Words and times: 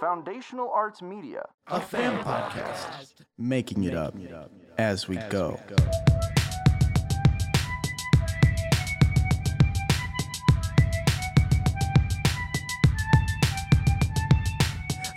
Foundational 0.00 0.70
Arts 0.70 1.00
Media. 1.00 1.46
A 1.68 1.80
fan 1.80 2.18
podcast. 2.22 3.06
Making 3.38 3.84
it 3.84 3.94
up 3.94 4.14
as 4.78 5.08
we 5.08 5.16
go. 5.30 5.58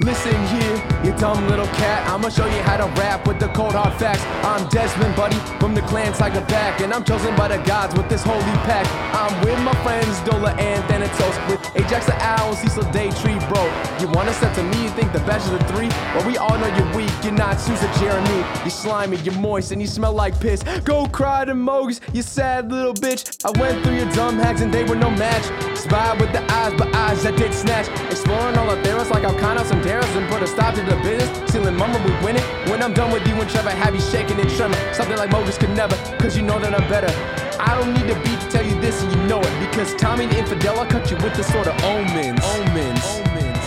Listen 0.10 0.48
here, 0.48 0.76
you 1.04 1.16
dumb 1.20 1.48
little 1.48 1.68
cat. 1.68 2.10
I'ma 2.10 2.30
show 2.30 2.48
you 2.48 2.64
how 2.64 2.78
to 2.78 2.88
rap 3.00 3.28
with 3.28 3.38
the 3.38 3.48
cold 3.50 3.74
hard 3.74 3.94
facts. 4.00 4.24
I'm 4.44 4.68
Desmond, 4.70 5.16
buddy, 5.16 5.38
from 5.60 5.76
the 5.76 5.82
clan 5.82 6.14
Tiger 6.14 6.42
Back, 6.48 6.82
and 6.82 6.92
I'm 6.92 7.04
chosen 7.04 7.36
by 7.36 7.48
the 7.48 7.60
gods 7.64 7.96
with 7.96 8.10
this 8.10 8.24
holy 8.24 8.42
pack. 8.66 8.88
I'm 9.14 9.40
with 9.46 9.60
my 9.62 9.76
friends 9.84 10.18
Dola 10.22 10.58
and 10.58 10.84
Thanatos, 10.86 11.38
with 11.48 11.62
Ajax 11.76 12.08
the 12.08 12.16
Owl, 12.24 12.56
Cecil 12.56 12.86
Daytree, 12.86 13.38
bro. 13.54 13.64
You 14.02 14.12
wanna 14.12 14.34
step 14.34 14.56
to 14.56 14.64
me, 14.64 14.82
you 14.82 14.90
think 14.90 15.14
the 15.14 15.20
best 15.30 15.46
of 15.52 15.60
the 15.60 15.66
three? 15.72 15.90
Well, 16.16 16.26
we 16.26 16.38
all 16.38 16.58
know 16.58 16.76
you're 16.76 16.96
weak, 16.96 17.12
you're 17.22 17.32
not 17.32 17.62
Susan 17.62 17.94
Jeremy. 18.00 18.44
You're 18.62 18.72
slimy, 18.72 19.18
you're 19.18 19.38
moist, 19.38 19.72
and 19.72 19.80
you 19.80 19.88
smell 19.88 20.14
like 20.14 20.40
piss. 20.40 20.64
Go 20.86 21.06
cry 21.06 21.46
to 21.46 21.54
Mogus, 21.54 22.02
you 22.16 22.24
sad 22.24 22.72
little 22.72 22.96
bitch. 22.96 23.46
I 23.46 23.52
went 23.62 23.84
through 23.84 23.98
your 23.98 24.10
dumb 24.14 24.38
hacks 24.40 24.62
and 24.62 24.74
they 24.74 24.84
were 24.86 24.96
no 24.96 25.12
match. 25.12 25.46
Spy 25.78 26.18
with 26.20 26.32
the 26.34 26.42
eyes, 26.52 26.74
but 26.80 26.94
eyes 26.96 27.22
that 27.22 27.38
did 27.38 27.54
snatch. 27.54 27.88
Exploring 28.10 28.58
all 28.58 28.76
the 28.76 28.82
theories 28.82 29.12
like 29.12 29.24
I'll 29.24 29.38
some 29.70 29.82
terrors 30.00 30.16
and 30.16 30.30
put 30.30 30.42
a 30.42 30.48
stop 30.48 30.76
to 30.76 30.82
the 30.82 30.96
business. 30.98 31.50
Stealing 31.50 31.76
mama, 31.76 32.00
we 32.06 32.12
win 32.26 32.36
it. 32.36 32.44
When 32.70 32.82
I'm 32.82 32.94
done 32.94 33.12
with 33.12 33.28
you 33.28 33.36
and 33.36 33.50
Trevor, 33.50 33.70
have 33.70 33.94
you 33.94 34.02
shaking 34.02 34.40
and 34.40 34.50
tremor. 34.52 34.78
Something 34.94 35.18
like 35.18 35.30
Mogus 35.30 35.60
could 35.60 35.72
never, 35.72 35.96
cause 36.18 36.36
you 36.38 36.44
know 36.44 36.60
that 36.60 36.74
I'm 36.74 36.88
better. 36.90 37.12
I 37.60 37.78
don't 37.78 37.94
need 37.94 38.10
a 38.10 38.16
beat 38.24 38.40
to 38.40 38.50
tell 38.50 38.66
you 38.66 38.80
this 38.80 39.02
and 39.04 39.12
you 39.12 39.22
know 39.28 39.42
it. 39.42 39.60
Because 39.60 39.94
Tommy 39.96 40.26
the 40.28 40.38
Infidel, 40.38 40.80
I 40.80 40.86
cut 40.88 41.10
you 41.12 41.18
with 41.18 41.36
the 41.36 41.44
sort 41.44 41.68
of 41.68 41.84
omens. 41.84 42.40
Omens. 42.44 43.06
Omens. 43.28 43.66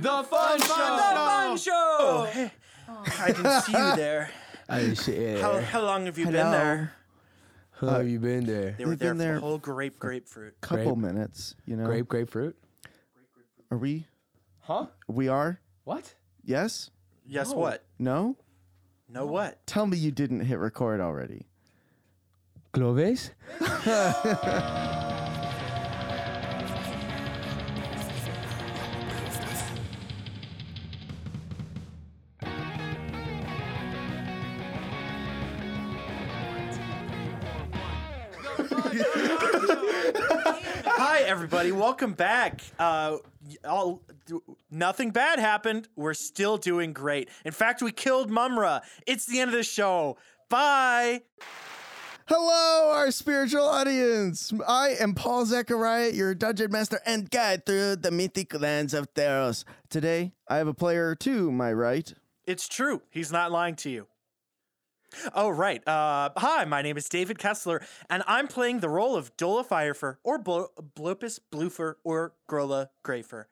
The 0.00 0.22
fun 0.24 0.60
show. 0.60 0.66
Fun 0.66 1.56
show. 1.58 1.96
Oh, 2.00 2.30
hey. 2.32 2.52
I 3.18 3.26
didn't 3.32 3.60
see 3.62 3.72
you 3.72 3.96
there. 3.96 4.30
I 4.68 4.94
shit. 4.94 5.40
How, 5.40 5.60
how 5.60 5.82
long 5.82 6.06
have 6.06 6.16
you 6.16 6.26
been 6.26 6.50
there? 6.50 6.92
How 7.80 7.86
uh, 7.86 7.98
have 7.98 8.08
you 8.08 8.18
been 8.20 8.44
there? 8.44 8.74
They 8.76 8.84
were 8.84 8.90
We've 8.90 8.98
there 8.98 9.10
been 9.14 9.18
for 9.18 9.24
there 9.24 9.34
the 9.34 9.40
whole 9.40 9.58
grape 9.58 9.98
grapefruit. 9.98 10.60
Couple 10.60 10.94
Grape. 10.96 11.14
minutes, 11.14 11.54
you 11.66 11.76
know. 11.76 11.86
Grape, 11.86 12.08
grapefruit. 12.08 12.56
Are 13.70 13.78
we? 13.78 14.06
Huh? 14.60 14.86
We 15.08 15.28
are? 15.28 15.60
What? 15.84 16.14
Yes? 16.44 16.90
Yes, 17.26 17.50
No. 17.52 17.56
what? 17.56 17.84
No? 17.98 18.36
No, 19.08 19.26
what? 19.26 19.66
Tell 19.66 19.86
me 19.86 19.96
you 19.96 20.10
didn't 20.10 20.40
hit 20.40 20.58
record 20.58 21.00
already. 21.00 21.46
Cloves? 22.72 23.30
Hi, 40.86 41.22
everybody. 41.26 41.72
Welcome 41.72 42.12
back. 42.12 42.62
Uh, 42.78 43.18
all, 43.64 44.02
nothing 44.70 45.10
bad 45.10 45.38
happened. 45.38 45.88
We're 45.96 46.14
still 46.14 46.56
doing 46.56 46.92
great. 46.92 47.28
In 47.44 47.52
fact, 47.52 47.82
we 47.82 47.92
killed 47.92 48.30
Mumra. 48.30 48.82
It's 49.06 49.26
the 49.26 49.40
end 49.40 49.50
of 49.50 49.56
the 49.56 49.62
show. 49.62 50.16
Bye. 50.48 51.22
Hello, 52.26 52.92
our 52.92 53.10
spiritual 53.10 53.64
audience. 53.64 54.52
I 54.66 54.94
am 55.00 55.14
Paul 55.14 55.46
Zechariah, 55.46 56.12
your 56.12 56.34
dungeon 56.34 56.70
master 56.70 57.00
and 57.04 57.28
guide 57.28 57.66
through 57.66 57.96
the 57.96 58.10
mythic 58.12 58.58
lands 58.58 58.94
of 58.94 59.12
Theros. 59.14 59.64
Today, 59.88 60.32
I 60.48 60.58
have 60.58 60.68
a 60.68 60.74
player 60.74 61.14
to 61.16 61.50
my 61.50 61.72
right. 61.72 62.14
It's 62.46 62.68
true. 62.68 63.02
He's 63.10 63.32
not 63.32 63.50
lying 63.50 63.74
to 63.76 63.90
you. 63.90 64.06
Oh, 65.34 65.48
right. 65.50 65.86
Uh, 65.86 66.30
hi, 66.36 66.64
my 66.64 66.82
name 66.82 66.96
is 66.96 67.08
David 67.08 67.38
Kessler, 67.38 67.82
and 68.08 68.22
I'm 68.26 68.46
playing 68.48 68.80
the 68.80 68.88
role 68.88 69.16
of 69.16 69.36
Dola 69.36 69.64
Firefer, 69.66 70.18
or 70.22 70.38
Blo- 70.38 70.68
Blopus 70.96 71.38
Bloofer, 71.50 71.96
or 72.04 72.34
Grola 72.48 72.88
Grafer. 73.04 73.46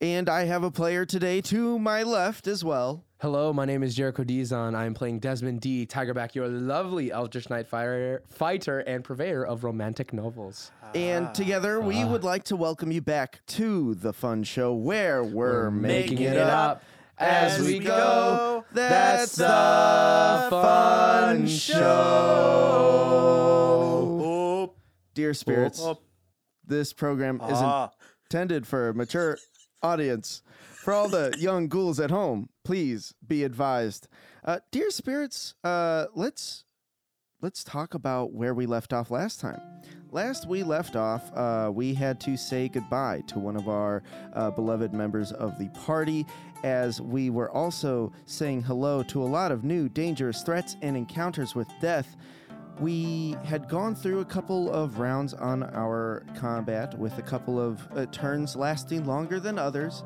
And 0.00 0.28
I 0.28 0.44
have 0.44 0.62
a 0.62 0.70
player 0.70 1.06
today 1.06 1.40
to 1.42 1.78
my 1.78 2.02
left 2.02 2.46
as 2.46 2.62
well. 2.62 3.04
Hello, 3.22 3.50
my 3.50 3.64
name 3.64 3.82
is 3.82 3.94
Jericho 3.94 4.24
Dizon. 4.24 4.74
I 4.74 4.84
am 4.84 4.92
playing 4.92 5.20
Desmond 5.20 5.62
D. 5.62 5.86
Tigerback, 5.86 6.34
your 6.34 6.48
lovely 6.48 7.10
Eldritch 7.10 7.48
Knight 7.48 7.66
fire, 7.66 8.22
fighter 8.28 8.80
and 8.80 9.02
purveyor 9.02 9.42
of 9.42 9.64
romantic 9.64 10.12
novels. 10.12 10.70
And 10.94 11.32
together, 11.32 11.80
we 11.80 12.04
would 12.04 12.24
like 12.24 12.44
to 12.44 12.56
welcome 12.56 12.92
you 12.92 13.00
back 13.00 13.40
to 13.46 13.94
the 13.94 14.12
fun 14.12 14.42
show 14.42 14.74
where 14.74 15.24
we're, 15.24 15.70
making, 15.70 16.20
it 16.20 16.36
up 16.36 16.82
as 17.18 17.60
we 17.60 17.78
go. 17.78 18.64
That's 18.72 19.36
the 19.36 20.48
fun 20.50 21.46
show. 21.46 21.80
Oh, 24.22 24.74
Dear 25.14 25.32
spirits, 25.34 25.86
this 26.66 26.92
program 26.92 27.40
isn't 27.42 27.64
ah. 27.64 27.90
intended 28.24 28.66
for 28.66 28.88
a 28.90 28.94
mature 28.94 29.38
audience. 29.82 30.42
For 30.74 30.92
all 30.92 31.08
the 31.08 31.34
young 31.40 31.68
ghouls 31.68 31.98
at 31.98 32.10
home, 32.10 32.48
please 32.64 33.14
be 33.26 33.44
advised. 33.44 34.08
Uh, 34.44 34.58
dear 34.70 34.90
spirits, 34.90 35.54
uh, 35.64 36.06
let's 36.14 36.64
let's 37.40 37.64
talk 37.64 37.94
about 37.94 38.32
where 38.32 38.54
we 38.54 38.66
left 38.66 38.92
off 38.92 39.10
last 39.10 39.40
time. 39.40 39.60
Last 40.12 40.46
we 40.46 40.62
left 40.62 40.94
off, 40.94 41.30
uh, 41.36 41.70
we 41.74 41.92
had 41.92 42.20
to 42.20 42.36
say 42.36 42.68
goodbye 42.68 43.22
to 43.26 43.38
one 43.38 43.56
of 43.56 43.68
our 43.68 44.02
uh, 44.34 44.50
beloved 44.50 44.94
members 44.94 45.32
of 45.32 45.58
the 45.58 45.68
party, 45.70 46.24
as 46.62 47.00
we 47.00 47.28
were 47.28 47.50
also 47.50 48.12
saying 48.24 48.62
hello 48.62 49.02
to 49.04 49.22
a 49.22 49.26
lot 49.26 49.50
of 49.50 49.64
new 49.64 49.88
dangerous 49.88 50.42
threats 50.42 50.76
and 50.80 50.96
encounters 50.96 51.54
with 51.54 51.68
death. 51.80 52.16
We 52.78 53.36
had 53.44 53.68
gone 53.68 53.94
through 53.94 54.20
a 54.20 54.24
couple 54.24 54.70
of 54.72 54.98
rounds 54.98 55.34
on 55.34 55.64
our 55.64 56.24
combat 56.36 56.96
with 56.98 57.18
a 57.18 57.22
couple 57.22 57.58
of 57.58 57.86
uh, 57.96 58.06
turns 58.06 58.54
lasting 58.54 59.06
longer 59.06 59.40
than 59.40 59.58
others. 59.58 60.04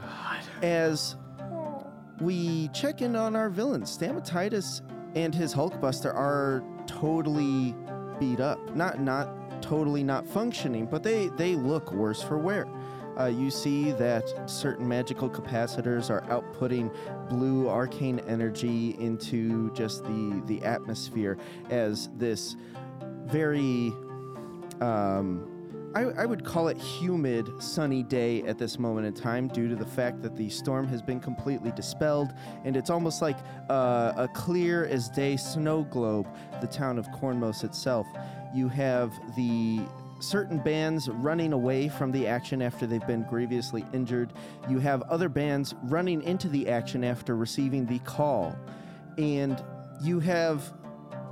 God. 0.00 0.40
As 0.62 1.16
we 2.20 2.68
check 2.68 3.00
in 3.00 3.16
on 3.16 3.34
our 3.34 3.48
villains, 3.48 3.96
Stamatitis 3.96 4.82
and 5.14 5.34
his 5.34 5.54
Hulkbuster 5.54 6.14
are 6.14 6.62
totally 6.86 7.74
beat 8.18 8.40
up. 8.40 8.58
Not 8.74 9.00
not 9.00 9.37
totally 9.68 10.02
not 10.02 10.26
functioning, 10.26 10.86
but 10.86 11.02
they 11.02 11.28
they 11.36 11.54
look 11.54 11.92
worse 11.92 12.22
for 12.22 12.38
wear. 12.38 12.66
Uh, 13.18 13.26
you 13.26 13.50
see 13.50 13.90
that 13.92 14.48
certain 14.48 14.86
magical 14.86 15.28
capacitors 15.28 16.08
are 16.08 16.22
outputting 16.22 16.90
blue 17.28 17.68
arcane 17.68 18.20
energy 18.20 18.96
into 18.98 19.70
just 19.74 20.04
the 20.04 20.42
the 20.46 20.62
atmosphere 20.64 21.36
as 21.68 22.08
this 22.16 22.56
very 23.26 23.92
um, 24.80 25.46
I, 25.94 26.02
I 26.02 26.26
would 26.26 26.44
call 26.44 26.68
it 26.68 26.76
humid, 26.76 27.50
sunny 27.62 28.02
day 28.02 28.42
at 28.42 28.58
this 28.58 28.78
moment 28.78 29.06
in 29.06 29.14
time 29.14 29.48
due 29.48 29.68
to 29.68 29.74
the 29.74 29.86
fact 29.86 30.22
that 30.22 30.36
the 30.36 30.50
storm 30.50 30.86
has 30.88 31.00
been 31.00 31.18
completely 31.18 31.70
dispelled 31.72 32.34
and 32.64 32.76
it's 32.76 32.90
almost 32.90 33.22
like 33.22 33.38
uh, 33.70 34.12
a 34.16 34.28
clear 34.34 34.84
as 34.84 35.08
day 35.08 35.36
snow 35.36 35.84
globe, 35.84 36.28
the 36.60 36.66
town 36.66 36.98
of 36.98 37.06
Cornmos 37.08 37.64
itself. 37.64 38.06
You 38.54 38.68
have 38.68 39.12
the 39.34 39.80
certain 40.20 40.58
bands 40.58 41.08
running 41.08 41.52
away 41.52 41.88
from 41.88 42.12
the 42.12 42.26
action 42.26 42.60
after 42.60 42.86
they've 42.86 43.06
been 43.06 43.22
grievously 43.22 43.84
injured. 43.94 44.32
You 44.68 44.80
have 44.80 45.02
other 45.02 45.28
bands 45.28 45.74
running 45.84 46.22
into 46.22 46.48
the 46.48 46.68
action 46.68 47.02
after 47.02 47.34
receiving 47.36 47.86
the 47.86 47.98
call. 48.00 48.56
And 49.16 49.62
you 50.02 50.20
have 50.20 50.70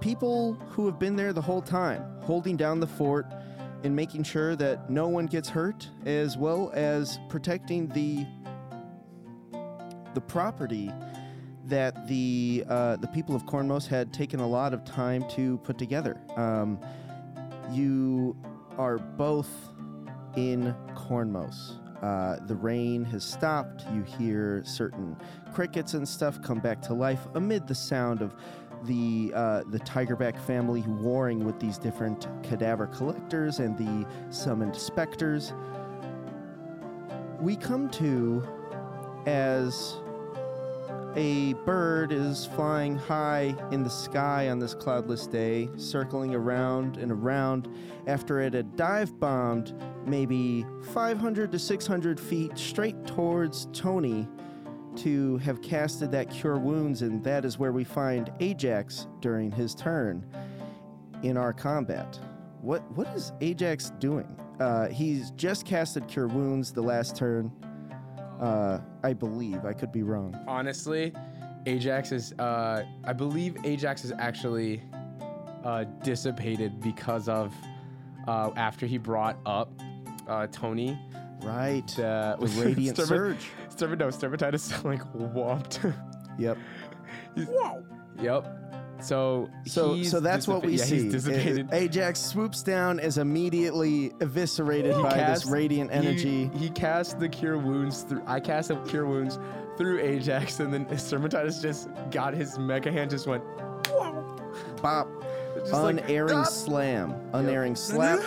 people 0.01 0.55
who 0.71 0.87
have 0.87 0.99
been 0.99 1.17
there 1.17 1.33
the 1.33 1.43
whole 1.43 1.63
time, 1.63 2.05
holding 2.23 2.57
down 2.57 2.81
the 2.81 2.87
fort 2.87 3.27
and 3.85 3.95
making 3.95 4.23
sure 4.25 4.57
that 4.57 4.91
no 4.91 5.09
one 5.09 5.27
gets 5.27 5.49
hurt, 5.49 5.89
as 6.05 6.37
well 6.37 6.71
as 6.75 7.19
protecting 7.29 7.89
the 7.89 8.27
the 10.15 10.21
property 10.23 10.91
that 11.67 12.09
the 12.09 12.65
uh, 12.69 12.97
the 12.97 13.09
people 13.09 13.35
of 13.35 13.45
Cornmos 13.45 13.87
had 13.87 14.13
taken 14.13 14.41
a 14.41 14.47
lot 14.47 14.73
of 14.73 14.85
time 14.85 15.29
to 15.31 15.59
put 15.59 15.79
together. 15.79 16.19
Um, 16.37 16.79
you 17.71 18.37
are 18.79 18.99
both 18.99 19.51
in 20.37 20.75
Cornmos. 20.95 21.79
Uh, 22.03 22.37
the 22.47 22.55
rain 22.55 23.05
has 23.07 23.25
stopped. 23.25 23.85
You 23.93 24.03
hear 24.03 24.63
certain 24.65 25.17
crickets 25.53 25.95
and 25.95 26.07
stuff 26.07 26.41
come 26.43 26.61
back 26.61 26.83
to 26.83 26.95
life 26.95 27.27
amid 27.35 27.67
the 27.67 27.75
sound 27.75 28.21
of 28.21 28.35
the 28.87 29.33
uh, 29.35 29.63
the 29.69 29.81
Tigerback 29.81 30.39
family 30.39 30.83
warring 30.87 31.45
with 31.45 31.59
these 31.61 31.79
different 31.79 32.27
cadaver 32.43 32.87
collectors 32.87 33.59
and 33.59 33.77
the 33.77 34.07
summoned 34.31 34.77
specters. 34.77 35.53
We 37.41 37.57
come 37.57 37.91
to 37.91 38.43
as 39.27 39.97
a 41.17 41.55
bird 41.65 42.13
is 42.13 42.45
flying 42.45 42.97
high 42.97 43.57
in 43.73 43.83
the 43.83 43.91
sky 43.91 44.51
on 44.51 44.59
this 44.59 44.75
cloudless 44.75 45.27
day, 45.27 45.71
circling 45.77 46.35
around 46.35 46.99
and 46.99 47.11
around 47.11 47.69
after 48.07 48.41
it 48.41 48.53
had 48.53 48.77
dive 48.77 49.19
bombed 49.19 49.75
maybe 50.07 50.67
500 50.93 51.51
to 51.53 51.59
600 51.59 52.21
feet 52.21 52.57
straight 52.59 53.07
towards 53.07 53.67
Tony 53.73 54.29
to 54.99 55.39
have 55.39 55.63
casted 55.63 56.11
that 56.13 56.31
cure 56.31 56.59
wounds, 56.59 57.03
and 57.03 57.23
that 57.25 57.45
is 57.45 57.59
where 57.59 57.73
we 57.73 57.85
find 57.85 58.33
Ajax 58.41 59.07
during 59.21 59.51
his 59.51 59.75
turn 59.75 60.25
in 61.23 61.37
our 61.37 61.53
combat. 61.53 62.19
What 62.61 62.83
what 62.93 63.07
is 63.09 63.33
Ajax 63.41 63.91
doing? 63.99 64.27
Uh, 64.61 64.89
he's 64.89 65.31
just 65.33 65.65
casted 65.67 66.09
cure 66.09 66.29
wounds 66.29 66.73
the 66.73 66.83
last 66.83 67.17
turn. 67.17 67.51
Uh, 68.41 68.81
I 69.03 69.13
believe 69.13 69.65
I 69.65 69.73
could 69.73 69.93
be 69.93 70.03
wrong. 70.03 70.39
Honestly, 70.47 71.13
Ajax 71.67 72.13
is. 72.13 72.33
Uh, 72.39 72.85
I 73.05 73.13
believe 73.13 73.57
Ajax 73.65 74.05
is 74.05 74.13
actually 74.19 74.83
uh, 75.65 75.85
dissipated 76.03 76.81
because 76.81 77.29
of 77.29 77.55
uh, 78.27 78.51
after 78.57 78.87
he 78.87 78.99
brought 78.99 79.39
up 79.47 79.71
uh, 80.29 80.47
Tony. 80.49 80.99
Right. 81.43 81.87
The, 81.97 82.37
The 82.41 82.47
radiant 82.63 82.97
surge. 83.07 83.51
Sturm- 83.77 83.99
no, 83.99 84.09
Sturmatitis 84.09 84.85
like 84.85 85.03
whomped. 85.13 85.95
Yep. 86.39 86.59
Whoa. 87.37 87.85
yep. 88.21 88.47
So 89.01 89.51
So 89.67 89.93
he's 89.95 90.11
so 90.11 90.21
that's 90.21 90.49
what 90.49 90.63
dissipa- 90.63 90.67
we 90.67 90.73
yeah, 90.79 90.85
see. 90.85 91.03
He's 91.03 91.13
dissipated. 91.13 91.69
A- 91.71 91.77
Ajax 91.83 92.21
swoops 92.21 92.63
down, 92.63 92.99
is 92.99 93.19
immediately 93.19 94.13
eviscerated 94.21 94.97
He 94.97 95.03
by 95.03 95.11
cast- 95.13 95.43
this 95.45 95.51
radiant 95.53 95.91
he- 95.91 95.97
energy. 95.99 96.51
He, 96.57 96.71
cast 96.71 97.21
the 97.21 97.29
cure 97.29 97.59
wounds 97.59 98.03
through. 98.03 98.23
I 98.27 98.41
cast 98.41 98.69
the 98.69 98.77
cure 98.85 99.05
wounds 99.07 99.39
through 99.77 100.01
Ajax, 100.01 100.61
and 100.61 100.73
then 100.73 100.87
Sturmatitis 100.87 101.61
just 101.61 101.91
got 102.11 102.33
his 102.33 102.57
mecha 102.57 102.91
hand, 102.91 103.11
just 103.11 103.27
went 103.27 103.45
Bop. 104.81 105.07
just 105.59 105.73
like, 105.73 105.99
Unerring 105.99 106.39
"Ah!" 106.39 106.45
slam. 106.45 107.15
Unerring 107.35 107.77
slap. 107.77 108.21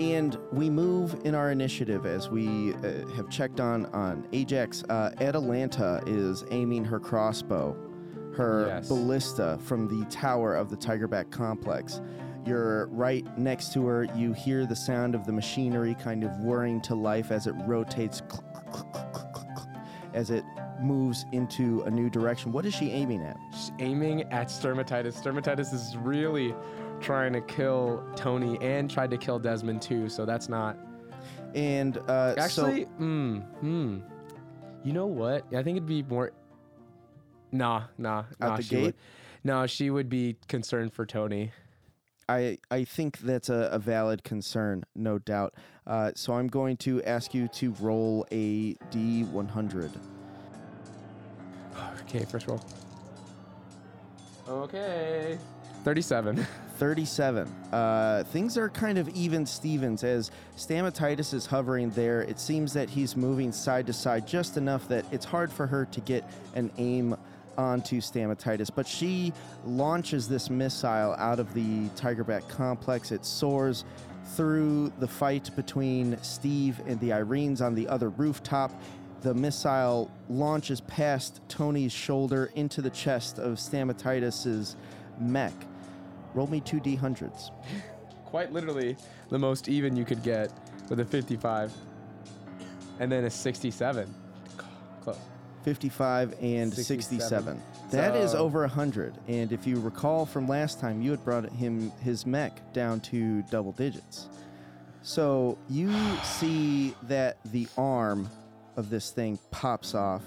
And 0.00 0.38
we 0.50 0.70
move 0.70 1.20
in 1.24 1.34
our 1.34 1.50
initiative 1.50 2.06
as 2.06 2.30
we 2.30 2.72
uh, 2.76 3.06
have 3.16 3.28
checked 3.28 3.60
on 3.60 3.84
on 3.86 4.26
Ajax. 4.32 4.82
Uh, 4.88 5.10
Atalanta 5.20 6.02
is 6.06 6.42
aiming 6.50 6.86
her 6.86 6.98
crossbow, 6.98 7.76
her 8.34 8.64
Yes. 8.68 8.88
ballista 8.88 9.58
from 9.62 9.88
the 9.88 10.06
tower 10.06 10.54
of 10.54 10.70
the 10.70 10.76
Tigerback 10.76 11.30
complex. 11.30 12.00
You're 12.46 12.86
right 12.86 13.26
next 13.36 13.74
to 13.74 13.86
her. 13.88 14.04
You 14.16 14.32
hear 14.32 14.64
the 14.64 14.74
sound 14.74 15.14
of 15.14 15.26
the 15.26 15.32
machinery 15.32 15.94
kind 15.94 16.24
of 16.24 16.34
whirring 16.38 16.80
to 16.82 16.94
life 16.94 17.30
as 17.30 17.46
it 17.46 17.54
rotates, 17.66 18.22
as 20.14 20.30
it 20.30 20.44
moves 20.80 21.26
into 21.32 21.82
a 21.82 21.90
new 21.90 22.08
direction. 22.08 22.52
What 22.52 22.64
is 22.64 22.72
she 22.74 22.90
aiming 22.90 23.20
at? 23.22 23.36
She's 23.52 23.70
aiming 23.78 24.22
at 24.32 24.48
Sturmatitis. 24.48 25.22
Sturmatitis 25.22 25.74
is 25.74 25.94
really 25.98 26.54
trying 27.00 27.32
to 27.32 27.40
kill 27.40 28.04
Tony 28.16 28.58
and 28.60 28.90
tried 28.90 29.10
to 29.10 29.18
kill 29.18 29.38
Desmond 29.38 29.82
too, 29.82 30.08
so 30.08 30.24
that's 30.24 30.48
not. 30.48 30.76
And 31.54 31.98
uh, 32.08 32.34
Actually, 32.38 32.84
so 32.84 32.88
hmm, 32.90 33.36
hmm. 33.38 33.98
You 34.82 34.92
know 34.92 35.06
what? 35.06 35.44
I 35.52 35.62
think 35.62 35.76
it'd 35.76 35.86
be 35.86 36.02
more. 36.02 36.32
Nah, 37.52 37.84
nah, 37.98 38.24
nah. 38.38 38.56
the 38.56 38.62
she 38.62 38.68
gate? 38.68 38.82
Would, 38.82 38.94
no, 39.44 39.66
she 39.66 39.90
would 39.90 40.08
be 40.08 40.36
concerned 40.48 40.92
for 40.92 41.04
Tony. 41.04 41.52
I, 42.28 42.58
I 42.70 42.84
think 42.84 43.18
that's 43.18 43.48
a, 43.48 43.68
a 43.72 43.78
valid 43.80 44.22
concern, 44.22 44.84
no 44.94 45.18
doubt. 45.18 45.54
Uh, 45.84 46.12
so 46.14 46.34
I'm 46.34 46.46
going 46.46 46.76
to 46.78 47.02
ask 47.02 47.34
you 47.34 47.48
to 47.48 47.72
roll 47.80 48.26
a 48.30 48.74
D100. 48.90 49.90
Okay, 52.02 52.24
first 52.24 52.48
roll. 52.48 52.60
Okay. 54.48 55.38
37. 55.84 56.46
37. 56.76 57.48
Uh, 57.72 58.24
things 58.24 58.56
are 58.56 58.68
kind 58.68 58.98
of 58.98 59.08
even 59.10 59.44
Stevens 59.46 60.04
as 60.04 60.30
Stamatitis 60.56 61.34
is 61.34 61.46
hovering 61.46 61.90
there. 61.90 62.22
It 62.22 62.38
seems 62.38 62.72
that 62.74 62.88
he's 62.90 63.16
moving 63.16 63.52
side 63.52 63.86
to 63.86 63.92
side 63.92 64.26
just 64.26 64.56
enough 64.56 64.88
that 64.88 65.04
it's 65.10 65.24
hard 65.24 65.50
for 65.52 65.66
her 65.66 65.86
to 65.86 66.00
get 66.00 66.24
an 66.54 66.70
aim 66.78 67.16
onto 67.56 68.00
Stamatitis. 68.00 68.70
But 68.74 68.86
she 68.86 69.32
launches 69.64 70.28
this 70.28 70.50
missile 70.50 71.14
out 71.18 71.38
of 71.38 71.52
the 71.54 71.88
Tigerback 71.90 72.48
complex. 72.48 73.12
It 73.12 73.24
soars 73.24 73.84
through 74.36 74.92
the 74.98 75.08
fight 75.08 75.50
between 75.56 76.16
Steve 76.22 76.80
and 76.86 77.00
the 77.00 77.10
Irenes 77.10 77.60
on 77.60 77.74
the 77.74 77.88
other 77.88 78.10
rooftop. 78.10 78.70
The 79.22 79.34
missile 79.34 80.10
launches 80.28 80.80
past 80.82 81.40
Tony's 81.48 81.92
shoulder 81.92 82.50
into 82.54 82.80
the 82.80 82.90
chest 82.90 83.38
of 83.38 83.58
Stamatitis's 83.58 84.76
mech. 85.18 85.52
Roll 86.34 86.46
me 86.46 86.60
two 86.60 86.80
D100s. 86.80 87.50
Quite 88.24 88.52
literally 88.52 88.96
the 89.28 89.38
most 89.38 89.68
even 89.68 89.96
you 89.96 90.04
could 90.04 90.22
get 90.22 90.52
with 90.88 91.00
a 91.00 91.04
55. 91.04 91.72
And 92.98 93.10
then 93.10 93.24
a 93.24 93.30
67. 93.30 94.14
Close. 95.00 95.18
55 95.64 96.34
and 96.40 96.72
67. 96.72 97.20
67. 97.20 97.62
That 97.90 98.14
is 98.14 98.34
over 98.34 98.60
100. 98.60 99.14
And 99.26 99.50
if 99.52 99.66
you 99.66 99.80
recall 99.80 100.24
from 100.24 100.46
last 100.46 100.80
time, 100.80 101.02
you 101.02 101.10
had 101.10 101.24
brought 101.24 101.50
him 101.50 101.90
his 102.02 102.24
mech 102.24 102.72
down 102.72 103.00
to 103.00 103.42
double 103.50 103.72
digits. 103.72 104.28
So 105.02 105.58
you 105.68 105.92
see 106.22 106.94
that 107.04 107.38
the 107.46 107.66
arm 107.76 108.28
of 108.76 108.90
this 108.90 109.10
thing 109.10 109.38
pops 109.50 109.94
off. 109.94 110.22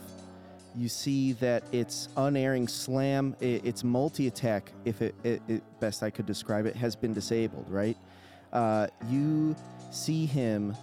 You 0.75 0.89
see 0.89 1.33
that 1.33 1.63
its 1.71 2.09
unerring 2.17 2.67
slam, 2.67 3.35
i- 3.41 3.45
its 3.63 3.83
multi 3.83 4.27
attack, 4.27 4.71
if 4.85 5.01
it, 5.01 5.13
it, 5.23 5.41
it 5.47 5.79
best 5.79 6.01
I 6.03 6.09
could 6.09 6.25
describe 6.25 6.65
it, 6.65 6.75
has 6.75 6.95
been 6.95 7.13
disabled, 7.13 7.65
right? 7.69 7.97
Uh, 8.51 8.87
you 9.09 9.55
see 9.91 10.25
him 10.25 10.75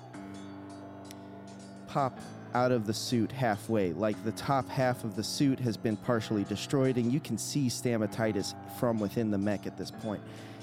pop 1.89 2.19
out 2.55 2.73
of 2.73 2.87
the 2.87 2.95
suit 2.95 3.31
halfway. 3.33 3.93
Like 3.93 4.23
the 4.25 4.33
top 4.33 4.69
half 4.69 5.05
of 5.05 5.17
the 5.17 5.23
suit 5.25 5.59
has 5.61 5.77
been 5.77 5.97
partially 5.97 6.45
destroyed, 6.45 6.97
and 6.97 7.13
you 7.13 7.21
can 7.21 7.39
see 7.39 7.67
stamatitis 7.69 8.55
from 8.79 8.99
within 8.99 9.31
the 9.31 9.39
mech 9.39 9.67
at 9.67 9.77
this 9.77 9.91
point. 9.91 10.23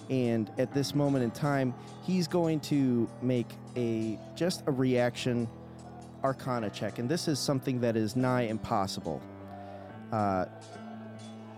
And 0.09 0.49
at 0.57 0.73
this 0.73 0.95
moment 0.95 1.23
in 1.25 1.31
time, 1.31 1.73
he's 2.05 2.27
going 2.29 2.61
to 2.61 3.09
make 3.21 3.47
a 3.75 4.17
just 4.35 4.63
a 4.67 4.71
reaction 4.71 5.49
arcana 6.23 6.69
check. 6.69 6.99
And 6.99 7.09
this 7.09 7.27
is 7.27 7.39
something 7.39 7.79
that 7.81 7.95
is 7.95 8.15
nigh 8.15 8.43
impossible. 8.43 9.21
Uh, 10.11 10.45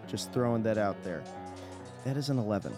just 0.07 0.31
throwing 0.33 0.63
that 0.63 0.77
out 0.77 1.01
there. 1.03 1.23
That 2.06 2.17
is 2.17 2.29
an 2.29 2.39
11. 2.39 2.73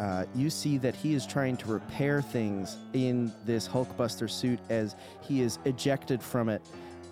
Uh, 0.00 0.24
you 0.34 0.50
see 0.50 0.78
that 0.78 0.94
he 0.94 1.14
is 1.14 1.26
trying 1.26 1.56
to 1.56 1.68
repair 1.68 2.20
things 2.20 2.78
in 2.94 3.32
this 3.44 3.68
Hulkbuster 3.68 4.28
suit 4.28 4.58
as 4.68 4.96
he 5.20 5.42
is 5.42 5.58
ejected 5.64 6.22
from 6.22 6.48
it. 6.48 6.62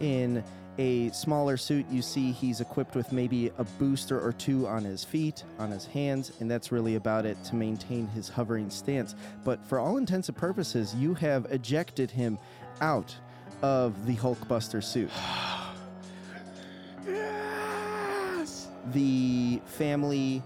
In 0.00 0.42
a 0.78 1.10
smaller 1.10 1.56
suit, 1.56 1.86
you 1.90 2.02
see 2.02 2.32
he's 2.32 2.60
equipped 2.60 2.96
with 2.96 3.12
maybe 3.12 3.52
a 3.58 3.64
booster 3.64 4.18
or 4.18 4.32
two 4.32 4.66
on 4.66 4.82
his 4.84 5.04
feet, 5.04 5.44
on 5.58 5.70
his 5.70 5.86
hands, 5.86 6.32
and 6.40 6.50
that's 6.50 6.72
really 6.72 6.96
about 6.96 7.26
it 7.26 7.42
to 7.44 7.54
maintain 7.54 8.08
his 8.08 8.28
hovering 8.28 8.70
stance. 8.70 9.14
But 9.44 9.64
for 9.66 9.78
all 9.78 9.98
intents 9.98 10.28
and 10.28 10.36
purposes, 10.36 10.94
you 10.94 11.14
have 11.14 11.46
ejected 11.50 12.10
him 12.10 12.38
out 12.80 13.14
of 13.62 14.06
the 14.06 14.16
Hulkbuster 14.16 14.82
suit. 14.82 15.10
Yes! 17.06 17.52
the 18.92 19.60
family 19.66 20.42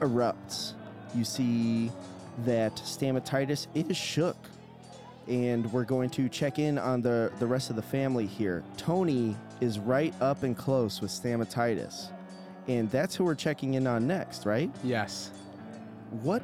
erupts. 0.00 0.72
You 1.14 1.24
see 1.24 1.90
that 2.44 2.74
stamatitis 2.76 3.66
is 3.74 3.96
shook. 3.96 4.36
And 5.28 5.70
we're 5.72 5.84
going 5.84 6.10
to 6.10 6.28
check 6.28 6.58
in 6.58 6.78
on 6.78 7.02
the, 7.02 7.30
the 7.38 7.46
rest 7.46 7.70
of 7.70 7.76
the 7.76 7.82
family 7.82 8.26
here. 8.26 8.64
Tony 8.76 9.36
is 9.60 9.78
right 9.78 10.14
up 10.20 10.42
and 10.42 10.56
close 10.56 11.00
with 11.00 11.10
stamatitis. 11.10 12.10
And 12.66 12.90
that's 12.90 13.14
who 13.14 13.24
we're 13.24 13.34
checking 13.34 13.74
in 13.74 13.86
on 13.86 14.06
next, 14.06 14.46
right? 14.46 14.70
Yes. 14.82 15.30
What 16.22 16.42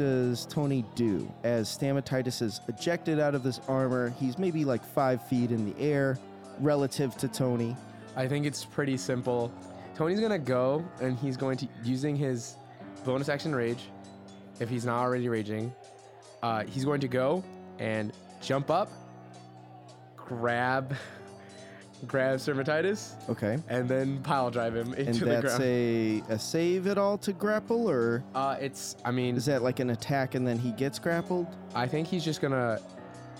does 0.00 0.46
Tony 0.46 0.84
do 0.94 1.30
as 1.44 1.68
stamatitis 1.68 2.40
is 2.40 2.60
ejected 2.68 3.20
out 3.20 3.34
of 3.34 3.42
this 3.42 3.60
armor? 3.68 4.14
He's 4.18 4.38
maybe 4.38 4.64
like 4.64 4.82
five 4.82 5.22
feet 5.28 5.50
in 5.50 5.70
the 5.70 5.78
air 5.78 6.18
relative 6.58 7.16
to 7.18 7.28
Tony. 7.28 7.76
I 8.16 8.26
think 8.26 8.46
it's 8.46 8.64
pretty 8.64 8.96
simple. 8.96 9.52
Tony's 9.94 10.18
gonna 10.18 10.38
go 10.38 10.82
and 11.02 11.18
he's 11.18 11.36
going 11.36 11.58
to 11.58 11.68
using 11.84 12.16
his 12.16 12.56
bonus 13.04 13.28
action 13.28 13.54
rage, 13.54 13.90
if 14.58 14.70
he's 14.70 14.86
not 14.86 15.00
already 15.00 15.28
raging. 15.28 15.72
Uh, 16.42 16.64
he's 16.64 16.86
going 16.86 17.00
to 17.02 17.08
go 17.08 17.44
and 17.78 18.12
jump 18.40 18.70
up, 18.70 18.90
grab, 20.16 20.96
grab 22.06 22.38
Cervatitis, 22.38 23.12
Okay. 23.28 23.58
and 23.68 23.88
then 23.88 24.18
pile 24.22 24.50
drive 24.50 24.74
him 24.74 24.94
into 24.94 25.10
And 25.10 25.14
the 25.16 25.24
that's 25.26 25.44
ground. 25.58 25.62
a, 25.62 26.22
a 26.30 26.38
save 26.38 26.86
at 26.86 26.98
all 26.98 27.18
to 27.18 27.32
grapple, 27.32 27.88
or 27.90 28.22
uh, 28.34 28.56
it's. 28.60 28.96
I 29.04 29.10
mean, 29.10 29.36
is 29.36 29.44
that 29.46 29.62
like 29.62 29.80
an 29.80 29.90
attack 29.90 30.34
and 30.34 30.46
then 30.46 30.58
he 30.58 30.72
gets 30.72 30.98
grappled? 30.98 31.46
I 31.74 31.86
think 31.86 32.06
he's 32.08 32.24
just 32.24 32.40
gonna. 32.40 32.80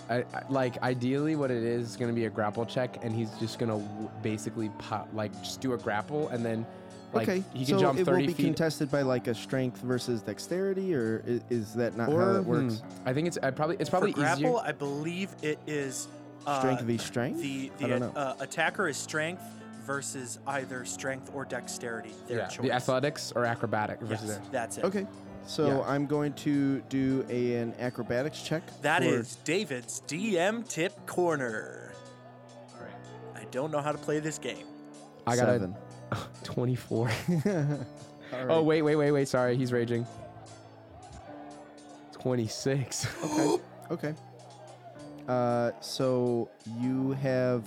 I, 0.09 0.19
I- 0.19 0.25
like 0.49 0.83
ideally, 0.83 1.37
what 1.37 1.51
it 1.51 1.63
is 1.63 1.91
is 1.91 1.97
gonna 1.97 2.13
be 2.13 2.25
a 2.27 2.31
grapple 2.31 2.67
check, 2.67 2.99
and 3.05 3.15
he's 3.15 3.31
just 3.39 3.59
gonna 3.59 3.79
w- 3.79 4.11
basically 4.23 4.69
pop, 4.79 5.09
like 5.13 5.33
just 5.43 5.61
do 5.61 5.73
a 5.73 5.79
grapple, 5.79 6.29
and 6.29 6.45
then 6.45 6.67
Like, 7.13 7.29
okay, 7.29 7.45
he 7.55 7.65
can 7.65 7.75
so 7.79 7.81
jump 7.81 7.99
it 7.99 8.05
30 8.05 8.21
will 8.21 8.27
be 8.29 8.33
feet. 8.35 8.47
contested 8.47 8.91
by 8.91 9.03
like 9.03 9.27
a 9.29 9.35
strength 9.35 9.81
versus 9.83 10.21
dexterity, 10.23 10.95
or 10.95 11.23
is, 11.27 11.41
is 11.51 11.75
that 11.75 11.97
not 11.97 12.09
how 12.09 12.15
or 12.17 12.37
it 12.39 12.45
works? 12.45 12.81
hmm, 12.81 13.09
I 13.09 13.13
think 13.13 13.27
it's 13.29 13.39
I 13.43 13.51
probably 13.53 13.77
it's 13.79 13.91
probably 13.91 14.13
For 14.13 14.19
grapple, 14.21 14.41
easier. 14.43 14.59
I 14.65 14.73
believe 14.73 15.31
it 15.43 15.59
is 15.67 16.09
Strength 16.43 16.83
v 16.83 16.99
strength. 16.99 17.41
The 17.43 17.71
I 17.81 17.87
don't 17.87 18.01
know. 18.01 18.13
uh, 18.17 18.35
attacker 18.41 18.89
is 18.89 18.97
strength 18.97 19.43
versus 19.87 20.39
either 20.47 20.85
strength 20.85 21.31
or 21.35 21.45
dexterity. 21.45 22.13
Their 22.29 22.39
Yeah, 22.39 22.47
choice. 22.49 22.63
the 22.67 22.73
athletics 22.73 23.33
or 23.35 23.45
acrobatic 23.45 23.99
Yes, 24.01 24.09
versus 24.09 24.29
there. 24.31 24.43
that's 24.51 24.79
it. 24.79 24.85
okay, 24.85 25.07
so 25.47 25.67
Yeah. 25.67 25.81
I'm 25.89 26.07
going 26.07 26.33
to 26.35 26.81
do 26.89 27.25
a, 27.29 27.57
an 27.57 27.75
acrobatics 27.79 28.43
check. 28.43 28.63
That 28.83 29.03
for- 29.03 29.09
is 29.09 29.37
David's 29.45 30.03
DM 30.07 30.67
tip 30.69 31.07
corner. 31.07 31.93
All 32.75 32.81
right. 32.83 33.43
I 33.43 33.45
don't 33.51 33.71
know 33.71 33.81
how 33.81 33.93
to 33.93 33.99
play 33.99 34.19
this 34.21 34.39
game. 34.39 34.67
I 35.27 35.37
got 35.37 35.47
seven. 35.47 35.75
a 36.13 36.17
24. 36.45 37.11
All 38.33 38.47
Oh 38.49 38.63
wait, 38.63 38.83
wait, 38.83 38.97
wait, 38.97 39.11
wait. 39.11 39.29
Sorry, 39.29 39.57
he's 39.57 39.73
raging. 39.73 40.07
26. 42.13 43.07
Okay. 43.25 43.63
okay. 43.91 44.15
Uh, 45.29 45.71
so 45.81 46.49
you 46.81 47.13
have 47.13 47.65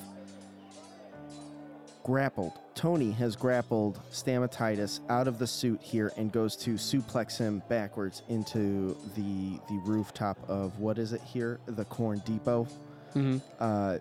grappled. 2.04 2.54
Tony 2.76 3.12
has 3.12 3.36
grappled 3.36 4.00
Stamatitis 4.12 5.00
out 5.10 5.28
of 5.28 5.40
the 5.40 5.48
suit 5.48 5.82
here 5.82 6.12
and 6.18 6.32
goes 6.32 6.56
to 6.58 6.72
suplex 6.72 7.38
him 7.38 7.62
backwards 7.70 8.24
into 8.30 8.98
the 9.16 9.60
the 9.70 9.80
rooftop 9.86 10.38
of 10.50 10.80
what 10.80 10.98
is 10.98 11.14
it 11.14 11.22
here? 11.22 11.60
The 11.66 11.86
Corn 11.86 12.22
Depot. 12.26 12.66
hmm 13.14 13.38
Uh, 13.60 14.00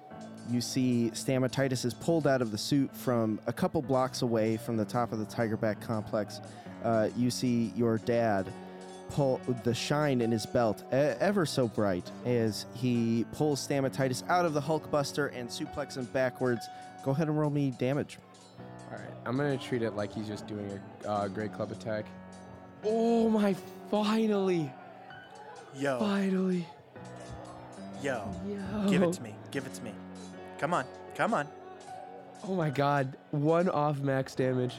you 0.50 0.60
see 0.60 1.10
Stamatitis 1.14 1.84
is 1.84 1.94
pulled 1.94 2.26
out 2.26 2.42
of 2.42 2.50
the 2.50 2.58
suit 2.58 2.94
from 2.96 3.38
a 3.46 3.52
couple 3.52 3.80
blocks 3.80 4.22
away 4.22 4.56
from 4.56 4.76
the 4.76 4.84
top 4.84 5.12
of 5.12 5.20
the 5.20 5.26
Tigerback 5.26 5.80
complex. 5.80 6.40
Uh, 6.82 7.10
you 7.16 7.30
see 7.30 7.72
your 7.76 7.98
dad 7.98 8.52
pull 9.12 9.40
the 9.64 9.74
shine 9.74 10.20
in 10.20 10.30
his 10.30 10.46
belt 10.46 10.82
e- 10.92 10.96
ever 10.96 11.44
so 11.46 11.68
bright 11.68 12.10
as 12.24 12.66
he 12.74 13.24
pulls 13.32 13.66
Stamatitis 13.66 14.26
out 14.28 14.44
of 14.44 14.54
the 14.54 14.60
Hulkbuster 14.60 15.30
and 15.34 15.48
suplex 15.48 15.96
him 15.96 16.04
backwards. 16.06 16.66
Go 17.04 17.10
ahead 17.12 17.28
and 17.28 17.38
roll 17.38 17.50
me 17.50 17.72
damage. 17.78 18.18
All 18.90 18.98
right, 18.98 19.08
I'm 19.26 19.36
gonna 19.36 19.56
treat 19.58 19.82
it 19.82 19.94
like 19.96 20.12
he's 20.12 20.26
just 20.28 20.46
doing 20.46 20.80
a 21.04 21.08
uh, 21.08 21.28
great 21.28 21.52
club 21.52 21.72
attack. 21.72 22.06
Oh 22.84 23.28
my! 23.28 23.54
Finally, 23.90 24.70
Yo, 25.76 25.98
finally. 25.98 26.66
yo, 28.02 28.28
Yo. 28.46 28.88
give 28.90 29.02
it 29.02 29.12
to 29.12 29.22
me. 29.22 29.34
Give 29.50 29.64
it 29.66 29.74
to 29.74 29.82
me. 29.82 29.92
Come 30.58 30.74
on, 30.74 30.84
come 31.14 31.34
on. 31.34 31.46
Oh 32.46 32.54
my 32.54 32.70
god, 32.70 33.16
one 33.30 33.68
off 33.68 33.98
max 34.00 34.34
damage. 34.34 34.74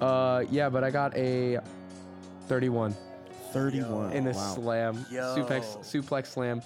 Uh, 0.00 0.44
yeah, 0.50 0.68
but 0.68 0.82
I 0.84 0.90
got 0.90 1.14
a 1.16 1.58
31 2.48 2.94
31. 3.52 4.12
in 4.12 4.26
a 4.26 4.32
wow. 4.32 4.54
slam. 4.54 5.06
Yo. 5.10 5.36
Suplex, 5.36 5.78
suplex 5.78 6.26
slam. 6.26 6.62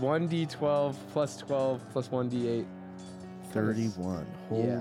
1d12 0.00 0.94
plus 1.12 1.36
12 1.38 1.80
plus 1.92 2.08
1d8. 2.08 2.66
31. 3.52 4.26
Holy 4.48 4.66
Yeah. 4.66 4.80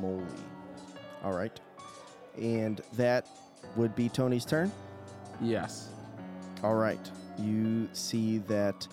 moly. 0.00 0.24
All 1.22 1.32
right. 1.32 1.58
And 2.40 2.80
that 2.94 3.26
would 3.76 3.94
be 3.94 4.08
Tony's 4.08 4.44
turn. 4.44 4.72
Yes. 5.40 5.88
All 6.62 6.74
right. 6.74 7.10
You 7.38 7.88
see 7.92 8.38
that 8.38 8.86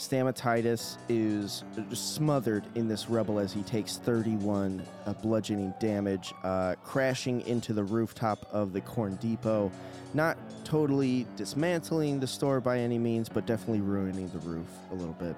Stamatitis 0.00 0.96
is 1.10 1.62
smothered 1.92 2.64
in 2.74 2.88
this 2.88 3.10
rubble 3.10 3.38
as 3.38 3.52
he 3.52 3.62
takes 3.64 3.98
31 3.98 4.82
uh, 5.04 5.12
bludgeoning 5.12 5.74
damage, 5.78 6.32
uh, 6.42 6.74
crashing 6.82 7.42
into 7.42 7.74
the 7.74 7.84
rooftop 7.84 8.46
of 8.50 8.72
the 8.72 8.80
Corn 8.80 9.16
Depot. 9.16 9.70
Not 10.14 10.38
totally 10.64 11.26
dismantling 11.36 12.18
the 12.18 12.26
store 12.26 12.62
by 12.62 12.78
any 12.78 12.98
means, 12.98 13.28
but 13.28 13.44
definitely 13.44 13.82
ruining 13.82 14.30
the 14.30 14.38
roof 14.38 14.68
a 14.90 14.94
little 14.94 15.12
bit. 15.12 15.36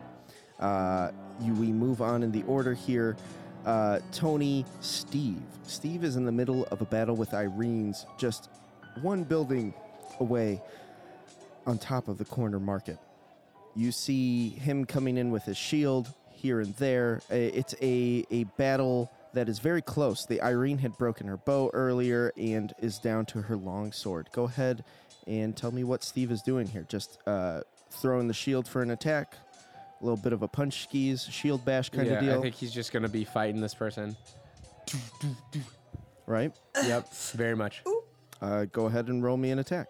Uh, 0.61 1.11
you, 1.41 1.55
we 1.55 1.73
move 1.73 2.01
on 2.01 2.23
in 2.23 2.31
the 2.31 2.45
order 2.45 2.73
here. 2.73 3.17
Uh, 3.67 3.99
Tony, 4.13 4.65
Steve. 4.81 5.43
Steve 5.67 6.05
is 6.05 6.15
in 6.15 6.25
the 6.25 6.31
middle 6.31 6.67
of 6.67 6.81
a 6.81 6.87
battle 6.87 7.17
with 7.17 7.35
Irene's, 7.35 8.07
just 8.17 8.49
one 9.01 9.25
building 9.25 9.75
away 10.21 10.63
on 11.67 11.79
top 11.79 12.07
of 12.07 12.17
the 12.17 12.25
corner 12.25 12.61
market. 12.61 12.97
You 13.75 13.93
see 13.93 14.51
him 14.51 14.85
coming 14.85 15.17
in 15.17 15.31
with 15.31 15.45
his 15.45 15.57
shield 15.57 16.13
here 16.31 16.61
and 16.61 16.75
there. 16.77 17.21
Uh, 17.31 17.35
It's 17.35 17.75
a, 17.81 18.25
a 18.31 18.45
battle 18.45 19.11
that 19.35 19.49
is 19.49 19.59
very 19.59 19.83
close. 19.83 20.27
The 20.27 20.43
Irene 20.43 20.79
had 20.79 20.97
broken 20.99 21.27
her 21.27 21.37
bow 21.39 21.71
earlier 21.73 22.33
and 22.37 22.73
is 22.81 22.99
down 22.99 23.27
to 23.27 23.43
her 23.43 23.57
long 23.57 23.93
sword. 23.93 24.29
Go 24.33 24.45
ahead 24.45 24.85
and 25.27 25.57
tell 25.57 25.71
me 25.71 25.85
what 25.85 26.03
Steve 26.03 26.31
is 26.31 26.43
doing 26.43 26.67
here. 26.67 26.85
Just 26.89 27.19
uh, 27.27 27.63
throwing 27.91 28.29
the 28.29 28.35
shield 28.35 28.69
for 28.69 28.83
an 28.83 28.91
attack, 28.91 29.35
a 30.01 30.05
little 30.05 30.19
bit 30.19 30.33
of 30.33 30.43
a 30.43 30.49
punch 30.49 30.83
skis, 30.83 31.25
shield 31.25 31.65
bash 31.65 31.89
kind 31.89 32.09
yeah, 32.09 32.15
of 32.15 32.25
deal, 32.25 32.39
I 32.39 32.43
think 32.43 32.55
he's 32.57 32.73
just 32.73 32.93
gonna 32.93 33.09
be 33.09 33.25
fighting 33.25 33.61
this 33.61 33.75
person. 33.75 34.17
right? 36.27 36.53
Yep, 36.85 37.15
very 37.35 37.57
much. 37.57 37.83
Uh, 38.41 38.67
go 38.67 38.87
ahead 38.87 39.09
and 39.09 39.23
roll 39.23 39.37
me 39.37 39.51
an 39.51 39.61
attack. 39.61 39.87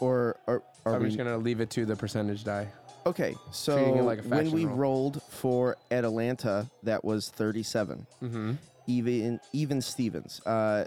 Or 0.00 0.36
are, 0.46 0.62
are 0.84 0.94
I'm 0.94 1.02
we 1.02 1.08
just 1.08 1.18
gonna 1.18 1.36
leave 1.38 1.60
it 1.60 1.70
to 1.70 1.84
the 1.84 1.96
percentage 1.96 2.44
die. 2.44 2.68
Okay, 3.06 3.34
so 3.52 3.76
Treating 3.76 3.96
it 3.98 4.02
like 4.02 4.18
a 4.18 4.22
when 4.22 4.30
faction 4.30 4.52
we 4.54 4.64
roll. 4.66 4.76
rolled 4.76 5.22
for 5.30 5.76
Atalanta, 5.90 6.68
that 6.82 7.04
was 7.04 7.30
37. 7.30 8.06
Mm-hmm. 8.22 8.52
Even 8.86 9.40
even 9.52 9.80
Stevens. 9.80 10.40
Uh, 10.44 10.84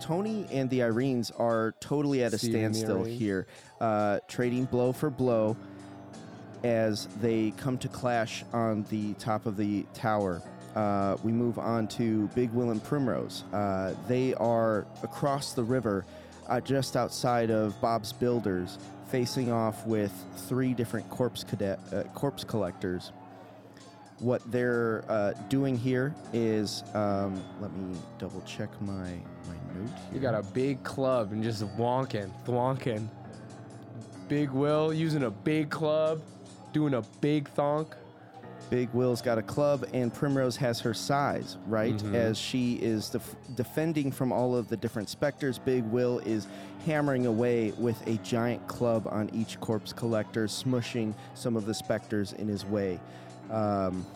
Tony 0.00 0.46
and 0.50 0.70
the 0.70 0.80
Irenes 0.80 1.30
are 1.38 1.74
totally 1.80 2.22
at 2.24 2.32
a 2.32 2.38
Steve 2.38 2.54
and 2.54 2.74
the 2.74 2.78
standstill 2.78 3.02
Irene. 3.02 3.18
here, 3.18 3.46
uh, 3.80 4.20
trading 4.28 4.64
blow 4.64 4.92
for 4.92 5.10
blow 5.10 5.56
as 6.64 7.06
they 7.20 7.52
come 7.56 7.76
to 7.78 7.88
clash 7.88 8.44
on 8.52 8.84
the 8.90 9.14
top 9.14 9.46
of 9.46 9.56
the 9.56 9.84
tower. 9.94 10.42
Uh, 10.74 11.16
we 11.22 11.32
move 11.32 11.58
on 11.58 11.88
to 11.88 12.28
Big 12.28 12.50
Will 12.52 12.70
and 12.70 12.82
Primrose. 12.82 13.42
Uh, 13.52 13.94
they 14.08 14.34
are 14.34 14.86
across 15.02 15.52
the 15.52 15.64
river, 15.64 16.04
uh, 16.50 16.60
just 16.60 16.96
outside 16.96 17.50
of 17.50 17.80
Bob's 17.80 18.12
Builders, 18.12 18.78
facing 19.08 19.50
off 19.50 19.86
with 19.86 20.12
three 20.48 20.74
different 20.74 21.08
corpse 21.08 21.44
cadet, 21.44 21.78
uh, 21.92 22.02
corpse 22.14 22.44
collectors. 22.44 23.12
What 24.18 24.42
they're 24.50 25.02
uh, 25.08 25.32
doing 25.48 25.78
here 25.78 26.14
is, 26.34 26.84
um, 26.92 27.42
let 27.60 27.72
me 27.72 27.96
double 28.18 28.42
check 28.42 28.68
my 28.82 28.90
my 28.92 29.54
note. 29.74 29.88
Here. 29.88 29.88
You 30.12 30.20
got 30.20 30.34
a 30.34 30.42
big 30.42 30.82
club 30.82 31.32
and 31.32 31.42
just 31.42 31.62
wonking, 31.78 32.30
thwonking. 32.44 33.08
Big 34.28 34.50
Will 34.50 34.92
using 34.92 35.22
a 35.22 35.30
big 35.30 35.70
club, 35.70 36.20
doing 36.72 36.94
a 36.94 37.02
big 37.20 37.48
thonk. 37.54 37.94
Big 38.70 38.88
Will's 38.92 39.20
got 39.20 39.36
a 39.36 39.42
club, 39.42 39.84
and 39.92 40.14
Primrose 40.14 40.56
has 40.56 40.78
her 40.80 40.94
size, 40.94 41.58
right? 41.66 41.96
Mhm. 41.96 42.14
As 42.14 42.38
she 42.38 42.74
is 42.76 43.10
def- 43.10 43.34
defending 43.56 44.12
from 44.12 44.32
all 44.32 44.54
of 44.56 44.68
the 44.68 44.76
different 44.76 45.08
specters, 45.08 45.58
Big 45.58 45.84
Will 45.86 46.20
is 46.20 46.46
hammering 46.86 47.26
away 47.26 47.72
with 47.72 48.00
a 48.06 48.16
giant 48.18 48.66
club 48.68 49.06
on 49.10 49.28
each 49.34 49.58
corpse 49.60 49.92
collector, 49.92 50.46
smushing 50.46 51.14
some 51.34 51.56
of 51.56 51.66
the 51.66 51.74
specters 51.74 52.32
in 52.34 52.46
his 52.48 52.64
way. 52.64 53.00
Um, 53.50 54.06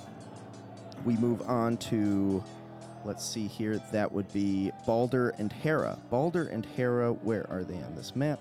we 1.05 1.17
move 1.17 1.43
on 1.49 1.77
to, 1.79 2.43
let's 3.05 3.25
see 3.25 3.49
here, 3.49 3.79
that 3.93 4.13
would 4.13 4.33
be 4.33 4.71
Balder 4.87 5.31
and 5.39 5.53
Hera. 5.53 5.99
Balder 6.11 6.45
and 6.45 6.65
Hera, 6.65 7.13
where 7.13 7.47
are 7.51 7.65
they 7.65 7.77
on 7.83 7.97
this 7.97 8.15
map? 8.15 8.39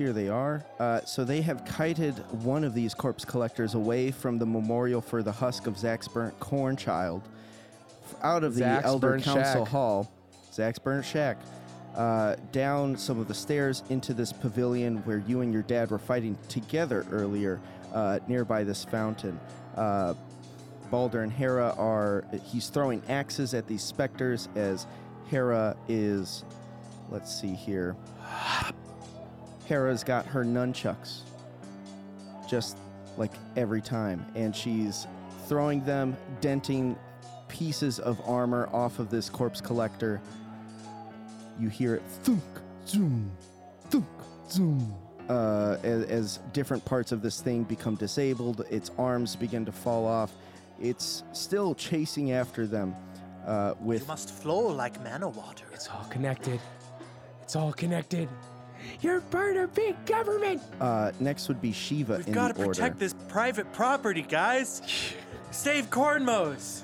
Here 0.00 0.14
they 0.14 0.30
are. 0.30 0.64
Uh, 0.78 1.02
so 1.04 1.24
they 1.24 1.42
have 1.42 1.62
kited 1.66 2.14
one 2.42 2.64
of 2.64 2.72
these 2.72 2.94
corpse 2.94 3.22
collectors 3.22 3.74
away 3.74 4.10
from 4.10 4.38
the 4.38 4.46
memorial 4.46 5.02
for 5.02 5.22
the 5.22 5.30
husk 5.30 5.66
of 5.66 5.76
Zach's 5.76 6.08
burnt 6.08 6.40
corn 6.40 6.74
child 6.74 7.20
out 8.22 8.42
of 8.42 8.54
the 8.54 8.60
Zach's 8.60 8.86
Elder 8.86 9.20
Council 9.20 9.66
shack. 9.66 9.68
Hall. 9.68 10.10
Zach's 10.54 10.78
burnt 10.78 11.04
shack. 11.04 11.36
Uh, 11.94 12.36
down 12.50 12.96
some 12.96 13.20
of 13.20 13.28
the 13.28 13.34
stairs 13.34 13.82
into 13.90 14.14
this 14.14 14.32
pavilion 14.32 14.96
where 15.04 15.18
you 15.18 15.42
and 15.42 15.52
your 15.52 15.64
dad 15.64 15.90
were 15.90 15.98
fighting 15.98 16.38
together 16.48 17.04
earlier, 17.10 17.60
uh, 17.92 18.20
nearby 18.26 18.64
this 18.64 18.82
fountain. 18.82 19.38
Uh, 19.76 20.14
Balder 20.90 21.20
and 21.20 21.30
Hera 21.30 21.74
are. 21.76 22.24
He's 22.46 22.70
throwing 22.70 23.02
axes 23.10 23.52
at 23.52 23.66
these 23.66 23.82
specters 23.82 24.48
as 24.56 24.86
Hera 25.28 25.76
is. 25.88 26.42
Let's 27.10 27.38
see 27.38 27.52
here. 27.52 27.96
Hera's 29.70 30.02
got 30.02 30.26
her 30.26 30.44
nunchucks, 30.44 31.20
just 32.48 32.76
like 33.16 33.30
every 33.56 33.80
time, 33.80 34.26
and 34.34 34.54
she's 34.54 35.06
throwing 35.46 35.84
them, 35.84 36.16
denting 36.40 36.98
pieces 37.46 38.00
of 38.00 38.20
armor 38.28 38.68
off 38.72 38.98
of 38.98 39.10
this 39.10 39.30
corpse 39.30 39.60
collector. 39.60 40.20
You 41.60 41.68
hear 41.68 41.94
it 41.94 42.02
thunk, 42.24 42.42
zoom, 42.84 43.30
thunk, 43.90 44.06
zoom. 44.50 44.92
Uh, 45.28 45.76
as, 45.84 46.02
as 46.06 46.40
different 46.52 46.84
parts 46.84 47.12
of 47.12 47.22
this 47.22 47.40
thing 47.40 47.62
become 47.62 47.94
disabled, 47.94 48.64
its 48.70 48.90
arms 48.98 49.36
begin 49.36 49.64
to 49.66 49.70
fall 49.70 50.04
off. 50.04 50.32
It's 50.80 51.22
still 51.32 51.76
chasing 51.76 52.32
after 52.32 52.66
them. 52.66 52.96
uh, 53.46 53.74
You 53.78 53.86
with 53.86 54.08
must 54.08 54.30
flow 54.34 54.66
like 54.66 55.00
mana 55.04 55.28
water. 55.28 55.66
It's 55.72 55.86
all 55.86 56.06
connected. 56.10 56.58
It's 57.44 57.54
all 57.54 57.72
connected. 57.72 58.28
You're 59.00 59.20
part 59.22 59.56
of 59.56 59.74
big 59.74 59.96
government. 60.06 60.62
uh, 60.80 61.12
next 61.20 61.48
would 61.48 61.60
be 61.60 61.72
Shiva 61.72 62.18
We've 62.18 62.26
in 62.28 62.32
got 62.32 62.48
to 62.48 62.54
the 62.54 62.60
order. 62.60 62.70
protect 62.74 62.98
this 62.98 63.14
private 63.28 63.70
property, 63.72 64.22
guys. 64.22 64.82
Save 65.50 65.90
Cornmos. 65.90 66.82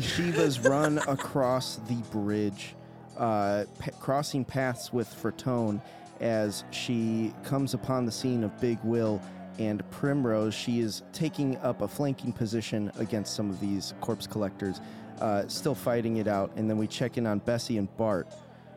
Shiva's 0.00 0.60
run 0.60 0.98
across 1.08 1.76
the 1.88 1.96
bridge, 2.10 2.74
uh, 3.16 3.64
pa- 3.78 3.90
crossing 4.00 4.44
paths 4.44 4.92
with 4.92 5.08
Fertone 5.22 5.80
as 6.20 6.64
she 6.70 7.32
comes 7.44 7.74
upon 7.74 8.06
the 8.06 8.12
scene 8.12 8.42
of 8.44 8.58
Big 8.60 8.78
Will 8.84 9.20
and 9.58 9.82
Primrose. 9.90 10.54
She 10.54 10.80
is 10.80 11.02
taking 11.12 11.56
up 11.58 11.82
a 11.82 11.88
flanking 11.88 12.32
position 12.32 12.90
against 12.98 13.34
some 13.34 13.48
of 13.50 13.58
these 13.60 13.94
corpse 14.00 14.26
collectors, 14.26 14.80
uh, 15.20 15.46
still 15.48 15.74
fighting 15.74 16.18
it 16.18 16.28
out. 16.28 16.50
And 16.56 16.68
then 16.70 16.76
we 16.78 16.86
check 16.86 17.16
in 17.18 17.26
on 17.26 17.38
Bessie 17.40 17.76
and 17.78 17.94
Bart, 17.96 18.28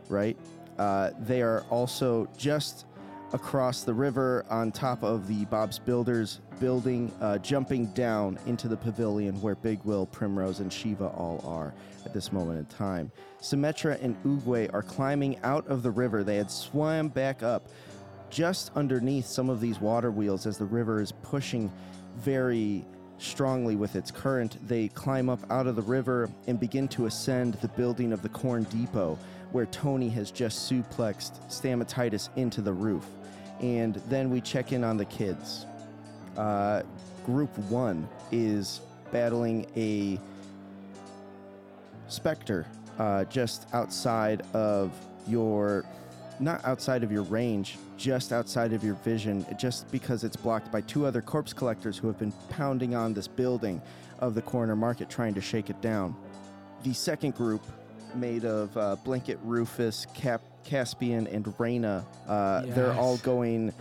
right? 0.09 0.37
Uh, 0.79 1.11
they 1.19 1.41
are 1.41 1.63
also 1.69 2.27
just 2.37 2.85
across 3.33 3.83
the 3.83 3.93
river 3.93 4.45
on 4.49 4.71
top 4.71 5.03
of 5.03 5.27
the 5.27 5.45
Bob's 5.45 5.77
Builders 5.77 6.39
building, 6.59 7.11
uh, 7.21 7.37
jumping 7.37 7.85
down 7.87 8.39
into 8.47 8.67
the 8.67 8.77
pavilion 8.77 9.39
where 9.41 9.55
Big 9.55 9.83
Will, 9.83 10.05
Primrose, 10.05 10.61
and 10.61 10.71
Shiva 10.71 11.07
all 11.07 11.43
are 11.45 11.73
at 12.05 12.13
this 12.13 12.31
moment 12.31 12.59
in 12.59 12.65
time. 12.65 13.11
Symmetra 13.41 14.01
and 14.01 14.21
Oogway 14.23 14.73
are 14.73 14.81
climbing 14.81 15.37
out 15.43 15.67
of 15.67 15.83
the 15.83 15.91
river. 15.91 16.23
They 16.23 16.37
had 16.37 16.49
swam 16.49 17.09
back 17.09 17.43
up 17.43 17.67
just 18.29 18.71
underneath 18.75 19.25
some 19.25 19.49
of 19.49 19.59
these 19.59 19.79
water 19.79 20.11
wheels 20.11 20.45
as 20.45 20.57
the 20.57 20.65
river 20.65 21.01
is 21.01 21.11
pushing 21.11 21.71
very 22.17 22.85
strongly 23.17 23.75
with 23.75 23.95
its 23.95 24.11
current. 24.11 24.57
They 24.67 24.87
climb 24.89 25.29
up 25.29 25.39
out 25.51 25.67
of 25.67 25.75
the 25.75 25.81
river 25.81 26.29
and 26.47 26.59
begin 26.59 26.87
to 26.89 27.05
ascend 27.05 27.55
the 27.55 27.67
building 27.69 28.13
of 28.13 28.21
the 28.21 28.29
Corn 28.29 28.63
Depot, 28.63 29.17
where 29.51 29.65
Tony 29.67 30.09
has 30.09 30.31
just 30.31 30.71
suplexed 30.71 31.39
Stamatitis 31.49 32.29
into 32.35 32.61
the 32.61 32.73
roof. 32.73 33.05
And 33.61 33.95
then 34.07 34.29
we 34.29 34.41
check 34.41 34.71
in 34.71 34.83
on 34.83 34.97
the 34.97 35.05
kids. 35.05 35.65
Uh, 36.37 36.83
group 37.25 37.55
one 37.69 38.07
is 38.31 38.81
battling 39.11 39.65
a 39.75 40.19
specter 42.07 42.65
uh, 42.97 43.23
just 43.25 43.67
outside 43.73 44.43
of 44.53 44.91
your 45.27 45.85
not 46.39 46.63
outside 46.63 47.03
of 47.03 47.11
your 47.11 47.23
range 47.23 47.77
just 47.97 48.31
outside 48.31 48.71
of 48.71 48.83
your 48.83 48.95
vision 48.95 49.45
just 49.57 49.89
because 49.91 50.23
it's 50.23 50.37
blocked 50.37 50.71
by 50.71 50.79
two 50.81 51.05
other 51.05 51.21
corpse 51.21 51.51
collectors 51.51 51.97
who 51.97 52.07
have 52.07 52.17
been 52.17 52.31
pounding 52.49 52.95
on 52.95 53.13
this 53.13 53.27
building 53.27 53.81
of 54.19 54.35
the 54.35 54.41
corner 54.41 54.75
market 54.75 55.09
trying 55.09 55.33
to 55.33 55.41
shake 55.41 55.69
it 55.69 55.79
down 55.81 56.15
the 56.83 56.93
second 56.93 57.35
group 57.35 57.61
made 58.15 58.45
of 58.45 58.75
uh, 58.77 58.95
blanket 59.03 59.39
rufus 59.43 60.05
Cap- 60.13 60.41
caspian 60.63 61.27
and 61.27 61.53
Reyna, 61.57 62.05
uh, 62.27 62.61
they're 62.67 62.93
all 62.93 63.17
going 63.17 63.73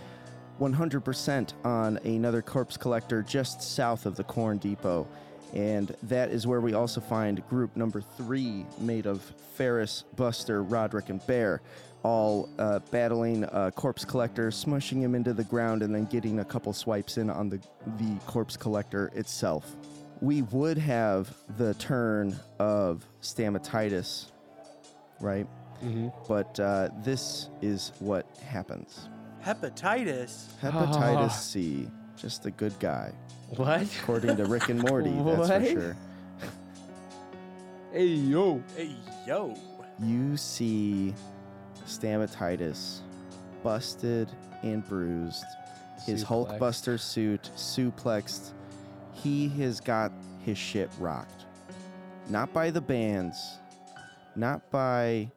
100% 0.61 1.53
on 1.65 1.97
another 1.99 2.43
corpse 2.43 2.77
collector 2.77 3.23
just 3.23 3.63
south 3.63 4.07
of 4.07 4.17
the 4.17 4.25
corn 4.25 4.59
depot. 4.59 5.07
And 5.55 5.95
that 6.05 6.31
is 6.31 6.47
where 6.47 6.61
we 6.61 6.75
also 6.75 7.01
find 7.01 7.47
group 7.49 7.77
number 7.77 8.01
three, 8.01 8.67
made 8.79 9.07
of 9.07 9.23
Ferris, 9.55 10.05
Buster, 10.17 10.63
Roderick, 10.63 11.09
and 11.09 11.25
Bear, 11.27 11.63
all 12.03 12.49
uh, 12.59 12.81
battling 12.91 13.45
a 13.45 13.73
corpse 13.73 14.05
collector, 14.05 14.51
smushing 14.51 15.01
him 15.01 15.15
into 15.15 15.33
the 15.33 15.45
ground, 15.45 15.83
and 15.83 15.95
then 15.95 16.05
getting 16.05 16.41
a 16.41 16.45
couple 16.45 16.73
swipes 16.73 17.17
in 17.17 17.31
on 17.31 17.49
the, 17.49 17.61
the 17.99 18.15
corpse 18.27 18.57
collector 18.57 19.11
itself. 19.15 19.75
We 20.21 20.43
would 20.43 20.79
have 20.79 21.33
the 21.57 21.75
turn 21.75 22.39
of 22.59 23.07
Stamatitis, 23.23 24.27
right? 25.21 25.47
But 26.27 26.59
uh, 26.59 26.89
this 27.05 27.49
is 27.63 27.93
what 28.01 28.27
happens 28.45 29.09
Hepatitis. 29.45 30.47
Hepatitis 30.61 31.31
C, 31.39 31.89
just 32.17 32.47
a 32.47 32.51
good 32.51 32.77
guy, 32.81 33.13
What? 33.57 33.87
according 34.03 34.37
to 34.39 34.45
Rick 34.47 34.71
and 34.71 34.83
Morty, 34.83 35.11
that's 35.25 35.49
for 35.49 35.81
sure. 35.81 35.97
Hey 37.93 38.07
yo. 38.07 38.61
Hey, 38.77 38.97
yo. 39.27 39.55
you 40.03 40.37
see 40.37 41.15
Stamatitis 41.87 42.99
busted 43.63 44.29
and 44.63 44.87
bruised, 44.89 45.45
his 46.05 46.25
Suplexed. 46.25 46.59
Hulkbuster 46.59 46.99
suit 47.01 47.51
suplexed. 47.57 48.53
He 49.23 49.49
has 49.61 49.81
got 49.81 50.13
his 50.45 50.59
shit 50.59 50.91
rocked. 50.99 51.47
Not 52.29 52.53
by 52.53 52.71
the 52.71 52.81
bands, 52.81 53.59
not 54.37 54.71
by 54.71 55.31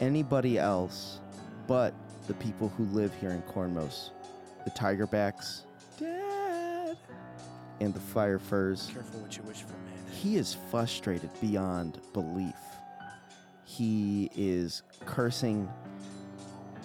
anybody 0.00 0.58
else, 0.58 1.20
but 1.66 1.94
the 2.26 2.34
people 2.34 2.68
who 2.70 2.84
live 2.86 3.12
here 3.20 3.30
in 3.30 3.42
Cornmos. 3.42 4.10
The 4.64 4.70
Tigerbacks 4.70 5.62
Dad. 5.98 6.96
and 7.80 7.92
the 7.92 8.00
Fire 8.00 8.38
Furs. 8.38 8.90
Careful 8.92 9.20
what 9.20 9.36
you 9.36 9.42
wish 9.42 9.62
for, 9.62 9.72
man. 9.72 9.92
He 10.10 10.36
is 10.36 10.56
frustrated 10.70 11.30
beyond 11.40 12.00
belief. 12.12 12.54
He 13.64 14.30
is 14.36 14.82
cursing 15.04 15.68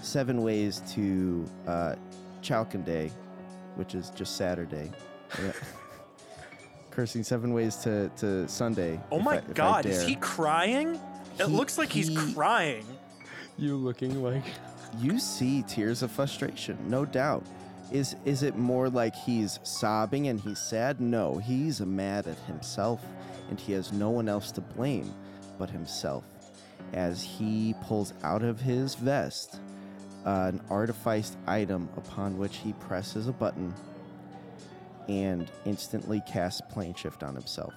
seven 0.01 0.41
ways 0.41 0.81
to 0.93 1.45
uh, 1.67 1.95
Chalkande, 2.41 3.11
which 3.75 3.95
is 3.95 4.09
just 4.09 4.35
Saturday. 4.35 4.91
Yeah. 6.99 7.03
cursing 7.05 7.23
seven 7.23 7.53
ways 7.53 7.75
to, 7.77 8.09
to 8.17 8.47
Sunday. 8.47 8.99
Oh 9.11 9.19
my 9.19 9.37
I- 9.37 9.53
god, 9.53 9.85
is 9.85 10.03
he 10.03 10.15
crying? 10.15 10.99
It 11.39 11.45
He- 11.47 11.55
looks 11.55 11.77
like 11.77 11.89
he's 11.89 12.09
crying. 12.33 12.85
You 13.57 13.75
looking 13.77 14.21
like 14.23 14.43
You 14.99 15.19
see 15.19 15.63
tears 15.63 16.01
of 16.03 16.11
frustration, 16.11 16.77
no 16.87 17.05
doubt. 17.05 17.43
Is 17.91 18.15
is 18.25 18.43
it 18.43 18.55
more 18.57 18.89
like 18.89 19.15
he's 19.15 19.59
sobbing 19.63 20.27
and 20.27 20.39
he's 20.39 20.59
sad? 20.59 20.99
No, 20.99 21.37
he's 21.37 21.79
mad 21.81 22.27
at 22.27 22.37
himself 22.39 23.01
and 23.49 23.59
he 23.59 23.73
has 23.73 23.91
no 23.93 24.09
one 24.09 24.27
else 24.29 24.51
to 24.53 24.61
blame 24.61 25.13
but 25.57 25.69
himself. 25.69 26.23
As 26.93 27.21
he 27.23 27.75
pulls 27.83 28.13
out 28.23 28.43
of 28.43 28.59
his 28.61 28.95
vest 28.95 29.59
an 30.25 30.59
artificed 30.69 31.37
item 31.47 31.87
upon 31.97 32.37
which 32.37 32.57
he 32.57 32.73
presses 32.73 33.27
a 33.27 33.31
button 33.31 33.73
and 35.09 35.49
instantly 35.65 36.21
casts 36.27 36.61
plane 36.69 36.93
shift 36.93 37.23
on 37.23 37.33
himself. 37.33 37.73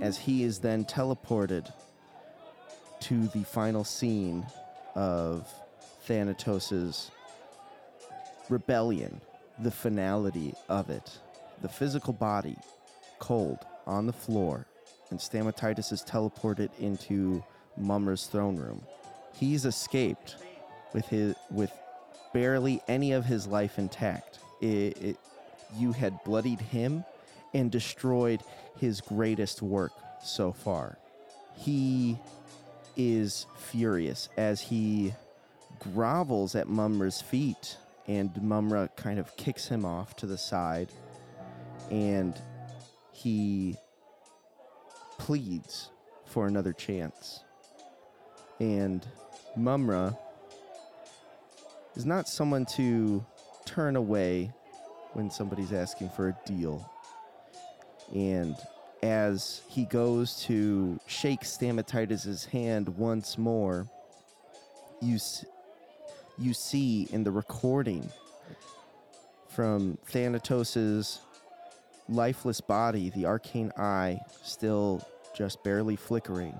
As 0.00 0.18
he 0.18 0.42
is 0.42 0.58
then 0.58 0.84
teleported 0.84 1.70
to 3.00 3.26
the 3.28 3.44
final 3.44 3.84
scene 3.84 4.44
of 4.94 5.46
Thanatos's 6.08 7.10
rebellion, 8.48 9.20
the 9.58 9.70
finality 9.70 10.54
of 10.68 10.90
it. 10.90 11.18
The 11.60 11.68
physical 11.68 12.12
body, 12.12 12.56
cold, 13.18 13.58
on 13.86 14.06
the 14.06 14.12
floor, 14.12 14.66
and 15.10 15.18
Stamatitis 15.18 15.92
is 15.92 16.02
teleported 16.02 16.70
into 16.80 17.44
Mumra's 17.78 18.26
throne 18.26 18.56
room. 18.56 18.82
He's 19.34 19.64
escaped 19.64 20.36
with 20.92 21.06
his 21.06 21.34
with 21.50 21.72
barely 22.32 22.82
any 22.88 23.12
of 23.12 23.24
his 23.24 23.46
life 23.46 23.78
intact. 23.78 24.38
It, 24.60 24.96
it, 25.02 25.16
you 25.76 25.92
had 25.92 26.22
bloodied 26.24 26.60
him 26.60 27.04
and 27.54 27.70
destroyed 27.70 28.42
his 28.78 29.00
greatest 29.00 29.62
work 29.62 29.92
so 30.22 30.52
far. 30.52 30.98
He 31.56 32.18
is 32.96 33.46
furious 33.56 34.28
as 34.36 34.60
he 34.60 35.14
grovels 35.78 36.54
at 36.54 36.68
Mumra's 36.68 37.20
feet, 37.20 37.76
and 38.06 38.32
Mumra 38.34 38.94
kind 38.96 39.18
of 39.18 39.36
kicks 39.36 39.68
him 39.68 39.84
off 39.84 40.16
to 40.16 40.26
the 40.26 40.38
side, 40.38 40.90
and 41.90 42.40
he 43.12 43.76
pleads 45.18 45.90
for 46.26 46.46
another 46.46 46.72
chance. 46.72 47.44
And 48.60 49.06
Mumra 49.58 50.16
is 51.94 52.06
not 52.06 52.28
someone 52.28 52.64
to 52.76 53.24
turn 53.64 53.96
away 53.96 54.52
when 55.14 55.30
somebody's 55.30 55.72
asking 55.72 56.10
for 56.10 56.28
a 56.28 56.36
deal. 56.46 56.88
And 58.14 58.56
as 59.02 59.62
he 59.68 59.84
goes 59.84 60.42
to 60.44 61.00
shake 61.06 61.42
Stamatitis' 61.42 62.46
hand 62.46 62.88
once 62.96 63.36
more, 63.38 63.88
you 65.00 65.18
you 66.38 66.54
see 66.54 67.08
in 67.10 67.24
the 67.24 67.30
recording 67.30 68.10
from 69.48 69.98
Thanatos' 70.06 71.20
lifeless 72.08 72.60
body, 72.60 73.10
the 73.10 73.26
arcane 73.26 73.72
eye 73.76 74.20
still 74.42 75.06
just 75.34 75.62
barely 75.62 75.96
flickering, 75.96 76.58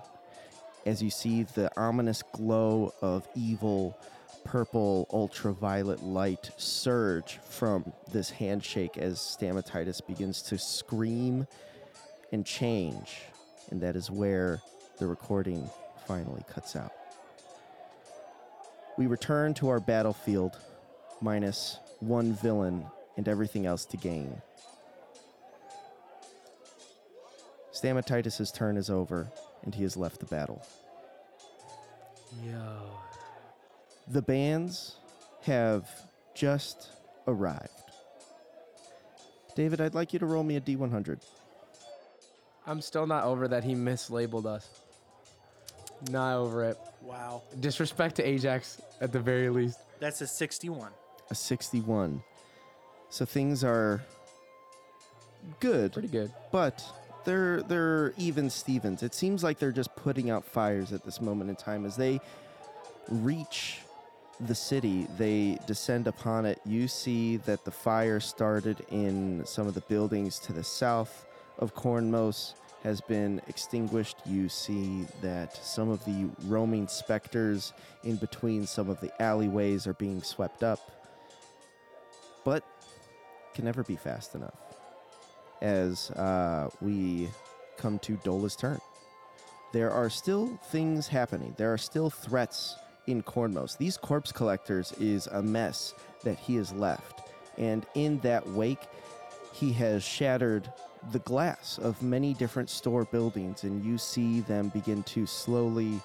as 0.84 1.02
you 1.02 1.10
see 1.10 1.44
the 1.44 1.70
ominous 1.78 2.22
glow 2.32 2.92
of 3.00 3.26
evil 3.34 3.96
purple 4.44 5.08
ultraviolet 5.12 6.02
light 6.02 6.50
surge 6.56 7.38
from 7.48 7.92
this 8.12 8.30
handshake 8.30 8.98
as 8.98 9.18
Stamatitis 9.18 10.06
begins 10.06 10.42
to 10.42 10.58
scream 10.58 11.46
and 12.32 12.46
change 12.46 13.22
And 13.70 13.80
that 13.82 13.96
is 13.96 14.10
where 14.10 14.60
the 14.98 15.06
recording 15.06 15.68
finally 16.06 16.42
cuts 16.48 16.76
out. 16.76 16.92
We 18.98 19.06
return 19.06 19.54
to 19.54 19.68
our 19.68 19.80
battlefield, 19.80 20.58
minus 21.20 21.78
one 22.00 22.34
villain 22.34 22.84
and 23.16 23.28
everything 23.28 23.64
else 23.66 23.84
to 23.86 23.96
gain. 23.96 24.42
Stamatitis' 27.72 28.52
turn 28.52 28.76
is 28.76 28.90
over, 28.90 29.28
and 29.62 29.74
he 29.74 29.82
has 29.82 29.96
left 29.96 30.20
the 30.20 30.26
battle. 30.26 30.62
Yo. 32.44 33.11
The 34.08 34.22
bands 34.22 34.96
have 35.42 35.88
just 36.34 36.88
arrived. 37.26 37.68
David, 39.54 39.80
I'd 39.80 39.94
like 39.94 40.12
you 40.12 40.18
to 40.18 40.26
roll 40.26 40.42
me 40.42 40.56
a 40.56 40.60
D100. 40.60 41.20
I'm 42.66 42.80
still 42.80 43.06
not 43.06 43.24
over 43.24 43.48
that 43.48 43.64
he 43.64 43.74
mislabeled 43.74 44.46
us. 44.46 44.68
Not 46.10 46.36
over 46.36 46.64
it. 46.64 46.78
Wow. 47.02 47.42
Disrespect 47.60 48.16
to 48.16 48.22
Ajax 48.28 48.80
at 49.00 49.12
the 49.12 49.20
very 49.20 49.50
least. 49.50 49.78
That's 50.00 50.20
a 50.20 50.26
61. 50.26 50.90
A 51.30 51.34
61. 51.34 52.22
So 53.10 53.24
things 53.24 53.62
are 53.62 54.00
good, 55.60 55.92
Pretty 55.92 56.08
good. 56.08 56.32
but 56.50 56.84
they're 57.24 57.62
they're 57.62 58.14
even 58.16 58.48
Stevens. 58.48 59.02
It 59.02 59.14
seems 59.14 59.44
like 59.44 59.58
they're 59.58 59.70
just 59.70 59.94
putting 59.96 60.30
out 60.30 60.44
fires 60.44 60.92
at 60.92 61.04
this 61.04 61.20
moment 61.20 61.50
in 61.50 61.56
time 61.56 61.84
as 61.84 61.96
they 61.96 62.20
reach 63.08 63.80
the 64.46 64.54
city, 64.54 65.06
they 65.18 65.58
descend 65.66 66.06
upon 66.06 66.46
it. 66.46 66.60
You 66.64 66.88
see 66.88 67.36
that 67.38 67.64
the 67.64 67.70
fire 67.70 68.20
started 68.20 68.84
in 68.90 69.44
some 69.46 69.66
of 69.66 69.74
the 69.74 69.80
buildings 69.82 70.38
to 70.40 70.52
the 70.52 70.64
south 70.64 71.26
of 71.58 71.74
Cornmos 71.74 72.54
has 72.82 73.00
been 73.00 73.40
extinguished. 73.48 74.16
You 74.26 74.48
see 74.48 75.06
that 75.20 75.56
some 75.56 75.88
of 75.88 76.04
the 76.04 76.28
roaming 76.46 76.88
specters 76.88 77.72
in 78.02 78.16
between 78.16 78.66
some 78.66 78.90
of 78.90 79.00
the 79.00 79.10
alleyways 79.22 79.86
are 79.86 79.94
being 79.94 80.22
swept 80.22 80.62
up. 80.62 80.80
But 82.44 82.64
can 83.54 83.64
never 83.64 83.84
be 83.84 83.96
fast 83.96 84.34
enough. 84.34 84.58
As 85.60 86.10
uh, 86.10 86.70
we 86.80 87.28
come 87.76 87.98
to 88.00 88.16
Dola's 88.24 88.56
turn 88.56 88.80
there 89.72 89.90
are 89.90 90.10
still 90.10 90.58
things 90.66 91.08
happening. 91.08 91.54
There 91.56 91.72
are 91.72 91.78
still 91.78 92.10
threats 92.10 92.76
in 93.06 93.22
Cornmos. 93.22 93.76
These 93.76 93.96
corpse 93.96 94.32
collectors 94.32 94.92
is 95.00 95.26
a 95.28 95.42
mess 95.42 95.94
that 96.24 96.38
he 96.38 96.56
has 96.56 96.72
left. 96.72 97.20
And 97.58 97.86
in 97.94 98.18
that 98.20 98.46
wake, 98.48 98.82
he 99.52 99.72
has 99.74 100.02
shattered 100.02 100.72
the 101.10 101.18
glass 101.20 101.78
of 101.78 102.00
many 102.02 102.32
different 102.34 102.70
store 102.70 103.04
buildings, 103.04 103.64
and 103.64 103.84
you 103.84 103.98
see 103.98 104.40
them 104.40 104.68
begin 104.68 105.02
to 105.02 105.26
slowly 105.26 106.00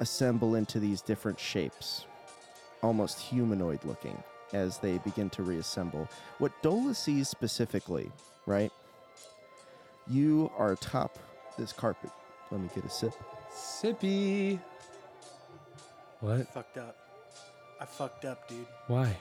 assemble 0.00 0.56
into 0.56 0.80
these 0.80 1.00
different 1.00 1.38
shapes, 1.38 2.06
almost 2.82 3.20
humanoid 3.20 3.84
looking, 3.84 4.20
as 4.52 4.78
they 4.78 4.98
begin 4.98 5.30
to 5.30 5.42
reassemble. 5.42 6.08
What 6.38 6.52
Dola 6.62 6.94
sees 6.94 7.28
specifically, 7.28 8.10
right? 8.46 8.72
You 10.08 10.50
are 10.58 10.72
atop 10.72 11.18
this 11.56 11.72
carpet. 11.72 12.10
Let 12.50 12.60
me 12.60 12.68
get 12.74 12.84
a 12.84 12.90
sip. 12.90 13.14
Sippy. 13.50 14.60
What? 16.26 16.48
Fucked 16.52 16.78
up. 16.78 16.96
I 17.80 17.84
fucked 17.84 18.24
up, 18.24 18.48
dude. 18.48 18.66
Why? 18.88 19.16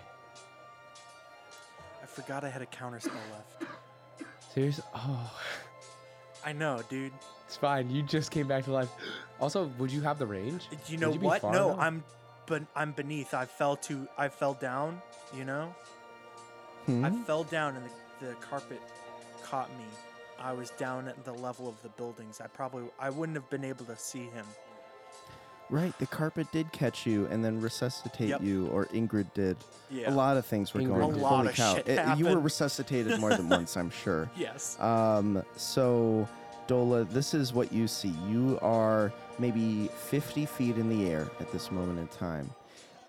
I 2.02 2.06
forgot 2.08 2.44
I 2.44 2.50
had 2.50 2.64
a 2.64 2.66
counter 2.66 3.00
spell 3.00 3.14
left. 3.32 3.72
Seriously? 4.56 4.84
Oh, 4.96 5.32
I 6.44 6.52
know, 6.52 6.82
dude. 6.90 7.12
it's 7.46 7.58
fine. 7.58 7.92
You 7.92 8.02
just 8.02 8.32
came 8.32 8.48
back 8.48 8.64
to 8.64 8.72
life. 8.72 8.90
Also, 9.40 9.70
would 9.78 9.92
you 9.92 10.02
have 10.02 10.18
the 10.18 10.26
range? 10.26 10.64
You 10.88 10.98
know 10.98 11.14
you 11.14 11.20
what? 11.20 11.44
No, 11.44 11.68
enough? 11.74 11.80
I'm 11.80 12.04
but 12.48 12.64
I'm 12.76 12.92
beneath. 12.92 13.36
I 13.36 13.46
fell 13.46 13.76
to 13.78 14.08
I 14.18 14.28
fell 14.28 14.56
down, 14.56 15.00
you 15.38 15.46
know? 15.46 15.76
Hmm? 16.88 17.06
I 17.06 17.12
fell 17.12 17.44
down 17.44 17.76
and 17.76 17.86
the, 17.86 18.26
the 18.26 18.34
carpet 18.36 18.82
caught 19.44 19.70
me. 19.78 19.86
I 20.40 20.54
was 20.54 20.72
down 20.72 21.08
at 21.08 21.24
the 21.24 21.34
level 21.34 21.70
of 21.70 21.80
the 21.84 21.90
buildings. 21.90 22.42
I 22.42 22.48
probably 22.48 22.86
I 23.00 23.12
wouldn't 23.12 23.36
have 23.36 23.50
been 23.52 23.64
able 23.64 23.86
to 23.86 23.96
see 23.96 24.24
him. 24.24 24.46
Right, 25.70 25.98
the 25.98 26.06
carpet 26.06 26.48
did 26.52 26.72
catch 26.72 27.08
you 27.08 27.26
and 27.32 27.44
then 27.44 27.60
resuscitate 27.60 28.30
Yep. 28.30 28.44
you, 28.44 28.68
or 28.68 28.86
Ingrid 28.88 29.34
did. 29.34 29.58
Yeah. 29.90 30.12
A 30.12 30.14
lot 30.14 30.38
of 30.38 30.46
things 30.46 30.74
were 30.74 30.82
Ingrid 30.82 30.88
going. 31.00 31.12
did. 31.14 31.20
A 31.20 31.24
lot 31.24 31.36
Holy 31.38 31.48
of 31.50 31.56
cow! 31.56 31.76
shit 31.76 31.88
It- 31.88 32.18
you 32.18 32.26
were 32.26 32.30
happened. 32.30 32.44
resuscitated 32.44 33.20
more 33.20 33.32
than 33.32 33.50
once, 33.50 33.76
I'm 33.76 33.90
sure. 33.90 34.30
Yes. 34.38 34.80
Um, 34.80 35.44
so, 35.56 36.28
Dola, 36.68 37.10
this 37.10 37.34
is 37.34 37.52
what 37.54 37.74
you 37.74 37.88
see. 37.88 38.14
You 38.28 38.60
are 38.62 39.12
maybe 39.40 39.90
50 40.10 40.46
feet 40.46 40.78
in 40.78 40.88
the 40.88 41.10
air 41.10 41.28
at 41.40 41.52
this 41.52 41.72
moment 41.72 41.98
in 42.00 42.08
time, 42.10 42.50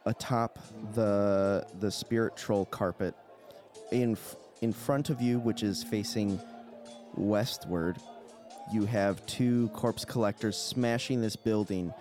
atop 0.06 0.58
the 0.94 1.66
the 1.80 1.90
spirit 1.90 2.36
troll 2.36 2.64
carpet. 2.66 3.14
In 3.92 4.12
f- 4.12 4.36
in 4.62 4.72
front 4.72 5.10
of 5.10 5.20
you, 5.20 5.38
which 5.40 5.62
is 5.62 5.82
facing 5.84 6.40
westward, 7.14 7.98
you 8.72 8.84
have 8.86 9.24
two 9.26 9.68
corpse 9.74 10.04
collectors 10.04 10.56
smashing 10.56 11.20
this 11.20 11.36
building 11.36 11.92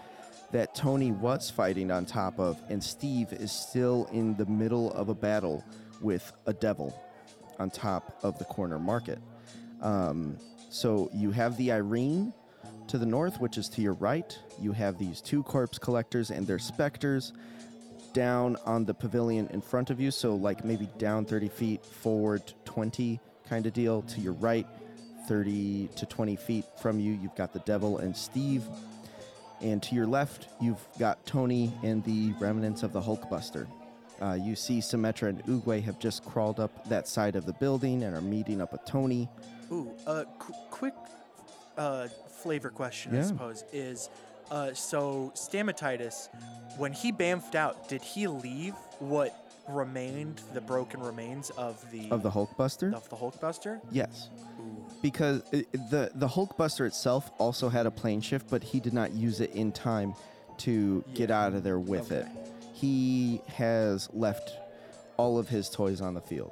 that 0.52 0.76
Tony 0.76 1.12
was 1.12 1.50
fighting 1.50 1.92
on 1.92 2.06
top 2.06 2.40
of, 2.40 2.62
and 2.70 2.84
Steve 2.84 3.34
is 3.34 3.52
still 3.52 4.08
in 4.12 4.36
the 4.38 4.46
middle 4.46 4.92
of 4.94 5.10
a 5.10 5.16
battle 5.16 5.64
with 6.02 6.32
a 6.46 6.54
devil 6.54 7.02
on 7.60 7.70
top 7.70 8.18
of 8.24 8.38
the 8.38 8.46
corner 8.46 8.80
market. 8.80 9.20
Um, 9.82 10.38
so 10.70 11.10
you 11.14 11.32
have 11.32 11.58
the 11.58 11.72
Irene 11.72 12.34
to 12.88 12.98
the 12.98 13.06
north, 13.06 13.40
which 13.40 13.58
is 13.58 13.70
to 13.70 13.82
your 13.82 13.94
right. 13.94 14.38
You 14.60 14.72
have 14.72 14.98
these 14.98 15.22
two 15.22 15.44
corpse 15.44 15.78
collectors 15.78 16.32
and 16.32 16.46
their 16.46 16.60
specters 16.60 17.34
down 18.14 18.56
on 18.66 18.86
the 18.86 18.94
pavilion 18.94 19.48
in 19.52 19.62
front 19.62 19.90
of 19.90 20.00
you. 20.00 20.12
So, 20.12 20.36
like 20.36 20.64
maybe 20.64 20.88
down 20.98 21.26
30 21.26 21.50
feet, 21.50 21.86
forward 21.86 22.42
20 22.66 23.20
kind 23.48 23.66
of 23.66 23.74
deal. 23.74 24.02
To 24.04 24.22
your 24.22 24.34
right, 24.34 24.68
30 25.28 25.90
to 25.96 26.06
20 26.06 26.36
feet 26.36 26.66
from 26.82 27.00
you, 27.00 27.14
you've 27.14 27.36
got 27.36 27.54
the 27.54 27.60
devil 27.60 27.98
and 27.98 28.16
Steve. 28.16 28.64
And 29.62 29.82
to 29.84 29.96
your 29.96 30.06
left, 30.08 30.48
you've 30.62 30.86
got 31.00 31.26
Tony 31.26 31.72
and 31.84 32.04
the 32.04 32.34
remnants 32.40 32.84
of 32.84 32.94
the 32.94 33.02
Hulkbuster. 33.02 33.68
Uh, 34.22 34.38
you 34.42 34.56
see 34.56 34.80
Symmetra 34.80 35.30
and 35.30 35.44
Oogway 35.46 35.84
have 35.84 36.00
just 36.00 36.24
crawled 36.26 36.60
up 36.60 36.88
that 36.90 37.08
side 37.08 37.36
of 37.36 37.46
the 37.46 37.54
building 37.54 38.04
and 38.04 38.16
are 38.16 38.22
meeting 38.22 38.62
up 38.62 38.72
with 38.72 38.86
Tony. 38.86 39.28
Ooh, 39.72 39.92
uh, 40.08 40.24
qu- 40.40 40.54
quick 40.70 40.94
uh, 41.78 42.08
flavor 42.30 42.70
question, 42.70 43.18
I 43.18 43.22
suppose, 43.24 43.64
is 43.74 44.10
uh, 44.52 44.74
so 44.74 45.32
Stamatitis, 45.36 46.30
when 46.78 46.94
he 46.94 47.12
bamfed 47.12 47.56
out, 47.56 47.90
did 47.90 48.02
he 48.02 48.28
leave 48.28 48.74
what 49.00 49.36
remained, 49.68 50.42
the 50.54 50.62
broken 50.62 51.02
remains 51.02 51.50
of 51.52 51.84
the 51.92 52.10
Of 52.12 52.22
the 52.24 52.30
Hulkbuster? 52.30 52.94
of 52.94 53.10
the 53.10 53.16
Hulkbuster? 53.16 53.82
Yes. 53.92 54.30
Ooh. 54.60 54.75
Because 55.02 55.44
it, 55.52 55.72
the, 55.72 56.12
the 56.16 56.28
Hulkbuster 56.28 56.88
itself 56.88 57.32
also 57.38 57.70
had 57.70 57.86
a 57.86 57.92
plane 57.92 58.22
shift, 58.22 58.50
but 58.50 58.64
he 58.64 58.80
did 58.80 58.94
not 58.94 59.14
use 59.14 59.40
it 59.40 59.52
in 59.52 59.72
time 59.72 60.16
to 60.60 61.04
get 61.14 61.30
out 61.30 61.54
of 61.54 61.64
there 61.64 61.80
with 61.80 62.12
it. 62.12 62.26
He 62.74 63.42
has 63.48 64.10
left 64.14 64.52
all 65.18 65.38
of 65.38 65.48
his 65.48 65.70
toys 65.70 66.02
on 66.02 66.14
the 66.14 66.22
field. 66.22 66.52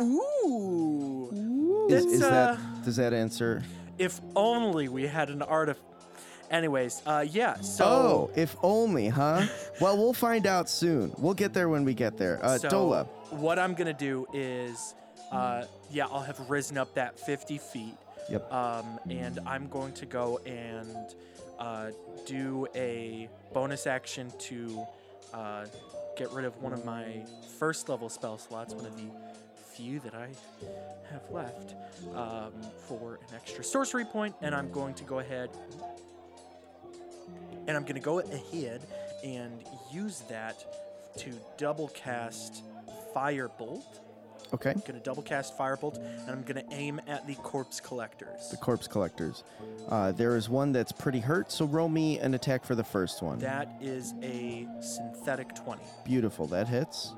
Ooh. 0.00 1.86
Is, 1.88 2.04
is 2.04 2.22
uh, 2.22 2.30
that 2.30 2.84
does 2.84 2.96
that 2.96 3.12
answer? 3.12 3.62
If 3.98 4.20
only 4.34 4.88
we 4.88 5.06
had 5.06 5.30
an 5.30 5.40
artif. 5.40 5.76
Anyways, 6.50 7.02
uh, 7.06 7.24
yeah. 7.28 7.60
So. 7.60 7.84
oh, 7.84 8.30
if 8.36 8.56
only, 8.62 9.08
huh? 9.08 9.46
well, 9.80 9.96
we'll 9.96 10.12
find 10.12 10.46
out 10.46 10.68
soon. 10.68 11.12
We'll 11.18 11.34
get 11.34 11.52
there 11.52 11.68
when 11.68 11.84
we 11.84 11.94
get 11.94 12.16
there. 12.16 12.38
Uh, 12.44 12.58
so 12.58 12.68
Dola, 12.68 13.08
What 13.30 13.58
I'm 13.58 13.74
gonna 13.74 13.92
do 13.92 14.26
is, 14.32 14.94
uh, 15.30 15.64
yeah, 15.90 16.06
I'll 16.06 16.22
have 16.22 16.38
risen 16.48 16.78
up 16.78 16.94
that 16.94 17.18
50 17.18 17.58
feet. 17.58 17.94
Yep. 18.30 18.52
Um, 18.52 18.98
and 19.08 19.38
I'm 19.46 19.68
going 19.68 19.92
to 19.94 20.06
go 20.06 20.38
and 20.46 21.14
uh, 21.58 21.90
do 22.26 22.66
a 22.74 23.28
bonus 23.52 23.86
action 23.86 24.32
to 24.40 24.84
uh, 25.32 25.66
get 26.16 26.30
rid 26.32 26.44
of 26.44 26.60
one 26.60 26.72
of 26.72 26.84
my 26.84 27.22
first 27.58 27.88
level 27.88 28.08
spell 28.08 28.38
slots, 28.38 28.74
one 28.74 28.86
of 28.86 28.96
the 28.96 29.08
few 29.74 30.00
that 30.00 30.14
I 30.14 30.28
have 31.12 31.30
left, 31.30 31.74
um, 32.14 32.52
for 32.88 33.20
an 33.28 33.34
extra 33.34 33.62
sorcery 33.62 34.04
point, 34.04 34.34
and 34.42 34.54
I'm 34.54 34.70
going 34.72 34.94
to 34.94 35.04
go 35.04 35.18
ahead 35.18 35.50
and 37.66 37.76
I'm 37.76 37.82
going 37.82 37.94
to 37.94 38.00
go 38.00 38.20
ahead 38.20 38.82
and 39.24 39.52
use 39.92 40.20
that 40.28 40.64
to 41.18 41.32
double 41.56 41.88
cast 41.88 42.62
Firebolt. 43.14 44.00
Okay. 44.54 44.70
I'm 44.70 44.80
going 44.80 44.94
to 44.94 45.00
double 45.00 45.22
cast 45.22 45.56
Firebolt, 45.56 45.96
and 45.96 46.30
I'm 46.30 46.42
going 46.42 46.64
to 46.64 46.74
aim 46.74 47.00
at 47.06 47.26
the 47.26 47.34
Corpse 47.36 47.80
Collectors. 47.80 48.48
The 48.50 48.56
corpse 48.56 48.86
collectors. 48.86 49.44
Uh, 49.88 50.12
there 50.12 50.36
is 50.36 50.48
one 50.48 50.72
that's 50.72 50.92
pretty 50.92 51.20
hurt, 51.20 51.52
so 51.52 51.64
roll 51.64 51.88
me 51.88 52.18
an 52.18 52.34
attack 52.34 52.64
for 52.64 52.74
the 52.74 52.84
first 52.84 53.22
one. 53.22 53.38
That 53.38 53.76
is 53.80 54.14
a 54.22 54.66
synthetic 54.80 55.54
20. 55.54 55.82
Beautiful. 56.04 56.46
That 56.46 56.68
hits. 56.68 57.14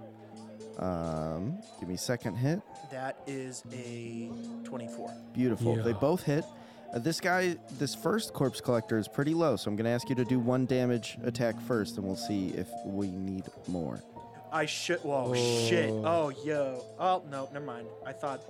Um, 0.79 1.59
give 1.81 1.89
me 1.89 1.97
second 1.97 2.37
hit. 2.37 2.61
That 2.91 3.19
is 3.27 3.65
a 3.73 4.31
24. 4.65 5.13
Beautiful. 5.35 5.77
They 5.77 5.93
both 5.93 6.23
hit. 6.23 6.45
Uh, 6.93 6.99
this 6.99 7.21
guy, 7.21 7.57
this 7.79 7.95
first 7.95 8.33
corpse 8.33 8.61
collector 8.61 8.97
is 8.97 9.09
pretty 9.09 9.35
low, 9.35 9.57
so 9.57 9.71
I'm 9.71 9.77
going 9.77 9.85
to 9.85 9.91
ask 9.91 10.09
you 10.09 10.15
to 10.15 10.25
do 10.25 10.39
one 10.39 10.65
damage 10.67 11.19
attack 11.23 11.61
first, 11.61 11.99
and 11.99 12.07
we'll 12.07 12.17
see 12.17 12.49
if 12.51 12.69
we 12.85 13.11
need 13.11 13.45
more. 13.67 14.01
I 14.53 14.67
should. 14.67 15.01
Whoa, 15.01 15.35
shit. 15.35 15.91
Oh, 15.91 16.31
yo. 16.45 16.85
Oh, 16.99 17.23
no, 17.31 17.49
never 17.53 17.65
mind. 17.65 17.87
I 18.07 18.13
thought. 18.13 18.41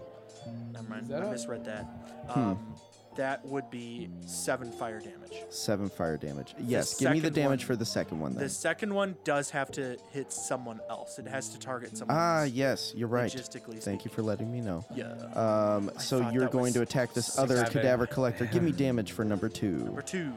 Never 0.72 0.88
mind. 0.88 1.12
I 1.12 1.30
misread 1.30 1.64
that. 1.64 1.86
Um, 2.28 2.74
that 3.16 3.44
would 3.44 3.68
be 3.68 4.08
seven 4.26 4.70
fire 4.70 5.00
damage. 5.00 5.42
Seven 5.50 5.88
fire 5.88 6.16
damage. 6.16 6.54
Yes, 6.60 6.94
give 7.00 7.10
me 7.10 7.18
the 7.18 7.30
damage 7.30 7.62
one- 7.62 7.66
for 7.66 7.76
the 7.76 7.84
second 7.84 8.20
one 8.20 8.34
then. 8.34 8.44
The 8.44 8.48
second 8.48 8.94
one 8.94 9.16
does 9.24 9.50
have 9.50 9.72
to 9.72 9.98
hit 10.12 10.32
someone 10.32 10.80
else. 10.88 11.18
It 11.18 11.26
has 11.26 11.48
to 11.48 11.58
target 11.58 11.96
someone 11.96 12.16
else. 12.16 12.22
ah, 12.24 12.42
else. 12.42 12.50
yes, 12.50 12.92
you're 12.94 13.08
right. 13.08 13.30
Logistically 13.30 13.82
Thank 13.82 14.04
you 14.04 14.10
for 14.12 14.22
letting 14.22 14.52
me 14.52 14.60
know. 14.60 14.84
Yeah. 14.94 15.14
Um, 15.34 15.90
so 15.98 16.30
you're 16.30 16.48
going 16.48 16.72
to 16.74 16.82
attack 16.82 17.12
this 17.12 17.36
other 17.36 17.64
cadaver 17.64 18.06
collector. 18.06 18.46
Give 18.46 18.62
me 18.62 18.70
damage 18.70 19.10
for 19.10 19.24
number 19.24 19.48
two. 19.48 19.78
Number 19.78 20.02
two. 20.02 20.32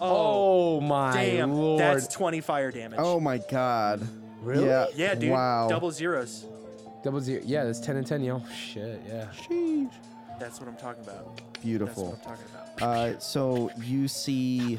Oh, 0.00 0.80
my 0.80 1.12
damn. 1.12 1.52
lord. 1.52 1.80
That's 1.80 2.06
20 2.08 2.40
fire 2.40 2.70
damage. 2.70 2.98
Oh 3.02 3.18
my 3.18 3.38
god. 3.38 4.06
Really? 4.42 4.66
Yeah. 4.66 4.86
Yeah, 4.94 5.14
dude. 5.14 5.30
Wow. 5.30 5.68
Double 5.68 5.90
zeros. 5.90 6.46
Double 7.02 7.20
zero. 7.20 7.42
Yeah, 7.44 7.64
that's 7.64 7.80
10 7.80 7.96
and 7.96 8.06
10, 8.06 8.22
yo. 8.22 8.42
Shit, 8.54 9.00
yeah. 9.06 9.28
Sheesh. 9.32 9.92
That's 10.38 10.60
what 10.60 10.68
I'm 10.68 10.76
talking 10.76 11.02
about. 11.02 11.36
That's 11.36 11.64
Beautiful. 11.64 12.10
what 12.10 12.18
I'm 12.18 12.24
talking 12.24 12.44
about. 12.76 12.82
Uh, 12.82 13.18
so 13.18 13.70
you 13.82 14.06
see 14.06 14.78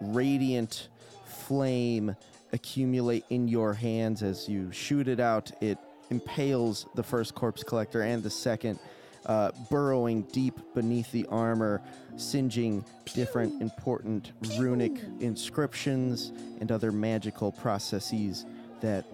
radiant 0.00 0.88
flame 1.26 2.16
accumulate 2.52 3.24
in 3.30 3.48
your 3.48 3.74
hands 3.74 4.22
as 4.22 4.48
you 4.48 4.70
shoot 4.72 5.08
it 5.08 5.20
out. 5.20 5.50
It 5.60 5.78
impales 6.10 6.86
the 6.94 7.02
first 7.02 7.34
corpse 7.34 7.62
collector 7.62 8.02
and 8.02 8.22
the 8.22 8.30
second, 8.30 8.78
uh, 9.26 9.50
burrowing 9.70 10.22
deep 10.32 10.58
beneath 10.74 11.10
the 11.12 11.26
armor, 11.26 11.82
singeing 12.16 12.84
different 13.14 13.60
important 13.60 14.32
runic 14.58 14.92
inscriptions 15.20 16.32
and 16.60 16.70
other 16.70 16.92
magical 16.92 17.52
processes 17.52 18.44
that 18.80 19.04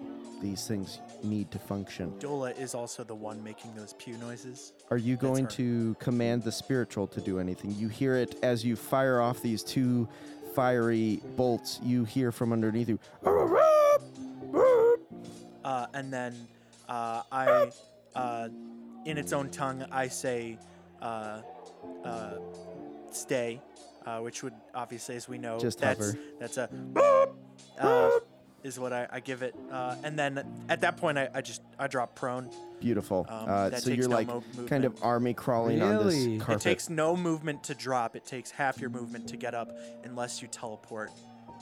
these 0.41 0.67
things 0.67 0.99
need 1.23 1.51
to 1.51 1.59
function. 1.59 2.11
Dola 2.19 2.57
is 2.59 2.73
also 2.73 3.03
the 3.03 3.15
one 3.15 3.43
making 3.43 3.73
those 3.75 3.93
pew 3.93 4.17
noises. 4.17 4.73
Are 4.89 4.97
you 4.97 5.15
going 5.15 5.47
to 5.47 5.95
command 5.99 6.43
the 6.43 6.51
spiritual 6.51 7.07
to 7.07 7.21
do 7.21 7.39
anything? 7.39 7.75
You 7.75 7.87
hear 7.87 8.15
it 8.15 8.37
as 8.41 8.65
you 8.65 8.75
fire 8.75 9.21
off 9.21 9.41
these 9.41 9.63
two 9.63 10.09
fiery 10.55 11.21
bolts. 11.35 11.79
You 11.83 12.05
hear 12.05 12.31
from 12.31 12.51
underneath 12.51 12.89
you. 12.89 12.99
Uh, 15.63 15.87
and 15.93 16.11
then 16.11 16.35
uh, 16.89 17.21
I, 17.31 17.71
uh, 18.15 18.49
in 19.05 19.17
its 19.17 19.33
own 19.33 19.49
tongue, 19.49 19.85
I 19.91 20.07
say, 20.07 20.57
uh, 21.01 21.41
uh, 22.03 22.31
"Stay," 23.11 23.61
uh, 24.05 24.19
which 24.19 24.43
would 24.43 24.53
obviously, 24.73 25.15
as 25.15 25.27
we 25.27 25.37
know, 25.37 25.59
Just 25.59 25.79
that's 25.79 25.99
hover. 26.13 26.17
that's 26.39 26.57
a 26.57 26.69
uh, 27.79 28.09
is 28.63 28.79
what 28.79 28.93
I, 28.93 29.07
I 29.11 29.19
give 29.19 29.41
it. 29.41 29.55
Uh, 29.71 29.95
and 30.03 30.17
then 30.19 30.45
at 30.69 30.81
that 30.81 30.97
point, 30.97 31.17
I, 31.17 31.29
I 31.33 31.41
just 31.41 31.61
I 31.79 31.87
drop 31.87 32.13
prone. 32.15 32.49
Beautiful. 32.79 33.25
Um, 33.29 33.49
uh, 33.49 33.69
that 33.69 33.81
so 33.81 33.89
takes 33.89 33.99
you're 34.01 34.09
no 34.09 34.15
like 34.15 34.27
mo- 34.27 34.43
kind 34.67 34.85
of 34.85 35.01
army 35.03 35.33
crawling 35.33 35.81
on 35.81 35.89
Really? 35.97 36.05
this 36.15 36.25
It 36.25 36.39
carpet. 36.41 36.61
It 36.65 36.69
takes 36.69 36.89
no 36.89 37.15
movement 37.17 37.63
to 37.65 37.75
drop. 37.75 38.15
It 38.15 38.25
takes 38.25 38.51
half 38.51 38.79
your 38.79 38.89
movement 38.91 39.27
to 39.29 39.37
get 39.37 39.53
up, 39.55 39.69
unless 40.03 40.41
you 40.41 40.47
teleport 40.47 41.11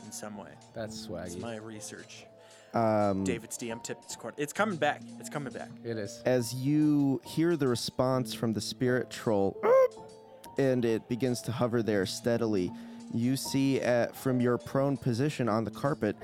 in 0.05 0.11
some 0.11 0.37
way. 0.37 0.49
That's 0.73 1.05
That's 1.07 1.35
swaggy. 1.35 1.39
my 1.41 1.55
research. 1.57 2.25
Um, 2.73 3.23
David's 3.23 3.57
DM 3.57 3.81
tip. 3.83 3.97
It's 4.03 4.15
court- 4.15 4.35
It's 4.37 4.53
coming 4.53 4.77
back. 4.77 5.01
It's 5.19 5.29
coming 5.29 5.51
back. 5.53 5.69
It 5.83 5.97
is. 5.97 6.21
as 6.25 6.53
you 6.53 7.21
hear 7.25 7.55
the 7.57 7.67
response 7.67 8.33
from 8.33 8.53
the 8.53 8.61
spirit 8.61 9.09
troll 9.09 9.57
and 10.57 10.83
it 10.85 11.07
begins 11.07 11.41
to 11.43 11.51
hover 11.51 11.81
there 11.81 12.05
steadily 12.05 12.71
you 13.13 13.35
see 13.37 13.79
at, 13.81 14.15
from 14.15 14.39
your 14.41 14.57
prone 14.57 14.97
position 14.97 15.47
on 15.49 15.63
the 15.63 15.71
carpet 15.71 16.15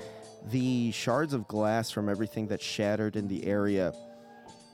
the 0.50 0.90
shards 0.92 1.32
of 1.32 1.48
glass 1.48 1.90
from 1.90 2.08
everything 2.08 2.46
that 2.46 2.60
shattered 2.62 3.16
in 3.16 3.26
the 3.28 3.44
area 3.46 3.92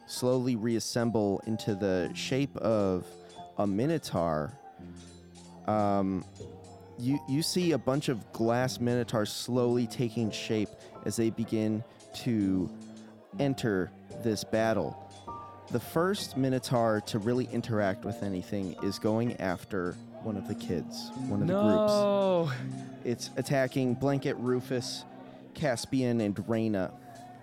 slowly 0.06 0.56
reassemble 0.56 1.40
into 1.46 1.74
the 1.74 2.10
shape 2.14 2.54
of 2.56 3.06
a 3.58 3.66
minotaur 3.66 4.52
um, 5.66 6.24
you 6.98 7.18
you 7.28 7.42
see 7.42 7.72
a 7.72 7.78
bunch 7.78 8.08
of 8.08 8.30
glass 8.32 8.80
minotaurs 8.80 9.32
slowly 9.32 9.86
taking 9.86 10.30
shape 10.30 10.68
as 11.04 11.16
they 11.16 11.30
begin 11.30 11.82
to 12.14 12.68
enter 13.38 13.90
this 14.22 14.44
battle. 14.44 14.98
The 15.70 15.80
first 15.80 16.36
minotaur 16.36 17.00
to 17.06 17.18
really 17.18 17.48
interact 17.52 18.04
with 18.04 18.22
anything 18.22 18.76
is 18.82 18.98
going 18.98 19.40
after 19.40 19.92
one 20.22 20.36
of 20.36 20.46
the 20.46 20.54
kids, 20.54 21.10
one 21.28 21.40
of 21.42 21.48
the 21.48 21.54
groups. 21.54 21.92
No. 21.92 22.50
It's 23.04 23.30
attacking 23.36 23.94
Blanket 23.94 24.34
Rufus, 24.36 25.04
Caspian, 25.54 26.20
and 26.20 26.48
Reyna. 26.48 26.92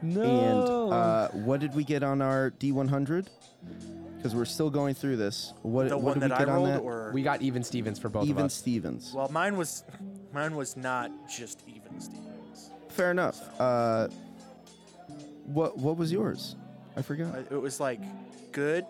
No. 0.01 0.21
And 0.21 0.93
uh, 0.93 1.27
what 1.29 1.59
did 1.59 1.73
we 1.75 1.83
get 1.83 2.03
on 2.03 2.21
our 2.21 2.51
D100? 2.51 3.27
Because 4.15 4.35
we're 4.35 4.45
still 4.45 4.69
going 4.69 4.93
through 4.95 5.17
this. 5.17 5.53
What, 5.61 5.89
The 5.89 5.97
what 5.97 6.03
one 6.03 6.19
did 6.19 6.23
we 6.23 6.29
that 6.29 6.35
I 6.35 6.39
get 6.39 6.49
on 6.49 6.55
rolled, 6.55 6.69
that? 6.69 6.79
or 6.81 7.11
we 7.13 7.23
got 7.23 7.41
even 7.41 7.63
Stevens 7.63 7.99
for 7.99 8.09
both 8.09 8.23
of 8.23 8.29
Even 8.29 8.45
us. 8.45 8.53
Stevens. 8.53 9.11
well, 9.13 9.29
mine 9.29 9.57
was, 9.57 9.83
mine 10.33 10.55
was 10.55 10.77
not 10.77 11.11
just 11.29 11.63
even 11.67 11.99
Stevens. 11.99 12.27
Fair 12.89 13.11
enough. 13.11 13.39
Uh, 13.59 14.07
what 15.45 15.77
what 15.77 15.97
was 15.97 16.11
yours? 16.11 16.55
I 16.97 17.01
forgot. 17.01 17.33
Uh, 17.35 17.55
It 17.55 17.61
was 17.61 17.79
like 17.79 17.99
good, 18.51 18.85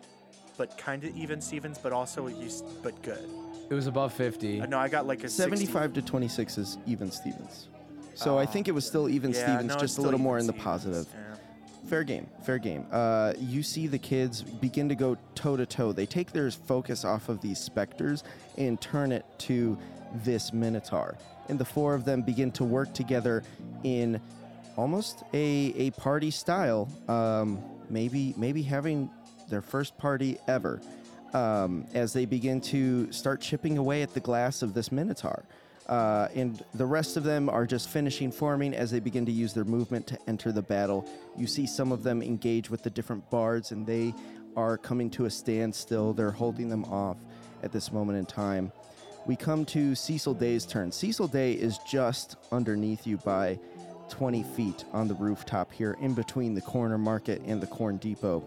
but 0.58 0.78
kind 0.78 1.04
of 1.04 1.16
even 1.16 1.42
Stevens, 1.42 1.78
but 1.78 1.92
also 1.94 2.28
used, 2.28 2.66
but 2.84 3.02
good. 3.04 3.30
It 3.70 3.74
was 3.76 3.86
above 3.88 4.14
50. 4.14 4.62
Uh, 4.62 4.66
no, 4.66 4.80
I 4.80 4.90
got 4.90 5.06
like 5.06 5.20
a 5.20 5.30
60. 5.30 5.38
75 5.44 5.94
to 5.94 6.02
26 6.02 6.58
is 6.58 6.78
even 6.88 7.12
Stevens. 7.12 7.68
So 8.16 8.38
I 8.38 8.46
think 8.46 8.68
it 8.68 8.72
was 8.72 8.86
still 8.86 9.08
even 9.08 9.32
Yeah, 9.32 9.44
Stevens, 9.44 9.68
no, 9.68 9.74
it's 9.76 9.82
just 9.84 9.84
a 9.84 9.88
still 9.94 10.04
little 10.06 10.20
even 10.20 10.24
more 10.24 10.38
in 10.40 10.48
the 10.48 10.54
Stevens. 10.54 10.64
positive. 10.66 11.08
Yeah. 11.14 11.36
Fair 11.88 12.04
game, 12.04 12.28
fair 12.44 12.58
game. 12.58 12.86
Uh, 12.92 13.34
you 13.40 13.64
see 13.64 13.88
the 13.88 13.98
kids 13.98 14.42
begin 14.42 14.90
to 14.90 14.96
go 14.96 15.18
toe 15.36 15.56
to 15.56 15.66
toe. 15.66 15.92
They 15.92 16.06
take 16.06 16.32
their 16.32 16.50
focus 16.52 17.06
off 17.06 17.30
of 17.30 17.42
these 17.42 17.60
specters 17.60 18.24
and 18.58 18.80
turn 18.82 19.12
it 19.12 19.26
to 19.40 19.78
this 20.24 20.52
minotaur. 20.52 21.16
And 21.50 21.60
the 21.60 21.66
four 21.66 21.94
of 21.96 22.06
them 22.06 22.22
begin 22.22 22.52
to 22.54 22.64
work 22.64 22.94
together 22.94 23.44
in 23.84 24.22
almost 24.78 25.24
a, 25.34 25.74
a 25.76 25.92
party 25.92 26.32
style. 26.32 26.88
Um, 27.08 27.62
maybe 27.90 28.34
maybe 28.38 28.62
having 28.62 29.10
their 29.50 29.62
first 29.62 29.98
party 29.98 30.38
ever. 30.48 30.82
Um, 31.34 31.86
as 31.94 32.12
they 32.12 32.26
begin 32.26 32.60
to 32.62 33.12
start 33.12 33.40
chipping 33.40 33.78
away 33.78 34.02
at 34.02 34.16
the 34.16 34.20
glass 34.20 34.64
of 34.64 34.74
this 34.74 34.92
minotaur. 34.92 35.44
Uh, 35.88 36.28
and 36.36 36.64
the 36.76 36.86
rest 36.86 37.18
of 37.18 37.24
them 37.24 37.50
are 37.50 37.66
just 37.66 37.90
finishing 37.90 38.32
forming 38.32 38.76
as 38.76 38.92
they 38.92 39.00
begin 39.00 39.26
to 39.26 39.32
use 39.32 39.54
their 39.54 39.64
movement 39.64 40.06
to 40.06 40.18
enter 40.28 40.52
the 40.52 40.62
battle. 40.62 41.08
You 41.36 41.48
see 41.48 41.66
some 41.66 41.92
of 41.92 42.04
them 42.04 42.22
engage 42.22 42.70
with 42.70 42.84
the 42.84 42.92
different 42.92 43.28
bards, 43.32 43.72
and 43.72 43.88
they 43.88 44.14
are 44.56 44.78
coming 44.78 45.10
to 45.12 45.26
a 45.26 45.30
standstill. 45.30 46.14
They're 46.14 46.32
holding 46.32 46.70
them 46.70 46.84
off 46.86 47.18
at 47.64 47.72
this 47.72 47.92
moment 47.92 48.20
in 48.20 48.26
time. 48.26 48.72
We 49.26 49.36
come 49.36 49.66
to 49.66 49.96
Cecil 49.96 50.34
Day's 50.34 50.66
turn. 50.66 50.92
Cecil 50.92 51.28
Day 51.28 51.54
is 51.54 51.78
just 51.80 52.36
underneath 52.52 53.06
you 53.06 53.18
by 53.18 53.60
20 54.10 54.44
feet 54.44 54.86
on 54.92 55.08
the 55.08 55.14
rooftop 55.14 55.72
here, 55.72 55.96
in 56.02 56.14
between 56.14 56.54
the 56.54 56.62
corner 56.62 56.98
market 56.98 57.42
and 57.46 57.62
the 57.62 57.68
corn 57.68 57.98
depot. 57.98 58.44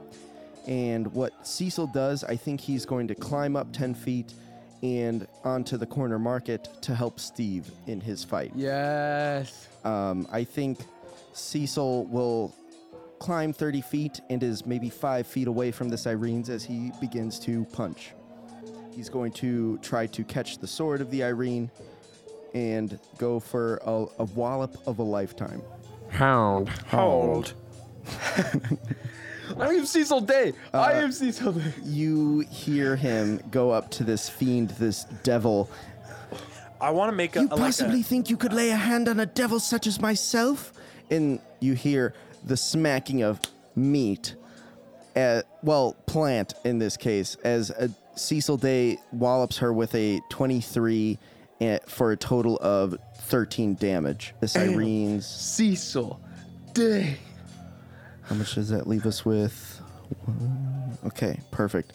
And 0.66 1.12
what 1.12 1.46
Cecil 1.46 1.88
does, 1.88 2.24
I 2.24 2.36
think 2.36 2.60
he's 2.60 2.84
going 2.84 3.08
to 3.08 3.14
climb 3.14 3.56
up 3.56 3.72
10 3.72 3.94
feet 3.94 4.34
and 4.82 5.26
onto 5.44 5.76
the 5.76 5.86
corner 5.86 6.18
market 6.18 6.68
to 6.82 6.94
help 6.94 7.20
Steve 7.20 7.70
in 7.86 8.00
his 8.00 8.24
fight. 8.24 8.52
Yes. 8.54 9.68
Um, 9.84 10.26
I 10.32 10.44
think 10.44 10.80
Cecil 11.32 12.06
will 12.06 12.54
climb 13.20 13.52
30 13.52 13.80
feet 13.82 14.20
and 14.30 14.42
is 14.42 14.66
maybe 14.66 14.90
five 14.90 15.26
feet 15.26 15.46
away 15.46 15.70
from 15.70 15.88
this 15.88 16.06
Irene's 16.06 16.50
as 16.50 16.64
he 16.64 16.90
begins 17.00 17.38
to 17.40 17.64
punch. 17.66 18.12
He's 18.94 19.08
going 19.08 19.32
to 19.32 19.78
try 19.78 20.06
to 20.08 20.24
catch 20.24 20.58
the 20.58 20.66
sword 20.66 21.00
of 21.00 21.10
the 21.10 21.24
Irene 21.24 21.70
and 22.54 22.98
go 23.18 23.40
for 23.40 23.80
a, 23.84 24.06
a 24.18 24.24
wallop 24.24 24.76
of 24.86 24.98
a 24.98 25.02
lifetime. 25.02 25.62
Hound. 26.10 26.68
Hold. 26.88 27.54
I 29.58 29.68
am 29.74 29.86
Cecil 29.86 30.20
Day. 30.22 30.52
Uh, 30.72 30.78
I 30.80 30.92
am 30.94 31.12
Cecil 31.12 31.52
Day. 31.52 31.72
You 31.84 32.40
hear 32.50 32.96
him 32.96 33.40
go 33.50 33.70
up 33.70 33.90
to 33.92 34.04
this 34.04 34.28
fiend, 34.28 34.70
this 34.70 35.04
devil. 35.22 35.70
I 36.80 36.90
want 36.90 37.10
to 37.10 37.16
make 37.16 37.36
a, 37.36 37.40
You 37.42 37.46
a- 37.46 37.50
like 37.50 37.58
possibly 37.60 38.00
a, 38.00 38.04
think 38.04 38.28
you 38.28 38.36
could 38.36 38.52
lay 38.52 38.70
a 38.70 38.76
hand 38.76 39.08
on 39.08 39.20
a 39.20 39.26
devil 39.26 39.58
such 39.60 39.86
as 39.86 40.00
myself? 40.00 40.72
And 41.10 41.40
you 41.60 41.74
hear 41.74 42.14
the 42.44 42.56
smacking 42.56 43.22
of 43.22 43.40
meat, 43.76 44.34
uh, 45.16 45.42
well, 45.62 45.94
plant 46.06 46.54
in 46.64 46.78
this 46.78 46.96
case, 46.96 47.36
as 47.44 47.70
a 47.70 47.88
Cecil 48.14 48.56
Day 48.56 48.98
wallops 49.12 49.58
her 49.58 49.72
with 49.72 49.94
a 49.94 50.20
23 50.30 51.18
uh, 51.60 51.78
for 51.86 52.12
a 52.12 52.16
total 52.16 52.58
of 52.58 52.96
13 53.18 53.74
damage. 53.74 54.34
This 54.40 54.56
Irene's. 54.56 55.26
Cecil 55.26 56.20
Day. 56.72 57.18
How 58.22 58.34
much 58.34 58.54
does 58.54 58.68
that 58.70 58.86
leave 58.86 59.06
us 59.06 59.24
with? 59.24 59.80
Okay, 61.06 61.40
perfect. 61.50 61.92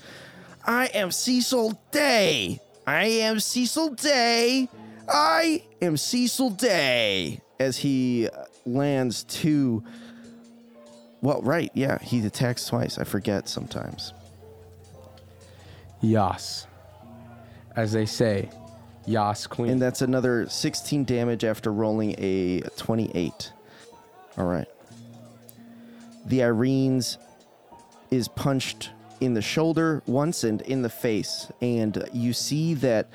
I 0.65 0.87
am 0.87 1.11
Cecil 1.11 1.79
Day. 1.91 2.59
I 2.85 3.05
am 3.05 3.39
Cecil 3.39 3.89
Day. 3.91 4.69
I 5.07 5.63
am 5.81 5.97
Cecil 5.97 6.51
Day. 6.51 7.41
As 7.59 7.77
he 7.77 8.29
lands 8.65 9.23
two. 9.23 9.83
Well, 11.21 11.41
right, 11.41 11.71
yeah, 11.73 11.99
he 11.99 12.25
attacks 12.25 12.65
twice. 12.65 12.97
I 12.97 13.03
forget 13.03 13.49
sometimes. 13.49 14.13
Yas. 16.01 16.67
As 17.75 17.91
they 17.91 18.05
say, 18.05 18.49
Yas 19.05 19.47
Queen. 19.47 19.71
And 19.71 19.81
that's 19.81 20.01
another 20.01 20.47
16 20.49 21.05
damage 21.05 21.43
after 21.43 21.71
rolling 21.71 22.15
a 22.17 22.61
28. 22.77 23.53
All 24.37 24.45
right. 24.45 24.67
The 26.25 26.39
Erinyes 26.39 27.17
is 28.11 28.27
punched 28.27 28.91
in 29.21 29.33
the 29.33 29.41
shoulder 29.41 30.03
once 30.05 30.43
and 30.43 30.61
in 30.61 30.81
the 30.81 30.89
face. 30.89 31.51
And 31.61 32.07
you 32.13 32.33
see 32.33 32.73
that 32.75 33.09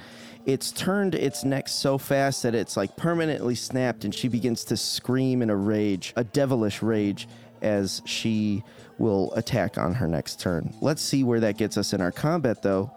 it's 0.44 0.72
turned 0.72 1.14
its 1.14 1.44
neck 1.44 1.68
so 1.68 1.98
fast 1.98 2.42
that 2.42 2.54
it's 2.54 2.76
like 2.76 2.96
permanently 2.96 3.54
snapped, 3.54 4.04
and 4.04 4.14
she 4.14 4.28
begins 4.28 4.64
to 4.64 4.76
scream 4.76 5.42
in 5.42 5.50
a 5.50 5.56
rage, 5.56 6.12
a 6.16 6.24
devilish 6.24 6.82
rage, 6.82 7.28
as 7.60 8.02
she 8.04 8.64
will 9.02 9.34
attack 9.34 9.76
on 9.76 9.92
her 9.92 10.08
next 10.08 10.40
turn. 10.40 10.72
Let's 10.80 11.02
see 11.02 11.24
where 11.24 11.40
that 11.40 11.58
gets 11.58 11.76
us 11.76 11.92
in 11.92 12.00
our 12.00 12.12
combat, 12.12 12.62
though 12.62 12.90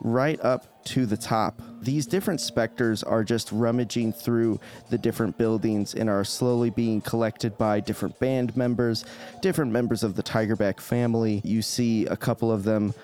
right 0.00 0.40
up 0.44 0.84
to 0.84 1.06
the 1.06 1.16
top. 1.16 1.60
These 1.80 2.06
different 2.06 2.40
specters 2.40 3.02
are 3.02 3.24
just 3.24 3.50
rummaging 3.50 4.12
through 4.12 4.60
the 4.90 4.98
different 4.98 5.36
buildings 5.36 5.94
and 5.94 6.08
are 6.08 6.24
slowly 6.24 6.70
being 6.70 7.00
collected 7.00 7.58
by 7.58 7.80
different 7.80 8.18
band 8.20 8.56
members, 8.56 9.04
different 9.42 9.72
members 9.72 10.02
of 10.02 10.14
the 10.14 10.22
Tigerback 10.22 10.80
family. 10.80 11.40
You 11.44 11.62
see 11.62 12.06
a 12.06 12.16
couple 12.16 12.52
of 12.52 12.64
them 12.64 12.94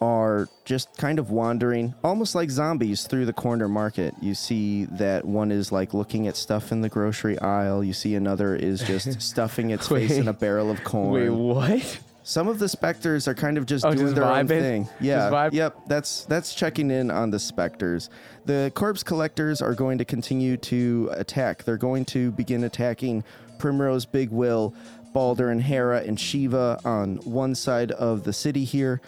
are 0.00 0.48
just 0.64 0.96
kind 0.96 1.18
of 1.18 1.30
wandering, 1.30 1.94
almost 2.02 2.34
like 2.34 2.50
zombies, 2.50 3.06
through 3.06 3.26
the 3.26 3.32
corner 3.32 3.68
market. 3.68 4.14
You 4.20 4.34
see 4.34 4.86
that 4.86 5.24
one 5.24 5.52
is 5.52 5.70
like 5.72 5.92
looking 5.92 6.26
at 6.26 6.36
stuff 6.36 6.72
in 6.72 6.80
the 6.80 6.88
grocery 6.88 7.38
aisle. 7.38 7.84
You 7.84 7.92
see 7.92 8.14
another 8.14 8.56
is 8.56 8.80
just 8.82 9.20
stuffing 9.22 9.70
its 9.70 9.88
face 9.88 10.12
in 10.12 10.28
a 10.28 10.32
barrel 10.32 10.70
of 10.70 10.82
corn. 10.84 11.12
Wait, 11.12 11.28
what? 11.30 11.98
Some 12.22 12.48
of 12.48 12.58
the 12.58 12.68
specters 12.68 13.26
are 13.28 13.34
kind 13.34 13.58
of 13.58 13.66
just 13.66 13.84
Oh, 13.84 13.90
doing 13.92 14.06
just 14.06 14.14
their 14.14 14.24
own 14.24 14.46
vibing? 14.46 14.60
thing. 14.60 14.84
Just 14.84 15.00
Yeah. 15.00 15.48
Yep. 15.52 15.76
That's 15.88 16.24
that's 16.26 16.54
checking 16.54 16.90
in 16.90 17.10
on 17.10 17.30
the 17.30 17.38
specters. 17.38 18.08
The 18.46 18.70
corpse 18.74 19.02
collectors 19.02 19.60
are 19.60 19.74
going 19.74 19.98
to 19.98 20.04
continue 20.04 20.56
to 20.58 21.10
attack. 21.12 21.64
They're 21.64 21.76
going 21.76 22.04
to 22.06 22.30
begin 22.32 22.64
attacking 22.64 23.24
Primrose, 23.58 24.04
Big 24.06 24.30
Will, 24.30 24.74
Balder, 25.12 25.50
and 25.50 25.62
Hera 25.62 26.02
and 26.02 26.18
Shiva 26.20 26.78
on 26.84 27.16
one 27.18 27.54
side 27.54 27.90
of 27.92 28.24
the 28.24 28.32
city 28.32 28.64
here. 28.64 29.00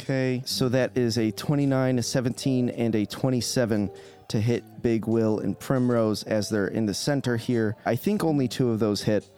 Okay. 0.00 0.42
So 0.46 0.68
that 0.70 0.96
is 0.96 1.18
a 1.18 1.30
29, 1.30 1.98
a 1.98 2.02
17, 2.02 2.70
and 2.70 2.94
a 2.94 3.04
27 3.04 3.90
to 4.28 4.40
hit 4.40 4.82
Big 4.82 5.06
Will 5.06 5.40
and 5.40 5.58
Primrose 5.58 6.22
as 6.22 6.48
they're 6.48 6.68
in 6.68 6.86
the 6.86 6.94
center 6.94 7.36
here. 7.36 7.76
I 7.84 7.96
think 7.96 8.24
only 8.24 8.48
two 8.48 8.70
of 8.70 8.78
those 8.78 9.02
hit. 9.02 9.28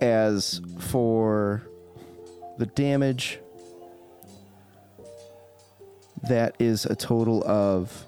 As 0.00 0.60
for 0.78 1.62
the 2.58 2.66
damage, 2.66 3.38
that 6.28 6.54
is 6.58 6.84
a 6.84 6.94
total 6.94 7.42
of 7.48 8.06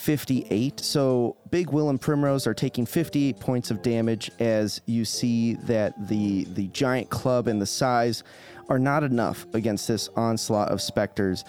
58. 0.00 0.80
So 0.80 1.36
Big 1.50 1.70
Will 1.70 1.90
and 1.90 2.00
Primrose 2.00 2.46
are 2.46 2.54
taking 2.54 2.86
58 2.86 3.38
points 3.38 3.70
of 3.70 3.82
damage 3.82 4.30
as 4.38 4.80
you 4.86 5.04
see 5.04 5.54
that 5.54 6.08
the 6.08 6.44
the 6.44 6.68
giant 6.68 7.10
club 7.10 7.46
and 7.46 7.60
the 7.60 7.66
size 7.66 8.24
are 8.70 8.78
not 8.78 9.02
enough 9.02 9.46
against 9.52 9.86
this 9.88 10.08
onslaught 10.16 10.68
of 10.68 10.80
specters. 10.80 11.44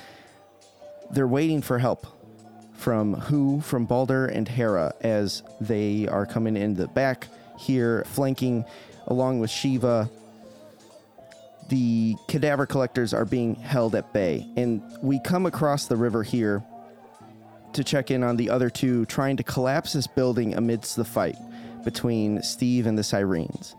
They're 1.12 1.28
waiting 1.28 1.62
for 1.62 1.80
help 1.80 2.06
from 2.74 3.14
who 3.14 3.62
from 3.62 3.86
Balder 3.86 4.26
and 4.26 4.48
Hera 4.48 4.94
as 5.02 5.44
they 5.62 6.08
are 6.08 6.26
coming 6.26 6.58
in 6.58 6.74
the 6.74 6.88
back 6.88 7.28
here 7.58 8.04
flanking 8.08 8.66
along 9.08 9.40
with 9.40 9.50
Shiva 9.50 10.10
the 11.72 12.18
cadaver 12.28 12.66
collectors 12.66 13.14
are 13.14 13.24
being 13.24 13.56
held 13.56 13.96
at 13.96 14.12
bay. 14.12 14.46
And 14.58 14.84
we 15.02 15.20
come 15.22 15.46
across 15.46 15.86
the 15.86 15.96
river 15.96 16.22
here 16.22 16.62
to 17.72 17.84
check 17.84 18.12
in 18.12 18.24
on 18.24 18.36
the 18.36 18.50
other 18.50 18.70
two 18.70 19.06
trying 19.06 19.38
to 19.38 19.44
collapse 19.44 19.94
this 19.94 20.06
building 20.06 20.54
amidst 20.54 20.98
the 20.98 21.06
fight 21.06 21.38
between 21.86 22.44
Steve 22.44 22.86
and 22.86 22.98
the 22.98 23.06
Sirens. 23.06 23.76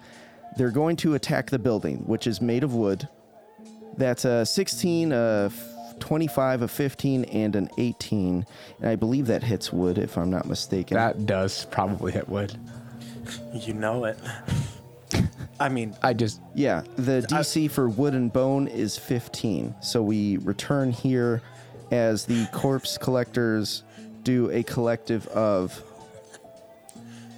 They're 0.57 0.71
going 0.71 0.97
to 0.97 1.15
attack 1.15 1.51
the 1.51 1.59
building, 1.59 1.99
which 2.07 2.27
is 2.27 2.41
made 2.41 2.65
of 2.65 2.75
wood. 2.75 3.09
That's 3.97 4.25
a 4.25 4.45
16, 4.47 5.13
a 5.13 5.47
f- 5.47 5.99
25, 6.01 6.63
a 6.63 6.69
15, 6.69 7.25
and 7.25 7.57
an 7.57 7.69
18. 7.79 8.47
And 8.81 8.89
I 8.89 8.97
believe 8.97 9.27
that 9.27 9.43
hits 9.43 9.73
wood, 9.73 9.99
if 9.99 10.17
I'm 10.17 10.31
not 10.31 10.47
mistaken. 10.47 10.97
That 10.97 11.27
does 11.27 11.67
probably 11.67 12.13
hit 12.13 12.29
wood. 12.29 12.57
You 13.53 13.75
know 13.75 14.05
it. 14.07 14.19
I 15.61 15.69
mean, 15.69 15.95
I 16.03 16.13
just 16.13 16.41
Yeah, 16.55 16.83
the 16.97 17.25
DC 17.29 17.71
for 17.71 17.89
wood 17.89 18.15
and 18.15 18.33
bone 18.33 18.67
is 18.67 18.99
15. 18.99 19.77
So 19.81 20.03
we 20.03 20.39
return 20.39 20.91
here 20.91 21.41
as 21.93 22.25
the 22.25 22.47
corpse 22.53 22.99
collectors 22.99 23.85
do 24.25 24.51
a 24.51 24.63
collective 24.65 25.27
of 25.29 25.83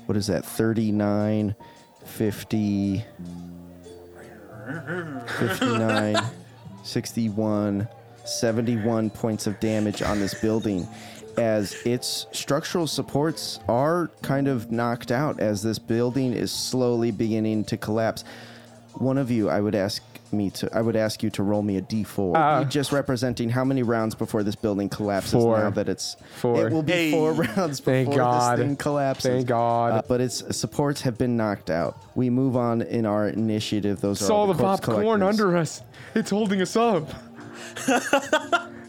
what 0.07 0.17
is 0.17 0.27
that? 0.29 0.45
39 0.45 1.55
50 2.05 3.05
59 5.39 6.17
61 6.85 7.89
71 8.25 9.11
points 9.11 9.47
of 9.47 9.59
damage 9.61 10.01
on 10.01 10.19
this 10.19 10.35
building 10.35 10.89
as 11.37 11.75
its 11.85 12.27
structural 12.33 12.87
supports 12.87 13.61
are 13.69 14.11
kind 14.23 14.49
of 14.49 14.71
knocked 14.71 15.11
out 15.11 15.41
as 15.41 15.63
this 15.63 15.79
building 15.79 16.33
is 16.33 16.53
slowly 16.53 17.11
beginning 17.11 17.65
to 17.65 17.77
collapse. 17.77 18.25
One 18.95 19.19
of 19.19 19.31
you, 19.31 19.51
I 19.51 19.61
would 19.61 19.75
ask 19.75 20.03
me 20.37 20.51
to, 20.51 20.69
I 20.77 20.81
would 20.83 20.97
ask 20.97 21.23
you 21.23 21.31
to 21.31 21.43
roll 21.43 21.63
me 21.63 21.77
a 21.77 21.83
d4, 21.83 22.33
Ah. 22.37 22.65
just 22.65 22.93
representing 22.93 23.51
how 23.51 23.65
many 23.65 23.83
rounds 23.83 24.15
before 24.15 24.43
this 24.43 24.55
building 24.57 24.89
collapses. 24.89 25.33
Four. 25.33 25.59
Now 25.59 25.71
that 25.71 25.89
it's 25.89 26.17
Four. 26.41 26.67
it 26.67 26.73
will 26.73 26.83
be 26.83 26.93
Hey. 26.93 27.11
four 27.13 27.33
rounds 27.33 27.81
Thank 27.81 28.09
before 28.11 28.25
God. 28.25 28.59
this 28.59 28.65
thing 28.67 28.77
collapses. 28.77 29.31
Thank 29.31 29.47
God. 29.47 29.93
Uh, 29.93 30.03
but 30.09 30.21
its 30.21 30.43
supports 30.57 31.03
have 31.03 31.17
been 31.19 31.37
knocked 31.37 31.71
out. 31.71 31.97
We 32.15 32.31
move 32.31 32.57
on 32.57 32.83
in 32.83 33.07
our 33.07 33.29
initiative. 33.29 34.01
Those 34.01 34.21
are 34.23 34.27
saw 34.27 34.37
all 34.37 34.47
the 34.47 34.53
the, 34.55 34.63
corpse 34.63 34.81
popcorn 34.87 35.21
collectors. 35.21 35.41
under 35.41 35.57
us. 35.57 35.83
It's 36.15 36.31
holding 36.31 36.61
us 36.63 36.77
up. 36.77 37.09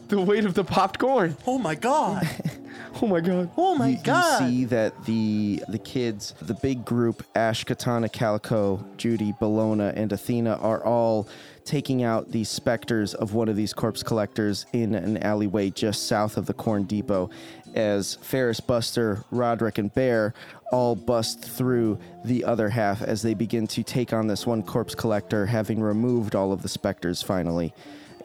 the 0.08 0.22
weight 0.22 0.46
of 0.46 0.54
the 0.54 0.64
popped 0.64 1.00
corn. 1.00 1.36
oh 1.48 1.58
my 1.58 1.76
god. 1.76 2.28
Oh 3.02 3.08
my 3.08 3.20
god. 3.20 3.50
Oh 3.58 3.76
my 3.76 3.90
you, 3.90 3.98
god. 4.04 4.44
You 4.44 4.48
see 4.48 4.66
that 4.66 5.06
the 5.06 5.62
the 5.68 5.78
kids, 5.78 6.34
the 6.42 6.54
big 6.54 6.86
group, 6.86 7.26
Ash, 7.36 7.66
Katana, 7.66 8.08
Calico, 8.08 8.86
Judy, 8.96 9.34
Bologna, 9.38 9.92
and 9.96 10.12
Athena 10.14 10.56
are 10.62 10.84
all 10.84 11.28
taking 11.66 12.04
out 12.04 12.32
the 12.32 12.46
specters 12.46 13.14
of 13.14 13.34
one 13.34 13.50
of 13.50 13.58
these 13.58 13.74
corpse 13.74 14.02
collectors 14.02 14.66
in 14.72 14.96
an 14.96 15.18
alleyway 15.18 15.72
just 15.72 16.08
south 16.08 16.38
of 16.38 16.46
the 16.46 16.54
Corn 16.54 16.84
Depot. 16.84 17.30
As 17.74 18.16
Ferris, 18.22 18.62
Buster, 18.62 19.26
Roderick, 19.30 19.78
and 19.78 19.94
Bear 19.94 20.34
all 20.72 20.96
bust 20.96 21.42
through 21.44 22.00
the 22.24 22.46
other 22.46 22.70
half 22.70 23.02
as 23.02 23.22
they 23.22 23.34
begin 23.34 23.68
to 23.68 23.84
take 23.84 24.14
on 24.14 24.28
this 24.28 24.46
one 24.46 24.64
corpse 24.64 24.96
collector, 24.96 25.48
having 25.48 25.82
removed 25.82 26.34
all 26.34 26.54
of 26.54 26.62
the 26.62 26.70
specters 26.70 27.22
finally. 27.22 27.74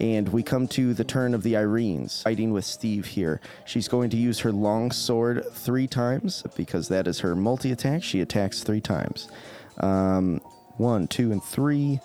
And 0.00 0.30
we 0.30 0.42
come 0.42 0.66
to 0.68 0.94
the 0.94 1.04
turn 1.04 1.34
of 1.34 1.42
the 1.42 1.52
Erinyes, 1.52 2.22
fighting 2.22 2.52
with 2.52 2.64
Steve 2.64 3.04
here. 3.04 3.40
She's 3.66 3.86
going 3.86 4.08
to 4.10 4.16
use 4.16 4.40
her 4.40 4.50
long 4.50 4.90
sword 4.92 5.44
three 5.52 5.86
times 5.86 6.42
because 6.56 6.88
that 6.88 7.06
is 7.06 7.20
her 7.20 7.36
multi 7.36 7.70
attack. 7.70 8.02
She 8.02 8.22
attacks 8.22 8.62
three 8.62 8.80
times. 8.80 9.28
Um, 9.78 10.40
one, 10.78 11.06
two, 11.06 11.32
and 11.32 11.44
three. 11.44 12.00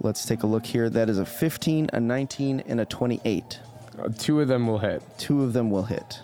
Let's 0.00 0.24
take 0.26 0.44
a 0.44 0.46
look 0.46 0.64
here. 0.64 0.88
That 0.88 1.10
is 1.10 1.18
a 1.18 1.26
15, 1.26 1.90
a 1.92 1.98
19, 1.98 2.60
and 2.66 2.80
a 2.80 2.84
28. 2.84 3.60
Uh, 3.98 4.08
two 4.16 4.40
of 4.40 4.46
them 4.46 4.68
will 4.68 4.78
hit. 4.78 5.02
Two 5.18 5.42
of 5.42 5.52
them 5.52 5.70
will 5.70 5.82
hit. 5.82 6.20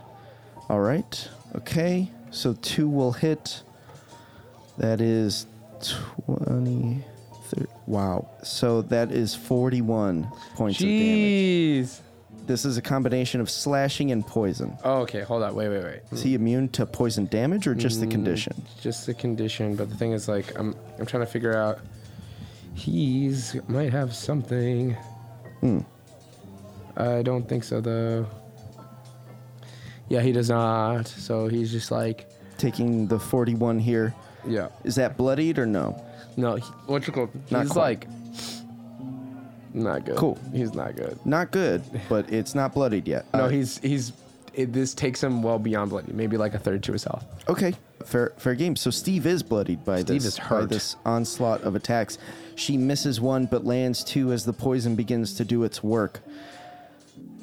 All 0.68 0.80
right. 0.80 1.28
Okay. 1.56 2.08
So 2.30 2.52
two 2.54 2.88
will 2.88 3.12
hit. 3.12 3.62
That 4.78 5.00
is 5.00 5.46
20. 6.26 7.04
Thir- 7.54 7.66
Wow. 7.86 8.28
So 8.42 8.82
that 8.82 9.10
is 9.12 9.34
41 9.34 10.24
points 10.54 10.80
of 10.80 10.86
damage. 10.86 11.88
Jeez. 11.88 12.00
This 12.46 12.64
is 12.66 12.76
a 12.76 12.82
combination 12.82 13.40
of 13.40 13.48
slashing 13.48 14.10
and 14.12 14.26
poison. 14.26 14.76
Oh, 14.84 15.00
okay, 15.02 15.22
hold 15.22 15.42
on. 15.42 15.54
Wait, 15.54 15.68
wait, 15.70 15.82
wait. 15.82 16.00
Is 16.12 16.22
he 16.22 16.34
immune 16.34 16.68
to 16.70 16.84
poison 16.84 17.24
damage 17.26 17.66
or 17.66 17.74
just 17.74 18.00
the 18.00 18.06
condition? 18.06 18.62
Just 18.82 19.06
the 19.06 19.14
condition, 19.14 19.76
but 19.76 19.88
the 19.88 19.96
thing 19.96 20.12
is, 20.12 20.28
like, 20.28 20.58
I'm 20.58 20.76
I'm 20.98 21.06
trying 21.06 21.22
to 21.24 21.30
figure 21.30 21.56
out. 21.56 21.78
He's 22.74 23.56
might 23.68 23.92
have 23.92 24.14
something. 24.14 24.94
Hmm. 25.60 25.80
I 26.96 27.22
don't 27.22 27.48
think 27.48 27.64
so 27.64 27.80
though. 27.80 28.26
Yeah, 30.08 30.20
he 30.20 30.32
does 30.32 30.50
not. 30.50 31.06
So 31.08 31.46
he's 31.48 31.70
just 31.72 31.90
like, 31.90 32.28
Taking 32.58 33.06
the 33.06 33.18
41 33.18 33.78
here. 33.78 34.14
yeah. 34.46 34.68
Is 34.84 34.94
that 34.96 35.16
bloodied 35.16 35.58
or 35.58 35.66
no? 35.66 36.03
No, 36.36 36.56
he, 36.56 36.62
what's 36.86 37.06
it 37.08 37.12
called? 37.12 37.30
Not 37.50 37.62
he's 37.62 37.76
like, 37.76 38.06
Not 39.72 40.04
good. 40.04 40.16
Cool. 40.16 40.38
He's 40.52 40.74
not 40.74 40.96
good. 40.96 41.18
Not 41.24 41.50
good, 41.50 41.82
but 42.08 42.32
it's 42.32 42.54
not 42.54 42.74
bloodied 42.74 43.08
yet. 43.08 43.26
No, 43.34 43.44
Uh, 43.44 43.48
he's 43.48 43.78
he's. 43.78 44.12
It, 44.52 44.72
this 44.72 44.94
takes 44.94 45.20
him 45.22 45.42
well 45.42 45.58
beyond 45.58 45.90
bloody. 45.90 46.12
Maybe 46.12 46.36
like 46.36 46.54
a 46.54 46.60
third 46.60 46.84
to 46.84 46.92
his 46.92 47.02
health. 47.02 47.24
Okay, 47.48 47.74
fair 48.04 48.32
fair 48.36 48.54
game. 48.54 48.76
So 48.76 48.90
Steve 48.90 49.26
is 49.26 49.42
bloodied 49.42 49.84
by 49.84 49.96
Steve 50.02 50.22
this 50.22 50.24
is 50.26 50.38
by 50.48 50.64
this 50.64 50.94
onslaught 51.04 51.62
of 51.62 51.74
attacks. 51.74 52.18
She 52.54 52.76
misses 52.76 53.20
one 53.20 53.46
but 53.46 53.64
lands 53.64 54.04
two 54.04 54.32
as 54.32 54.44
the 54.44 54.52
poison 54.52 54.94
begins 54.94 55.34
to 55.34 55.44
do 55.44 55.64
its 55.64 55.82
work. 55.82 56.20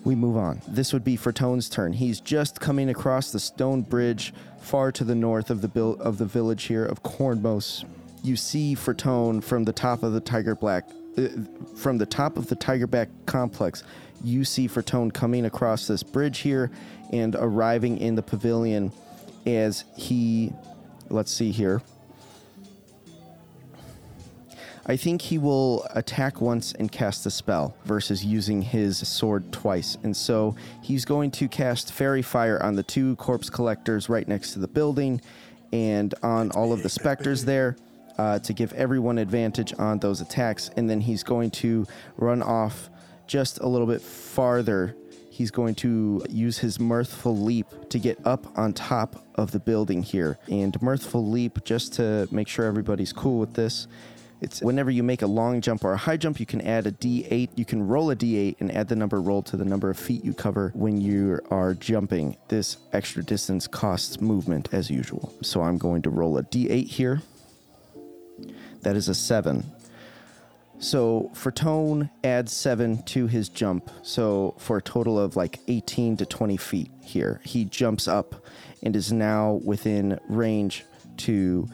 We 0.06 0.16
move 0.16 0.38
on. 0.38 0.62
This 0.68 0.94
would 0.94 1.04
be 1.04 1.18
Fertone's 1.18 1.68
turn. 1.70 1.92
He's 1.94 2.22
just 2.22 2.60
coming 2.62 2.90
across 2.90 3.32
the 3.34 3.40
stone 3.42 3.82
bridge 3.82 4.34
far 4.62 4.92
to 4.94 5.04
the 5.04 5.14
north 5.14 5.50
of 5.52 5.62
the 5.62 5.68
bil- 5.68 6.00
of 6.00 6.18
the 6.18 6.26
village 6.26 6.64
here 6.64 6.86
of 6.86 7.04
Cornmos. 7.04 7.84
You 8.24 8.36
see 8.36 8.76
Fertone 8.76 9.44
from 9.44 9.64
the 9.64 9.74
top 9.74 10.04
of 10.04 10.14
the 10.14 10.20
Tiger 10.20 10.56
Black 10.56 10.88
uh, 11.18 11.28
from 11.76 11.98
the 11.98 12.06
top 12.06 12.38
of 12.38 12.48
the 12.48 12.56
Tigerback 12.56 13.10
complex. 13.26 13.84
You 14.24 14.46
see 14.46 14.68
Fertone 14.68 15.14
coming 15.14 15.46
across 15.46 15.88
this 15.88 16.04
bridge 16.04 16.40
here 16.40 16.72
and 17.12 17.36
arriving 17.36 17.98
in 17.98 18.16
the 18.16 18.22
pavilion 18.22 18.92
as 19.46 19.84
he 19.98 20.54
let's 21.10 21.32
see 21.32 21.52
here. 21.52 21.82
I 24.86 24.96
think 24.98 25.22
he 25.22 25.38
will 25.38 25.86
attack 25.92 26.42
once 26.42 26.74
and 26.74 26.92
cast 26.92 27.26
a 27.26 27.32
spell 27.32 27.76
versus 27.86 28.26
using 28.26 28.62
his 28.62 29.08
sword 29.08 29.52
twice. 29.52 29.98
And 30.04 30.16
so 30.16 30.56
he's 30.82 31.06
going 31.06 31.32
to 31.32 31.48
cast 31.48 31.92
Faerie 31.92 32.24
Fire 32.24 32.62
on 32.64 32.76
the 32.76 32.84
two 32.84 33.16
corpse 33.18 33.50
collectors 33.50 34.10
right 34.10 34.28
next 34.28 34.54
to 34.54 34.60
the 34.60 34.68
building 34.68 35.22
and 35.72 36.14
on 36.24 36.52
all 36.52 36.74
of 36.74 36.84
the 36.84 36.90
specters 36.90 37.46
there 37.46 37.76
uh, 38.18 38.40
to 38.40 38.54
give 38.54 38.74
everyone 38.74 39.18
advantage 39.18 39.74
on 39.78 40.00
those 40.00 40.22
attacks. 40.22 40.70
And 40.76 40.90
then 40.90 41.02
he's 41.02 41.24
going 41.24 41.52
to 41.52 41.86
run 42.18 42.42
off 42.42 42.90
just 43.28 43.60
a 43.60 43.68
little 43.68 43.88
bit 43.88 44.02
farther. 44.02 44.96
He's 45.30 45.52
going 45.52 45.76
to 45.76 46.24
use 46.30 46.58
his 46.58 46.78
Mirthful 46.78 47.42
Leap 47.42 47.68
to 47.90 48.00
get 48.00 48.20
up 48.26 48.58
on 48.58 48.74
top 48.74 49.26
of 49.36 49.52
the 49.52 49.60
building 49.60 50.04
here. 50.04 50.38
And 50.50 50.74
Mirthful 50.82 51.30
Leap, 51.30 51.64
just 51.64 51.94
to 51.94 52.28
make 52.32 52.48
sure 52.48 52.66
everybody's 52.66 53.14
cool 53.14 53.40
with 53.40 53.54
this, 53.54 53.88
it's 54.42 54.60
whenever 54.60 54.90
you 54.90 55.04
make 55.04 55.22
a 55.22 55.28
long 55.28 55.62
jump 55.62 55.84
or 55.84 55.94
a 55.94 55.98
high 55.98 56.18
jump, 56.18 56.40
you 56.40 56.48
can 56.48 56.62
add 56.62 56.88
a 56.88 56.92
d8. 56.92 57.50
You 57.56 57.64
can 57.64 57.88
roll 57.88 58.10
a 58.10 58.16
d8 58.16 58.56
and 58.60 58.76
add 58.76 58.88
the 58.88 58.96
number 58.96 59.22
rolled 59.22 59.46
to 59.48 59.58
the 59.58 59.64
number 59.64 59.90
of 59.90 60.00
feet 60.00 60.26
you 60.26 60.34
cover 60.34 60.72
when 60.74 61.00
you 61.00 61.40
are 61.52 61.76
jumping. 61.76 62.38
This 62.48 62.78
extra 62.92 63.24
distance 63.24 63.68
costs 63.68 64.20
movement 64.20 64.70
as 64.74 64.90
usual. 64.90 65.32
So 65.44 65.62
I'm 65.62 65.78
going 65.78 66.02
to 66.02 66.10
roll 66.10 66.40
a 66.40 66.44
d8 66.44 66.88
here. 66.88 67.22
That 68.82 68.96
is 68.96 69.10
a 69.10 69.16
7. 69.16 69.64
So 70.80 71.30
Fertone 71.36 72.10
adds 72.24 72.52
7 72.52 73.04
to 73.04 73.28
his 73.28 73.50
jump. 73.50 73.92
So 74.02 74.56
for 74.58 74.78
a 74.78 74.82
total 74.82 75.20
of 75.20 75.36
like 75.36 75.60
18 75.68 76.18
to 76.18 76.26
20 76.26 76.58
feet 76.58 76.92
here. 77.02 77.40
He 77.44 77.66
jumps 77.66 78.08
up 78.08 78.44
and 78.82 78.96
is 78.96 79.12
now 79.12 79.60
within 79.64 80.20
range 80.28 80.84
to 81.18 81.68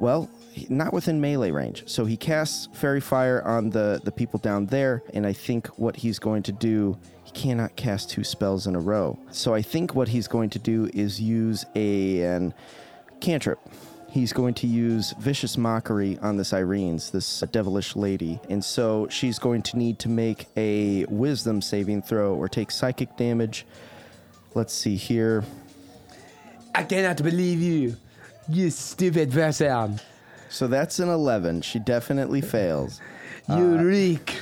well, 0.00 0.30
not 0.68 0.92
within 0.92 1.20
melee 1.20 1.50
range. 1.50 1.84
So 1.86 2.04
he 2.04 2.16
casts 2.16 2.68
Faerie 2.72 3.00
Fire 3.00 3.42
on 3.42 3.70
the, 3.70 4.00
the 4.04 4.12
people 4.12 4.38
down 4.38 4.66
there, 4.66 5.02
and 5.12 5.26
I 5.26 5.32
think 5.32 5.66
what 5.78 5.96
he's 5.96 6.18
going 6.18 6.42
to 6.44 6.52
do, 6.52 6.96
he 7.24 7.32
cannot 7.32 7.76
cast 7.76 8.10
two 8.10 8.24
spells 8.24 8.66
in 8.66 8.74
a 8.74 8.80
row. 8.80 9.18
So 9.30 9.54
I 9.54 9.62
think 9.62 9.94
what 9.94 10.08
he's 10.08 10.28
going 10.28 10.50
to 10.50 10.58
do 10.58 10.88
is 10.94 11.20
use 11.20 11.64
a 11.74 12.22
an 12.22 12.54
cantrip. 13.20 13.58
He's 14.10 14.32
going 14.32 14.54
to 14.54 14.66
use 14.66 15.12
Vicious 15.18 15.58
Mockery 15.58 16.18
on 16.20 16.38
this 16.38 16.52
Erinyes, 16.52 17.10
this 17.10 17.40
devilish 17.52 17.94
lady. 17.94 18.40
And 18.48 18.64
so 18.64 19.06
she's 19.10 19.38
going 19.38 19.62
to 19.62 19.76
need 19.76 19.98
to 20.00 20.08
make 20.08 20.46
a 20.56 21.04
wisdom 21.06 21.60
saving 21.60 22.02
throw 22.02 22.34
or 22.34 22.48
take 22.48 22.70
psychic 22.70 23.16
damage. 23.16 23.66
Let's 24.54 24.72
see 24.72 24.96
here. 24.96 25.44
I 26.74 26.84
cannot 26.84 27.22
believe 27.22 27.60
you, 27.60 27.96
you 28.48 28.70
stupid 28.70 29.30
person. 29.30 30.00
So 30.48 30.66
that's 30.66 30.98
an 31.00 31.10
11. 31.10 31.60
She 31.60 31.78
definitely 31.78 32.40
fails. 32.40 33.00
You 33.48 33.76
uh, 33.78 33.82
reek. 33.82 34.40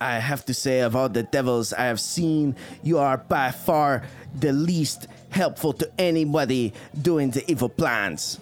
I 0.00 0.18
have 0.18 0.44
to 0.46 0.54
say, 0.54 0.80
of 0.80 0.94
all 0.96 1.08
the 1.08 1.22
devils 1.24 1.72
I 1.72 1.84
have 1.86 2.00
seen, 2.00 2.56
you 2.82 2.98
are 2.98 3.18
by 3.18 3.50
far 3.50 4.02
the 4.38 4.52
least 4.52 5.08
helpful 5.30 5.72
to 5.74 5.90
anybody 5.98 6.72
doing 7.00 7.30
the 7.30 7.48
evil 7.50 7.68
plans. 7.68 8.38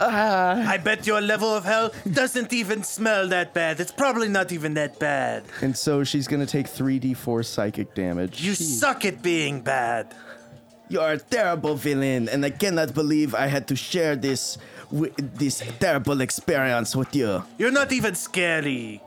Ah. 0.00 0.68
I 0.68 0.78
bet 0.78 1.06
your 1.06 1.20
level 1.20 1.48
of 1.54 1.64
hell 1.64 1.92
doesn't 2.10 2.52
even 2.52 2.82
smell 2.82 3.28
that 3.28 3.54
bad. 3.54 3.78
It's 3.80 3.92
probably 3.92 4.28
not 4.28 4.50
even 4.52 4.74
that 4.74 4.98
bad. 4.98 5.44
And 5.62 5.76
so 5.76 6.02
she's 6.04 6.26
going 6.26 6.44
to 6.44 6.46
take 6.50 6.66
3d4 6.66 7.44
psychic 7.44 7.94
damage. 7.94 8.42
You 8.42 8.54
suck 8.54 9.04
at 9.04 9.22
being 9.22 9.60
bad. 9.60 10.14
You 10.88 11.00
are 11.00 11.12
a 11.12 11.18
terrible 11.18 11.74
villain, 11.74 12.28
and 12.28 12.44
I 12.44 12.50
cannot 12.50 12.94
believe 12.94 13.34
I 13.34 13.46
had 13.48 13.66
to 13.68 13.76
share 13.76 14.14
this 14.14 14.56
wi- 14.90 15.12
this 15.18 15.60
terrible 15.80 16.20
experience 16.20 16.94
with 16.94 17.14
you. 17.14 17.42
You're 17.58 17.72
not 17.72 17.92
even 17.92 18.14
scary. 18.14 19.00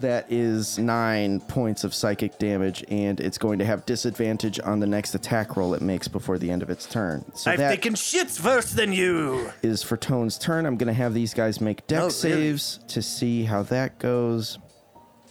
That 0.00 0.30
is 0.30 0.78
nine 0.78 1.40
points 1.40 1.82
of 1.82 1.92
psychic 1.92 2.38
damage, 2.38 2.84
and 2.88 3.18
it's 3.18 3.36
going 3.36 3.58
to 3.58 3.64
have 3.64 3.84
disadvantage 3.84 4.60
on 4.60 4.78
the 4.78 4.86
next 4.86 5.14
attack 5.16 5.56
roll 5.56 5.74
it 5.74 5.82
makes 5.82 6.06
before 6.06 6.38
the 6.38 6.50
end 6.52 6.62
of 6.62 6.70
its 6.70 6.86
turn. 6.86 7.24
So 7.34 7.50
I've 7.50 7.58
that 7.58 7.70
taken 7.70 7.94
shits 7.94 8.42
worse 8.44 8.70
than 8.70 8.92
you. 8.92 9.50
is 9.62 9.82
Fertone's 9.82 10.38
turn. 10.38 10.66
I'm 10.66 10.76
going 10.76 10.86
to 10.86 10.92
have 10.92 11.14
these 11.14 11.34
guys 11.34 11.60
make 11.60 11.84
Dex 11.88 12.00
Oh, 12.24 12.28
really? 12.28 12.40
saves 12.42 12.78
to 12.88 13.02
see 13.02 13.42
how 13.42 13.64
that 13.64 13.98
goes. 13.98 14.58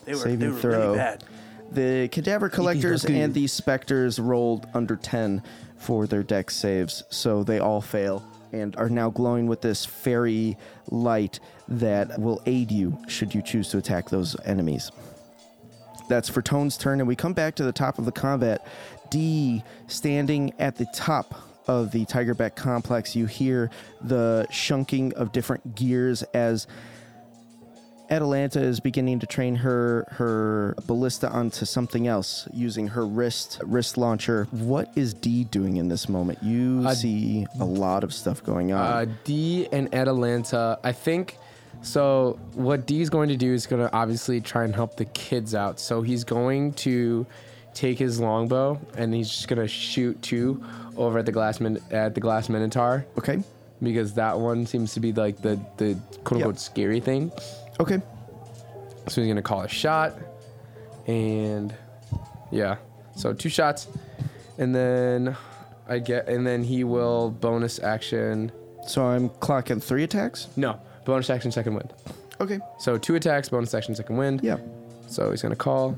They 0.03 0.11
were, 0.13 0.17
Saving 0.19 0.39
they 0.39 0.47
were 0.49 0.59
throw. 0.59 0.79
really 0.87 0.97
bad. 0.97 1.23
The 1.71 2.09
cadaver 2.11 2.49
collectors 2.49 3.05
and 3.05 3.33
the 3.33 3.47
specters 3.47 4.19
rolled 4.19 4.67
under 4.73 4.95
10 4.97 5.43
for 5.77 6.07
their 6.07 6.23
Dex 6.23 6.55
saves, 6.55 7.03
so 7.09 7.43
they 7.43 7.59
all 7.59 7.79
fail 7.81 8.21
and 8.51 8.75
are 8.75 8.89
now 8.89 9.09
glowing 9.09 9.47
with 9.47 9.61
this 9.61 9.85
fairy 9.85 10.57
light 10.89 11.39
that 11.67 12.19
will 12.19 12.41
aid 12.45 12.71
you 12.71 12.97
should 13.07 13.33
you 13.33 13.41
choose 13.41 13.69
to 13.69 13.77
attack 13.77 14.09
those 14.09 14.35
enemies. 14.45 14.91
That's 16.07 16.29
Fertone's 16.29 16.77
turn, 16.77 16.99
and 16.99 17.07
we 17.07 17.15
come 17.15 17.33
back 17.33 17.55
to 17.55 17.63
the 17.63 17.73
top 17.73 17.99
of 17.99 18.05
the 18.05 18.11
combat. 18.11 18.65
D 19.09 19.63
standing 19.87 20.53
at 20.59 20.77
the 20.77 20.87
top 20.93 21.35
of 21.67 21.91
the 21.91 22.05
Tigerback 22.05 22.55
complex. 22.55 23.15
You 23.15 23.25
hear 23.25 23.69
the 24.01 24.47
shunking 24.49 25.13
of 25.13 25.31
different 25.31 25.75
gears 25.75 26.23
as 26.33 26.67
Atalanta 28.09 28.61
is 28.61 28.79
beginning 28.79 29.19
to 29.19 29.27
train 29.27 29.55
her 29.55 30.05
her 30.11 30.75
ballista 30.87 31.29
onto 31.29 31.65
something 31.65 32.07
else 32.07 32.47
using 32.53 32.87
her 32.87 33.05
wrist 33.05 33.59
wrist 33.65 33.97
launcher. 33.97 34.47
What 34.51 34.89
is 34.95 35.13
D 35.13 35.43
doing 35.45 35.77
in 35.77 35.89
this 35.89 36.07
moment? 36.07 36.41
You 36.41 36.83
Uh, 36.85 36.93
see 36.95 37.45
a 37.59 37.65
lot 37.65 38.03
of 38.03 38.13
stuff 38.13 38.43
going 38.43 38.71
on. 38.71 38.79
Uh, 38.81 39.05
D 39.25 39.67
and 39.71 39.93
Atalanta, 39.93 40.79
I 40.83 40.91
think. 40.93 41.37
So 41.81 42.39
what 42.53 42.85
D 42.87 43.01
is 43.01 43.09
going 43.09 43.29
to 43.29 43.37
do 43.37 43.53
is 43.53 43.67
going 43.67 43.85
to 43.85 43.93
obviously 43.93 44.41
try 44.41 44.63
and 44.63 44.73
help 44.73 44.95
the 44.95 45.05
kids 45.05 45.53
out. 45.53 45.79
So 45.79 46.01
he's 46.01 46.23
going 46.23 46.73
to 46.73 47.25
take 47.73 47.99
his 47.99 48.19
longbow 48.19 48.79
and 48.97 49.13
he's 49.13 49.29
just 49.29 49.47
going 49.47 49.59
to 49.61 49.67
shoot 49.67 50.19
two 50.23 50.63
over 50.95 51.19
at 51.19 51.25
the 51.27 51.31
glass 51.31 51.59
min- 51.59 51.79
at 51.91 52.15
the 52.15 52.21
glass 52.21 52.49
minotaur 52.49 53.05
okay. 53.19 53.43
because 53.83 54.13
that 54.15 54.39
one 54.39 54.65
seems 54.65 54.93
to 54.95 54.99
be 54.99 55.13
like 55.13 55.39
the 55.43 55.59
the 55.77 55.95
quote 56.23 56.37
unquote 56.37 56.55
Yep. 56.55 56.59
scary 56.59 56.99
thing. 56.99 57.31
Okay. 57.79 58.01
So 59.07 59.21
he's 59.21 59.29
gonna 59.29 59.41
call 59.41 59.61
a 59.61 59.67
shot, 59.69 60.13
and 61.05 61.73
yeah, 62.51 62.77
so 63.15 63.33
two 63.33 63.49
shots, 63.49 63.87
and 64.57 64.75
then 64.75 65.35
I 65.87 65.99
get, 65.99 66.27
and 66.27 66.45
then 66.45 66.63
he 66.63 66.83
will 66.83 67.31
bonus 67.31 67.79
action. 67.79 68.51
So 68.85 69.05
I'm 69.05 69.29
clocking 69.29 69.81
three 69.81 70.03
attacks. 70.03 70.47
No, 70.57 70.79
bonus 71.05 71.29
action 71.29 71.51
second 71.51 71.75
wind. 71.75 71.93
Okay. 72.41 72.59
So 72.79 72.97
two 72.97 73.15
attacks, 73.15 73.49
bonus 73.49 73.73
action 73.73 73.95
second 73.95 74.17
wind. 74.17 74.41
Yeah. 74.43 74.57
So 75.07 75.31
he's 75.31 75.41
gonna 75.41 75.55
call. 75.55 75.97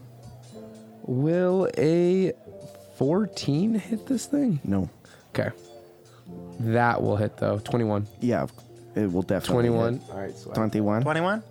Will 1.03 1.67
a 1.77 2.33
14 2.97 3.73
hit 3.75 4.05
this 4.05 4.27
thing? 4.27 4.59
No. 4.63 4.89
Okay. 5.33 5.49
That 6.59 7.01
will 7.01 7.15
hit 7.15 7.37
though. 7.37 7.59
21. 7.59 8.05
Yeah. 8.19 8.45
It 8.95 9.11
will 9.11 9.23
definitely. 9.23 9.69
21. 9.69 9.93
hit. 9.93 10.09
All 10.11 10.17
right. 10.19 10.37
So 10.37 10.51
21. 10.51 11.01
21? 11.01 11.43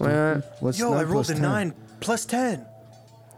Uh, 0.00 0.40
What's 0.60 0.78
Yo, 0.78 0.92
I 0.92 1.04
rolled 1.04 1.26
plus 1.26 1.30
a 1.30 1.34
10? 1.34 1.42
9 1.42 1.74
plus 2.00 2.24
10. 2.26 2.66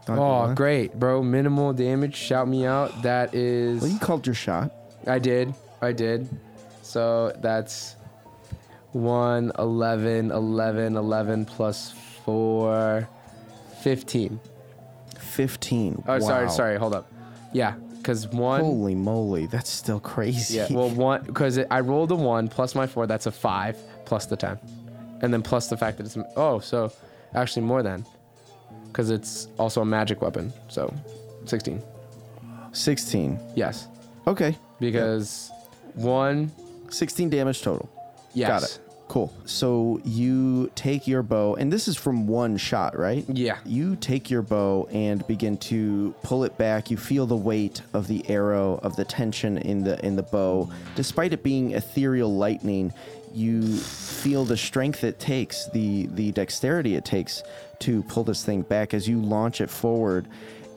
oh, 0.09 0.15
21. 0.15 0.55
great, 0.55 0.95
bro. 0.99 1.23
Minimal 1.23 1.73
damage. 1.73 2.17
Shout 2.17 2.49
me 2.49 2.67
out. 2.67 3.03
That 3.03 3.35
is. 3.35 3.83
Well, 3.83 3.91
you 3.91 3.99
called 3.99 4.27
your 4.27 4.35
shot. 4.35 4.73
I 5.07 5.19
did. 5.19 5.55
I 5.81 5.93
did. 5.93 6.29
So 6.83 7.33
that's 7.41 7.97
1, 8.93 9.53
11, 9.59 10.31
11, 10.31 10.97
11 10.97 11.45
plus 11.47 11.93
4, 12.25 13.09
15. 13.83 14.41
15. 15.19 16.05
Oh, 16.07 16.19
sorry, 16.19 16.51
sorry. 16.51 16.77
Hold 16.79 16.95
up. 16.95 17.11
Yeah, 17.53 17.75
because 17.97 18.29
1. 18.29 18.61
Holy 18.61 18.95
moly, 18.95 19.47
that's 19.47 19.71
still 19.71 20.01
crazy. 20.01 20.57
Yeah, 20.57 20.67
well, 20.71 20.91
1, 20.91 21.25
because 21.25 21.59
I 21.71 21.81
rolled 21.81 22.11
a 22.13 22.17
1 22.17 22.49
plus 22.49 22.75
my 22.75 22.87
4, 22.87 23.07
that's 23.07 23.27
a 23.27 23.33
5 23.33 23.77
plus 24.05 24.27
the 24.27 24.37
10. 24.37 24.59
And 25.23 25.33
then 25.33 25.43
plus 25.43 25.69
the 25.69 25.77
fact 25.77 25.99
that 25.99 26.07
it's. 26.07 26.19
Oh, 26.37 26.59
so 26.59 26.93
Actually, 27.35 27.63
more 27.63 27.83
than, 27.83 28.05
because 28.89 29.09
it's 29.09 29.49
also 29.59 29.81
a 29.81 29.85
magic 29.87 30.21
weapon. 30.21 30.53
So, 30.69 30.93
16. 31.47 31.81
16. 32.73 33.39
Yes, 33.57 33.89
Okay. 34.27 34.57
because 34.81 35.51
one. 35.95 36.51
16 36.91 37.31
damage 37.31 37.63
total. 37.63 37.89
Yes. 38.35 38.49
Got 38.49 38.63
it. 38.65 38.79
Cool. 39.09 39.33
So 39.47 40.01
you 40.05 40.71
take 40.75 41.07
your 41.07 41.23
bow, 41.23 41.55
and 41.57 41.73
this 41.73 41.89
is 41.89 41.97
from 41.97 42.27
one 42.27 42.57
shot, 42.59 42.99
right? 42.99 43.25
Yeah. 43.29 43.59
You 43.65 43.97
take 43.97 44.31
your 44.31 44.43
bow 44.43 44.89
and 44.93 45.27
begin 45.27 45.57
to 45.59 46.15
pull 46.23 46.45
it 46.45 46.57
back. 46.59 46.91
You 46.91 46.97
feel 46.99 47.27
the 47.27 47.37
weight 47.37 47.81
of 47.95 48.09
the 48.09 48.29
arrow, 48.29 48.79
of 48.83 48.95
the 48.97 49.05
tension 49.05 49.57
in 49.59 49.85
the 49.85 50.03
in 50.05 50.17
the 50.17 50.23
bow. 50.23 50.71
Despite 50.97 51.33
it 51.33 51.43
being 51.43 51.73
ethereal 51.73 52.35
lightning, 52.35 52.93
you 53.35 53.77
feel 53.77 54.45
the 54.45 54.57
strength 54.57 55.05
it 55.05 55.19
takes, 55.19 55.67
the 55.71 56.07
the 56.07 56.33
dexterity 56.33 56.95
it 56.97 57.05
takes 57.05 57.43
to 57.81 58.03
pull 58.05 58.25
this 58.25 58.45
thing 58.45 58.63
back 58.63 58.95
as 58.95 59.09
you 59.09 59.21
launch 59.21 59.61
it 59.61 59.71
forward. 59.71 60.29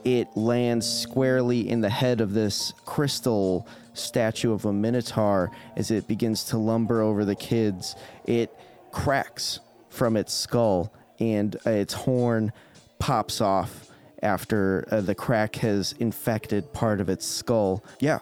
It 0.03 0.27
lands 0.35 0.87
squarely 0.87 1.67
in 1.67 1.81
the 1.81 1.89
head 1.89 2.21
of 2.21 2.33
this 2.33 2.73
crystal 2.85 3.67
statue 3.93 4.51
of 4.53 4.65
a 4.65 4.73
minotaur 4.73 5.51
as 5.75 5.89
it 5.89 6.07
begins 6.07 6.43
to 6.45 6.57
lumber 6.57 7.01
over 7.01 7.25
the 7.25 7.35
kids. 7.35 7.95
It 8.25 8.55
cracks 8.91 9.59
from 9.89 10.15
its 10.15 10.33
skull 10.33 10.93
and 11.19 11.55
its 11.65 11.93
horn 11.93 12.51
pops 12.99 13.41
off 13.41 13.89
after 14.21 14.87
uh, 14.91 15.01
the 15.01 15.15
crack 15.15 15.55
has 15.57 15.93
infected 15.99 16.73
part 16.73 16.99
of 16.99 17.09
its 17.09 17.25
skull. 17.25 17.83
Yeah. 17.99 18.19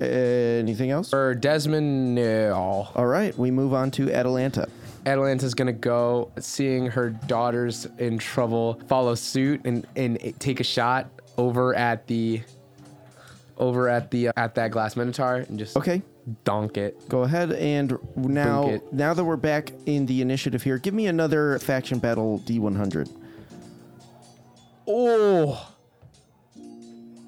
Uh, 0.00 0.04
anything 0.04 0.90
else? 0.90 1.10
For 1.10 1.34
Desmond, 1.34 2.14
no. 2.14 2.88
All 2.94 3.06
right, 3.06 3.36
we 3.38 3.50
move 3.50 3.74
on 3.74 3.90
to 3.92 4.12
Atalanta. 4.12 4.68
Atalanta's 5.06 5.54
gonna 5.54 5.72
go, 5.72 6.30
seeing 6.38 6.86
her 6.86 7.10
daughters 7.10 7.86
in 7.98 8.18
trouble, 8.18 8.80
follow 8.88 9.14
suit 9.14 9.62
and 9.64 9.86
and 9.96 10.18
take 10.38 10.60
a 10.60 10.64
shot 10.64 11.08
over 11.38 11.74
at 11.74 12.06
the, 12.08 12.42
over 13.56 13.88
at 13.88 14.10
the 14.10 14.28
at 14.36 14.54
that 14.56 14.70
glass 14.70 14.96
minotaur 14.96 15.36
and 15.36 15.58
just 15.58 15.76
Okay, 15.76 16.02
donk 16.44 16.76
it. 16.76 17.08
go 17.08 17.22
ahead 17.22 17.52
and 17.52 17.96
now 18.16 18.68
it. 18.68 18.92
now 18.92 19.14
that 19.14 19.24
we're 19.24 19.36
back 19.36 19.72
in 19.86 20.04
the 20.06 20.20
initiative 20.20 20.62
here, 20.62 20.78
give 20.78 20.92
me 20.94 21.06
another 21.06 21.58
faction 21.60 21.98
battle 21.98 22.40
D100. 22.44 23.08
Oh. 24.86 25.74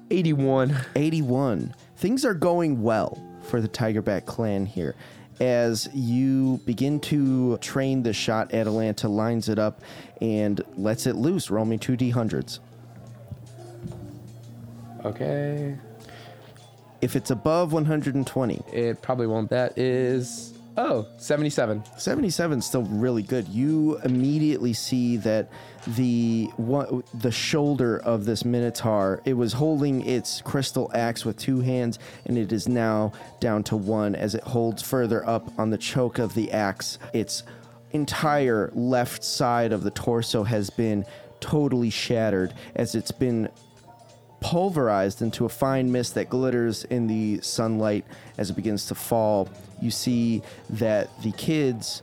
81. 0.09 0.75
81. 0.95 1.73
Things 2.01 2.25
are 2.25 2.33
going 2.33 2.81
well 2.81 3.15
for 3.43 3.61
the 3.61 3.67
Tigerback 3.67 4.25
clan 4.25 4.65
here. 4.65 4.95
As 5.39 5.87
you 5.93 6.59
begin 6.65 6.99
to 7.01 7.59
train 7.59 8.01
the 8.01 8.11
shot, 8.11 8.55
Atalanta 8.55 9.07
lines 9.07 9.49
it 9.49 9.59
up 9.59 9.81
and 10.19 10.59
lets 10.77 11.05
it 11.05 11.15
loose. 11.15 11.51
Roll 11.51 11.63
me 11.63 11.77
two 11.77 11.95
D100s. 11.95 12.57
Okay. 15.05 15.77
If 17.01 17.15
it's 17.15 17.29
above 17.29 17.71
120, 17.71 18.63
It 18.73 18.99
probably 19.03 19.27
won't. 19.27 19.51
That 19.51 19.77
is 19.77 20.55
oh, 20.77 21.05
77. 21.17 21.83
77 21.97 22.57
is 22.57 22.65
still 22.65 22.81
really 22.85 23.21
good. 23.21 23.47
You 23.47 23.99
immediately 24.03 24.73
see 24.73 25.17
that 25.17 25.51
the 25.87 26.45
one, 26.57 27.03
the 27.13 27.31
shoulder 27.31 27.97
of 27.97 28.25
this 28.25 28.45
minotaur, 28.45 29.21
it 29.25 29.33
was 29.33 29.53
holding 29.53 30.05
its 30.05 30.41
crystal 30.41 30.91
axe 30.93 31.25
with 31.25 31.37
two 31.37 31.61
hands 31.61 31.99
and 32.25 32.37
it 32.37 32.51
is 32.51 32.67
now 32.67 33.11
down 33.39 33.63
to 33.63 33.75
one 33.75 34.15
as 34.15 34.35
it 34.35 34.43
holds 34.43 34.81
further 34.81 35.27
up 35.27 35.51
on 35.59 35.69
the 35.69 35.77
choke 35.77 36.19
of 36.19 36.33
the 36.35 36.51
axe. 36.51 36.99
Its 37.13 37.43
entire 37.91 38.71
left 38.73 39.23
side 39.23 39.73
of 39.73 39.83
the 39.83 39.91
torso 39.91 40.43
has 40.43 40.69
been 40.69 41.05
totally 41.39 41.89
shattered 41.89 42.53
as 42.75 42.95
it's 42.95 43.11
been 43.11 43.49
pulverized 44.39 45.21
into 45.21 45.45
a 45.45 45.49
fine 45.49 45.91
mist 45.91 46.15
that 46.15 46.29
glitters 46.29 46.83
in 46.85 47.07
the 47.07 47.39
sunlight 47.41 48.05
as 48.37 48.49
it 48.49 48.55
begins 48.55 48.87
to 48.87 48.95
fall. 48.95 49.47
You 49.81 49.91
see 49.91 50.41
that 50.71 51.09
the 51.21 51.31
kids 51.33 52.01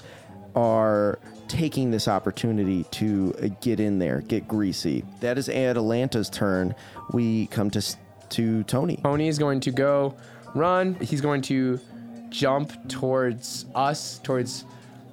are 0.55 1.18
taking 1.49 1.90
this 1.90 2.09
opportunity 2.09 2.84
to 2.84 3.34
uh, 3.42 3.49
get 3.61 3.80
in 3.80 3.99
there, 3.99 4.20
get 4.22 4.46
greasy. 4.46 5.05
That 5.20 5.38
is 5.38 5.49
Atalanta's 5.49 6.30
turn. 6.30 6.74
We 7.12 7.46
come 7.46 7.70
to 7.70 7.82
to 8.30 8.62
Tony. 8.64 8.96
Tony 8.96 9.28
is 9.28 9.38
going 9.38 9.61
to 9.61 9.70
go 9.70 10.14
run. 10.55 10.94
He's 10.96 11.20
going 11.20 11.42
to 11.42 11.80
jump 12.28 12.88
towards 12.88 13.64
us, 13.74 14.18
towards 14.18 14.64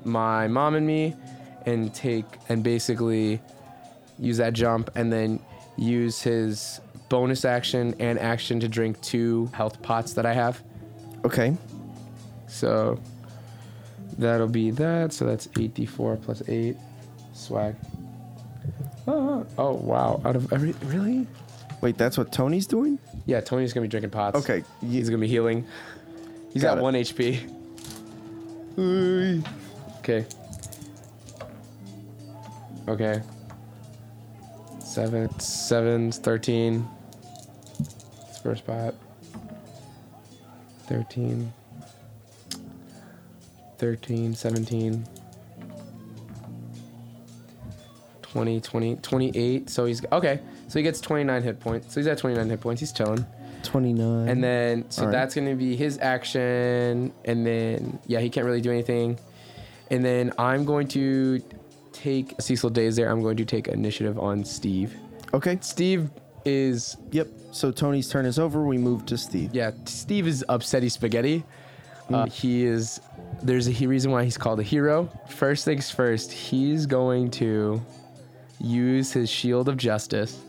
my 0.04 0.48
mom 0.48 0.76
and 0.76 0.86
me, 0.86 1.16
and 1.66 1.94
take 1.94 2.26
and 2.50 2.64
basically 2.64 3.42
use 4.20 4.38
that 4.38 4.54
jump 4.54 4.90
and 4.96 5.12
then 5.12 5.40
use 5.78 6.22
his 6.22 6.80
bonus 7.10 7.46
action 7.46 7.96
and 8.00 8.20
action 8.20 8.60
to 8.60 8.68
drink 8.68 9.00
two 9.02 9.50
health 9.54 9.82
pots 9.82 10.14
that 10.14 10.26
I 10.26 10.34
have. 10.34 10.62
Okay. 11.24 11.56
So 12.48 13.00
that'll 14.18 14.48
be 14.48 14.72
that. 14.72 15.14
So 15.14 15.26
that's 15.26 15.48
8d4 15.48 16.22
plus 16.22 16.42
8. 16.48 16.78
Swag. 17.34 17.76
Oh, 19.08 19.46
oh 19.58 19.74
wow. 19.74 20.22
Out 20.26 20.36
of 20.36 20.52
every. 20.52 20.72
Really? 20.86 21.28
Wait, 21.82 21.98
that's 21.98 22.18
what 22.18 22.32
Tony's 22.32 22.66
doing? 22.66 22.98
Yeah, 23.26 23.42
Tony's 23.42 23.74
going 23.74 23.84
to 23.84 23.88
be 23.88 23.92
drinking 23.92 24.12
pots. 24.12 24.38
Okay. 24.38 24.64
He's 24.82 25.10
going 25.10 25.20
to 25.20 25.26
be 25.26 25.28
healing. 25.28 25.66
He's 26.54 26.64
Got 26.64 26.74
at 26.74 26.78
it. 26.80 26.84
1 26.84 26.94
HP. 26.94 27.52
Okay. 30.00 30.26
Okay. 32.88 33.22
Seven, 34.80 35.40
seven's 35.40 36.18
13. 36.20 36.88
It's 37.80 38.40
first 38.40 38.66
pot. 38.66 38.96
13. 40.88 41.52
13, 43.78 44.36
17. 44.36 45.06
20, 48.22 48.60
20, 48.60 48.96
28. 48.98 49.70
So 49.70 49.86
he's 49.86 50.06
okay. 50.12 50.40
So 50.68 50.80
he 50.80 50.84
gets 50.84 51.00
29 51.00 51.42
hit 51.44 51.60
points. 51.60 51.94
So 51.94 52.00
he's 52.00 52.08
at 52.08 52.18
29 52.18 52.50
hit 52.50 52.60
points. 52.60 52.80
He's 52.82 52.92
chilling. 52.92 53.26
29. 53.64 54.28
And 54.28 54.44
then, 54.44 54.90
so 54.92 55.06
All 55.06 55.12
that's 55.12 55.34
going 55.36 55.48
to 55.48 55.56
be 55.56 55.76
his 55.76 55.98
action. 56.00 57.14
And 57.24 57.46
then, 57.46 58.00
yeah, 58.08 58.20
he 58.20 58.30
can't 58.30 58.46
really 58.46 58.62
do 58.62 58.72
anything. 58.72 59.18
And 59.90 60.04
then 60.04 60.34
I'm 60.38 60.66
going 60.66 60.88
to 60.90 61.42
take 61.94 62.34
Cecil 62.40 62.72
Days 62.72 62.96
there. 62.96 63.10
I'm 63.10 63.22
going 63.22 63.38
to 63.38 63.46
take 63.46 63.68
initiative 63.68 64.20
on 64.20 64.44
Steve. 64.44 64.94
Okay. 65.34 65.58
Steve 65.62 66.10
is, 66.44 66.98
Yep. 67.12 67.28
So 67.52 67.72
Tony's 67.72 68.10
turn 68.10 68.26
is 68.26 68.38
over. 68.38 68.66
We 68.66 68.78
move 68.78 69.06
to 69.06 69.18
Steve. 69.18 69.56
yeah, 69.56 69.72
Steve 69.86 70.28
is 70.28 70.44
upsetty 70.50 70.92
spaghetti. 70.92 71.46
Uh, 72.14 72.26
he 72.28 72.64
is, 72.66 73.02
there's 73.42 73.68
a 73.68 73.72
he- 73.72 73.88
reason 73.88 74.12
why 74.12 74.24
he's 74.24 74.38
called 74.38 74.60
a 74.60 74.64
hero. 74.64 75.10
First 75.28 75.66
things 75.66 75.90
first, 75.90 76.32
he's 76.32 76.86
going 76.86 77.32
to 77.32 77.82
use 78.60 79.12
his 79.12 79.30
shield 79.30 79.68
of 79.70 79.78
justice 79.78 80.40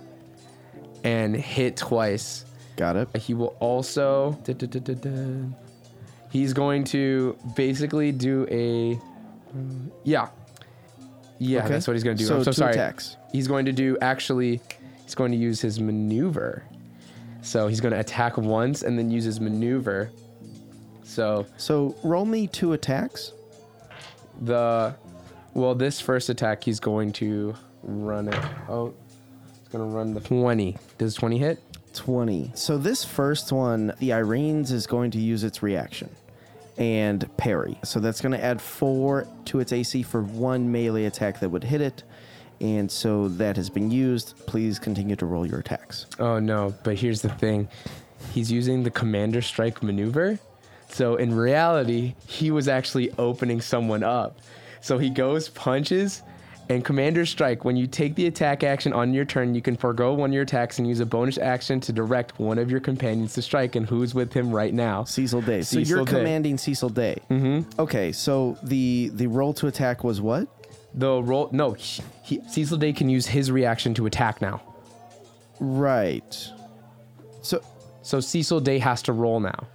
and 1.05 1.35
hit 1.35 1.77
twice. 1.77 2.45
Got 2.77 2.97
it. 2.97 3.17
He 3.17 3.33
will 3.35 3.57
also. 3.61 4.39
da, 4.45 4.53
da, 4.53 4.67
da. 4.67 5.49
He's 6.31 6.53
going 6.53 6.85
to 6.85 7.37
basically 7.57 8.13
do 8.13 8.47
a. 8.51 9.01
mm, 9.57 9.91
Yeah. 10.05 10.29
Yeah, 11.39 11.61
Okay. 11.61 11.69
that's 11.69 11.87
what 11.87 11.95
he's 11.95 12.03
going 12.05 12.17
to 12.17 12.23
do. 12.23 12.27
So 12.29 12.37
I'm 12.37 12.45
so 12.45 12.51
two 12.51 12.57
sorry. 12.57 12.73
attacks. 12.73 13.17
He's 13.33 13.47
going 13.49 13.65
to 13.67 13.73
do 13.73 13.97
actually. 14.01 14.61
He's 15.05 15.15
going 15.15 15.33
to 15.33 15.39
use 15.39 15.61
his 15.61 15.79
maneuver. 15.81 16.65
So 17.43 17.69
he's 17.69 17.81
going 17.81 17.93
to 17.93 18.01
attack 18.01 18.37
once 18.37 18.83
and 18.83 18.99
then 18.99 19.11
use 19.11 19.25
his 19.25 19.41
maneuver. 19.41 20.11
So 21.07 21.47
So 21.57 21.97
roll 22.03 22.25
me 22.25 22.47
two 22.47 22.73
attacks. 22.73 23.33
the. 24.43 24.95
Well, 25.55 25.75
this 25.75 26.03
first 26.03 26.29
attack, 26.29 26.63
he's 26.65 26.81
going 26.81 27.13
to 27.13 27.55
run 27.83 28.29
it. 28.29 28.45
Oh, 28.69 28.93
it's 29.59 29.69
going 29.71 29.89
to 29.89 29.97
run 29.97 30.13
the 30.13 30.21
20. 30.21 30.77
Does 30.99 31.15
20 31.15 31.39
hit? 31.39 31.59
20. 31.95 32.53
So 32.55 32.77
this 32.77 33.05
first 33.07 33.53
one, 33.53 33.95
the 33.99 34.11
Erinyes 34.11 34.71
is 34.71 34.87
going 34.87 35.13
to 35.13 35.19
use 35.19 35.45
its 35.45 35.63
reaction 35.63 36.11
and 36.77 37.35
parry. 37.39 37.79
So 37.85 38.01
that's 38.01 38.21
going 38.21 38.33
to 38.33 38.45
add 38.45 38.61
four 38.61 39.27
to 39.47 39.61
its 39.61 39.73
AC 39.73 40.03
for 40.03 40.21
one 40.21 40.71
melee 40.71 41.07
attack 41.07 41.41
that 41.41 41.49
would 41.49 41.65
hit 41.65 41.81
it. 41.81 42.03
And 42.61 42.91
so 42.91 43.29
that 43.29 43.57
has 43.57 43.71
been 43.71 43.91
used. 43.91 44.35
Please 44.47 44.79
continue 44.79 45.17
to 45.17 45.25
roll 45.25 45.47
your 45.47 45.61
attacks. 45.61 46.05
Oh 46.19 46.39
no, 46.39 46.75
but 46.85 46.97
here's 46.99 47.23
the 47.23 47.31
thing. 47.31 47.69
He's 48.33 48.53
using 48.53 48.83
the 48.83 48.91
commander 48.91 49.41
strike 49.41 49.83
maneuver. 49.83 50.39
So 50.97 51.17
in 51.17 51.35
reality, 51.35 52.15
he 52.27 52.51
was 52.51 52.69
actually 52.69 53.11
opening 53.19 53.61
someone 53.61 54.03
up. 54.03 54.39
So 54.81 54.97
he 54.97 55.11
goes, 55.11 55.51
punches, 55.51 56.23
and 56.71 56.83
commander 56.83 57.27
strike. 57.27 57.67
When 57.67 57.77
you 57.77 57.87
take 57.87 58.15
the 58.15 58.29
attack 58.29 58.65
action 58.65 58.95
on 58.95 59.13
your 59.13 59.27
turn, 59.27 59.55
you 59.55 59.61
can 59.61 59.77
forego 59.77 60.15
one 60.15 60.31
of 60.31 60.35
your 60.35 60.45
attacks 60.45 60.79
and 60.79 60.89
use 60.89 61.01
a 61.01 61.05
bonus 61.05 61.37
action 61.37 61.81
to 61.81 61.93
direct 61.93 62.39
one 62.39 62.59
of 62.59 62.71
your 62.71 62.81
companions 62.81 63.35
to 63.35 63.43
strike. 63.43 63.77
And 63.77 63.85
who's 63.87 64.15
with 64.15 64.33
him 64.33 64.51
right 64.51 64.73
now? 64.73 65.05
Cecil 65.05 65.43
Day. 65.43 65.61
So 65.61 65.81
Cecil 65.81 65.97
you're 65.99 66.07
Day. 66.07 66.13
commanding 66.13 66.57
Cecil 66.57 66.89
Day. 66.89 67.21
Mm-hmm. 67.31 67.79
Okay, 67.79 68.11
so 68.11 68.57
the 68.63 69.11
the 69.13 69.27
roll 69.27 69.53
to 69.53 69.67
attack 69.67 70.03
was 70.03 70.23
what? 70.23 70.49
The 70.95 71.23
roll. 71.23 71.51
No, 71.53 71.75
he, 71.75 72.03
he, 72.23 72.41
Cecil 72.49 72.79
Day 72.79 72.95
can 72.95 73.11
use 73.11 73.27
his 73.27 73.51
reaction 73.51 73.93
to 73.97 74.07
attack 74.07 74.41
now. 74.41 74.63
Right. 75.61 76.51
So 77.43 77.61
So 78.01 78.21
Cecil 78.21 78.61
Day 78.61 78.79
has 78.79 79.03
to 79.03 79.13
roll 79.13 79.41
now. 79.41 79.67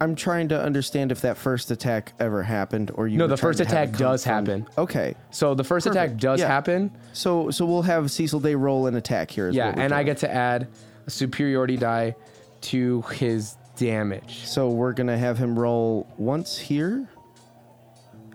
I'm 0.00 0.14
trying 0.14 0.48
to 0.48 0.60
understand 0.62 1.10
if 1.10 1.20
that 1.22 1.36
first 1.36 1.70
attack 1.72 2.12
ever 2.20 2.42
happened 2.44 2.92
or 2.94 3.08
you 3.08 3.18
No, 3.18 3.26
the 3.26 3.36
first 3.36 3.58
attack 3.60 3.92
does 3.96 4.22
from- 4.22 4.32
happen. 4.32 4.66
Okay. 4.78 5.14
So 5.30 5.54
the 5.54 5.64
first 5.64 5.86
attack 5.86 6.16
does 6.16 6.38
Yeah. 6.40 6.46
happen. 6.46 6.90
So 7.12 7.50
so 7.50 7.66
we'll 7.66 7.82
have 7.82 8.10
Cecil 8.10 8.38
Day 8.40 8.54
roll 8.54 8.86
an 8.86 8.94
attack 8.94 9.30
here. 9.30 9.50
Yeah, 9.50 9.74
and 9.76 9.92
I 9.92 10.04
get 10.04 10.18
to 10.18 10.32
add 10.32 10.68
a 11.06 11.10
superiority 11.10 11.76
die 11.76 12.14
to 12.62 13.02
his 13.12 13.56
damage. 13.76 14.44
So 14.46 14.68
we're 14.70 14.92
gonna 14.92 15.18
have 15.18 15.36
him 15.38 15.58
roll 15.58 16.06
once 16.16 16.58
here, 16.58 17.08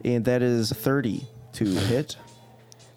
and 0.04 0.26
that 0.26 0.42
is 0.42 0.72
30 0.72 1.28
to 1.54 1.66
hit. 1.66 2.18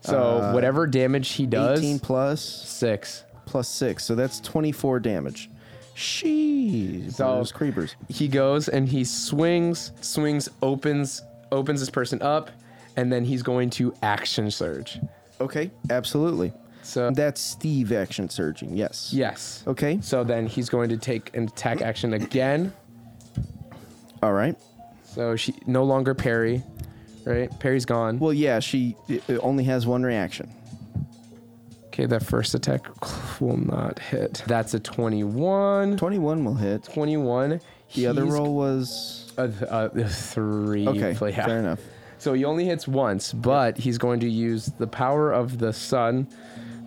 So 0.01 0.39
Uh, 0.39 0.53
whatever 0.53 0.87
damage 0.87 1.31
he 1.31 1.47
does, 1.47 1.79
18 1.81 1.99
plus 2.01 2.41
six. 2.41 3.25
plus 3.45 3.69
six, 3.69 4.05
so 4.05 4.15
that's 4.15 4.41
24 4.41 5.01
damage. 5.01 5.51
Sheesh, 5.97 7.13
So- 7.13 7.37
those 7.37 7.53
creepers. 7.53 7.97
He 8.09 8.29
goes 8.29 8.69
and 8.69 8.89
he 8.89 9.05
swings, 9.05 9.93
swings, 10.01 10.49
opens, 10.63 11.23
opens 11.51 11.81
this 11.81 11.91
person 11.91 12.21
up, 12.23 12.51
and 12.97 13.13
then 13.13 13.25
he's 13.25 13.43
going 13.43 13.71
to 13.71 13.95
action 14.03 14.51
surge. 14.51 15.01
Okay, 15.41 15.71
absolutely. 15.91 16.53
So 16.83 17.11
That's 17.11 17.41
Steve 17.41 17.93
action 17.93 18.29
surging. 18.31 18.77
Yes. 18.77 19.11
yes. 19.13 19.65
Okay. 19.67 19.99
So 20.01 20.23
then 20.23 20.47
he's 20.47 20.69
going 20.69 20.89
to 20.91 20.97
take 20.97 21.35
an 21.37 21.45
attack 21.45 21.83
action 21.83 22.13
again. 22.15 22.73
All 24.23 24.33
right. 24.33 24.57
So 25.05 25.35
she 25.35 25.55
no 25.67 25.83
longer 25.83 26.15
parry, 26.15 26.63
right? 27.25 27.51
Parry's 27.59 27.85
gone. 27.87 28.19
Well, 28.21 28.33
yeah, 28.33 28.61
she 28.61 28.97
only 29.41 29.65
has 29.65 29.85
one 29.87 30.03
reaction. 30.05 30.49
Okay, 31.97 32.05
that 32.05 32.23
first 32.23 32.55
attack 32.55 32.87
will 33.41 33.57
not 33.57 33.99
hit. 33.99 34.43
That's 34.47 34.75
a 34.75 34.81
21. 34.81 35.97
21 35.97 36.45
will 36.45 36.55
hit. 36.55 36.83
21. 36.85 37.59
The 37.95 38.07
other 38.07 38.27
roll 38.27 38.55
was 38.55 39.33
Uh, 39.39 39.47
th- 39.47 39.63
uh, 39.71 39.89
th- 39.89 40.07
three. 40.09 40.87
okay. 40.87 41.13
yeah. 41.31 41.47
Fair 41.47 41.59
enough. 41.59 41.81
So 42.19 42.35
he 42.35 42.45
only 42.45 42.67
hits 42.67 42.87
once, 42.87 43.33
but 43.33 43.79
he's 43.79 43.97
going 43.97 44.21
to 44.21 44.29
use 44.29 44.67
the 44.79 44.87
power 44.87 45.33
of 45.33 45.57
the 45.59 45.73
sun 45.73 46.27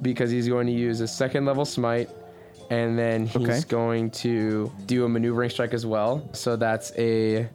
because 0.03 0.29
he's 0.29 0.47
going 0.47 0.67
to 0.67 0.73
use 0.73 1.01
a 1.01 1.07
second 1.07 1.45
level 1.45 1.65
smite, 1.65 2.11
and 2.69 2.97
then 2.97 3.25
he's 3.25 3.41
Okay. 3.49 3.61
going 3.67 4.11
to 4.11 4.71
do 4.85 5.05
a 5.05 5.09
maneuvering 5.09 5.49
strike 5.49 5.73
as 5.73 5.87
well. 5.87 6.21
So 6.33 6.55
that's 6.55 6.91
a 6.99 7.49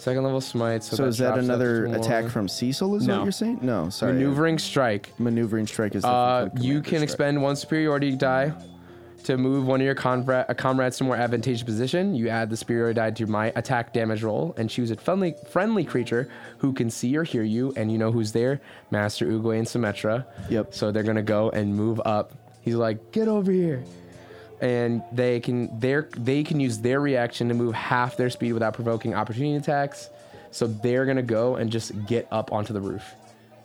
second 0.00 0.22
level 0.24 0.40
smite. 0.40 0.82
So, 0.82 0.96
So, 0.96 1.04
is 1.06 1.18
that 1.18 1.26
drops 1.34 1.38
up 1.38 1.44
another 1.44 1.86
to 1.88 2.00
attack 2.00 2.22
one. 2.24 2.30
from 2.30 2.48
Cecil? 2.48 2.96
Is 2.96 3.06
No. 3.06 3.18
what 3.18 3.22
you're 3.24 3.32
saying? 3.32 3.58
No, 3.62 3.88
sorry. 3.90 4.14
maneuvering 4.14 4.58
strike? 4.58 5.12
Maneuvering 5.18 5.66
strike 5.66 5.94
is 5.94 6.02
different 6.02 6.16
Uh, 6.18 6.48
from 6.50 6.58
you 6.58 6.62
commander 6.74 6.80
can 6.88 6.98
strike. 6.98 7.02
expend 7.02 7.42
one 7.42 7.56
superiority 7.56 8.16
die 8.16 8.52
to 9.24 9.36
move 9.36 9.66
one 9.66 9.80
of 9.80 9.84
your 9.84 9.94
conra- 9.94 10.48
uh, 10.48 10.54
comrades 10.54 10.96
to 10.96 11.04
a 11.04 11.06
more 11.06 11.16
advantageous 11.16 11.62
position. 11.62 12.14
You 12.14 12.30
add 12.30 12.48
the 12.48 12.56
superiority 12.56 12.94
die 12.98 13.10
to 13.10 13.26
my 13.26 13.52
attack 13.54 13.92
damage 13.92 14.22
roll 14.22 14.54
and 14.56 14.70
choose 14.70 14.90
a 14.90 14.96
friendly 14.96 15.34
friendly 15.50 15.84
creature 15.84 16.28
who 16.58 16.72
can 16.72 16.88
see 16.88 17.14
or 17.18 17.22
hear 17.24 17.42
you, 17.42 17.72
and 17.76 17.92
you 17.92 17.98
know 17.98 18.10
who's 18.10 18.32
there. 18.32 18.60
Master 18.90 19.26
Oogway 19.26 19.58
and 19.58 19.66
Symmetra. 19.66 20.24
Yep. 20.48 20.72
So 20.74 20.90
they're 20.90 21.02
gonna 21.02 21.22
go 21.22 21.50
and 21.50 21.74
move 21.76 22.00
up. 22.06 22.32
He's 22.62 22.76
like, 22.76 23.12
"Get 23.12 23.28
over 23.28 23.52
here." 23.52 23.82
And 24.60 25.02
they 25.12 25.40
can 25.40 25.78
they 25.78 26.02
they 26.16 26.44
can 26.44 26.60
use 26.60 26.78
their 26.78 27.00
reaction 27.00 27.48
to 27.48 27.54
move 27.54 27.74
half 27.74 28.16
their 28.16 28.30
speed 28.30 28.52
without 28.52 28.74
provoking 28.74 29.14
opportunity 29.14 29.56
attacks. 29.56 30.10
So 30.50 30.66
they're 30.66 31.06
gonna 31.06 31.22
go 31.22 31.56
and 31.56 31.70
just 31.70 32.06
get 32.06 32.28
up 32.30 32.52
onto 32.52 32.72
the 32.72 32.80
roof. 32.80 33.14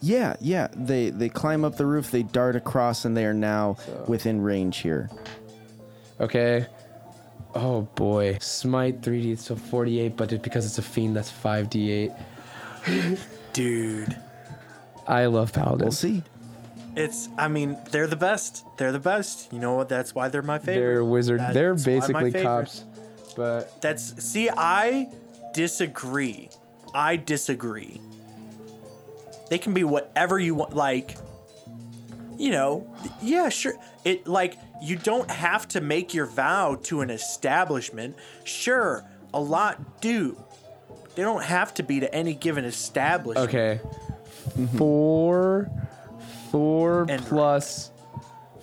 Yeah, 0.02 0.36
yeah. 0.40 0.68
They 0.76 1.10
they 1.10 1.30
climb 1.30 1.66
up 1.66 1.78
the 1.78 1.86
roof. 1.86 2.12
They 2.12 2.24
dart 2.24 2.56
across, 2.56 3.06
and 3.06 3.16
they 3.18 3.26
are 3.26 3.34
now 3.34 3.78
within 4.08 4.42
range 4.42 4.78
here. 4.78 5.10
Okay. 6.20 6.68
Oh 7.56 7.84
boy. 7.96 8.38
Smite 8.42 9.02
3D, 9.02 9.40
so 9.40 9.56
48, 9.56 10.18
but 10.18 10.34
it, 10.34 10.44
because 10.44 10.66
it's 10.66 10.78
a 10.78 10.82
fiend, 10.82 11.16
that's 11.16 11.32
5d8. 11.32 12.14
Dude. 13.54 14.16
I 15.08 15.26
love 15.28 15.54
Paladins. 15.54 15.82
We'll 15.82 15.92
see. 15.92 16.24
It's, 16.96 17.28
I 17.38 17.48
mean, 17.48 17.78
they're 17.92 18.08
the 18.08 18.16
best. 18.16 18.66
They're 18.78 18.92
the 18.92 19.00
best. 19.00 19.52
You 19.52 19.60
know 19.60 19.74
what? 19.74 19.90
That's 19.90 20.16
why 20.16 20.30
they're 20.30 20.42
my 20.42 20.60
favorite. 20.60 20.76
They're 20.76 21.04
wizard. 21.04 21.40
That's 21.40 21.54
They're 21.54 21.76
basically 21.76 22.32
cops. 22.32 22.86
But 23.36 23.82
That's, 23.82 24.24
see, 24.24 24.50
I 24.50 25.10
disagree. 25.54 26.50
I 26.94 27.18
disagree. 27.18 28.00
They 29.50 29.58
can 29.58 29.74
be 29.74 29.84
whatever 29.84 30.40
you 30.40 30.56
want. 30.56 30.74
Like, 30.74 31.18
you 32.38 32.52
know, 32.52 32.88
yeah, 33.22 33.50
sure. 33.50 33.74
It, 34.06 34.26
like, 34.26 34.58
you 34.82 34.96
don't 34.96 35.30
have 35.30 35.68
to 35.70 35.82
make 35.82 36.14
your 36.14 36.26
vow 36.26 36.76
to 36.84 37.02
an 37.02 37.10
establishment. 37.10 38.16
Sure, 38.46 39.04
a 39.34 39.40
lot 39.40 40.02
do. 40.02 40.42
They 41.16 41.24
don't 41.24 41.44
have 41.44 41.74
to 41.76 41.84
be 41.84 42.00
to 42.00 42.14
any 42.14 42.34
given 42.34 42.66
establishment. 42.66 43.50
okay. 43.50 43.80
Four, 44.78 45.70
four 46.56 47.06
And- 47.10 47.22
plus, 47.26 47.92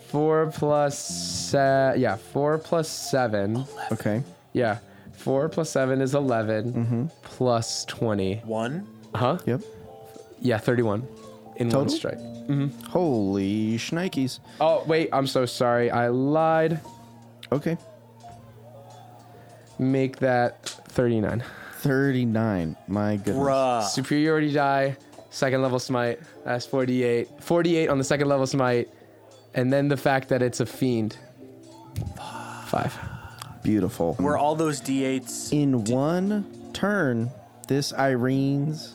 four 0.09 0.47
plus, 0.47 0.99
se- 0.99 1.97
yeah, 1.99 2.17
four 2.17 2.57
plus 2.57 2.89
seven. 2.89 3.67
Okay. 3.93 4.23
Yeah, 4.55 4.79
four 5.13 5.51
plus 5.51 5.69
seven 5.69 6.01
is 6.01 6.15
11 6.15 6.73
mm-hmm. 6.73 7.07
plus 7.23 7.85
20. 7.85 8.37
One. 8.47 8.87
Huh? 9.15 9.37
Yep. 9.45 9.61
Yeah, 10.41 10.57
31 10.57 11.07
in 11.57 11.67
one 11.69 11.71
Total? 11.71 11.89
strike. 11.91 12.19
Mm-hmm. 12.19 12.87
Holy 12.87 13.77
shnikes. 13.77 14.41
Oh, 14.59 14.85
wait, 14.87 15.11
I'm 15.13 15.27
so 15.27 15.45
sorry. 15.45 15.91
I 15.91 16.09
lied. 16.09 16.81
Okay. 17.53 17.77
Make 19.79 20.17
that 20.21 20.65
39. 20.65 21.45
39. 21.81 22.77
My 22.89 23.17
goodness. 23.17 23.37
Bruh. 23.37 23.85
Superiority 23.85 24.51
die, 24.55 24.97
second 25.33 25.63
level 25.63 25.79
smite. 25.79 26.21
That's 26.45 26.67
48. 26.67 27.43
48 27.43 27.89
on 27.89 27.99
the 27.99 28.05
second 28.05 28.29
level 28.29 28.47
smite. 28.47 28.89
And 29.55 29.73
then 29.73 29.89
the 29.89 29.97
fact 29.97 30.29
that 30.29 30.43
it's 30.43 30.61
a 30.61 30.67
fiend. 30.67 31.17
Five. 32.67 32.97
Beautiful. 33.63 34.17
Were 34.19 34.39
all 34.39 34.55
those 34.55 34.81
d8s 34.81 35.53
In 35.53 35.85
one 35.85 36.47
turn, 36.73 37.31
this 37.69 37.93
Erinyes 37.93 38.95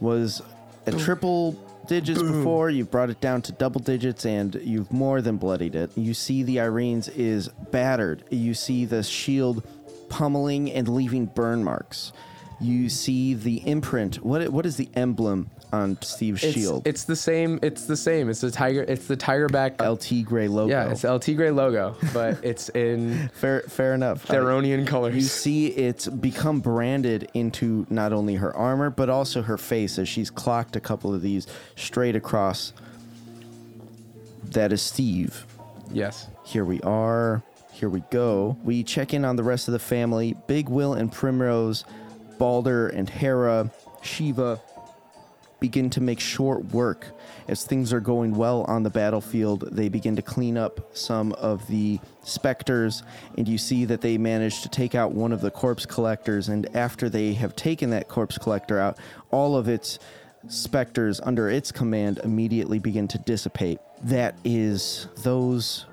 was 0.00 0.42
at 0.86 0.98
triple 0.98 1.52
digits 1.86 2.20
before. 2.20 2.70
You 2.70 2.84
brought 2.84 3.10
it 3.10 3.20
down 3.20 3.42
to 3.42 3.52
double 3.52 3.80
digits, 3.80 4.26
and 4.26 4.54
you've 4.62 4.92
more 4.92 5.22
than 5.22 5.36
bloodied 5.36 5.74
it. 5.74 5.90
You 5.96 6.12
see 6.12 6.42
the 6.42 6.56
Erinyes 6.56 7.08
is 7.16 7.48
battered. 7.70 8.24
You 8.30 8.54
see 8.54 8.84
the 8.84 9.02
shield 9.02 9.62
pummeling 10.08 10.70
and 10.70 10.88
leaving 10.88 11.26
burn 11.26 11.64
marks. 11.64 12.12
You 12.62 12.88
see 12.88 13.34
the 13.34 13.56
imprint. 13.68 14.16
What 14.24 14.48
what 14.50 14.64
is 14.66 14.76
the 14.76 14.88
emblem 14.94 15.50
on 15.72 15.98
Steve's 16.02 16.44
It's, 16.44 16.54
shield? 16.54 16.86
it's 16.86 17.04
the 17.04 17.16
same. 17.16 17.58
It's 17.62 17.86
the 17.86 17.96
same. 17.96 18.28
It's 18.28 18.40
the 18.40 18.50
tiger. 18.50 18.82
It's 18.86 19.06
the 19.06 19.16
tiger 19.16 19.48
back. 19.48 19.80
LT 19.82 20.24
Gray 20.24 20.46
logo. 20.48 20.70
yeah, 20.70 20.90
it's 20.90 21.02
the 21.02 21.12
LT 21.12 21.34
Gray 21.36 21.50
logo, 21.50 21.96
but 22.14 22.38
it's 22.44 22.68
in 22.70 23.28
fair 23.34 23.62
fair 23.62 23.94
enough. 23.94 24.30
Uh, 24.30 24.34
Theronian 24.34 25.14
You 25.14 25.20
see 25.22 25.66
it's 25.68 26.06
become 26.06 26.60
branded 26.60 27.30
into 27.34 27.86
not 27.90 28.12
only 28.12 28.36
her 28.36 28.54
armor, 28.56 28.90
but 28.90 29.10
also 29.10 29.42
her 29.42 29.58
face 29.58 29.98
as 29.98 30.08
she's 30.08 30.30
clocked 30.30 30.76
a 30.76 30.80
couple 30.80 31.12
of 31.14 31.20
these 31.22 31.46
straight 31.76 32.14
across. 32.16 32.72
That 34.50 34.72
is 34.72 34.82
Steve. 34.82 35.46
Yes. 35.92 36.28
Here 36.44 36.64
we 36.64 36.80
are. 36.82 37.42
Here 37.72 37.88
we 37.88 38.00
go. 38.10 38.56
We 38.62 38.82
check 38.84 39.14
in 39.14 39.24
on 39.24 39.36
the 39.36 39.42
rest 39.42 39.66
of 39.66 39.72
the 39.72 39.78
family 39.78 40.36
Big 40.46 40.68
Will 40.68 40.92
and 40.92 41.10
Primrose, 41.10 41.84
Balder 42.38 42.88
and 42.88 43.08
Hera, 43.08 43.70
Shiva 44.02 44.60
begin 45.60 45.88
to 45.90 46.00
make 46.00 46.18
short 46.18 46.64
work. 46.66 47.06
As 47.46 47.64
things 47.64 47.92
are 47.92 48.00
going 48.00 48.34
well 48.34 48.62
on 48.64 48.82
the 48.82 48.90
battlefield, 48.90 49.68
they 49.70 49.88
begin 49.88 50.16
to 50.16 50.22
clean 50.22 50.58
up 50.58 50.96
some 50.96 51.32
of 51.34 51.66
the 51.68 52.00
specters, 52.24 53.04
and 53.38 53.46
you 53.46 53.58
see 53.58 53.84
that 53.84 54.00
they 54.00 54.18
manage 54.18 54.62
to 54.62 54.68
take 54.68 54.96
out 54.96 55.12
one 55.12 55.32
of 55.32 55.40
the 55.40 55.52
corpse 55.52 55.86
collectors. 55.86 56.48
And 56.48 56.74
after 56.74 57.08
they 57.08 57.32
have 57.34 57.54
taken 57.54 57.90
that 57.90 58.08
corpse 58.08 58.38
collector 58.38 58.80
out, 58.80 58.98
all 59.30 59.56
of 59.56 59.68
its 59.68 60.00
specters 60.48 61.20
under 61.20 61.48
its 61.48 61.70
command 61.70 62.18
immediately 62.24 62.80
begin 62.80 63.06
to 63.06 63.18
dissipate. 63.18 63.78
That 64.02 64.36
is 64.44 65.06
those 65.18 65.86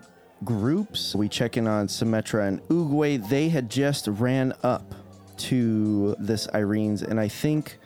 groups. 0.43 1.13
We 1.13 1.29
check 1.29 1.57
in 1.57 1.67
on 1.67 1.87
Symmetra 1.87 2.47
and 2.47 2.61
Oogway. 2.69 3.29
They 3.29 3.49
had 3.49 3.69
just 3.69 4.07
ran 4.07 4.53
up 4.63 4.95
to 5.39 6.15
this 6.19 6.47
Erinyes, 6.47 7.01
and 7.01 7.19
I 7.19 7.27
think 7.27 7.77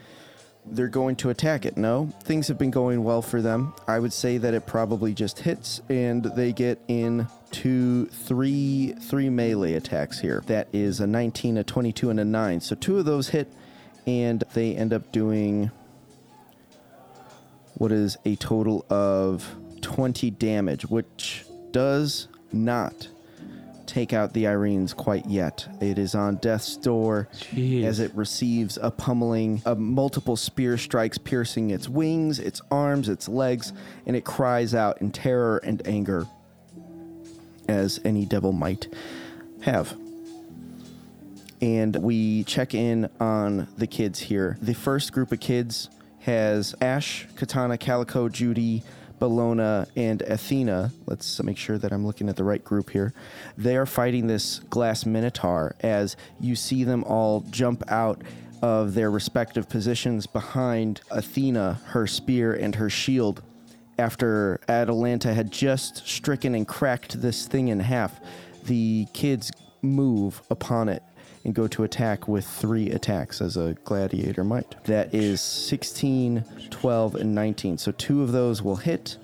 they're 0.65 0.87
going 0.87 1.15
to 1.17 1.29
attack 1.29 1.65
it. 1.65 1.77
No, 1.77 2.09
things 2.23 2.47
have 2.47 2.57
been 2.57 2.71
going 2.71 3.03
well 3.03 3.21
for 3.21 3.41
them. 3.41 3.73
I 3.87 3.99
would 3.99 4.13
say 4.13 4.37
that 4.37 4.53
it 4.53 4.65
probably 4.65 5.13
just 5.13 5.39
hits, 5.39 5.81
and 5.89 6.23
they 6.23 6.51
get 6.51 6.79
in 6.87 7.27
two, 7.51 8.05
three, 8.07 8.93
three 8.93 9.29
melee 9.29 9.73
attacks 9.73 10.19
here. 10.19 10.43
That 10.47 10.67
is 10.73 10.99
a 10.99 11.07
19, 11.07 11.57
a 11.57 11.63
22, 11.63 12.09
and 12.09 12.19
a 12.19 12.25
9. 12.25 12.61
So 12.61 12.75
two 12.75 12.97
of 12.97 13.05
those 13.05 13.29
hit, 13.29 13.51
and 14.07 14.43
they 14.53 14.75
end 14.75 14.93
up 14.93 15.11
doing 15.11 15.71
what 17.75 17.91
is 17.91 18.17
a 18.25 18.35
total 18.35 18.85
of 18.89 19.55
20 19.81 20.31
damage, 20.31 20.85
which 20.85 21.45
does 21.71 22.27
not 22.51 23.07
take 23.85 24.13
out 24.13 24.33
the 24.33 24.45
Erinyes 24.45 24.95
quite 24.95 25.25
yet. 25.25 25.67
It 25.81 25.97
is 25.97 26.15
on 26.15 26.37
death's 26.37 26.77
door 26.77 27.27
Jeez. 27.33 27.83
as 27.83 27.99
it 27.99 28.13
receives 28.15 28.77
a 28.81 28.91
pummeling 28.91 29.61
of 29.65 29.79
multiple 29.79 30.35
spear 30.35 30.77
strikes 30.77 31.17
piercing 31.17 31.69
its 31.69 31.87
wings, 31.89 32.39
its 32.39 32.61
arms, 32.71 33.09
its 33.09 33.27
legs, 33.27 33.73
and 34.05 34.15
it 34.15 34.25
cries 34.25 34.73
out 34.73 35.01
in 35.01 35.11
terror 35.11 35.57
and 35.63 35.85
anger 35.87 36.25
as 37.67 37.99
any 38.03 38.25
devil 38.25 38.51
might 38.51 38.93
have. 39.61 39.95
And 41.61 41.95
we 41.95 42.43
check 42.43 42.73
in 42.73 43.09
on 43.19 43.67
the 43.77 43.87
kids 43.87 44.19
here. 44.19 44.57
The 44.61 44.73
first 44.73 45.13
group 45.13 45.31
of 45.31 45.39
kids 45.39 45.89
has 46.19 46.75
Ash, 46.81 47.27
Katana, 47.35 47.77
Calico, 47.77 48.27
Judy, 48.27 48.83
Bologna, 49.23 49.89
and 49.95 50.21
Athena. 50.23 50.91
Let's 51.05 51.41
make 51.41 51.57
sure 51.57 51.77
that 51.77 51.93
I'm 51.93 52.05
looking 52.05 52.27
at 52.27 52.35
the 52.35 52.43
right 52.43 52.61
group 52.61 52.89
here. 52.89 53.13
They 53.57 53.77
are 53.77 53.85
fighting 53.85 54.27
this 54.27 54.59
glass 54.59 55.05
minotaur 55.05 55.77
as 55.79 56.17
you 56.41 56.57
see 56.57 56.83
them 56.83 57.05
all 57.05 57.45
jump 57.49 57.89
out 57.89 58.21
of 58.61 58.95
their 58.95 59.09
respective 59.09 59.69
positions 59.69 60.27
behind 60.27 60.99
Athena, 61.09 61.79
her 61.85 62.05
spear, 62.05 62.53
and 62.53 62.75
her 62.75 62.89
shield 62.89 63.41
after 63.97 64.59
Atalanta 64.67 65.33
had 65.33 65.51
just 65.51 66.05
stricken 66.05 66.53
and 66.53 66.67
cracked 66.67 67.21
this 67.21 67.47
thing 67.47 67.69
in 67.69 67.79
half, 67.79 68.19
the 68.65 69.07
kids 69.13 69.53
move 69.81 70.41
upon 70.49 70.89
it 70.89 71.01
and 71.43 71.53
go 71.53 71.67
to 71.67 71.83
attack 71.83 72.27
with 72.27 72.45
three 72.45 72.89
attacks 72.89 73.41
as 73.41 73.57
a 73.57 73.75
gladiator 73.83 74.43
might. 74.43 74.83
That 74.85 75.13
is 75.13 75.41
16, 75.41 76.43
12, 76.69 77.15
and 77.15 77.35
19. 77.35 77.77
So 77.77 77.91
two 77.91 78.21
of 78.21 78.31
those 78.31 78.61
will 78.61 78.77
hit 78.77 79.17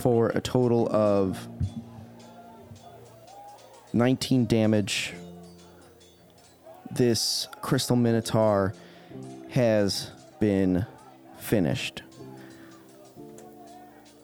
for 0.00 0.28
a 0.30 0.40
total 0.40 0.88
of 0.90 1.46
19 3.92 4.46
damage. 4.46 5.14
This 6.90 7.48
crystal 7.60 7.96
minotaur 7.96 8.74
has 9.50 10.10
been 10.40 10.86
finished 11.38 12.02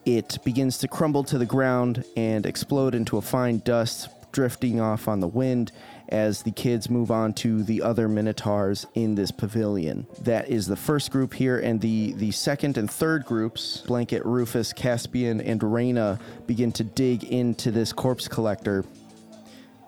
it 0.05 0.37
begins 0.43 0.77
to 0.77 0.87
crumble 0.87 1.23
to 1.23 1.37
the 1.37 1.45
ground 1.45 2.05
and 2.15 2.45
explode 2.45 2.93
into 2.93 3.17
a 3.17 3.21
fine 3.21 3.59
dust 3.59 4.09
drifting 4.31 4.79
off 4.79 5.07
on 5.07 5.19
the 5.19 5.27
wind 5.27 5.71
as 6.09 6.43
the 6.43 6.51
kids 6.51 6.89
move 6.89 7.11
on 7.11 7.33
to 7.33 7.63
the 7.63 7.81
other 7.81 8.07
minotaurs 8.07 8.85
in 8.93 9.15
this 9.15 9.31
pavilion. 9.31 10.05
That 10.21 10.49
is 10.49 10.67
the 10.67 10.75
first 10.75 11.11
group 11.11 11.33
here, 11.33 11.59
and 11.59 11.81
the, 11.81 12.13
the 12.13 12.31
second 12.31 12.77
and 12.77 12.89
third 12.89 13.25
groups, 13.25 13.81
Blanket, 13.87 14.25
Rufus, 14.25 14.73
Caspian, 14.73 15.41
and 15.41 15.61
Reyna, 15.63 16.19
begin 16.45 16.71
to 16.73 16.83
dig 16.83 17.23
into 17.23 17.71
this 17.71 17.91
corpse 17.91 18.27
collector. 18.27 18.85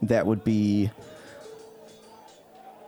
That 0.02 0.26
would 0.26 0.44
be 0.44 0.90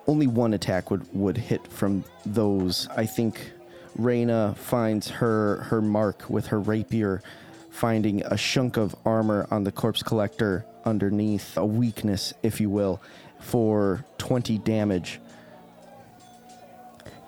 only 0.08 0.28
one 0.28 0.54
attack 0.54 0.90
would, 0.90 1.06
would 1.14 1.38
hit 1.38 1.68
from 1.68 2.04
those. 2.26 2.88
I 2.96 3.06
think 3.06 3.52
Reyna 3.96 4.56
finds 4.56 5.10
her 5.10 5.58
her 5.64 5.82
mark 5.82 6.30
with 6.30 6.48
her 6.48 6.60
rapier, 6.60 7.22
finding 7.70 8.24
a 8.26 8.38
chunk 8.38 8.78
of 8.78 8.96
armor 9.06 9.48
on 9.52 9.64
the 9.64 9.72
corpse 9.72 10.02
collector 10.02 10.66
underneath, 10.90 11.56
a 11.58 11.66
weakness, 11.66 12.34
if 12.44 12.60
you 12.60 12.70
will, 12.70 13.02
for 13.40 14.06
20 14.18 14.58
damage. 14.60 15.20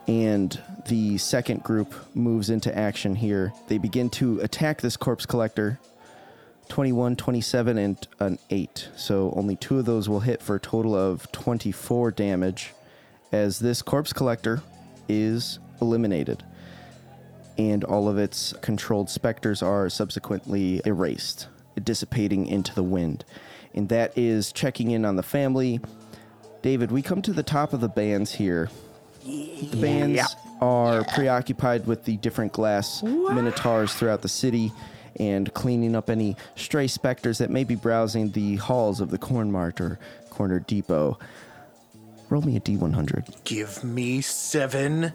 And 0.08 0.60
the 0.88 1.18
second 1.18 1.64
group 1.64 1.94
moves 2.16 2.50
into 2.50 2.76
action 2.78 3.16
here. 3.16 3.54
They 3.68 3.78
begin 3.78 4.10
to 4.12 4.40
attack 4.42 4.82
this 4.82 4.98
corpse 4.98 5.26
collector. 5.26 5.80
21, 6.68 7.16
27, 7.18 7.78
and 7.78 8.08
an 8.20 8.40
8. 8.50 8.90
So 8.96 9.34
only 9.36 9.56
two 9.58 9.80
of 9.80 9.86
those 9.86 10.08
will 10.08 10.22
hit 10.22 10.42
for 10.42 10.56
a 10.56 10.60
total 10.60 10.96
of 10.96 11.30
24 11.32 12.12
damage 12.12 12.74
as 13.32 13.60
this 13.60 13.82
corpse 13.82 14.14
collector 14.14 14.62
is 15.08 15.60
eliminated 15.82 16.44
and 17.58 17.84
all 17.84 18.08
of 18.08 18.18
its 18.18 18.54
controlled 18.62 19.10
specters 19.10 19.62
are 19.62 19.90
subsequently 19.90 20.82
erased, 20.86 21.48
dissipating 21.84 22.48
into 22.48 22.74
the 22.74 22.84
wind. 22.84 23.24
And 23.74 23.88
that 23.90 24.18
is 24.18 24.52
checking 24.52 24.92
in 24.92 25.06
on 25.06 25.16
the 25.16 25.24
family. 25.24 25.80
David, 26.62 26.92
we 26.92 27.02
come 27.02 27.22
to 27.24 27.34
the 27.34 27.44
top 27.44 27.74
of 27.74 27.82
the 27.82 27.88
bands 27.88 28.32
here. 28.34 28.70
The 29.26 29.78
bands 29.80 30.36
are 30.62 31.04
preoccupied 31.06 31.88
with 31.88 32.06
the 32.06 32.18
different 32.18 32.54
glass 32.54 33.02
minotaurs 33.04 33.94
throughout 33.94 34.22
the 34.22 34.30
city 34.30 34.72
and 35.20 35.54
cleaning 35.54 35.96
up 35.96 36.10
any 36.10 36.36
stray 36.56 36.88
specters 36.88 37.38
that 37.40 37.50
may 37.50 37.64
be 37.64 37.76
browsing 37.76 38.32
the 38.32 38.56
halls 38.58 39.00
of 39.02 39.10
the 39.12 39.18
Corn 39.18 39.52
Mart 39.52 39.80
or 39.82 40.00
Corner 40.30 40.60
Depot. 40.60 41.18
Roll 42.30 42.42
me 42.42 42.56
a 42.56 42.60
D100. 42.62 43.44
Give 43.44 43.84
me 43.84 44.22
seven. 44.22 45.14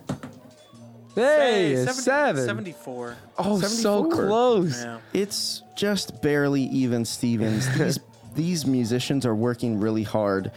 Hey, 1.14 1.74
Hey, 1.74 1.76
70 1.76 1.92
seven. 2.02 2.44
74. 2.46 3.16
Oh, 3.38 3.60
so 3.60 4.10
close. 4.10 4.82
Yeah. 4.84 4.98
It's 5.14 5.62
just 5.74 6.20
barely 6.20 6.64
even, 6.64 7.04
Stevens. 7.06 7.66
These 7.78 7.98
these 8.36 8.66
musicians 8.66 9.26
are 9.26 9.34
working 9.34 9.80
really 9.80 10.02
hard 10.04 10.52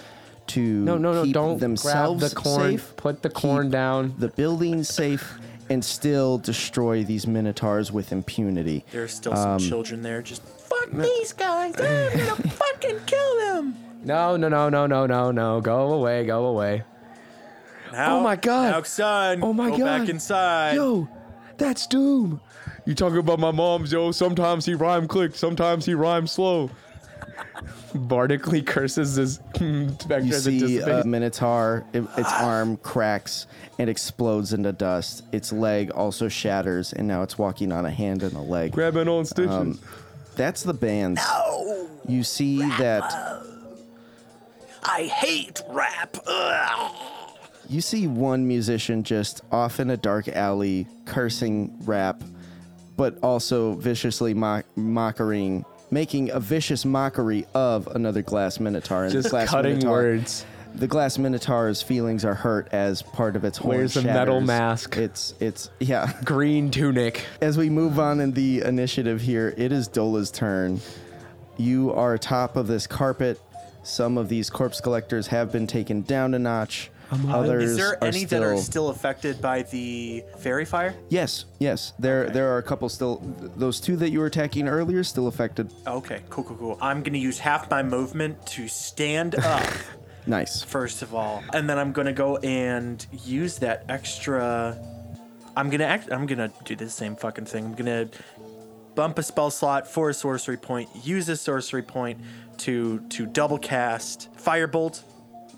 to 0.48 0.62
No, 0.62 0.98
no, 0.98 1.14
no! 1.14 1.24
keep 1.24 1.34
Don't 1.34 1.52
grab 1.58 1.60
themselves 1.60 2.30
the 2.30 2.36
corn. 2.36 2.62
safe, 2.72 2.94
Put 2.96 3.22
the 3.24 3.30
corn 3.30 3.68
keep 3.68 3.72
down. 3.72 4.14
the 4.18 4.28
building 4.30 4.84
safe, 4.84 5.40
and 5.70 5.84
still 5.86 6.38
destroy 6.40 7.04
these 7.04 7.26
minotaurs 7.28 7.92
with 7.92 8.12
impunity. 8.12 8.84
There's 8.92 9.14
still 9.14 9.34
Um, 9.34 9.60
some 9.60 9.70
children 9.70 10.02
there. 10.02 10.22
Just 10.22 10.42
fuck 10.44 10.90
these 10.92 11.34
guys. 11.34 11.76
I'm 11.80 12.18
gonna 12.18 12.36
fucking 12.50 13.00
kill 13.06 13.38
them. 13.40 13.76
No, 14.04 14.38
no, 14.38 14.48
no, 14.50 14.70
no, 14.70 14.88
no, 14.88 15.06
no, 15.06 15.32
no! 15.32 15.62
Go 15.62 15.94
away! 15.94 16.26
Go 16.26 16.46
away! 16.48 16.84
Now, 17.92 18.18
Oh 18.18 18.22
my 18.22 18.36
God. 18.36 18.72
Now, 18.72 18.82
son. 18.84 19.40
Oh 19.44 19.52
my 19.54 19.70
go 19.72 19.78
God. 19.80 19.86
back 20.02 20.10
inside. 20.10 20.76
Yo, 20.76 21.08
that's 21.58 21.86
Doom. 21.88 22.40
You 22.86 22.96
talking 22.96 23.18
about 23.18 23.40
my 23.40 23.52
mom's, 23.52 23.92
yo? 23.92 24.12
Sometimes 24.12 24.66
he 24.66 24.74
rhyme 24.74 25.08
quick, 25.08 25.36
sometimes 25.36 25.86
he 25.86 25.94
rhyme 25.94 26.26
slow. 26.28 26.70
Bardically 27.96 28.62
curses 28.62 29.16
his 29.16 29.36
specter 29.36 30.20
You 30.22 30.34
as 30.34 30.48
it 30.48 30.60
see 30.60 30.82
uh, 30.82 31.02
a 31.02 31.06
minotaur, 31.06 31.86
it, 31.94 32.04
its 32.18 32.32
arm 32.34 32.78
cracks 32.78 33.48
and 33.78 33.90
explodes 33.90 34.54
into 34.54 34.72
dust. 34.72 35.24
Its 35.32 35.52
leg 35.52 35.92
also 35.92 36.28
shatters, 36.28 36.94
and 36.94 37.08
now 37.08 37.24
it's 37.24 37.38
walking 37.38 37.72
on 37.72 37.86
a 37.86 37.92
hand 37.92 38.24
and 38.24 38.34
a 38.34 38.42
leg. 38.42 38.72
Grabbing 38.72 39.08
on 39.08 39.26
stitches. 39.26 39.52
Um, 39.52 39.80
that's 40.36 40.64
the 40.64 40.74
bands. 40.74 41.22
You 42.08 42.24
see 42.24 42.60
that 42.78 43.44
I 44.84 45.04
hate 45.04 45.62
rap. 45.70 46.18
Ugh. 46.26 46.96
you 47.68 47.82
see 47.82 48.08
one 48.08 48.48
musician 48.48 49.04
just 49.04 49.42
off 49.52 49.80
in 49.80 49.90
a 49.90 49.98
dark 49.98 50.28
alley 50.30 50.88
cursing 51.06 51.76
rap, 51.86 52.24
but 52.98 53.18
also 53.22 53.74
viciously 53.76 54.34
mock- 54.34 54.66
mocking, 54.78 55.66
making 55.92 56.32
a 56.32 56.40
vicious 56.40 56.86
mockery 56.86 57.46
of 57.54 57.88
another 57.88 58.22
glass 58.22 58.60
minotaur. 58.60 59.04
And 59.04 59.12
Just 59.12 59.30
glass 59.30 59.50
cutting 59.50 59.74
minotaur, 59.74 59.92
words. 59.92 60.46
The 60.76 60.88
glass 60.88 61.18
minotaur's 61.18 61.82
feelings 61.82 62.24
are 62.24 62.36
hurt 62.36 62.70
as 62.72 63.02
part 63.02 63.36
of 63.36 63.44
its 63.44 63.58
horn 63.58 63.78
Wears 63.78 63.98
a 63.98 64.04
metal 64.04 64.40
mask. 64.40 64.98
It's 64.98 65.34
it's 65.40 65.70
yeah. 65.80 66.14
Green 66.24 66.70
tunic. 66.70 67.26
As 67.42 67.58
we 67.58 67.70
move 67.70 68.00
on 68.00 68.20
in 68.20 68.34
the 68.34 68.62
initiative 68.62 69.22
here, 69.22 69.54
it 69.58 69.72
is 69.72 69.88
Dola's 69.88 70.30
turn. 70.30 70.80
You 71.58 71.92
are 71.94 72.14
atop 72.14 72.56
of 72.56 72.68
this 72.68 72.86
carpet. 72.88 73.42
Some 73.82 74.18
of 74.18 74.30
these 74.30 74.50
corpse 74.50 74.80
collectors 74.80 75.28
have 75.28 75.52
been 75.52 75.66
taken 75.66 76.04
down 76.04 76.34
a 76.34 76.40
notch. 76.40 76.92
Others 77.12 77.72
Is 77.72 77.78
there 77.78 77.90
are 77.94 78.04
any 78.04 78.26
still... 78.26 78.42
that 78.42 78.46
are 78.48 78.58
still 78.58 78.90
affected 78.90 79.42
by 79.42 79.64
the 79.64 80.24
faerie 80.38 80.66
fire? 80.66 80.94
Yes, 81.10 81.46
yes. 81.60 81.94
There 81.98 82.24
Okay. 82.26 82.34
there 82.34 82.54
are 82.54 82.58
a 82.60 82.64
couple 82.64 82.88
still. 82.90 83.18
Those 83.56 83.80
two 83.80 83.96
that 83.98 84.12
you 84.12 84.20
were 84.20 84.28
attacking 84.28 84.68
earlier 84.68 85.04
still 85.04 85.28
affected. 85.28 85.74
Okay, 85.88 86.22
cool, 86.30 86.44
cool, 86.44 86.58
cool. 86.58 86.78
I'm 86.82 87.02
gonna 87.04 87.18
use 87.18 87.40
half 87.40 87.70
my 87.70 87.82
movement 87.84 88.46
to 88.48 88.68
stand 88.68 89.36
up. 89.36 89.64
Nice. 90.28 90.62
first 90.62 91.02
of 91.02 91.16
all, 91.16 91.42
and 91.54 91.68
then 91.68 91.80
I'm 91.80 91.92
gonna 91.92 92.14
go 92.14 92.38
and 92.38 93.04
use 93.26 93.58
that 93.60 93.86
extra. 93.90 94.78
I'm 95.58 95.72
gonna 95.72 95.86
act. 95.86 96.12
I'm 96.12 96.28
gonna 96.28 96.52
do 96.66 96.76
the 96.76 96.88
same 96.90 97.16
fucking 97.16 97.46
thing. 97.46 97.66
I'm 97.66 97.74
gonna 97.74 98.10
bump 98.94 99.18
a 99.18 99.24
spell 99.24 99.50
slot 99.50 99.88
for 99.88 100.10
a 100.10 100.14
sorcery 100.14 100.58
point. 100.58 100.90
Use 101.04 101.30
a 101.30 101.36
sorcery 101.36 101.82
point 101.82 102.20
to 102.60 103.00
to 103.10 103.26
double 103.26 103.58
cast 103.58 104.30
firebolt. 104.38 105.02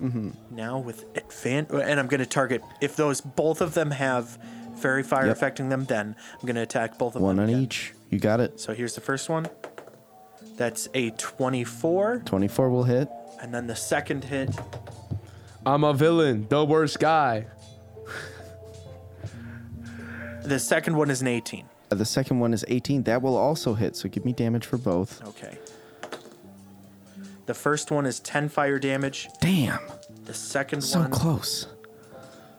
Mm-hmm. 0.02 0.30
Now 0.56 0.80
with 0.80 1.14
advan 1.14 1.70
and 1.72 2.00
I'm 2.00 2.08
gonna 2.08 2.26
target 2.26 2.62
if 2.82 2.96
those 2.96 3.22
both 3.22 3.62
of 3.62 3.74
them 3.76 3.92
have 3.92 4.38
faerie 4.78 5.04
fire 5.04 5.28
Yep. 5.28 5.36
affecting 5.36 5.70
them. 5.70 5.86
Then 5.86 6.16
I'm 6.40 6.46
gonna 6.48 6.64
attack 6.64 6.98
both 6.98 7.16
of 7.16 7.22
One 7.22 7.36
them. 7.38 7.46
One 7.48 7.56
on 7.56 7.62
each. 7.62 7.94
You 8.10 8.20
got 8.20 8.40
it. 8.40 8.60
So 8.60 8.74
here's 8.74 8.96
the 8.96 9.02
first 9.02 9.30
one. 9.30 9.48
That's 10.58 10.88
a 10.94 11.12
24, 11.12 12.24
24 12.26 12.70
will 12.70 12.84
hit. 12.84 13.08
and 13.42 13.54
then 13.54 13.68
the 13.68 13.76
second 13.76 14.24
hit 14.26 14.50
I'm 15.66 15.84
a 15.84 15.94
villain, 15.94 16.48
the 16.50 16.66
worst 16.66 17.00
guy. 17.00 17.46
The 20.44 20.60
second 20.60 20.96
one 20.98 21.10
is 21.12 21.22
an 21.22 21.28
18. 21.28 21.66
The 21.90 22.06
second 22.06 22.40
one 22.40 22.54
is 22.54 22.66
18. 22.68 23.04
That 23.04 23.22
will 23.22 23.38
also 23.38 23.74
hit. 23.76 23.96
So 23.96 24.10
give 24.10 24.26
me 24.26 24.34
damage 24.34 24.66
for 24.66 24.78
both. 24.78 25.24
Okay. 25.28 25.58
The 27.52 27.56
first 27.56 27.92
one 27.92 28.06
is 28.06 28.22
10 28.22 28.48
fire 28.48 28.80
damage. 28.80 29.28
Damn. 29.42 29.82
The 30.24 30.34
second 30.34 30.80
So 30.80 31.02
one 31.02 31.12
close. 31.12 31.68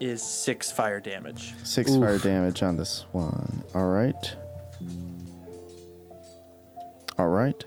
is 0.01 0.23
6 0.23 0.71
fire 0.71 1.01
damage. 1.01 1.55
Six 1.65 1.97
fire 1.97 2.19
damage 2.19 2.63
on 2.63 2.77
this 2.77 3.07
one. 3.13 3.65
All 3.75 3.89
right. 3.89 4.37
All 7.19 7.29
right. 7.29 7.65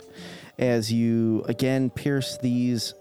As 0.60 0.94
you 0.94 1.44
again 1.48 1.90
pierce 1.90 2.38
these 2.38 2.94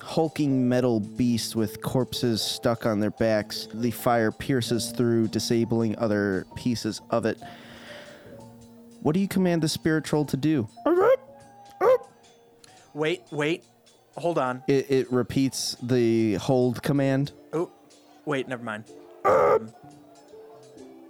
hulking 0.00 0.68
metal 0.68 1.00
beasts 1.00 1.56
with 1.56 1.82
corpses 1.82 2.40
stuck 2.40 2.86
on 2.86 3.00
their 3.00 3.10
backs, 3.10 3.66
the 3.74 3.90
fire 3.90 4.30
pierces 4.30 4.92
through, 4.92 5.26
disabling 5.26 5.98
other 5.98 6.46
pieces 6.54 7.00
of 7.10 7.26
it. 7.26 7.38
What 9.02 9.14
do 9.14 9.20
you 9.20 9.28
command 9.28 9.62
the 9.64 9.68
spirit 9.68 10.04
troll 10.04 10.24
to 10.26 10.36
do? 10.36 10.68
Oh, 10.86 10.93
Wait, 12.94 13.22
wait. 13.30 13.64
Hold 14.16 14.38
on. 14.38 14.62
It, 14.68 14.90
it 14.90 15.12
repeats 15.12 15.76
the 15.82 16.34
hold 16.34 16.82
command. 16.82 17.32
Oh, 17.52 17.70
wait, 18.24 18.46
never 18.48 18.62
mind. 18.62 18.84
Um, 19.24 19.72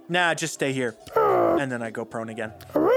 nah, 0.09 0.33
just 0.33 0.53
stay 0.55 0.73
here. 0.73 0.95
And 1.15 1.71
then 1.71 1.81
I 1.81 1.91
go 1.91 2.03
prone 2.03 2.29
again. 2.29 2.51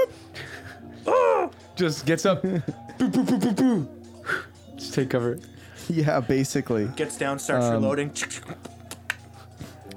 Just 1.75 2.05
gets 2.05 2.25
up. 2.25 2.41
boo, 2.41 2.61
boo, 2.97 3.09
boo, 3.09 3.37
boo, 3.37 3.51
boo. 3.53 3.89
Just 4.75 4.93
take 4.93 5.09
cover. 5.09 5.39
Yeah, 5.87 6.19
basically. 6.19 6.87
Gets 6.87 7.17
down, 7.17 7.39
starts 7.39 7.65
Um, 7.67 7.75
reloading. 7.75 8.11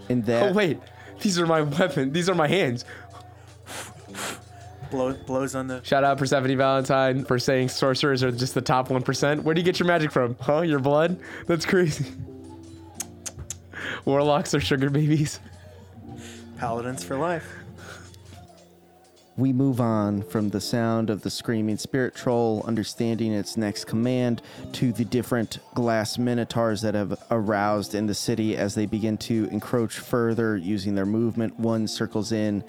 And 0.08 0.24
that 0.26 0.50
Oh 0.50 0.52
wait, 0.52 0.78
these 1.20 1.40
are 1.40 1.46
my 1.46 1.62
weapon. 1.62 2.12
These 2.12 2.28
are 2.28 2.34
my 2.36 2.46
hands. 2.46 2.84
Blow, 4.92 5.14
blows 5.14 5.54
on 5.54 5.68
the. 5.68 5.82
Shout 5.82 6.04
out 6.04 6.18
Persephone 6.18 6.54
Valentine 6.54 7.24
for 7.24 7.38
saying 7.38 7.70
sorcerers 7.70 8.22
are 8.22 8.30
just 8.30 8.52
the 8.52 8.60
top 8.60 8.90
one 8.90 9.02
percent. 9.02 9.42
Where 9.42 9.54
do 9.54 9.60
you 9.60 9.64
get 9.64 9.80
your 9.80 9.86
magic 9.88 10.12
from? 10.12 10.36
Huh? 10.38 10.60
Your 10.60 10.80
blood? 10.80 11.18
That's 11.46 11.64
crazy. 11.64 12.04
Warlocks 14.04 14.54
are 14.54 14.60
sugar 14.60 14.90
babies. 14.90 15.40
Paladins 16.58 17.02
for 17.02 17.16
life. 17.16 17.50
We 19.38 19.54
move 19.54 19.80
on 19.80 20.22
from 20.24 20.50
the 20.50 20.60
sound 20.60 21.08
of 21.08 21.22
the 21.22 21.30
screaming 21.30 21.78
spirit 21.78 22.14
troll, 22.14 22.62
understanding 22.66 23.32
its 23.32 23.56
next 23.56 23.86
command, 23.86 24.42
to 24.72 24.92
the 24.92 25.06
different 25.06 25.58
glass 25.72 26.18
minotaurs 26.18 26.82
that 26.82 26.94
have 26.94 27.18
aroused 27.30 27.94
in 27.94 28.06
the 28.06 28.14
city 28.14 28.58
as 28.58 28.74
they 28.74 28.84
begin 28.84 29.16
to 29.18 29.48
encroach 29.50 29.94
further 29.94 30.58
using 30.58 30.94
their 30.94 31.06
movement. 31.06 31.58
One 31.58 31.88
circles 31.88 32.30
in 32.30 32.62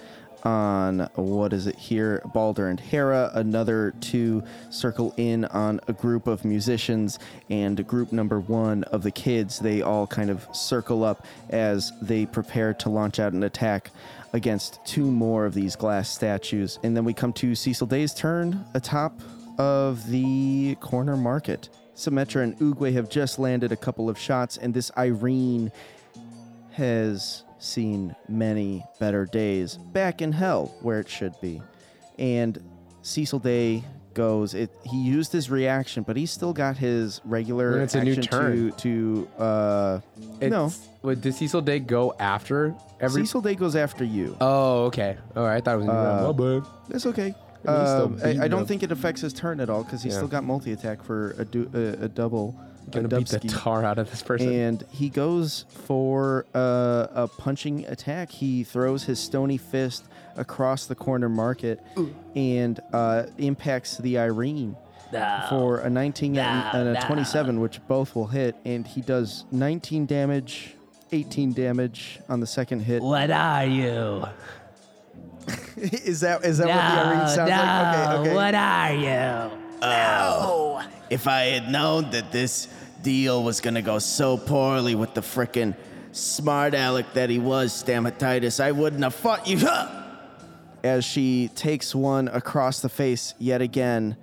on 0.44 1.10
what 1.16 1.54
is 1.54 1.68
it 1.68 1.76
here? 1.76 2.22
Balder 2.34 2.68
and 2.68 2.80
Hera. 2.80 3.32
Another 3.34 3.94
two 4.02 4.44
circle 4.70 5.14
in 5.18 5.46
on 5.46 5.80
a 5.88 5.94
group 5.94 6.28
of 6.28 6.46
musicians, 6.46 7.20
and 7.50 7.86
group 7.88 8.12
number 8.12 8.39
one 8.39 8.84
of 8.86 9.04
the 9.04 9.12
kids. 9.12 9.60
They 9.60 9.82
all 9.82 10.08
kind 10.08 10.30
of 10.30 10.48
circle 10.54 11.04
up 11.04 11.26
as 11.50 11.91
they 12.02 12.26
prepare 12.26 12.74
to 12.76 12.89
launch 12.89 13.20
out 13.20 13.34
an 13.34 13.44
attack 13.44 13.91
against 14.34 14.80
two 14.86 15.06
more 15.06 15.46
of 15.46 15.54
these 15.54 15.76
glass 15.76 16.10
statues. 16.10 16.80
And 16.84 16.98
then 16.98 17.06
we 17.06 17.14
come 17.14 17.34
to 17.34 17.56
Cecil 17.56 17.88
Day's 17.88 18.14
turn 18.14 18.66
atop 18.74 19.20
of 19.58 20.08
the 20.10 20.76
corner 20.82 21.16
market. 21.16 21.70
Symmetra 21.96 22.41
and 22.41 22.58
Oogway 22.58 22.94
have 22.94 23.10
just 23.10 23.38
landed 23.38 23.72
a 23.72 23.76
couple 23.76 24.10
of 24.10 24.18
shots, 24.18 24.58
and 24.58 24.74
this 24.74 24.91
Irene 24.98 25.72
has 26.72 27.44
seen 27.64 28.16
many 28.28 28.86
better 28.99 29.26
days 29.26 29.78
back 29.93 30.22
in 30.22 30.32
hell 30.32 30.76
where 30.82 30.99
it 30.99 31.07
should 31.09 31.34
be. 31.41 31.61
And 32.20 32.61
Cecil 33.01 33.39
Day 33.39 33.84
goes 34.14 34.53
it 34.53 34.70
he 34.86 35.01
used 35.01 35.32
his 35.32 35.49
reaction 35.49 36.03
but 36.03 36.16
he's 36.16 36.30
still 36.30 36.53
got 36.53 36.78
his 36.78 37.20
regular 37.26 37.72
Well, 37.72 37.82
it's 37.82 37.95
a 37.95 38.03
new 38.03 38.11
action 38.11 38.24
turn. 38.32 38.72
to 38.74 39.28
to 39.38 39.41
uh 39.43 39.99
no 40.39 40.45
It's- 40.68 40.88
Wait, 41.01 41.20
did 41.20 41.34
Cecil 41.34 41.61
Day 41.61 41.80
go 41.80 42.14
after 42.20 42.76
every? 43.01 43.24
Cecil 43.26 43.41
Day 43.41 43.55
goes 43.55 43.76
after 43.76 44.03
you 44.03 44.38
Oh, 44.39 44.84
okay. 44.86 45.18
All 45.36 45.43
right. 45.43 45.55
I 45.57 45.61
thought 45.61 45.76
it 45.76 45.78
was. 45.80 45.86
in 45.88 45.89
Uh, 45.89 46.32
my 46.32 46.59
bad. 46.59 46.70
That's 46.89 47.05
okay. 47.07 47.34
I 47.68 47.80
he's 47.80 47.89
still 47.89 48.03
Um, 48.03 48.20
I, 48.24 48.45
I 48.45 48.47
don't 48.47 48.61
up. 48.61 48.68
think 48.68 48.84
it 48.84 48.91
affects 48.91 49.22
his 49.22 49.34
turn 49.34 49.59
at 49.59 49.70
all 49.70 49.84
because 49.84 50.03
he's 50.03 50.11
Yeah. 50.14 50.20
still 50.20 50.28
got 50.30 50.43
multi 50.43 50.74
attack 50.74 51.01
for 51.03 51.32
a, 51.39 51.45
du- 51.45 51.70
a, 51.74 52.05
a 52.05 52.07
double. 52.07 52.55
A 52.88 52.92
Gonna 52.92 53.08
beat 53.08 53.28
the 53.28 53.40
tar 53.40 53.84
out 53.84 53.98
of 53.98 54.10
this 54.10 54.22
person. 54.22 54.52
And 54.52 54.84
he 54.92 55.10
goes 55.10 55.66
for 55.70 56.46
uh, 56.54 57.08
a 57.14 57.28
punching 57.28 57.86
attack. 57.86 58.32
He 58.32 58.64
throws 58.64 59.04
his 59.04 59.20
stony 59.20 59.58
fist 59.58 60.06
across 60.36 60.86
the 60.86 60.96
corner 60.96 61.30
market 61.30 61.80
and 62.36 62.80
uh, 62.92 63.24
impacts 63.38 63.98
the 63.98 64.18
Irene 64.18 64.76
for 65.50 65.80
a 65.80 65.90
19 65.90 66.38
and, 66.38 66.88
and 66.88 66.98
a 66.98 67.02
27, 67.02 67.60
which 67.60 67.86
both 67.88 68.16
will 68.16 68.28
hit. 68.28 68.56
And 68.66 68.86
he 68.86 69.02
does 69.02 69.46
19 69.52 70.06
damage, 70.06 70.76
18 71.12 71.54
damage 71.54 72.20
on 72.30 72.40
the 72.40 72.48
second 72.48 72.82
hit. 72.82 73.02
What 73.02 73.32
are 73.32 73.66
you? 73.66 74.26
is 75.78 76.22
that 76.22 76.46
is 76.46 76.58
that 76.60 76.68
what 76.68 76.76
the 76.76 77.18
Irene 77.18 77.28
sounds 77.28 77.50
like? 77.50 78.20
Okay, 78.20 78.30
okay. 78.30 78.36
What 78.36 78.56
are 78.56 78.94
you? 78.94 79.64
If 81.14 81.28
I 81.28 81.41
had 81.41 81.70
known 81.70 82.09
that 82.09 82.32
this 82.32 82.68
deal 83.03 83.43
was 83.43 83.61
gonna 83.61 83.84
go 83.84 83.99
so 83.99 84.36
poorly 84.36 84.95
with 84.95 85.14
the 85.14 85.22
frickin' 85.22 85.76
smart 86.11 86.74
aleck 86.74 87.14
that 87.14 87.30
he 87.30 87.38
was, 87.38 87.72
Stamatitis, 87.84 88.59
I 88.59 88.72
wouldn't 88.72 89.03
have 89.03 89.14
fought 89.14 89.45
you. 89.45 89.61
As 90.84 91.05
she 91.05 91.51
takes 91.53 91.93
one 91.93 92.30
across 92.30 92.82
the 92.82 92.89
face 92.89 93.36
yet 93.38 93.61
again. 93.61 94.18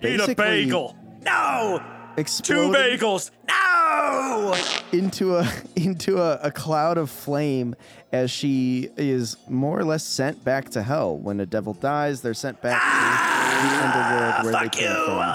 Eat 0.00 0.20
a 0.20 0.32
bagel. 0.36 0.96
No! 1.22 1.80
Two 2.14 2.20
Exploding 2.20 2.72
bagels. 2.72 3.32
No! 3.48 4.54
into 4.92 5.36
a 5.36 5.50
into 5.74 6.18
a, 6.18 6.38
a 6.40 6.52
cloud 6.52 6.98
of 6.98 7.10
flame 7.10 7.74
as 8.12 8.30
she 8.30 8.90
is 8.96 9.36
more 9.48 9.76
or 9.76 9.84
less 9.84 10.04
sent 10.04 10.44
back 10.44 10.68
to 10.70 10.84
hell. 10.84 11.16
When 11.18 11.40
a 11.40 11.46
devil 11.46 11.72
dies, 11.72 12.22
they're 12.22 12.32
sent 12.32 12.62
back 12.62 12.80
ah! 12.80 13.33
To 13.64 13.74
the 13.74 13.84
underworld 13.84 14.44
where 14.44 14.62
they 14.62 14.68
came 14.68 14.94
from. 15.04 15.34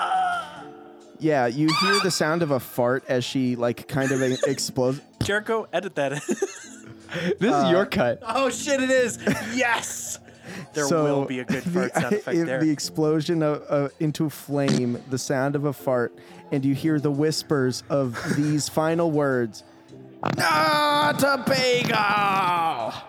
Yeah, 1.19 1.47
you 1.47 1.67
hear 1.81 1.99
the 2.01 2.11
sound 2.11 2.41
of 2.41 2.51
a 2.51 2.59
fart 2.59 3.03
as 3.09 3.25
she 3.25 3.55
like 3.55 3.87
kind 3.87 4.11
of 4.11 4.21
explodes. 4.47 5.01
Jericho, 5.21 5.67
edit 5.73 5.95
that. 5.95 6.11
this 7.39 7.53
is 7.55 7.69
your 7.69 7.85
cut. 7.85 8.19
oh 8.25 8.49
shit! 8.49 8.81
It 8.81 8.89
is. 8.89 9.19
Yes. 9.53 10.19
There 10.73 10.85
so 10.85 11.03
will 11.03 11.25
be 11.25 11.39
a 11.39 11.45
good 11.45 11.63
fart 11.63 11.93
the, 11.93 12.01
sound 12.01 12.13
effect 12.15 12.37
in- 12.37 12.45
there. 12.45 12.59
The 12.61 12.69
explosion 12.69 13.43
of, 13.43 13.63
uh, 13.69 13.89
into 13.99 14.29
flame, 14.29 15.01
the 15.09 15.17
sound 15.17 15.55
of 15.55 15.65
a 15.65 15.73
fart, 15.73 16.17
and 16.51 16.63
you 16.65 16.73
hear 16.73 16.99
the 16.99 17.11
whispers 17.11 17.83
of 17.89 18.17
these 18.35 18.69
final 18.69 19.11
words. 19.11 19.63
Not 20.37 21.23
a 21.23 21.43
bagel. 21.47 23.08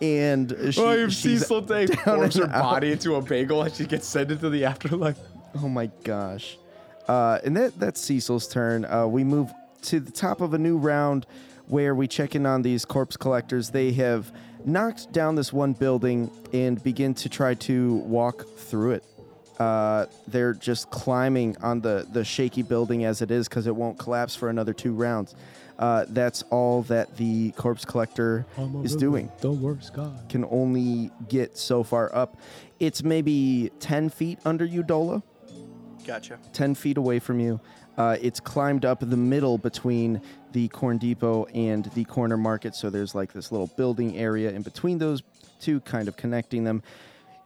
And 0.00 0.50
she, 0.70 0.80
Oh, 0.80 0.90
if 0.92 1.12
she's 1.12 1.40
Cecil 1.40 1.62
down 1.62 1.86
forms 1.88 2.36
her 2.36 2.44
out. 2.44 2.62
body 2.62 2.92
into 2.92 3.14
a 3.14 3.22
bagel 3.22 3.62
and 3.62 3.72
she 3.74 3.86
gets 3.86 4.06
sent 4.06 4.30
into 4.30 4.50
the 4.50 4.64
afterlife. 4.64 5.18
Oh 5.62 5.68
my 5.68 5.86
gosh. 6.04 6.58
Uh, 7.08 7.38
and 7.44 7.56
that, 7.56 7.78
that's 7.78 8.00
Cecil's 8.00 8.46
turn. 8.48 8.84
Uh, 8.84 9.06
we 9.06 9.24
move 9.24 9.50
to 9.82 10.00
the 10.00 10.10
top 10.12 10.40
of 10.40 10.52
a 10.54 10.58
new 10.58 10.76
round 10.76 11.24
where 11.68 11.94
we 11.94 12.06
check 12.08 12.34
in 12.34 12.44
on 12.46 12.62
these 12.62 12.84
corpse 12.84 13.16
collectors. 13.16 13.70
They 13.70 13.92
have 13.92 14.30
knocked 14.64 15.12
down 15.12 15.34
this 15.36 15.52
one 15.52 15.72
building 15.72 16.30
and 16.52 16.82
begin 16.82 17.14
to 17.14 17.28
try 17.28 17.54
to 17.54 17.94
walk 17.96 18.46
through 18.58 18.92
it. 18.92 19.04
Uh, 19.58 20.04
they're 20.28 20.52
just 20.52 20.90
climbing 20.90 21.56
on 21.62 21.80
the, 21.80 22.06
the 22.12 22.22
shaky 22.24 22.62
building 22.62 23.04
as 23.04 23.22
it 23.22 23.30
is 23.30 23.48
because 23.48 23.66
it 23.66 23.74
won't 23.74 23.98
collapse 23.98 24.36
for 24.36 24.50
another 24.50 24.74
two 24.74 24.92
rounds. 24.92 25.34
Uh, 25.78 26.06
that's 26.08 26.42
all 26.50 26.82
that 26.82 27.16
the 27.18 27.50
corpse 27.52 27.84
collector 27.84 28.46
is 28.82 28.96
doing 28.96 29.30
The 29.40 29.52
worst 29.52 29.92
guy. 29.92 30.10
can 30.28 30.44
only 30.50 31.10
get 31.28 31.58
so 31.58 31.82
far 31.82 32.14
up. 32.14 32.38
It's 32.80 33.02
maybe 33.02 33.70
10 33.80 34.08
feet 34.08 34.38
under 34.44 34.64
you, 34.64 34.82
Dola. 34.82 35.22
Gotcha. 36.06 36.38
10 36.52 36.74
feet 36.76 36.96
away 36.96 37.18
from 37.18 37.40
you. 37.40 37.60
Uh, 37.98 38.16
it's 38.20 38.40
climbed 38.40 38.84
up 38.84 39.00
the 39.00 39.16
middle 39.16 39.58
between 39.58 40.20
the 40.52 40.68
Corn 40.68 40.98
Depot 40.98 41.44
and 41.46 41.86
the 41.94 42.04
corner 42.04 42.36
market. 42.36 42.74
So 42.74 42.88
there's 42.90 43.14
like 43.14 43.32
this 43.32 43.50
little 43.50 43.66
building 43.76 44.16
area 44.16 44.50
in 44.50 44.62
between 44.62 44.98
those 44.98 45.22
two, 45.60 45.80
kind 45.80 46.06
of 46.08 46.16
connecting 46.16 46.64
them. 46.64 46.82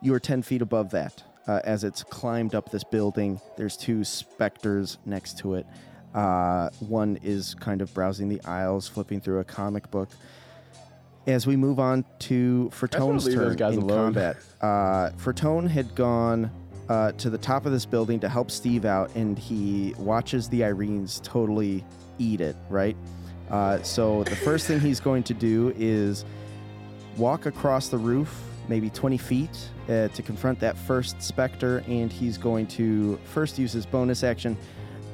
You 0.03 0.15
are 0.15 0.21
10 0.21 0.43
feet 0.43 0.63
above 0.63 0.91
that. 0.91 1.23
Uh, 1.49 1.61
as 1.65 1.85
it's 1.85 2.03
climbed 2.05 2.55
up 2.55 2.71
this 2.71 2.85
building, 2.85 3.41
there's 3.57 3.77
two 3.77 4.05
specters 4.05 4.99
next 5.05 5.39
to 5.39 5.55
it. 5.55 5.67
Uh, 6.15 6.71
one 6.81 7.19
is 7.23 7.55
kind 7.55 7.81
of 7.83 7.93
browsing 7.95 8.29
the 8.29 8.41
aisles, 8.45 8.89
flipping 8.89 9.21
through 9.21 9.39
a 9.39 9.45
comic 9.45 9.91
book. 9.91 10.09
As 11.27 11.47
we 11.47 11.57
move 11.57 11.79
on 11.79 12.05
to 12.21 12.71
Fertone's 12.75 13.33
turn 13.33 13.53
in 13.53 13.79
alone. 13.79 13.87
combat, 13.87 14.37
uh, 14.61 15.11
Fertone 15.17 15.69
had 15.69 15.95
gone 15.95 16.51
uh, 16.89 17.13
to 17.13 17.31
the 17.31 17.39
top 17.39 17.67
of 17.67 17.73
this 17.73 17.87
building 17.87 18.19
to 18.21 18.29
help 18.29 18.51
Steve 18.51 18.85
out, 18.85 19.15
and 19.15 19.39
he 19.39 19.95
watches 19.99 20.49
the 20.49 20.63
Erinyes 20.63 21.23
totally 21.23 21.85
eat 22.19 22.41
it, 22.41 22.57
right? 22.69 22.97
Uh, 23.51 23.83
so 23.83 24.25
the 24.25 24.37
first 24.37 24.67
thing 24.67 24.81
he's 24.81 25.01
going 25.01 25.23
to 25.25 25.35
do 25.35 25.75
is 25.77 26.25
walk 27.17 27.47
across 27.47 27.89
the 27.89 27.99
roof 27.99 28.43
maybe 28.71 28.89
20 28.89 29.19
feet 29.19 29.69
uh, 29.89 30.09
to 30.09 30.23
confront 30.23 30.61
that 30.61 30.79
first 30.79 31.21
specter, 31.21 31.83
and 31.89 32.11
he's 32.13 32.39
going 32.39 32.67
to 32.69 33.19
first 33.25 33.59
use 33.59 33.73
his 33.73 33.85
bonus 33.85 34.23
action. 34.23 34.57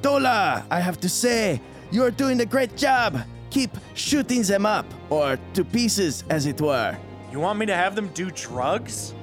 Dola, 0.01 0.65
I 0.69 0.79
have 0.79 0.99
to 1.01 1.09
say, 1.09 1.61
you're 1.91 2.11
doing 2.11 2.41
a 2.41 2.45
great 2.45 2.75
job. 2.75 3.19
Keep 3.49 3.71
shooting 3.93 4.41
them 4.43 4.65
up, 4.65 4.85
or 5.09 5.39
to 5.53 5.63
pieces, 5.63 6.23
as 6.29 6.45
it 6.45 6.59
were. 6.61 6.97
You 7.31 7.39
want 7.39 7.59
me 7.59 7.65
to 7.65 7.73
have 7.75 7.95
them 7.95 8.09
do 8.09 8.29
drugs? 8.31 9.13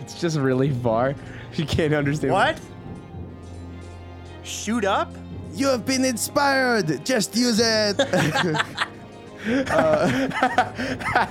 It's 0.00 0.20
just 0.20 0.36
really 0.38 0.70
far. 0.70 1.14
You 1.54 1.64
can't 1.64 1.94
understand. 1.94 2.32
What? 2.32 2.58
Shoot 4.42 4.84
up? 4.84 5.14
You 5.54 5.68
have 5.68 5.86
been 5.86 6.04
inspired. 6.04 7.04
Just 7.04 7.36
use 7.36 7.60
it. 7.62 7.96
Uh, 9.70 11.26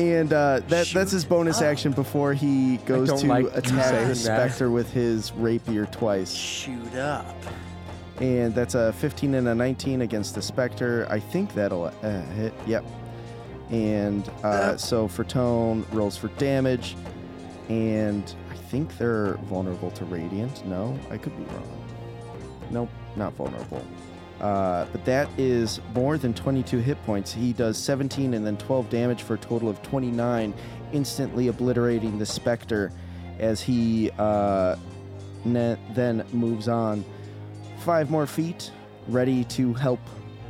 And 0.00 0.32
uh, 0.32 0.60
that, 0.68 0.86
that's 0.88 1.10
his 1.12 1.24
bonus 1.26 1.60
action 1.60 1.92
before 1.92 2.32
he 2.32 2.78
goes 2.78 3.08
don't 3.08 3.18
to 3.20 3.26
like 3.26 3.42
you 3.44 3.50
attack 3.50 3.84
saying 3.84 4.08
the 4.08 4.14
that. 4.14 4.16
specter 4.16 4.70
with 4.70 4.90
his 4.92 5.30
rapier 5.32 5.84
twice. 5.86 6.32
Shoot 6.32 6.94
up. 6.94 7.36
And 8.18 8.54
that's 8.54 8.74
a 8.74 8.92
15 8.94 9.34
and 9.34 9.48
a 9.48 9.54
19 9.54 10.00
against 10.02 10.34
the 10.34 10.42
specter. 10.42 11.06
I 11.10 11.20
think 11.20 11.52
that'll 11.54 11.84
uh, 12.02 12.22
hit. 12.32 12.54
Yep. 12.66 12.84
And 13.70 14.28
uh, 14.42 14.76
so 14.76 15.06
Fertone 15.06 15.84
rolls 15.92 16.16
for 16.16 16.28
damage, 16.38 16.96
and 17.68 18.34
I 18.50 18.54
think 18.54 18.96
they're 18.98 19.34
vulnerable 19.44 19.90
to 19.92 20.04
radiant. 20.06 20.66
No, 20.66 20.98
I 21.10 21.18
could 21.18 21.36
be 21.36 21.44
wrong. 21.54 21.84
Nope, 22.70 22.90
not 23.16 23.32
vulnerable. 23.34 23.84
Uh, 24.40 24.86
but 24.92 25.04
that 25.04 25.28
is 25.38 25.80
more 25.94 26.16
than 26.16 26.32
22 26.32 26.78
hit 26.78 27.02
points. 27.04 27.32
He 27.32 27.52
does 27.52 27.76
17 27.76 28.32
and 28.34 28.46
then 28.46 28.56
12 28.56 28.88
damage 28.88 29.22
for 29.22 29.34
a 29.34 29.38
total 29.38 29.68
of 29.68 29.82
29, 29.82 30.54
instantly 30.92 31.48
obliterating 31.48 32.18
the 32.18 32.24
specter 32.26 32.90
as 33.38 33.60
he 33.60 34.10
uh, 34.18 34.76
ne- 35.44 35.76
then 35.90 36.24
moves 36.32 36.68
on 36.68 37.04
five 37.80 38.10
more 38.10 38.26
feet, 38.26 38.70
ready 39.08 39.44
to 39.44 39.74
help 39.74 40.00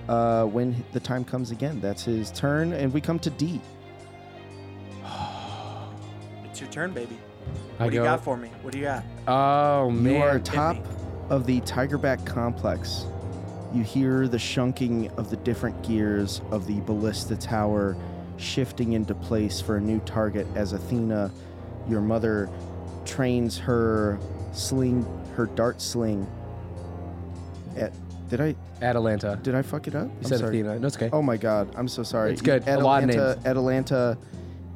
uh, 0.08 0.44
when 0.44 0.84
the 0.92 1.00
time 1.00 1.24
comes 1.24 1.50
again. 1.50 1.80
That's 1.80 2.04
his 2.04 2.30
turn, 2.30 2.72
and 2.72 2.92
we 2.94 3.00
come 3.00 3.18
to 3.20 3.30
D. 3.30 3.60
It's 6.44 6.60
your 6.60 6.70
turn, 6.70 6.92
baby. 6.92 7.16
I 7.78 7.84
What 7.84 7.90
do 7.90 7.96
you 7.96 8.00
go- 8.02 8.06
got 8.08 8.24
for 8.24 8.36
me? 8.36 8.50
What 8.62 8.72
do 8.72 8.78
you 8.78 8.84
got? 8.84 9.04
Oh 9.28 9.90
man. 9.90 10.14
You 10.14 10.20
are 10.22 10.38
top 10.40 10.76
of 11.30 11.46
the 11.46 11.60
Tigerback 11.62 12.26
complex. 12.26 13.06
You 13.72 13.84
hear 13.84 14.26
the 14.26 14.36
shunking 14.36 15.16
of 15.16 15.30
the 15.30 15.36
different 15.36 15.80
gears 15.86 16.40
of 16.50 16.66
the 16.66 16.80
ballista 16.80 17.36
tower 17.36 17.96
shifting 18.36 18.94
into 18.94 19.14
place 19.14 19.60
for 19.60 19.76
a 19.76 19.80
new 19.80 20.00
target 20.00 20.46
as 20.56 20.72
Athena, 20.72 21.30
your 21.88 22.00
mother, 22.00 22.48
trains 23.04 23.58
her 23.58 24.18
sling, 24.52 25.06
her 25.36 25.46
dart 25.46 25.80
sling. 25.80 26.26
At, 27.76 27.92
did 28.28 28.40
I 28.40 28.56
Atalanta. 28.82 29.38
did 29.42 29.54
I 29.54 29.62
fuck 29.62 29.86
it 29.86 29.94
up? 29.94 30.06
You 30.06 30.12
I'm 30.18 30.24
said 30.24 30.38
sorry. 30.40 30.60
Athena. 30.60 30.78
No, 30.80 30.86
it's 30.86 30.96
okay. 30.96 31.10
Oh 31.12 31.22
my 31.22 31.36
god, 31.36 31.72
I'm 31.76 31.88
so 31.88 32.02
sorry. 32.02 32.32
It's 32.32 32.42
good. 32.42 32.66
A 32.66 32.78
lot 32.78 33.04
of 33.04 33.10
Atalanta, 33.10 33.34
names. 33.34 33.46
Atalanta 33.46 34.18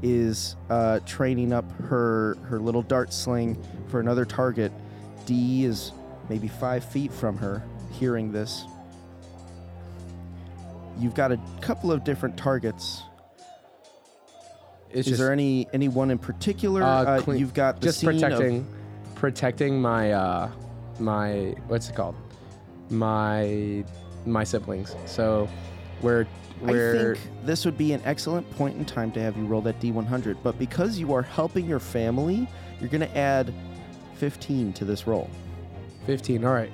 is 0.02 0.56
uh, 0.70 1.00
training 1.00 1.52
up 1.52 1.70
her 1.82 2.36
her 2.44 2.60
little 2.60 2.82
dart 2.82 3.12
sling 3.12 3.60
for 3.88 3.98
another 3.98 4.24
target. 4.24 4.70
D 5.26 5.64
is 5.64 5.90
maybe 6.28 6.46
five 6.48 6.84
feet 6.84 7.12
from 7.12 7.36
her, 7.38 7.62
hearing 7.90 8.30
this. 8.30 8.66
You've 10.98 11.14
got 11.14 11.32
a 11.32 11.40
couple 11.60 11.90
of 11.92 12.04
different 12.04 12.36
targets. 12.36 13.02
it's 14.90 15.00
is 15.00 15.06
just 15.06 15.18
there 15.20 15.32
any 15.32 15.66
any 15.72 15.88
one 15.88 16.10
in 16.10 16.18
particular? 16.18 16.82
uh, 16.82 16.86
Uh, 17.04 17.20
clean- 17.20 17.38
you've 17.38 17.54
got 17.54 17.80
just 17.80 17.98
scene 18.00 18.10
of- 18.10 18.20
protecting, 18.20 18.66
protecting 19.14 19.80
my 19.82 20.12
uh, 20.12 20.50
my 21.00 21.54
what's 21.68 21.88
it 21.88 21.94
called? 21.96 22.14
My 22.90 23.84
my 24.26 24.44
siblings. 24.44 24.94
So 25.06 25.48
we're 26.00 26.26
we're 26.60 26.94
I 26.94 27.14
think 27.16 27.18
this 27.44 27.64
would 27.64 27.76
be 27.76 27.92
an 27.92 28.00
excellent 28.04 28.48
point 28.52 28.76
in 28.76 28.84
time 28.84 29.10
to 29.12 29.20
have 29.20 29.36
you 29.36 29.44
roll 29.46 29.60
that 29.62 29.80
D100, 29.80 30.36
but 30.42 30.58
because 30.58 30.98
you 30.98 31.12
are 31.12 31.22
helping 31.22 31.66
your 31.68 31.80
family, 31.80 32.48
you're 32.80 32.88
going 32.88 33.00
to 33.00 33.18
add 33.18 33.52
15 34.14 34.72
to 34.74 34.84
this 34.84 35.06
roll. 35.06 35.28
15. 36.06 36.44
All 36.44 36.52
right. 36.54 36.70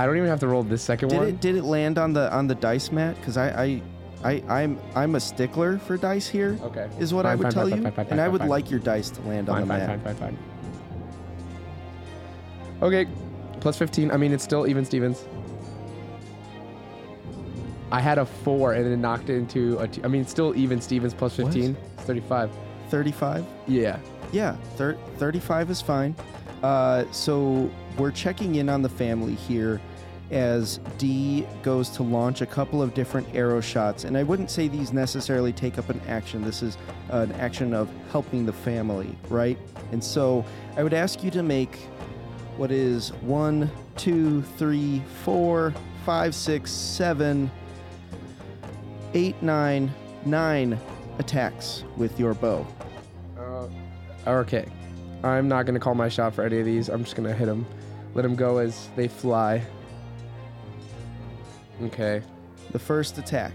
I 0.00 0.06
don't 0.06 0.16
even 0.16 0.30
have 0.30 0.40
to 0.40 0.48
roll 0.48 0.62
this 0.62 0.80
second 0.80 1.10
Did 1.10 1.18
one. 1.18 1.28
it 1.28 1.40
did 1.42 1.56
it 1.56 1.62
land 1.64 1.98
on 1.98 2.14
the 2.14 2.32
on 2.32 2.46
the 2.46 2.54
dice 2.54 2.90
mat? 2.90 3.16
Because 3.16 3.36
I, 3.36 3.50
I 3.64 3.82
I 4.24 4.62
I'm 4.62 4.80
I'm 4.94 5.14
a 5.14 5.20
stickler 5.20 5.76
for 5.76 5.98
dice 5.98 6.26
here. 6.26 6.58
Okay. 6.62 6.88
Is 6.98 7.12
what 7.12 7.26
I 7.26 7.34
would 7.34 7.42
fine, 7.42 7.52
tell 7.52 7.68
fine, 7.68 7.76
you, 7.76 7.82
fine, 7.82 7.92
fine, 7.92 8.06
and 8.06 8.08
fine, 8.08 8.18
I 8.20 8.28
would 8.28 8.40
fine. 8.40 8.48
like 8.48 8.70
your 8.70 8.80
dice 8.80 9.10
to 9.10 9.20
land 9.22 9.50
on 9.50 9.60
the 9.60 9.66
fine, 9.66 9.78
mat. 9.78 9.88
fine, 9.88 10.00
fine, 10.00 10.14
fine. 10.16 10.36
fine. 12.78 12.82
Okay, 12.82 13.06
plus 13.60 13.76
15. 13.76 14.10
I 14.10 14.16
mean, 14.16 14.32
it's 14.32 14.42
still 14.42 14.66
even 14.66 14.86
Stevens. 14.86 15.26
I 17.92 18.00
had 18.00 18.16
a 18.16 18.24
four 18.24 18.72
and 18.72 18.86
then 18.86 19.02
knocked 19.02 19.28
it 19.28 19.36
into 19.36 19.76
a 19.80 19.86
two. 19.88 20.02
I 20.02 20.08
mean, 20.08 20.24
still 20.24 20.56
even 20.56 20.80
Stevens 20.80 21.12
plus 21.12 21.36
15. 21.36 21.76
It's 21.98 22.04
35. 22.04 22.50
35. 22.88 23.44
Yeah. 23.66 23.98
Yeah, 24.32 24.56
thir- 24.76 24.96
35 25.18 25.70
is 25.70 25.82
fine. 25.82 26.16
Uh, 26.62 27.04
so 27.12 27.70
we're 27.98 28.12
checking 28.12 28.54
in 28.54 28.70
on 28.70 28.80
the 28.80 28.88
family 28.88 29.34
here 29.34 29.78
as 30.30 30.78
D 30.98 31.46
goes 31.62 31.88
to 31.90 32.02
launch 32.02 32.40
a 32.40 32.46
couple 32.46 32.82
of 32.82 32.94
different 32.94 33.26
arrow 33.34 33.60
shots. 33.60 34.04
And 34.04 34.16
I 34.16 34.22
wouldn't 34.22 34.50
say 34.50 34.68
these 34.68 34.92
necessarily 34.92 35.52
take 35.52 35.78
up 35.78 35.88
an 35.88 36.00
action. 36.08 36.42
This 36.42 36.62
is 36.62 36.78
an 37.08 37.32
action 37.32 37.74
of 37.74 37.88
helping 38.10 38.46
the 38.46 38.52
family, 38.52 39.16
right? 39.28 39.58
And 39.92 40.02
so 40.02 40.44
I 40.76 40.82
would 40.82 40.94
ask 40.94 41.24
you 41.24 41.30
to 41.32 41.42
make 41.42 41.76
what 42.56 42.70
is 42.70 43.10
one, 43.22 43.70
two, 43.96 44.42
three, 44.56 45.02
four, 45.24 45.74
five, 46.04 46.34
six, 46.34 46.70
seven, 46.70 47.50
eight, 49.14 49.40
nine, 49.42 49.90
nine 50.24 50.78
attacks 51.18 51.84
with 51.96 52.18
your 52.18 52.34
bow. 52.34 52.66
Uh, 53.38 53.68
okay. 54.26 54.66
I'm 55.22 55.48
not 55.48 55.64
going 55.66 55.74
to 55.74 55.80
call 55.80 55.94
my 55.94 56.08
shot 56.08 56.34
for 56.34 56.44
any 56.44 56.60
of 56.60 56.64
these. 56.64 56.88
I'm 56.88 57.04
just 57.04 57.16
going 57.16 57.28
to 57.28 57.34
hit 57.34 57.46
them. 57.46 57.66
Let 58.14 58.22
them 58.22 58.36
go 58.36 58.58
as 58.58 58.88
they 58.96 59.08
fly. 59.08 59.62
Okay. 61.82 62.22
The 62.72 62.78
first 62.78 63.18
attack. 63.18 63.52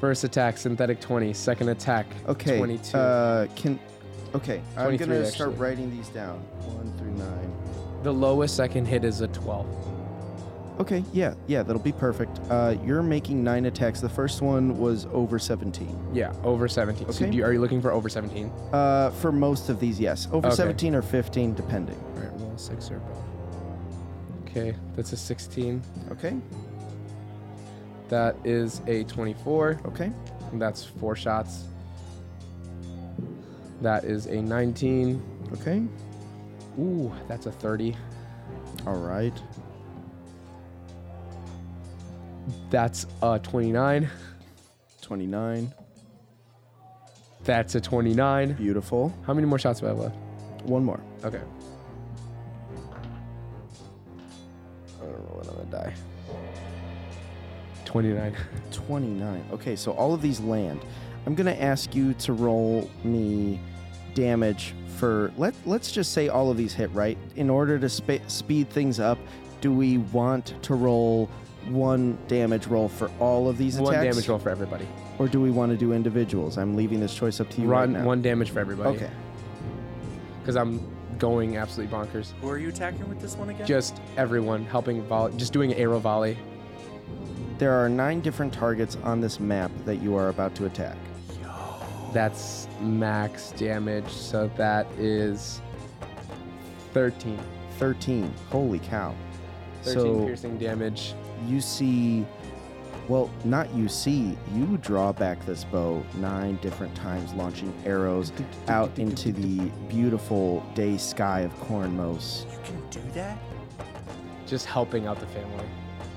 First 0.00 0.24
attack, 0.24 0.58
synthetic 0.58 1.00
20. 1.00 1.32
Second 1.32 1.68
attack, 1.68 2.06
Okay. 2.28 2.58
22. 2.58 2.96
Uh, 2.98 3.46
can. 3.54 3.78
Okay, 4.34 4.60
I'm 4.76 4.84
23 4.96 5.06
gonna 5.06 5.26
start 5.26 5.50
actually. 5.50 5.60
writing 5.62 5.90
these 5.96 6.08
down. 6.08 6.38
One 6.64 6.92
through 6.98 7.12
nine. 7.12 7.52
the 8.02 8.12
lowest 8.12 8.58
I 8.58 8.66
can 8.66 8.84
hit 8.84 9.04
is 9.04 9.20
a 9.20 9.28
12. 9.28 9.66
Okay, 10.80 11.04
yeah, 11.12 11.34
yeah, 11.46 11.62
that'll 11.62 11.80
be 11.82 11.92
perfect. 11.92 12.40
Uh, 12.50 12.74
you're 12.84 13.02
making 13.02 13.44
nine 13.44 13.66
attacks. 13.66 14.00
The 14.00 14.08
first 14.08 14.40
one 14.42 14.76
was 14.78 15.06
over 15.12 15.38
17. 15.38 15.96
Yeah, 16.12 16.32
over 16.42 16.66
17. 16.66 17.12
So 17.12 17.22
Okay. 17.24 17.30
do 17.30 17.36
you, 17.36 17.44
are 17.44 17.52
you 17.52 17.60
looking 17.60 17.80
for 17.82 17.92
over 17.92 18.08
17? 18.08 18.50
Uh, 18.72 19.10
for 19.10 19.30
most 19.30 19.68
of 19.68 19.78
these, 19.78 20.00
yes, 20.00 20.26
over 20.32 20.48
Okay. 20.48 20.56
17 20.56 20.94
or 20.96 21.02
15, 21.02 21.54
depending. 21.54 21.94
All 22.16 22.22
right, 22.22 22.30
roll 22.40 22.52
a 22.56 22.58
six 22.58 22.90
or 22.90 22.96
above. 22.96 23.18
Okay, 24.48 24.74
that's 24.96 25.12
a 25.12 25.16
16. 25.16 25.80
Okay, 26.10 26.34
That 28.12 28.36
is 28.44 28.82
a 28.88 29.04
24. 29.04 29.80
okay, 29.86 30.12
that's 30.52 30.84
four 30.84 31.16
shots. 31.16 31.64
That 33.80 34.04
is 34.04 34.26
a 34.26 34.42
19. 34.42 35.22
okay. 35.54 35.82
Ooh, 36.78 37.10
that's 37.26 37.46
a 37.46 37.52
30. 37.52 37.96
All 38.86 38.96
right. 38.96 39.32
That's 42.68 43.06
a 43.22 43.38
29. 43.38 44.10
29. 45.00 45.72
That's 47.44 47.74
a 47.76 47.80
29. 47.80 48.52
Beautiful. 48.52 49.10
How 49.26 49.32
many 49.32 49.46
more 49.46 49.58
shots 49.58 49.80
do 49.80 49.86
I 49.86 49.88
have 49.88 49.98
left? 49.98 50.16
One 50.64 50.84
more. 50.84 51.00
Okay. 51.24 51.40
I 55.00 55.04
don't 55.06 55.12
roll 55.30 55.40
another 55.40 55.64
die. 55.70 55.94
29. 57.92 58.34
29. 58.72 59.44
Okay, 59.52 59.76
so 59.76 59.92
all 59.92 60.12
of 60.14 60.22
these 60.22 60.40
land. 60.40 60.80
I'm 61.26 61.34
gonna 61.34 61.52
ask 61.52 61.94
you 61.94 62.14
to 62.14 62.32
roll 62.32 62.90
me 63.04 63.60
damage 64.14 64.74
for 64.96 65.32
let 65.36 65.54
let's 65.66 65.92
just 65.92 66.12
say 66.12 66.28
all 66.28 66.50
of 66.50 66.56
these 66.56 66.72
hit 66.72 66.90
right. 66.92 67.16
In 67.36 67.48
order 67.48 67.78
to 67.78 67.88
spa- 67.88 68.18
speed 68.26 68.68
things 68.70 68.98
up, 68.98 69.18
do 69.60 69.72
we 69.72 69.98
want 69.98 70.54
to 70.62 70.74
roll 70.74 71.28
one 71.68 72.18
damage 72.28 72.66
roll 72.66 72.88
for 72.88 73.08
all 73.20 73.48
of 73.48 73.56
these 73.56 73.78
One 73.78 73.94
attacks, 73.94 74.16
damage 74.16 74.28
roll 74.28 74.38
for 74.40 74.48
everybody. 74.50 74.88
or 75.18 75.28
do 75.28 75.40
we 75.40 75.50
want 75.52 75.70
to 75.70 75.78
do 75.78 75.92
individuals? 75.92 76.58
I'm 76.58 76.74
leaving 76.74 76.98
this 76.98 77.14
choice 77.14 77.40
up 77.40 77.48
to 77.50 77.60
you 77.60 77.68
Run 77.68 77.92
right 77.94 78.00
now. 78.00 78.06
one 78.06 78.20
damage 78.20 78.50
for 78.50 78.58
everybody. 78.58 78.96
Okay. 78.96 79.10
Because 80.40 80.56
I'm 80.56 80.80
going 81.18 81.56
absolutely 81.56 81.96
bonkers. 81.96 82.32
Who 82.40 82.48
are 82.48 82.58
you 82.58 82.70
attacking 82.70 83.08
with 83.08 83.20
this 83.20 83.36
one 83.36 83.50
again? 83.50 83.64
Just 83.66 84.00
everyone 84.16 84.64
helping 84.64 85.02
volley, 85.04 85.32
just 85.36 85.52
doing 85.52 85.72
arrow 85.74 86.00
volley. 86.00 86.36
There 87.62 87.80
are 87.80 87.88
nine 87.88 88.20
different 88.22 88.52
targets 88.52 88.98
on 89.04 89.20
this 89.20 89.38
map 89.38 89.70
that 89.84 90.02
you 90.02 90.16
are 90.16 90.30
about 90.30 90.56
to 90.56 90.66
attack. 90.66 90.96
That's 92.12 92.66
max 92.80 93.52
damage. 93.52 94.08
So 94.08 94.50
that 94.56 94.84
is 94.98 95.60
13. 96.92 97.38
13. 97.78 98.34
Holy 98.50 98.80
cow. 98.80 99.14
13 99.84 99.94
so 99.94 100.24
piercing 100.24 100.58
damage. 100.58 101.14
you 101.46 101.60
see, 101.60 102.26
well, 103.06 103.30
not 103.44 103.72
you 103.72 103.88
see, 103.88 104.36
you 104.52 104.76
draw 104.78 105.12
back 105.12 105.46
this 105.46 105.62
bow 105.62 106.04
nine 106.16 106.56
different 106.62 106.96
times, 106.96 107.32
launching 107.34 107.72
arrows 107.86 108.32
out 108.66 108.90
into 108.98 109.30
the 109.30 109.70
beautiful 109.86 110.66
day 110.74 110.96
sky 110.96 111.42
of 111.42 111.54
Cornmos. 111.60 112.42
You 112.50 112.58
can 112.64 112.90
do 112.90 113.12
that? 113.12 113.38
Just 114.48 114.66
helping 114.66 115.06
out 115.06 115.20
the 115.20 115.28
family. 115.28 115.64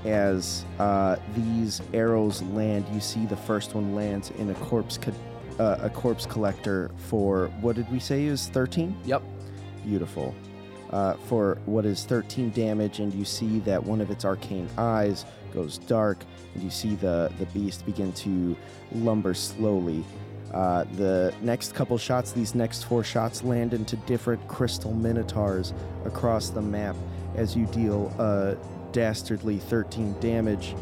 As 0.06 0.64
uh, 0.78 1.16
these 1.34 1.82
arrows 1.92 2.40
land, 2.42 2.86
you 2.92 3.00
see 3.00 3.26
the 3.26 3.36
first 3.36 3.74
one 3.74 3.94
lands 3.94 4.30
in 4.38 4.50
a 4.50 4.54
corpse, 4.54 4.98
co- 4.98 5.12
uh, 5.58 5.78
a 5.82 5.90
corpse 5.90 6.26
collector 6.26 6.92
for 6.96 7.48
what 7.60 7.74
did 7.74 7.90
we 7.90 7.98
say 7.98 8.24
is 8.24 8.48
13? 8.48 8.96
Yep. 9.04 9.22
Beautiful. 9.84 10.32
Uh, 10.90 11.14
for 11.14 11.58
what 11.66 11.84
is 11.84 12.04
13 12.04 12.50
damage, 12.50 13.00
and 13.00 13.12
you 13.12 13.24
see 13.24 13.58
that 13.60 13.82
one 13.82 14.00
of 14.00 14.08
its 14.10 14.24
arcane 14.24 14.68
eyes 14.78 15.24
goes 15.52 15.78
dark, 15.78 16.18
and 16.54 16.62
you 16.62 16.70
see 16.70 16.94
the, 16.94 17.32
the 17.40 17.46
beast 17.46 17.84
begin 17.84 18.12
to 18.12 18.56
lumber 18.92 19.34
slowly. 19.34 20.04
Uh, 20.54 20.84
the 20.92 21.34
next 21.42 21.74
couple 21.74 21.98
shots, 21.98 22.30
these 22.30 22.54
next 22.54 22.84
four 22.84 23.02
shots, 23.02 23.42
land 23.42 23.74
into 23.74 23.96
different 23.96 24.46
crystal 24.46 24.92
minotaurs 24.94 25.74
across 26.04 26.50
the 26.50 26.62
map 26.62 26.94
as 27.34 27.56
you 27.56 27.66
deal 27.66 28.14
uh, 28.18 28.54
dastardly 28.96 29.58
13 29.58 30.18
damage. 30.20 30.74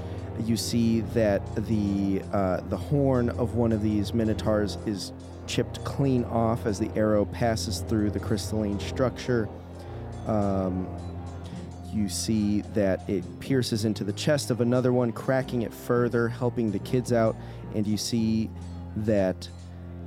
You 0.45 0.57
see 0.57 1.01
that 1.01 1.43
the 1.67 2.23
uh, 2.33 2.61
the 2.69 2.77
horn 2.77 3.29
of 3.31 3.57
one 3.57 3.73
of 3.73 3.83
these 3.83 4.15
minotaurs 4.15 4.79
is 4.87 5.13
chipped 5.49 5.85
clean 5.85 6.23
off 6.27 6.65
as 6.65 6.79
the 6.79 6.89
arrow 6.95 7.25
passes 7.25 7.81
through 7.81 8.11
the 8.11 8.21
crystalline 8.21 8.79
structure. 8.79 9.49
Um, 10.29 10.87
you 11.93 12.09
see 12.09 12.61
that 12.75 13.09
it 13.11 13.25
pierces 13.41 13.85
into 13.85 14.05
the 14.05 14.13
chest 14.13 14.53
of 14.53 14.61
another 14.61 14.93
one, 14.93 15.11
cracking 15.11 15.63
it 15.63 15.75
further, 15.75 16.29
helping 16.29 16.71
the 16.71 16.79
kids 16.79 17.13
out. 17.13 17.35
And 17.75 17.85
you 17.85 17.97
see 17.97 18.49
that 18.99 19.49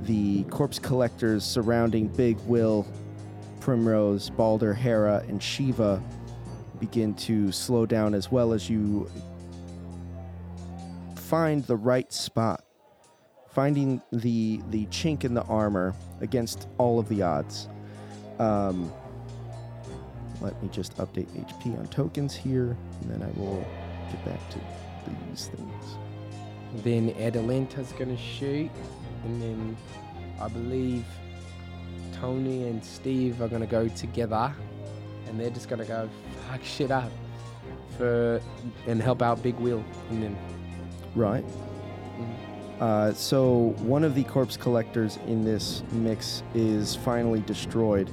the 0.02 0.44
corpse 0.44 0.78
collectors 0.78 1.44
surrounding 1.44 2.08
Big 2.08 2.38
Will, 2.46 2.86
Primrose, 3.60 4.30
Balder, 4.30 4.72
Hera, 4.72 5.22
and 5.28 5.42
Shiva 5.42 6.02
begin 6.80 7.14
to 7.14 7.52
slow 7.52 7.86
down 7.86 8.14
as 8.14 8.30
well 8.30 8.52
as 8.52 8.68
you 8.68 9.10
find 11.14 11.64
the 11.64 11.76
right 11.76 12.12
spot. 12.12 12.64
Finding 13.50 14.00
the 14.12 14.60
the 14.70 14.86
chink 14.86 15.24
in 15.24 15.34
the 15.34 15.42
armor 15.44 15.94
against 16.20 16.68
all 16.78 16.98
of 16.98 17.08
the 17.08 17.22
odds. 17.22 17.68
Um, 18.38 18.92
let 20.40 20.60
me 20.62 20.68
just 20.70 20.96
update 20.98 21.26
HP 21.26 21.76
on 21.78 21.86
tokens 21.88 22.34
here, 22.34 22.76
and 23.02 23.10
then 23.10 23.22
I 23.22 23.38
will 23.38 23.66
get 24.12 24.24
back 24.24 24.50
to 24.50 24.60
these 25.28 25.48
things. 25.48 25.84
Then 26.84 27.10
Atalanta's 27.18 27.92
gonna 27.92 28.16
shoot, 28.16 28.70
and 29.24 29.42
then 29.42 29.76
I 30.40 30.48
believe 30.48 31.04
Tony 32.12 32.68
and 32.68 32.84
Steve 32.84 33.40
are 33.42 33.48
gonna 33.48 33.66
go 33.66 33.88
together, 33.88 34.52
and 35.26 35.40
they're 35.40 35.50
just 35.50 35.68
gonna 35.68 35.84
go 35.84 36.08
fuck 36.48 36.64
shit 36.64 36.90
up 36.90 37.10
for 37.96 38.40
and 38.86 39.00
help 39.02 39.22
out 39.22 39.42
Big 39.42 39.56
Wheel, 39.56 39.84
and 40.10 40.22
then 40.22 40.36
Right. 41.14 41.44
Uh, 42.80 43.12
so 43.12 43.74
one 43.78 44.04
of 44.04 44.14
the 44.14 44.22
corpse 44.24 44.56
collectors 44.56 45.18
in 45.26 45.44
this 45.44 45.82
mix 45.90 46.44
is 46.54 46.94
finally 46.94 47.40
destroyed, 47.40 48.08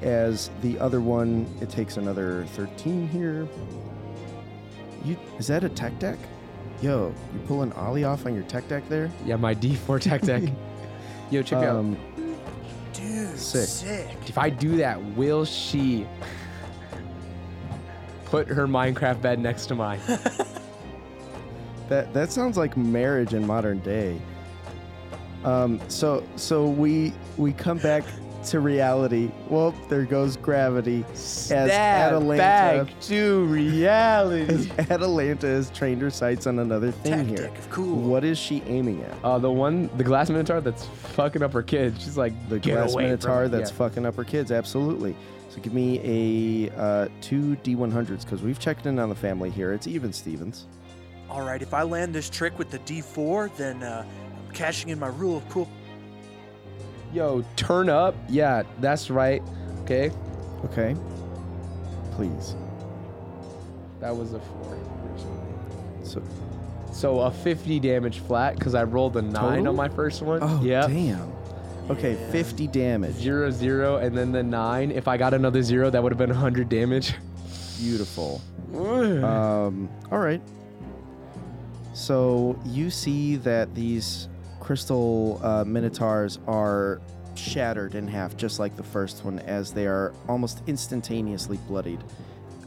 as 0.00 0.50
the 0.60 0.76
other 0.80 1.00
one 1.00 1.46
it 1.60 1.70
takes 1.70 1.96
another 1.98 2.44
13 2.54 3.06
here. 3.08 3.46
You 5.04 5.16
is 5.38 5.46
that 5.46 5.62
a 5.62 5.68
tech 5.68 5.96
deck? 6.00 6.18
Yo, 6.80 7.14
you 7.32 7.40
pull 7.46 7.62
an 7.62 7.72
ollie 7.74 8.02
off 8.02 8.26
on 8.26 8.34
your 8.34 8.42
tech 8.44 8.66
deck 8.68 8.82
there? 8.88 9.08
yeah, 9.24 9.36
my 9.36 9.54
D4 9.54 10.00
tech 10.00 10.22
deck. 10.22 10.42
Yo, 11.30 11.42
check 11.42 11.60
me 11.60 11.66
out. 11.66 11.76
Um, 11.76 11.96
Dude, 12.92 13.38
Sick. 13.38 13.68
sick. 13.68 14.16
If 14.26 14.36
I 14.36 14.50
do 14.50 14.76
that, 14.76 15.02
will 15.16 15.44
she 15.44 16.06
put 18.32 18.48
her 18.48 18.66
Minecraft 18.66 19.20
bed 19.20 19.38
next 19.38 19.66
to 19.66 19.74
mine? 19.74 20.00
That 21.88 22.14
that 22.14 22.32
sounds 22.32 22.56
like 22.56 22.74
marriage 22.74 23.34
in 23.34 23.46
modern 23.46 23.80
day. 23.80 24.18
Um, 25.44 25.78
so 25.88 26.24
so 26.36 26.66
we 26.66 27.12
we 27.36 27.52
come 27.52 27.76
back 27.78 28.04
to 28.46 28.60
reality. 28.60 29.30
Well, 29.50 29.72
there 29.90 30.04
goes 30.06 30.38
gravity. 30.38 31.04
As 31.12 31.18
Snap 31.48 31.68
Atalanta, 32.12 32.38
back 32.86 33.00
to 33.02 33.44
reality. 33.44 34.54
as 34.54 34.70
Atalanta 34.90 35.46
has 35.48 35.68
trained 35.70 36.00
her 36.00 36.08
sights 36.10 36.46
on 36.46 36.60
another 36.60 36.92
thing 36.92 37.28
here. 37.28 37.36
Tactic 37.48 37.58
of 37.58 37.68
cool. 37.70 37.96
What 37.96 38.24
is 38.24 38.38
she 38.38 38.62
aiming 38.66 39.02
at? 39.02 39.14
Uh, 39.22 39.38
the 39.38 39.50
one, 39.50 39.90
the 39.98 40.04
glass 40.04 40.30
minotaur 40.30 40.62
that's 40.62 40.86
fucking 40.86 41.42
up 41.42 41.52
her 41.52 41.62
kid. 41.62 41.94
She's 42.00 42.16
like, 42.16 42.32
The 42.48 42.58
get 42.58 42.74
glass 42.76 42.94
away 42.94 43.04
minotaur 43.04 43.44
it." 43.44 43.50
that's 43.50 43.70
Yeah. 43.70 43.76
fucking 43.76 44.06
up 44.06 44.14
her 44.14 44.24
kids. 44.24 44.50
Absolutely. 44.50 45.14
So 45.52 45.60
give 45.60 45.74
me 45.74 46.00
a 46.70 46.80
uh, 46.80 47.08
two 47.20 47.56
D100s 47.62 48.24
because 48.24 48.40
we've 48.40 48.58
checked 48.58 48.86
in 48.86 48.98
on 48.98 49.10
the 49.10 49.14
family 49.14 49.50
here. 49.50 49.74
It's 49.74 49.86
even 49.86 50.10
Stevens. 50.10 50.66
All 51.28 51.42
right, 51.42 51.60
if 51.60 51.74
I 51.74 51.82
land 51.82 52.14
this 52.14 52.30
trick 52.30 52.58
with 52.58 52.70
the 52.70 52.78
D4, 52.80 53.54
then 53.56 53.82
uh, 53.82 54.06
I'm 54.46 54.54
cashing 54.54 54.88
in 54.88 54.98
my 54.98 55.08
rule 55.08 55.36
of 55.36 55.48
cool. 55.50 55.68
Yo, 57.12 57.44
turn 57.56 57.90
up. 57.90 58.14
Yeah, 58.30 58.62
that's 58.80 59.10
right. 59.10 59.42
Okay, 59.82 60.10
Okay. 60.64 60.96
Please. 62.12 62.54
that 64.00 64.14
was 64.16 64.32
a 64.32 64.40
four. 64.40 64.78
So 66.02 66.22
So 66.92 67.20
a 67.20 67.30
50 67.30 67.78
damage 67.80 68.20
flat 68.20 68.54
because 68.54 68.74
I 68.74 68.84
rolled 68.84 69.16
a 69.18 69.22
nine 69.22 69.58
Total? 69.64 69.68
on 69.68 69.76
my 69.76 69.88
first 69.90 70.22
one. 70.22 70.40
oh 70.42 70.62
Yep. 70.62 70.88
damn. 70.88 71.32
Okay, 71.90 72.16
50 72.30 72.68
damage. 72.68 73.14
Zero 73.14 73.50
zero 73.50 73.96
and 73.96 74.16
then 74.16 74.32
the 74.32 74.42
nine. 74.42 74.90
If 74.90 75.08
I 75.08 75.16
got 75.16 75.34
another 75.34 75.62
zero, 75.62 75.90
that 75.90 76.02
would 76.02 76.12
have 76.12 76.18
been 76.18 76.30
100 76.30 76.68
damage. 76.68 77.14
Beautiful. 77.78 78.40
Um, 78.74 79.90
all 80.10 80.18
right. 80.18 80.40
So 81.94 82.58
you 82.64 82.88
see 82.90 83.36
that 83.36 83.74
these 83.74 84.28
crystal 84.60 85.40
uh, 85.42 85.64
minotaurs 85.64 86.38
are 86.46 87.00
shattered 87.34 87.94
in 87.94 88.06
half, 88.06 88.36
just 88.36 88.58
like 88.58 88.76
the 88.76 88.82
first 88.82 89.24
one, 89.24 89.40
as 89.40 89.72
they 89.72 89.86
are 89.86 90.14
almost 90.28 90.62
instantaneously 90.66 91.58
bloodied. 91.68 92.02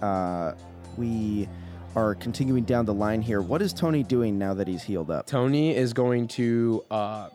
Uh, 0.01 0.53
we 0.97 1.47
are 1.95 2.15
continuing 2.15 2.63
down 2.65 2.85
the 2.85 2.93
line 2.93 3.21
here. 3.21 3.41
What 3.41 3.61
is 3.61 3.73
Tony 3.73 4.03
doing 4.03 4.37
now 4.37 4.53
that 4.53 4.67
he's 4.67 4.83
healed 4.83 5.09
up? 5.09 5.25
Tony 5.25 5.75
is 5.75 5.93
going 5.93 6.27
to 6.29 6.83
uh, 6.91 7.29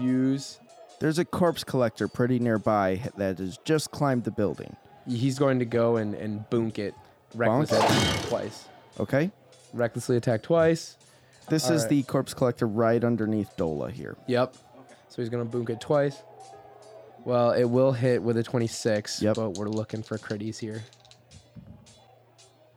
use. 0.00 0.60
There's 0.98 1.18
a 1.18 1.24
corpse 1.24 1.62
collector 1.64 2.08
pretty 2.08 2.38
nearby 2.38 3.02
that 3.16 3.38
has 3.38 3.58
just 3.64 3.90
climbed 3.90 4.24
the 4.24 4.30
building. 4.30 4.76
He's 5.08 5.38
going 5.38 5.58
to 5.58 5.64
go 5.64 5.96
and 5.96 6.14
and 6.14 6.48
boonk 6.50 6.78
it 6.78 6.94
recklessly 7.34 7.78
Bonk? 7.78 8.28
twice. 8.28 8.68
Okay? 8.98 9.30
Recklessly 9.72 10.16
attack 10.16 10.42
twice. 10.42 10.96
This 11.48 11.66
All 11.66 11.74
is 11.74 11.82
right. 11.82 11.90
the 11.90 12.02
corpse 12.04 12.34
collector 12.34 12.66
right 12.66 13.02
underneath 13.04 13.56
Dola 13.56 13.90
here. 13.92 14.16
Yep. 14.26 14.56
So 15.08 15.22
he's 15.22 15.28
gonna 15.28 15.44
boonk 15.44 15.70
it 15.70 15.80
twice. 15.80 16.22
Well, 17.24 17.52
it 17.52 17.64
will 17.64 17.92
hit 17.92 18.22
with 18.22 18.36
a 18.36 18.42
26. 18.42 19.20
Yep. 19.22 19.36
But 19.36 19.50
we're 19.50 19.68
looking 19.68 20.02
for 20.02 20.16
critties 20.18 20.58
here. 20.58 20.82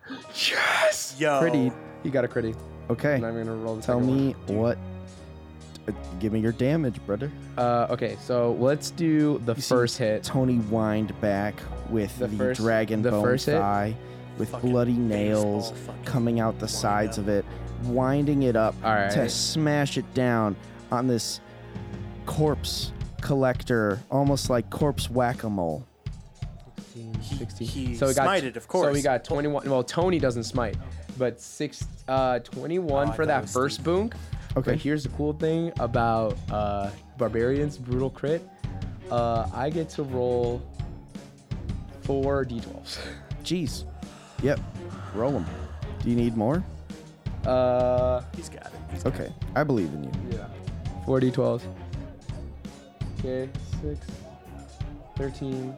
Yes. 0.51 1.15
Yo. 1.19 1.39
Critty. 1.41 1.73
He 2.03 2.09
got 2.09 2.25
a 2.25 2.27
critty. 2.27 2.55
Okay. 2.89 3.15
And 3.15 3.25
I'm 3.25 3.35
gonna 3.37 3.53
roll 3.55 3.75
the 3.75 3.81
Tell 3.81 3.99
second 3.99 4.07
one. 4.09 4.27
me 4.27 4.55
what. 4.59 4.77
Give 6.19 6.33
me 6.33 6.39
your 6.39 6.51
damage, 6.51 6.99
brother. 7.05 7.31
Uh, 7.57 7.87
okay, 7.89 8.17
so 8.21 8.53
let's 8.59 8.91
do 8.91 9.39
the 9.45 9.55
You 9.55 9.61
see 9.61 9.69
first 9.69 9.97
hit. 9.97 10.23
Tony 10.23 10.57
wind 10.69 11.19
back 11.21 11.55
with 11.89 12.17
The 12.19 12.27
the, 12.27 12.37
first- 12.37 12.61
dragon 12.61 13.01
the 13.01 13.11
bone 13.11 13.23
first 13.23 13.45
hit? 13.47 13.57
thigh, 13.59 13.95
with 14.37 14.49
Fucking 14.49 14.69
bloody 14.71 14.93
baseball 14.93 15.07
nails 15.07 15.71
fucking 15.85 16.03
coming 16.05 16.39
out 16.39 16.55
the 16.59 16.61
wind 16.65 16.69
sides 16.71 17.17
up. 17.17 17.23
of 17.25 17.29
it, 17.29 17.45
winding 17.85 18.43
it 18.43 18.55
up 18.55 18.75
All 18.83 18.93
to 19.11 19.29
smash 19.29 19.97
it 19.97 20.13
down 20.13 20.55
on 20.91 21.07
this 21.07 21.39
corpse 22.25 22.91
collector, 23.21 23.99
almost 24.09 24.49
like 24.49 24.69
corpse 24.69 25.09
whack-a-mole. 25.09 25.85
16. 27.21 27.67
he 27.67 27.95
so 27.95 28.07
we 28.07 28.13
got 28.13 28.27
smited, 28.27 28.55
of 28.55 28.63
So 28.63 28.67
course. 28.69 28.93
we 28.93 29.01
got 29.01 29.23
21. 29.23 29.69
Well, 29.69 29.83
Tony 29.83 30.19
doesn't 30.19 30.43
smite, 30.45 30.75
but 31.17 31.39
six, 31.39 31.85
uh, 32.07 32.39
21 32.39 32.89
Oh, 33.09 33.11
I 33.11 33.15
for 33.15 33.17
thought 33.17 33.23
it 33.23 33.27
that 33.27 33.41
was 33.43 33.53
first 33.53 33.83
boonk. 33.83 34.13
Okay. 34.57 34.71
But 34.71 34.79
here's 34.79 35.03
the 35.03 35.09
cool 35.09 35.33
thing 35.33 35.71
about 35.79 36.37
uh, 36.51 36.89
barbarians 37.17 37.77
brutal 37.77 38.09
crit. 38.09 38.47
Uh, 39.11 39.47
I 39.53 39.69
get 39.69 39.89
to 39.91 40.03
roll 40.03 40.61
four 42.01 42.45
d12s. 42.45 42.97
Jeez. 43.43 43.83
Yep. 44.41 44.59
Roll 45.13 45.31
them. 45.31 45.45
Do 46.03 46.09
you 46.09 46.15
need 46.15 46.35
more? 46.37 46.63
Uh, 47.45 48.21
He's 48.35 48.49
got 48.49 48.67
it. 48.93 49.05
Okay. 49.05 49.31
I 49.55 49.63
believe 49.63 49.93
in 49.93 50.03
you. 50.03 50.11
yeah. 50.31 50.47
Four 51.05 51.19
d12s. 51.19 51.61
Okay, 53.19 53.49
6, 53.81 53.99
13, 55.17 55.75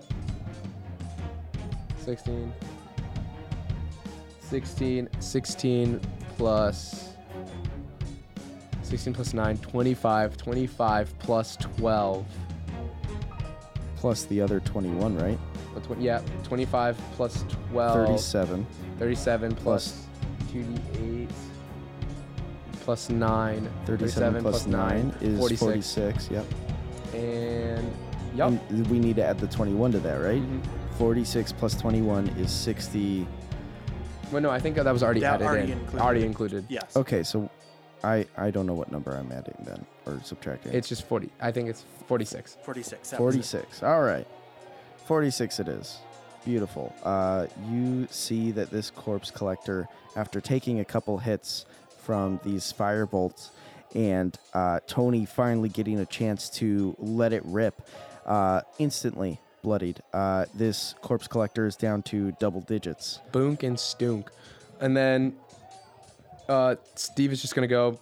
16, 2.05 2.53
16, 4.41 5.09
16 5.19 6.01
plus 6.37 7.10
16 8.91 9.13
plus 9.13 9.33
9, 9.33 9.57
25, 9.59 10.35
25 10.35 11.19
plus 11.19 11.55
12. 11.55 12.25
Plus 13.95 14.25
the 14.25 14.41
other 14.41 14.59
21, 14.59 15.17
right? 15.17 15.39
Tw- 15.83 15.97
yeah, 15.97 16.21
25 16.43 16.97
plus 17.15 17.45
12. 17.71 18.07
37. 18.07 18.67
37 18.99 19.55
Plus- 19.55 19.63
plus 19.63 20.07
2d8 20.53 21.29
plus 22.81 23.09
9. 23.09 23.69
37 23.85 24.41
plus 24.41 24.67
9 24.67 25.13
is 25.21 25.39
46. 25.39 25.59
46. 25.93 26.29
Yep. 26.29 26.45
And, 27.13 27.91
yup. 28.35 28.49
And 28.69 28.87
we 28.87 28.99
need 28.99 29.15
to 29.15 29.23
add 29.23 29.39
the 29.39 29.47
21 29.47 29.93
to 29.93 29.99
that, 29.99 30.15
right? 30.15 30.41
Mhm. 30.41 30.59
46 30.97 31.53
plus 31.53 31.75
21 31.75 32.27
is 32.39 32.51
60. 32.51 33.25
Well, 34.33 34.41
no, 34.41 34.49
I 34.49 34.59
think 34.59 34.75
that 34.75 34.85
was 34.91 35.01
already 35.01 35.21
Yeah, 35.21 35.35
added 35.35 35.47
already 35.47 35.71
in. 35.71 35.77
included. 35.79 36.03
Already 36.03 36.25
included. 36.25 36.65
Yes. 36.67 36.97
Okay, 36.97 37.23
so 37.23 37.49
I 38.03 38.25
I 38.37 38.51
don't 38.51 38.65
know 38.65 38.73
what 38.73 38.91
number 38.91 39.11
I'm 39.11 39.31
adding 39.31 39.55
then 39.61 39.85
or 40.05 40.19
subtracting. 40.23 40.73
It's 40.73 40.89
just 40.89 41.07
40. 41.07 41.29
I 41.39 41.51
think 41.51 41.69
it's 41.69 41.85
46. 42.07 42.57
46. 42.63 43.09
that 43.11 43.21
was 43.21 43.35
it. 43.35 43.39
46. 43.39 43.83
All 43.83 44.01
right. 44.01 44.27
46 45.05 45.59
it 45.59 45.67
is. 45.67 45.97
Beautiful. 46.45 46.95
Uh, 47.03 47.47
you 47.69 48.07
see 48.09 48.51
that 48.51 48.71
this 48.71 48.89
corpse 48.89 49.29
collector, 49.29 49.87
after 50.15 50.41
taking 50.41 50.79
a 50.79 50.85
couple 50.85 51.19
hits 51.19 51.65
from 51.99 52.39
these 52.43 52.71
fire 52.71 53.05
bolts, 53.05 53.51
and 53.93 54.37
uh, 54.53 54.79
Tony 54.87 55.25
finally 55.25 55.69
getting 55.69 55.99
a 55.99 56.05
chance 56.05 56.49
to 56.49 56.95
let 56.97 57.33
it 57.33 57.43
rip, 57.45 57.87
uh, 58.25 58.61
instantly 58.79 59.39
bloodied. 59.61 60.01
Uh, 60.13 60.45
this 60.55 60.95
corpse 61.01 61.27
collector 61.27 61.67
is 61.67 61.75
down 61.75 62.01
to 62.03 62.31
double 62.39 62.61
digits. 62.61 63.19
Boonk 63.31 63.63
and 63.63 63.79
stunk. 63.79 64.31
And 64.79 64.97
then 64.97 65.35
uh, 66.49 66.75
Steve 66.95 67.31
is 67.31 67.41
just 67.41 67.55
going 67.55 67.67
to 67.67 67.71
go 67.73 67.99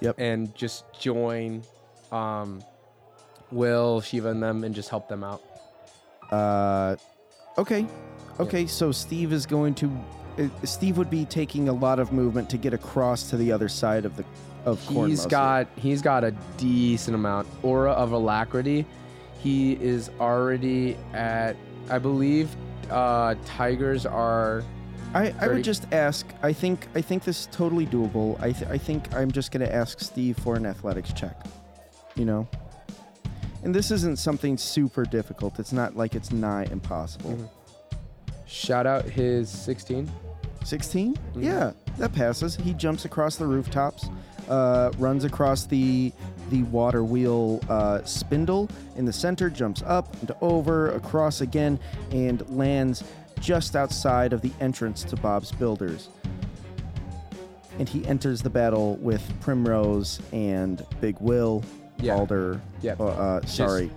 Yep. 0.00 0.16
and 0.18 0.54
just 0.56 0.84
join 0.98 1.62
um, 2.10 2.62
Will, 3.52 4.00
Shiva, 4.00 4.30
and 4.30 4.42
them 4.42 4.64
and 4.64 4.74
just 4.74 4.88
help 4.88 5.08
them 5.08 5.22
out. 5.22 5.42
Uh, 6.30 6.96
okay. 7.58 7.86
Okay, 8.40 8.66
so 8.66 8.90
Steve 8.92 9.32
is 9.32 9.46
going 9.46 9.74
to. 9.76 9.90
Uh, 10.38 10.48
Steve 10.64 10.96
would 10.96 11.10
be 11.10 11.24
taking 11.26 11.68
a 11.68 11.72
lot 11.72 11.98
of 11.98 12.12
movement 12.12 12.48
to 12.50 12.56
get 12.56 12.72
across 12.74 13.28
to 13.30 13.36
the 13.36 13.52
other 13.52 13.68
side 13.68 14.04
of 14.04 14.16
the 14.16 14.24
of 14.64 14.84
Cornmouse 14.86 15.08
He's 15.10 15.20
here. 15.22 15.30
got 15.30 15.66
he's 15.76 16.02
got 16.02 16.24
a 16.24 16.30
decent 16.56 17.14
amount 17.14 17.46
aura 17.62 17.92
of 17.92 18.12
alacrity. 18.12 18.86
He 19.40 19.74
is 19.74 20.10
already 20.20 20.96
at 21.12 21.56
I 21.90 21.98
believe 21.98 22.54
uh, 22.90 23.34
tigers 23.44 24.06
are 24.06 24.64
I, 25.14 25.34
I 25.40 25.48
would 25.48 25.62
just 25.64 25.86
ask. 25.92 26.26
I 26.42 26.52
think 26.52 26.86
I 26.94 27.00
think 27.02 27.24
this 27.24 27.40
is 27.40 27.46
totally 27.52 27.86
doable. 27.86 28.40
I 28.40 28.52
th- 28.52 28.70
I 28.70 28.78
think 28.78 29.14
I'm 29.14 29.30
just 29.30 29.50
gonna 29.52 29.66
ask 29.66 30.00
Steve 30.00 30.38
for 30.38 30.56
an 30.56 30.64
athletics 30.66 31.12
check. 31.12 31.36
You 32.14 32.24
know. 32.24 32.48
And 33.64 33.74
this 33.74 33.90
isn't 33.92 34.18
something 34.18 34.56
super 34.58 35.04
difficult. 35.04 35.58
It's 35.60 35.72
not 35.72 35.96
like 35.96 36.14
it's 36.14 36.32
nigh 36.32 36.64
impossible. 36.70 37.32
Mhm. 37.32 37.48
shout 38.46 38.86
out 38.86 39.04
his 39.06 39.48
16. 39.48 40.10
16? 40.64 41.14
Mm-hmm. 41.14 41.42
Yeah, 41.42 41.72
that 41.98 42.12
passes. 42.12 42.54
He 42.56 42.74
jumps 42.74 43.04
across 43.04 43.36
the 43.36 43.46
rooftops, 43.46 44.08
uh, 44.48 44.90
runs 44.98 45.24
across 45.24 45.64
the 45.66 46.12
the 46.50 46.62
water 46.64 47.02
wheel 47.02 47.60
uh, 47.70 48.02
spindle 48.04 48.68
in 48.96 49.04
the 49.06 49.12
center, 49.12 49.48
jumps 49.48 49.82
up 49.86 50.14
and 50.20 50.32
over, 50.42 50.90
across 50.90 51.40
again, 51.40 51.78
and 52.10 52.46
lands 52.50 53.02
just 53.42 53.74
outside 53.76 54.32
of 54.32 54.40
the 54.40 54.52
entrance 54.60 55.02
to 55.04 55.16
Bob's 55.16 55.50
Builders. 55.52 56.08
And 57.78 57.88
he 57.88 58.06
enters 58.06 58.40
the 58.42 58.50
battle 58.50 58.96
with 58.96 59.22
Primrose 59.40 60.20
and 60.32 60.86
Big 61.00 61.16
Will, 61.20 61.64
Yeah. 61.98 62.16
Balder, 62.16 62.60
Yep. 62.82 63.00
uh, 63.00 63.04
uh, 63.06 63.46
sorry, 63.46 63.90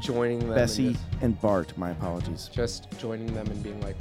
Joining 0.00 0.38
them. 0.40 0.48
and 0.48 0.54
Bessie 0.56 0.92
just- 0.92 1.04
and 1.20 1.40
Bart. 1.40 1.76
My 1.76 1.90
apologies. 1.90 2.48
just 2.52 2.86
joining 2.98 3.32
them 3.34 3.46
and 3.48 3.62
being 3.62 3.80
like 3.82 3.96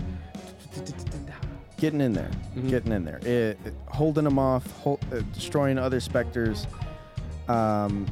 getting 1.78 2.00
in 2.02 2.14
there, 2.14 2.30
Mhm. 2.56 2.70
getting 2.70 2.92
in 2.94 3.04
there, 3.04 3.18
it, 3.18 3.60
it- 3.66 3.74
holding 3.88 4.24
them 4.24 4.40
off, 4.40 4.66
hol- 4.82 5.00
uh, 5.12 5.20
destroying 5.34 5.78
other 5.78 6.00
specters. 6.00 6.68
Um, 7.50 8.06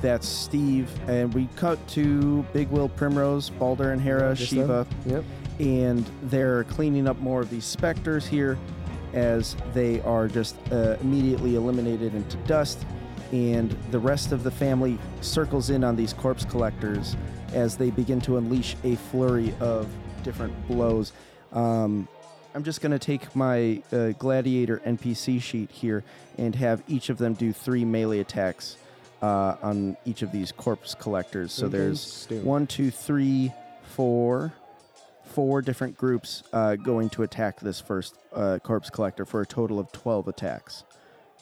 that's 0.00 0.26
Steve, 0.28 0.88
and 1.08 1.32
we 1.34 1.48
cut 1.56 1.84
to 1.88 2.44
Big 2.52 2.68
Will, 2.70 2.88
Primrose, 2.88 3.50
Balder, 3.50 3.90
and 3.92 4.00
Hera, 4.00 4.34
Shiva? 4.36 4.86
Yep. 5.06 5.24
And 5.62 6.04
they're 6.24 6.64
cleaning 6.64 7.06
up 7.06 7.18
more 7.20 7.40
of 7.40 7.48
these 7.48 7.64
specters 7.64 8.26
here, 8.26 8.58
as 9.14 9.56
they 9.72 10.00
are 10.00 10.26
just 10.26 10.56
uh, 10.72 10.96
immediately 11.00 11.54
eliminated 11.54 12.14
into 12.14 12.36
dust. 12.38 12.84
And 13.30 13.70
the 13.90 13.98
rest 13.98 14.32
of 14.32 14.42
the 14.42 14.50
family 14.50 14.98
circles 15.20 15.70
in 15.70 15.84
on 15.84 15.96
these 15.96 16.12
corpse 16.12 16.44
collectors 16.44 17.16
as 17.54 17.76
they 17.76 17.90
begin 17.90 18.20
to 18.22 18.36
unleash 18.38 18.76
a 18.82 18.96
flurry 18.96 19.54
of 19.60 19.88
different 20.24 20.52
blows. 20.66 21.12
Um, 21.52 22.08
I'm 22.54 22.64
just 22.64 22.80
going 22.80 22.92
to 22.92 22.98
take 22.98 23.34
my 23.34 23.82
uh, 23.92 24.08
gladiator 24.18 24.82
NPC 24.84 25.40
sheet 25.40 25.70
here 25.70 26.02
and 26.36 26.54
have 26.56 26.82
each 26.88 27.08
of 27.08 27.18
them 27.18 27.34
do 27.34 27.52
three 27.52 27.84
melee 27.84 28.18
attacks 28.18 28.76
uh, 29.22 29.56
on 29.62 29.96
each 30.04 30.22
of 30.22 30.32
these 30.32 30.50
corpse 30.52 30.94
collectors. 30.94 31.52
So 31.52 31.68
there's 31.68 32.26
one, 32.42 32.66
two, 32.66 32.90
three, 32.90 33.52
four, 33.84 34.52
four 35.34 35.62
different 35.62 35.96
groups 35.96 36.42
uh, 36.52 36.76
going 36.76 37.08
to 37.10 37.22
attack 37.22 37.60
this 37.60 37.80
first 37.80 38.16
uh, 38.34 38.58
corpse 38.62 38.90
collector 38.90 39.24
for 39.24 39.40
a 39.40 39.46
total 39.46 39.78
of 39.78 39.90
12 39.92 40.28
attacks, 40.28 40.84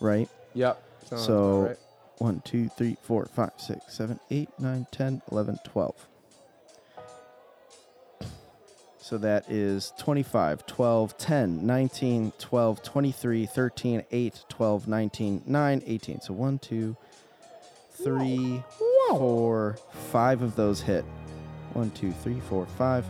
right? 0.01 0.29
Yep. 0.55 0.83
Sounds 1.07 1.27
so 1.27 1.61
right. 1.62 1.77
1, 2.19 2.43
2, 2.45 2.69
3, 2.69 2.97
4, 3.03 3.27
5, 3.27 3.51
6, 3.57 3.81
7, 3.89 4.21
8, 4.31 4.49
9, 4.59 4.87
10, 4.91 5.23
11, 5.33 5.59
12. 5.65 6.07
So 8.99 9.19
that 9.19 9.51
is 9.51 9.93
25, 9.99 10.67
12, 10.67 11.19
10, 11.19 11.67
19, 11.67 12.33
12, 12.39 12.83
23, 12.83 13.47
13, 13.47 14.05
8, 14.11 14.45
12, 14.49 14.89
19, 14.89 15.43
9, 15.47 15.83
18. 15.85 16.21
So 16.21 16.33
1, 16.33 16.59
2, 16.59 16.97
3, 17.93 18.62
Whoa. 18.79 19.19
4, 19.19 19.79
5 19.91 20.43
of 20.43 20.55
those 20.55 20.83
hit. 20.83 21.05
1, 21.73 21.91
2, 21.91 22.12
3, 22.12 22.41
4, 22.41 22.67
5. 22.67 23.05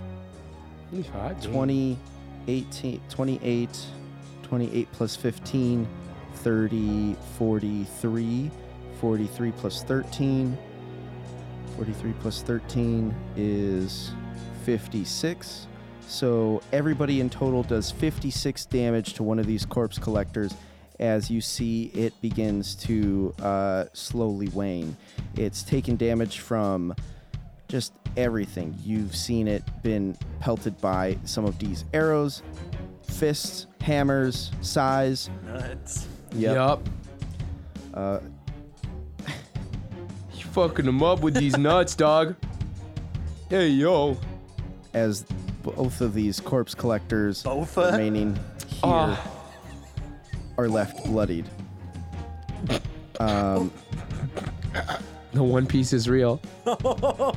20, 1.42 1.98
18, 2.48 3.00
28, 3.08 3.86
28 4.42 4.92
plus 4.92 5.16
15, 5.16 5.88
30, 6.34 7.16
43, 7.38 8.50
43 9.00 9.52
plus 9.52 9.82
13. 9.84 10.58
43 11.76 12.12
plus 12.20 12.42
13 12.42 13.14
is 13.36 14.12
56. 14.64 15.66
So 16.06 16.60
everybody 16.72 17.20
in 17.20 17.30
total 17.30 17.62
does 17.62 17.90
56 17.90 18.66
damage 18.66 19.14
to 19.14 19.22
one 19.22 19.38
of 19.38 19.46
these 19.46 19.64
corpse 19.64 19.98
collectors 19.98 20.52
as 20.98 21.30
you 21.30 21.40
see 21.40 21.84
it 21.94 22.12
begins 22.20 22.74
to 22.74 23.34
uh, 23.40 23.86
slowly 23.94 24.48
wane. 24.48 24.96
It's 25.36 25.62
taken 25.62 25.96
damage 25.96 26.40
from 26.40 26.94
just 27.70 27.92
everything. 28.16 28.74
You've 28.84 29.14
seen 29.14 29.46
it 29.48 29.62
been 29.82 30.16
pelted 30.40 30.78
by 30.80 31.16
some 31.24 31.44
of 31.44 31.58
these 31.58 31.84
arrows, 31.94 32.42
fists, 33.04 33.66
hammers, 33.80 34.50
size. 34.60 35.30
Nuts. 35.46 36.06
Yep. 36.34 36.80
Uh, 37.94 38.18
You 40.34 40.44
fucking 40.52 40.84
them 40.86 41.02
up 41.02 41.20
with 41.20 41.34
these 41.34 41.56
nuts, 41.56 41.94
dog. 41.94 42.34
Hey, 43.48 43.68
yo. 43.68 44.16
as 44.94 45.24
both 45.62 46.00
of 46.00 46.14
these 46.14 46.40
corpse 46.40 46.74
collectors 46.74 47.42
Bofa? 47.44 47.92
remaining 47.92 48.34
here 48.66 48.80
Ah. 48.82 49.30
are 50.58 50.68
left 50.68 51.04
bloodied. 51.04 51.44
Um, 53.20 53.70
The 55.32 55.42
One 55.44 55.66
Piece 55.66 55.92
is 55.92 56.08
real. 56.08 56.40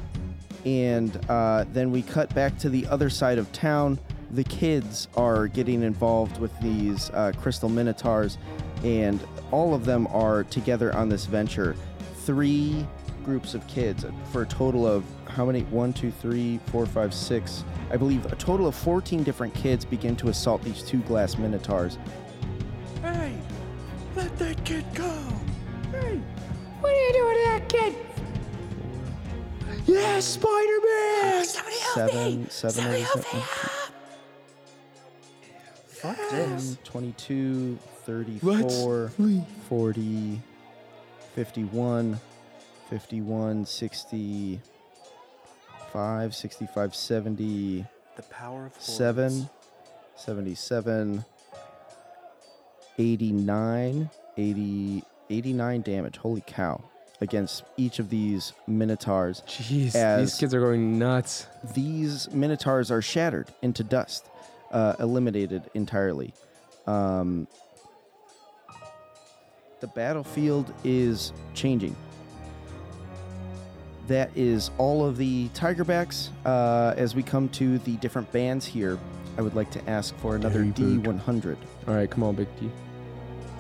and 0.66 1.20
uh, 1.30 1.66
then 1.74 1.92
we 1.92 2.02
cut 2.02 2.34
back 2.34 2.58
to 2.60 2.70
the 2.70 2.88
other 2.88 3.10
side 3.10 3.38
of 3.38 3.52
town. 3.52 4.00
The 4.32 4.44
kids 4.44 5.08
are 5.16 5.48
getting 5.48 5.84
involved 5.84 6.40
with 6.40 6.58
these 6.60 7.10
uh, 7.12 7.34
crystal 7.38 7.70
minotaurs, 7.70 8.38
and 8.84 9.20
all 9.52 9.74
of 9.74 9.86
them 9.86 10.08
are 10.08 10.44
together 10.46 10.96
on 10.96 11.10
this 11.10 11.26
venture. 11.26 11.76
Three 12.26 12.86
groups 13.24 13.54
of 13.54 13.66
kids 13.68 14.06
for 14.32 14.42
a 14.42 14.46
total 14.46 14.88
of 14.88 15.04
how 15.28 15.46
many? 15.46 15.62
One, 15.64 15.94
two, 15.94 16.12
three, 16.12 16.60
four, 16.68 16.86
five, 16.86 17.14
six. 17.14 17.64
I 17.90 17.98
believe 17.98 18.26
a 18.32 18.36
total 18.36 18.68
of 18.68 18.76
14 18.76 19.24
different 19.24 19.54
kids 19.54 19.86
begin 19.86 20.16
to 20.18 20.30
assault 20.30 20.64
these 20.64 20.84
two 20.84 21.00
glass 21.02 21.38
minotaurs. 21.38 21.98
Hey, 23.02 23.36
let 24.16 24.38
that 24.38 24.64
kid 24.64 24.86
go. 24.94 25.12
Hey, 25.92 26.22
what 26.82 26.92
are 26.92 27.08
you 27.08 27.14
doing 27.14 27.36
to 27.36 27.44
that 27.46 27.70
kid? 27.70 28.13
Yes, 29.86 30.26
Spider 30.26 30.80
Man. 30.86 31.46
Seven, 31.46 32.50
seven, 32.50 32.88
eight, 32.94 33.06
seven, 33.08 33.42
Fuck 35.88 36.18
this. 36.32 36.78
22, 36.84 37.78
34, 38.06 39.12
40, 39.70 40.42
51, 41.36 42.20
51, 42.90 43.66
65, 43.66 46.36
65, 46.36 46.96
70, 46.96 47.86
The 48.16 48.22
power 48.24 48.66
of 48.66 48.74
hordes. 48.74 48.86
7, 48.98 49.50
77, 50.16 51.26
89, 52.98 54.10
80, 54.38 55.04
89 55.30 55.82
damage. 55.82 56.18
Holy 56.18 56.42
cow. 56.46 56.84
Against 57.24 57.64
each 57.78 58.00
of 58.00 58.10
these 58.10 58.52
minotaurs. 58.68 59.44
Jeez, 59.48 60.20
these 60.20 60.36
kids 60.36 60.54
are 60.54 60.60
going 60.60 61.00
nuts. 61.00 61.48
These 61.74 62.30
minotaurs 62.34 62.92
are 62.92 63.02
shattered 63.02 63.48
into 63.62 63.82
dust, 63.82 64.30
uh, 64.74 64.96
eliminated 65.00 65.64
entirely. 65.74 66.34
Um, 66.86 67.48
the 69.80 69.88
battlefield 69.88 70.74
is 70.84 71.32
changing. 71.54 71.96
That 74.08 74.30
is 74.36 74.70
all 74.78 75.06
of 75.06 75.16
the 75.16 75.48
Tigerbacks. 75.50 76.28
Uh, 76.46 76.94
as 76.98 77.16
we 77.16 77.24
come 77.24 77.48
to 77.50 77.78
the 77.80 77.96
different 77.98 78.30
bands 78.34 78.66
here, 78.66 79.00
I 79.38 79.42
would 79.42 79.56
like 79.56 79.72
to 79.72 79.90
ask 79.90 80.14
for 80.18 80.36
another 80.36 80.66
Very. 80.66 80.98
D100. 80.98 81.56
All 81.88 81.94
right, 81.96 82.10
come 82.12 82.24
on, 82.24 82.36
Big 82.36 82.48
D. 82.60 82.70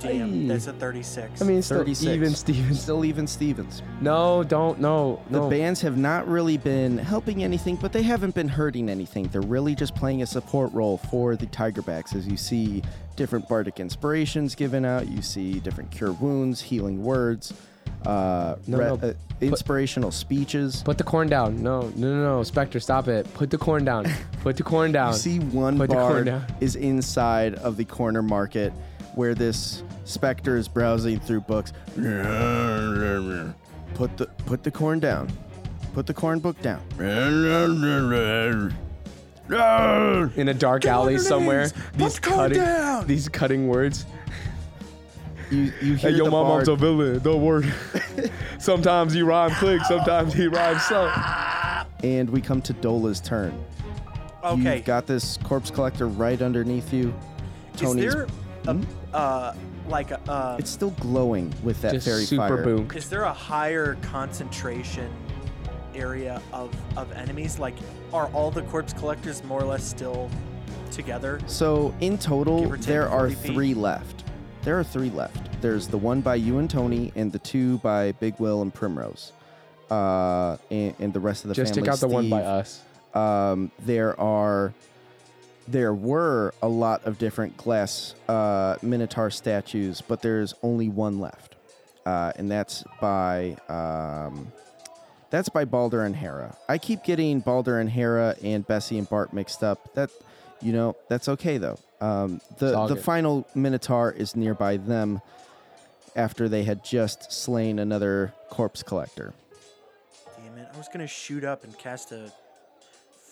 Damn, 0.04 0.48
that's 0.48 0.68
a 0.68 0.74
36. 0.74 1.42
I 1.42 1.46
mean, 1.46 1.58
it's 1.58 1.68
still 1.68 1.80
36. 1.80 2.12
even 2.16 2.36
Stevens. 2.36 2.82
Still 2.82 3.06
even 3.06 3.26
Stevens. 3.28 3.82
No, 4.02 4.44
don't, 4.44 4.80
no, 4.80 5.22
The 5.32 5.40
no. 5.40 5.50
bands 5.50 5.82
have 5.82 5.98
not 5.98 6.28
really 6.28 6.58
been 6.58 6.98
helping 6.98 7.44
anything, 7.44 7.76
but 7.78 7.94
they 7.94 8.02
haven't 8.04 8.36
been 8.36 8.48
hurting 8.50 8.90
anything. 8.90 9.28
They're 9.28 9.42
really 9.42 9.76
just 9.76 9.96
playing 9.96 10.22
a 10.22 10.26
support 10.28 10.72
role 10.74 10.98
for 10.98 11.36
the 11.36 11.48
Tigerbacks 11.48 12.16
as 12.16 12.28
you 12.28 12.38
see 12.38 12.84
different 13.16 13.48
bardic 13.48 13.80
inspirations 13.80 14.56
given 14.56 14.86
out, 14.86 15.08
you 15.08 15.22
see 15.22 15.60
different 15.60 15.92
cure 15.92 16.12
wounds, 16.14 16.62
healing 16.62 17.04
words, 17.04 17.54
uh, 18.06 18.56
No, 18.68 18.78
re- 18.78 18.86
no, 18.86 18.96
uh, 19.10 19.14
inspirational 19.40 20.12
speeches. 20.12 20.82
Put 20.84 20.98
the 20.98 21.04
corn 21.04 21.28
down. 21.30 21.62
No, 21.62 21.82
no, 21.96 22.08
no, 22.16 22.24
no. 22.38 22.44
Spectre, 22.44 22.80
stop 22.80 23.08
it. 23.08 23.32
Put 23.34 23.50
the 23.50 23.58
corn 23.58 23.86
down. 23.86 24.06
Put 24.44 24.58
the 24.58 24.64
corn 24.64 24.92
down. 24.92 25.14
You 25.14 25.18
see 25.20 25.40
one 25.40 25.78
Put 25.78 25.90
the 25.90 25.96
corn 25.96 26.12
bard 26.12 26.26
down. 26.26 26.46
is 26.60 26.76
inside 26.76 27.56
of 27.56 27.78
the 27.78 27.86
corner 27.86 28.22
market 28.22 28.74
where 29.16 29.36
this 29.36 29.84
specter 30.06 30.58
is 30.58 30.68
browsing 30.68 31.20
through 31.20 31.42
books. 31.42 31.74
Put 33.94 34.18
the 34.18 34.26
put 34.46 34.64
the 34.64 34.72
corn 34.72 35.00
down. 35.00 35.32
Put 35.94 36.08
the 36.08 36.14
corn 36.14 36.40
book 36.40 36.60
down. 36.62 36.82
in 40.36 40.48
a 40.50 40.54
dark 40.54 40.86
alley 40.86 41.18
somewhere. 41.18 41.70
These 41.96 42.20
cutting, 42.20 42.58
down. 42.58 43.08
these 43.08 43.30
cutting 43.30 43.68
words. 43.68 44.06
You 45.52 45.72
you 45.82 45.96
hear 45.96 46.12
Hey, 46.12 46.18
yo, 46.18 46.26
the 46.26 46.32
my 46.32 46.42
mom's 46.42 46.68
a 46.68 46.76
villain. 46.76 47.20
Don't 47.20 47.44
worry. 47.44 47.72
sometimes 48.58 49.14
he 49.14 49.22
rhyme 49.22 49.52
click. 49.52 49.82
Sometimes 49.84 50.34
he 50.34 50.48
rhymes 50.48 50.84
so. 50.84 51.12
and 52.04 52.30
we 52.30 52.42
come 52.42 52.62
to 52.64 52.74
Dola's 52.74 53.22
turn. 53.22 53.54
okay. 54.44 54.78
You've 54.78 54.86
got 54.86 55.06
this 55.06 55.38
corpse 55.44 55.70
collector 55.70 56.08
right 56.08 56.42
underneath 56.42 56.92
you. 56.92 57.14
Is 57.76 57.82
Tony's. 57.82 58.14
there 58.14 58.28
a, 58.68 58.74
hmm? 58.74 58.84
Uh, 59.14 59.54
like 59.88 60.12
a, 60.12 60.20
uh, 60.30 60.56
It's 60.60 60.70
still 60.72 60.92
glowing 60.92 61.54
with 61.64 61.82
that 61.82 61.94
Just 61.94 62.08
fairy 62.08 62.24
super 62.26 62.48
fire. 62.58 62.64
boom. 62.64 62.90
is 62.96 63.10
there 63.10 63.24
a 63.24 63.34
higher 63.34 63.96
concentration 64.02 65.12
area 65.96 66.42
of, 66.52 66.74
of 66.98 67.12
enemies? 67.14 67.60
Like, 67.60 67.76
are 68.14 68.28
all 68.28 68.52
the 68.52 68.62
corpse 68.64 68.94
collectors 68.94 69.44
more 69.44 69.62
or 69.62 69.66
less 69.66 69.84
still 69.84 70.30
together? 70.92 71.40
So 71.48 71.94
in 72.00 72.18
total, 72.18 72.62
Give 72.62 72.72
or 72.72 72.78
take 72.78 72.86
there 72.88 73.10
are 73.10 73.30
40 73.30 73.36
feet. 73.36 73.54
three 73.54 73.74
left. 73.74 74.24
There 74.64 74.80
are 74.80 74.84
three 74.84 75.10
left. 75.10 75.62
There's 75.62 75.88
the 75.88 75.98
one 75.98 76.22
by 76.22 76.36
you 76.36 76.58
and 76.60 76.70
Tony, 76.70 77.12
and 77.16 77.32
the 77.32 77.40
two 77.40 77.78
by 77.80 78.14
Big 78.14 78.40
Will 78.40 78.62
and 78.62 78.74
Primrose, 78.74 79.34
uh, 79.92 80.58
and, 80.72 80.94
and 81.00 81.14
the 81.14 81.20
rest 81.20 81.44
of 81.44 81.50
the 81.50 81.54
Just 81.56 81.74
family. 81.74 81.86
take 81.88 81.94
out 81.94 82.00
the 82.00 82.08
one 82.08 82.30
by 82.30 82.40
Steve. 82.40 82.48
us. 82.50 82.82
Um, 83.14 83.72
there 83.80 84.20
are, 84.20 84.74
there 85.68 85.94
were 85.94 86.54
a 86.62 86.68
lot 86.68 87.06
of 87.06 87.18
different 87.18 87.58
glass 87.58 88.16
uh, 88.28 88.78
Minotaur 88.82 89.30
statues, 89.30 90.02
but 90.02 90.22
there's 90.22 90.54
only 90.62 90.90
one 90.90 91.20
left, 91.20 91.56
uh, 92.06 92.34
and 92.36 92.50
that's 92.52 92.84
by 93.00 93.58
um, 93.70 94.52
that's 95.30 95.50
by 95.50 95.66
Balder 95.66 96.04
and 96.04 96.16
Hera. 96.16 96.56
I 96.68 96.78
keep 96.78 97.04
getting 97.04 97.40
Balder 97.40 97.80
and 97.80 97.90
Hera 97.90 98.36
and 98.44 98.66
Bessie 98.66 98.98
and 98.98 99.10
Bart 99.10 99.34
mixed 99.34 99.64
up. 99.64 99.94
That 99.96 100.12
you 100.62 100.74
know 100.74 100.96
that's 101.08 101.30
okay 101.30 101.58
though. 101.58 101.80
Um, 102.02 102.42
the 102.58 102.78
all 102.78 102.88
the 102.88 102.96
final 102.96 103.48
Minotaur 103.56 104.12
is 104.12 104.36
nearby 104.36 104.78
them 104.78 105.22
after 106.16 106.50
they 106.50 106.64
had 106.64 106.84
just 106.84 107.32
slain 107.32 107.80
another 107.80 108.34
corpse 108.50 108.84
collector. 108.84 109.34
Damn 110.38 110.58
it! 110.58 110.68
I 110.74 110.78
was 110.78 110.90
gonna 110.90 111.08
shoot 111.08 111.44
up 111.44 111.64
and 111.64 111.78
cast 111.78 112.12
a 112.12 112.32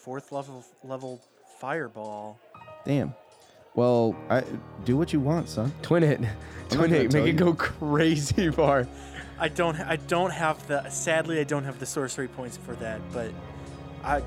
fourth 0.02 0.32
level 0.32 0.66
level 0.84 1.22
fireball. 1.62 2.40
Damn. 2.86 3.14
Well, 3.76 4.16
I 4.30 4.44
do 4.84 4.98
what 4.98 5.14
you 5.14 5.20
want, 5.20 5.48
son. 5.48 5.72
Twin 5.84 6.04
it. 6.04 6.20
Twin 6.70 6.92
it. 6.92 7.14
Make 7.14 7.24
it 7.24 7.28
you. 7.28 7.34
go 7.34 7.54
crazy 7.54 8.50
far. 8.52 8.88
I 9.40 9.48
don't. 9.48 9.80
I 9.80 9.96
don't 9.96 10.32
have 10.32 10.66
the. 10.68 10.90
Sadly, 10.90 11.40
I 11.40 11.44
don't 11.44 11.64
have 11.64 11.80
the 11.80 11.86
sorcery 11.86 12.28
points 12.28 12.58
for 12.58 12.76
that. 12.78 13.00
But 13.14 13.32
I. 14.04 14.24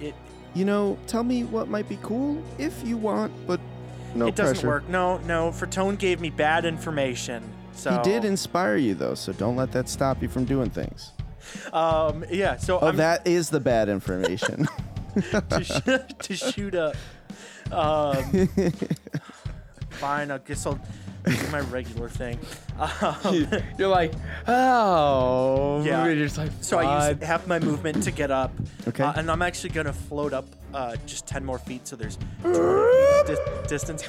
It. 0.00 0.14
You 0.54 0.64
know, 0.66 0.98
tell 1.06 1.22
me 1.22 1.44
what 1.44 1.68
might 1.68 1.88
be 1.88 1.98
cool 2.02 2.42
if 2.58 2.86
you 2.86 2.98
want, 2.98 3.32
but 3.46 3.60
no 4.14 4.26
it 4.26 4.34
doesn't 4.34 4.56
pressure. 4.56 4.66
work. 4.68 4.88
No. 4.88 5.18
No. 5.18 5.52
Tone 5.70 5.96
gave 5.96 6.20
me 6.20 6.28
bad 6.28 6.64
information. 6.66 7.42
So 7.74 7.92
He 7.92 8.02
did 8.02 8.24
inspire 8.26 8.76
you 8.76 8.94
though, 8.94 9.14
so 9.14 9.32
don't 9.32 9.56
let 9.56 9.72
that 9.72 9.88
stop 9.88 10.20
you 10.20 10.28
from 10.28 10.44
doing 10.44 10.68
things. 10.68 11.12
Um. 11.72 12.24
Yeah. 12.30 12.56
So 12.56 12.80
Oh, 12.80 12.88
I'm 12.88 12.96
that 12.96 13.26
is 13.26 13.48
the 13.48 13.60
bad 13.60 13.88
information. 13.88 14.68
to, 15.14 15.64
sh- 15.64 16.14
to 16.18 16.34
shoot 16.36 16.74
up. 16.74 16.96
Um. 17.70 18.48
fine. 19.90 20.30
I 20.30 20.38
guess 20.38 20.66
I'll 20.66 20.80
do 21.24 21.36
my 21.50 21.60
regular 21.60 22.08
thing. 22.08 22.38
Um, 22.78 23.46
You're 23.78 23.88
like, 23.88 24.12
oh. 24.48 25.82
Yeah. 25.84 26.04
You're 26.04 26.16
just 26.16 26.38
like, 26.38 26.50
So 26.60 26.78
I 26.78 27.10
use 27.10 27.22
half 27.22 27.46
my 27.46 27.58
movement 27.58 28.02
to 28.04 28.10
get 28.10 28.30
up. 28.30 28.52
Okay. 28.88 29.04
Uh, 29.04 29.12
and 29.16 29.30
I'm 29.30 29.42
actually 29.42 29.70
gonna 29.70 29.92
float 29.92 30.32
up 30.32 30.46
uh, 30.74 30.96
just 31.06 31.26
10 31.26 31.44
more 31.44 31.58
feet, 31.58 31.86
so 31.86 31.96
there's 31.96 32.18
dis- 32.42 33.38
distance. 33.68 34.04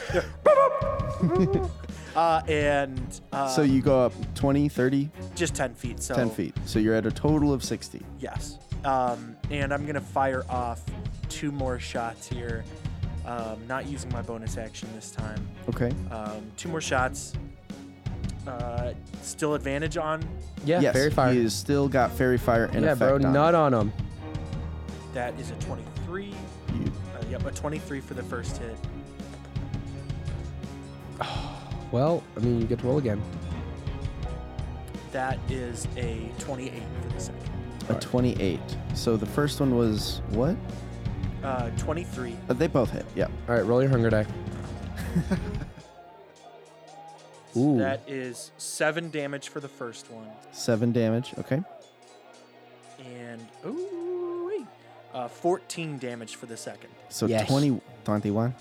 uh, 2.16 2.42
and 2.48 3.22
uh, 3.32 3.48
so 3.50 3.62
you 3.62 3.82
go 3.82 4.06
up 4.06 4.14
20, 4.36 4.70
30, 4.70 5.10
just 5.36 5.54
10 5.56 5.76
feet. 5.76 6.02
So 6.02 6.16
10 6.16 6.30
feet. 6.32 6.56
So 6.66 6.80
you're 6.80 6.96
at 6.96 7.06
a 7.06 7.12
total 7.12 7.54
of 7.54 7.64
60. 7.64 8.02
Yes. 8.20 8.58
Um, 8.86 9.33
and 9.52 9.74
I'm 9.74 9.86
gonna 9.86 10.02
fire 10.02 10.44
off 10.50 10.82
two 11.30 11.52
more 11.52 11.80
shots 11.80 12.28
here. 12.28 12.64
Um, 13.26 13.66
not 13.68 13.86
using 13.88 14.12
my 14.12 14.22
bonus 14.22 14.58
action 14.58 14.90
this 14.96 15.10
time. 15.12 15.48
Okay. 15.70 15.92
Um, 16.12 16.52
two 16.58 16.68
more 16.70 16.82
shots. 16.82 17.34
Uh, 18.46 18.94
still 19.22 19.54
advantage 19.54 19.96
on. 19.96 20.22
Yeah, 20.66 20.82
yes, 20.82 20.94
faerie 20.94 21.12
fire. 21.12 21.34
he 21.34 21.44
has 21.44 21.56
still 21.56 21.88
got 21.88 22.12
faerie 22.12 22.38
fire 22.38 22.66
in 22.66 22.84
yeah, 22.84 22.92
effect 22.92 23.22
bro, 23.22 23.28
on 23.28 23.34
nut 23.34 23.56
on 23.56 23.74
him. 23.74 23.94
That 25.14 25.40
is 25.40 25.52
a 25.52 25.56
23. 25.56 26.26
You- 26.26 26.92
Uh, 27.16 27.24
yep, 27.30 27.46
a 27.46 27.52
23 27.52 28.02
for 28.02 28.14
the 28.16 28.24
first 28.24 28.58
hit. 28.58 28.76
Well, 31.92 32.24
I 32.36 32.40
mean, 32.40 32.60
you 32.60 32.66
get 32.66 32.80
to 32.80 32.88
roll 32.88 32.98
again. 32.98 33.22
That 35.12 35.38
is 35.48 35.88
a 35.96 36.28
28 36.40 36.74
for 37.04 37.10
the 37.14 37.20
second. 37.20 37.53
A 37.90 37.96
28. 37.96 38.60
So 38.94 39.18
the 39.18 39.26
first 39.26 39.60
one 39.60 39.76
was 39.76 40.22
what? 40.30 40.56
Uh, 41.44 41.70
23. 41.72 42.36
Uh, 42.50 42.54
they 42.54 42.68
both 42.68 42.92
hit. 42.92 43.06
Yeah. 43.16 43.28
All 43.50 43.56
right, 43.56 43.66
roll 43.66 43.82
your 43.82 43.90
hunger 43.92 44.10
die. 44.10 44.26
Ooh. 47.56 47.78
That 47.78 48.02
is 48.08 48.52
seven 48.58 49.12
damage 49.12 49.50
for 49.50 49.60
the 49.60 49.68
first 49.68 50.10
one, 50.10 50.28
Seven 50.54 50.92
damage. 50.92 51.34
Okay. 51.38 51.62
and 53.06 53.46
ooh, 53.66 54.48
wait, 54.50 54.66
uh, 55.14 55.28
14 55.28 56.00
damage 56.00 56.36
for 56.36 56.48
the 56.48 56.58
second. 56.58 56.90
So 57.10 57.28
Yes. 57.28 57.48
20, 57.48 57.80
21. 58.06 58.56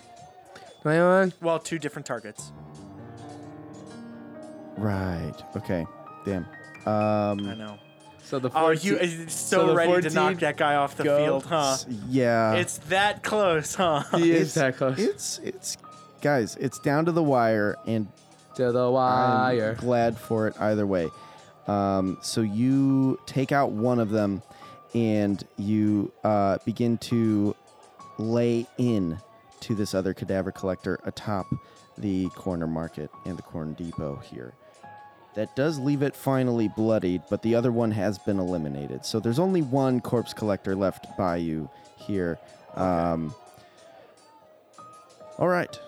21. 0.82 1.32
Well, 1.40 1.58
two 1.58 1.78
different 1.78 2.04
targets. 2.04 2.52
Right. 4.76 5.32
Okay. 5.56 5.86
Damn. 6.26 6.46
I 6.84 7.30
Um, 7.30 7.38
know. 7.58 7.78
So 8.32 8.38
the 8.38 8.48
Oh, 8.48 8.74
14 8.74 8.80
you 8.90 8.98
are 8.98 9.28
so, 9.28 9.58
so 9.58 9.66
the 9.66 9.74
ready 9.74 10.08
to 10.08 10.14
knock 10.14 10.38
that 10.38 10.56
guy 10.56 10.76
off 10.76 10.96
the 10.96 11.04
go. 11.04 11.18
field, 11.22 11.44
huh? 11.44 11.76
yeah. 12.08 12.54
It's 12.54 12.78
that 12.88 13.22
close, 13.22 13.74
huh? 13.74 14.04
He 14.16 14.32
it's 14.32 14.40
is 14.40 14.54
that 14.54 14.78
close 14.78 14.98
It's 14.98 15.38
it's 15.40 15.76
guys, 16.22 16.56
it's 16.56 16.78
down 16.78 17.04
to 17.04 17.12
the 17.12 17.22
wire, 17.22 17.76
and 17.86 18.08
to 18.54 18.72
the 18.72 18.90
wire. 18.90 19.50
I'm 19.50 19.58
wire. 19.58 19.74
glad 19.74 20.16
for 20.16 20.48
it 20.48 20.58
either 20.58 20.86
way. 20.86 21.10
Um, 21.66 22.16
so 22.22 22.40
you 22.40 23.20
take 23.26 23.52
out 23.52 23.72
one 23.72 24.00
of 24.00 24.08
them, 24.08 24.42
and 24.94 25.46
you 25.58 26.10
uh, 26.24 26.56
begin 26.64 26.96
to 27.12 27.54
lay 28.16 28.66
in 28.78 29.18
to 29.60 29.74
this 29.74 29.94
other 29.94 30.14
cadaver 30.14 30.52
collector 30.52 30.98
atop 31.04 31.48
the 31.98 32.30
corner 32.30 32.66
market 32.66 33.10
and 33.26 33.36
the 33.36 33.42
corn 33.42 33.74
depot 33.74 34.16
here. 34.24 34.54
That 35.34 35.56
does 35.56 35.78
leave 35.78 36.02
it 36.02 36.14
finally 36.14 36.68
bloodied, 36.68 37.22
but 37.30 37.42
the 37.42 37.54
other 37.54 37.72
one 37.72 37.90
has 37.92 38.18
been 38.18 38.38
eliminated. 38.38 39.06
So 39.06 39.18
there's 39.18 39.38
only 39.38 39.62
one 39.62 40.00
corpse 40.00 40.34
collector 40.34 40.76
left 40.76 41.06
by 41.16 41.36
you 41.36 41.70
here. 41.96 42.38
Um, 42.74 43.34
all 45.38 45.48
right. 45.48 45.78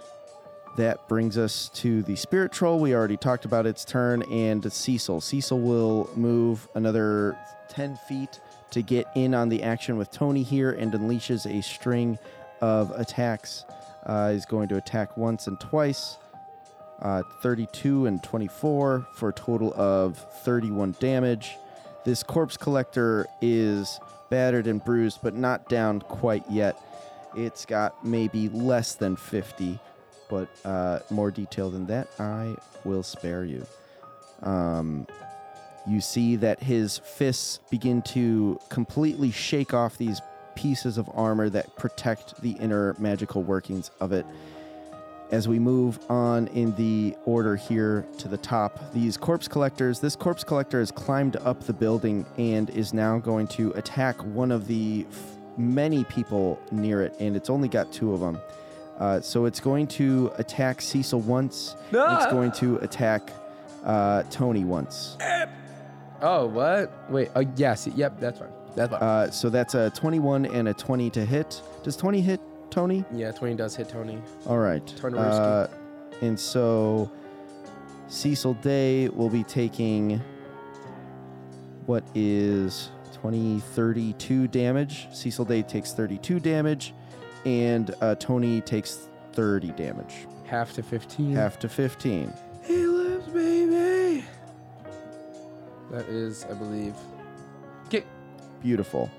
That 0.76 1.06
brings 1.08 1.38
us 1.38 1.68
to 1.74 2.02
the 2.02 2.16
spirit 2.16 2.50
troll. 2.50 2.80
We 2.80 2.94
already 2.94 3.16
talked 3.16 3.44
about 3.44 3.64
its 3.64 3.84
turn, 3.84 4.22
and 4.24 4.72
Cecil. 4.72 5.20
Cecil 5.20 5.60
will 5.60 6.10
move 6.16 6.66
another 6.74 7.38
10 7.68 7.96
feet 8.08 8.40
to 8.72 8.82
get 8.82 9.06
in 9.14 9.34
on 9.34 9.50
the 9.50 9.62
action 9.62 9.96
with 9.96 10.10
Tony 10.10 10.42
here 10.42 10.72
and 10.72 10.92
unleashes 10.92 11.46
a 11.46 11.62
string 11.62 12.18
of 12.60 12.90
attacks. 12.98 13.64
Uh, 14.04 14.32
he's 14.32 14.46
going 14.46 14.68
to 14.68 14.76
attack 14.76 15.16
once 15.16 15.46
and 15.46 15.60
twice. 15.60 16.16
Uh, 17.02 17.22
32 17.42 18.06
and 18.06 18.22
24 18.22 19.06
for 19.14 19.28
a 19.28 19.32
total 19.32 19.74
of 19.74 20.16
31 20.44 20.94
damage. 21.00 21.56
This 22.04 22.22
corpse 22.22 22.56
collector 22.56 23.26
is 23.42 23.98
battered 24.30 24.66
and 24.66 24.82
bruised, 24.84 25.20
but 25.22 25.34
not 25.34 25.68
down 25.68 26.00
quite 26.00 26.44
yet. 26.50 26.80
It's 27.36 27.66
got 27.66 28.04
maybe 28.04 28.48
less 28.48 28.94
than 28.94 29.16
50, 29.16 29.78
but 30.30 30.48
uh, 30.64 31.00
more 31.10 31.30
detail 31.30 31.70
than 31.70 31.86
that, 31.86 32.08
I 32.18 32.54
will 32.84 33.02
spare 33.02 33.44
you. 33.44 33.66
Um, 34.42 35.06
you 35.86 36.00
see 36.00 36.36
that 36.36 36.62
his 36.62 36.98
fists 36.98 37.60
begin 37.70 38.02
to 38.02 38.58
completely 38.68 39.30
shake 39.30 39.74
off 39.74 39.98
these 39.98 40.20
pieces 40.54 40.98
of 40.98 41.10
armor 41.14 41.50
that 41.50 41.76
protect 41.76 42.40
the 42.40 42.52
inner 42.52 42.94
magical 42.98 43.42
workings 43.42 43.90
of 44.00 44.12
it. 44.12 44.24
As 45.34 45.48
we 45.48 45.58
move 45.58 45.98
on 46.08 46.46
in 46.54 46.76
the 46.76 47.16
order 47.24 47.56
here 47.56 48.06
to 48.18 48.28
the 48.28 48.36
top, 48.36 48.92
these 48.92 49.16
corpse 49.16 49.48
collectors, 49.48 49.98
this 49.98 50.14
corpse 50.14 50.44
collector 50.44 50.78
has 50.78 50.92
climbed 50.92 51.34
up 51.38 51.58
the 51.64 51.72
building 51.72 52.24
and 52.38 52.70
is 52.70 52.94
now 52.94 53.18
going 53.18 53.48
to 53.48 53.72
attack 53.72 54.14
one 54.26 54.52
of 54.52 54.68
the 54.68 55.04
f- 55.10 55.36
many 55.58 56.04
people 56.04 56.60
near 56.70 57.02
it, 57.02 57.16
and 57.18 57.34
it's 57.34 57.50
only 57.50 57.66
got 57.66 57.92
two 57.92 58.14
of 58.14 58.20
them. 58.20 58.38
Uh, 59.00 59.20
so 59.20 59.44
it's 59.44 59.58
going 59.58 59.88
to 59.88 60.30
attack 60.38 60.80
Cecil 60.80 61.18
once. 61.18 61.74
and 61.90 62.16
It's 62.22 62.30
going 62.30 62.52
to 62.52 62.76
attack 62.76 63.32
uh, 63.84 64.22
Tony 64.30 64.64
once. 64.64 65.16
Oh, 66.22 66.46
what? 66.46 67.10
Wait. 67.10 67.30
Oh, 67.34 67.44
yes. 67.56 67.88
Yep, 67.88 68.20
that's 68.20 68.38
fine. 68.38 68.52
That's 68.76 68.92
fine. 68.92 69.02
Uh, 69.02 69.30
so 69.32 69.50
that's 69.50 69.74
a 69.74 69.90
21 69.96 70.46
and 70.46 70.68
a 70.68 70.74
20 70.74 71.10
to 71.10 71.24
hit. 71.24 71.60
Does 71.82 71.96
20 71.96 72.20
hit 72.20 72.40
Tony? 72.74 73.04
yeah, 73.12 73.30
20 73.30 73.54
does 73.54 73.76
hit 73.76 73.88
Tony. 73.88 74.20
All 74.46 74.58
right. 74.58 74.84
Tony 74.96 75.16
Uh, 75.16 75.68
and 76.22 76.38
so 76.38 77.08
Cecil 78.08 78.54
Day 78.54 79.08
will 79.10 79.30
be 79.30 79.44
taking 79.44 80.20
what 81.86 82.02
is 82.16 82.90
20, 83.14 83.60
32 83.60 84.48
damage. 84.48 85.06
Cecil 85.12 85.44
Day 85.44 85.62
takes 85.62 85.92
32 85.92 86.40
damage, 86.40 86.94
and 87.44 87.94
uh, 88.00 88.16
Tony 88.16 88.60
takes 88.60 89.08
30 89.34 89.68
damage. 89.72 90.26
Half 90.44 90.72
to 90.74 90.82
15. 90.82 91.32
Half 91.32 91.60
to 91.60 91.68
15. 91.68 92.32
He 92.64 92.76
lives, 92.86 93.26
baby. 93.28 94.24
That 95.92 96.06
is, 96.08 96.44
I 96.50 96.54
believe. 96.54 96.94
Get. 97.88 98.04
Beautiful. 98.62 99.10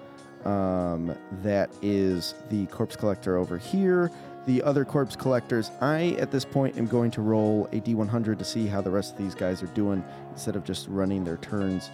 Um, 0.45 1.15
that 1.41 1.69
is 1.81 2.35
the 2.49 2.67
corpse 2.67 2.95
collector 2.95 3.37
over 3.37 3.57
here. 3.57 4.11
The 4.45 4.61
other 4.61 4.85
corpse 4.85 5.15
collectors, 5.15 5.71
I 5.81 6.15
at 6.19 6.29
this 6.31 6.45
point 6.45 6.77
am 6.77 6.85
going 6.85 7.09
to 7.11 7.21
roll 7.21 7.67
a 7.71 7.81
d100 7.81 8.37
to 8.37 8.45
see 8.45 8.67
how 8.67 8.79
the 8.79 8.91
rest 8.91 9.13
of 9.13 9.17
these 9.17 9.33
guys 9.33 9.63
are 9.63 9.67
doing 9.67 10.03
instead 10.31 10.55
of 10.55 10.63
just 10.63 10.87
running 10.87 11.23
their 11.23 11.37
turns. 11.37 11.89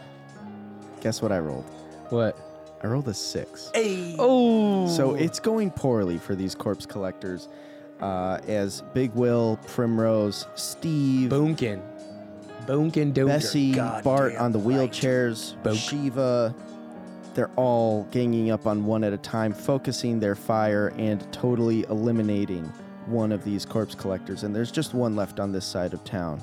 Guess 0.99 1.21
what 1.21 1.31
I 1.31 1.39
rolled? 1.39 1.63
What? 2.09 2.37
I 2.83 2.87
rolled 2.87 3.07
a 3.07 3.13
six. 3.13 3.71
Hey. 3.73 4.15
Oh. 4.19 4.87
So 4.89 5.15
it's 5.15 5.39
going 5.39 5.71
poorly 5.71 6.17
for 6.17 6.35
these 6.35 6.53
corpse 6.53 6.85
collectors 6.85 7.47
uh, 8.01 8.39
as 8.47 8.81
Big 8.93 9.13
Will, 9.13 9.57
Primrose, 9.67 10.47
Steve, 10.55 11.29
Boomkin. 11.29 11.81
Boomkin 12.65 13.13
Doomkin. 13.13 13.27
Bessie, 13.27 13.71
goddamn 13.73 14.03
Bart 14.03 14.35
on 14.35 14.51
the 14.51 14.59
wheelchairs, 14.59 15.61
Boke. 15.63 15.77
Shiva. 15.77 16.53
They're 17.33 17.51
all 17.55 18.03
ganging 18.11 18.51
up 18.51 18.67
on 18.67 18.85
one 18.85 19.03
at 19.03 19.13
a 19.13 19.17
time, 19.17 19.53
focusing 19.53 20.19
their 20.19 20.35
fire 20.35 20.93
and 20.97 21.31
totally 21.31 21.83
eliminating 21.89 22.65
one 23.05 23.31
of 23.31 23.43
these 23.43 23.65
corpse 23.65 23.95
collectors. 23.95 24.43
And 24.43 24.55
there's 24.55 24.71
just 24.71 24.93
one 24.93 25.15
left 25.15 25.39
on 25.39 25.51
this 25.51 25.65
side 25.65 25.93
of 25.93 26.03
town. 26.03 26.41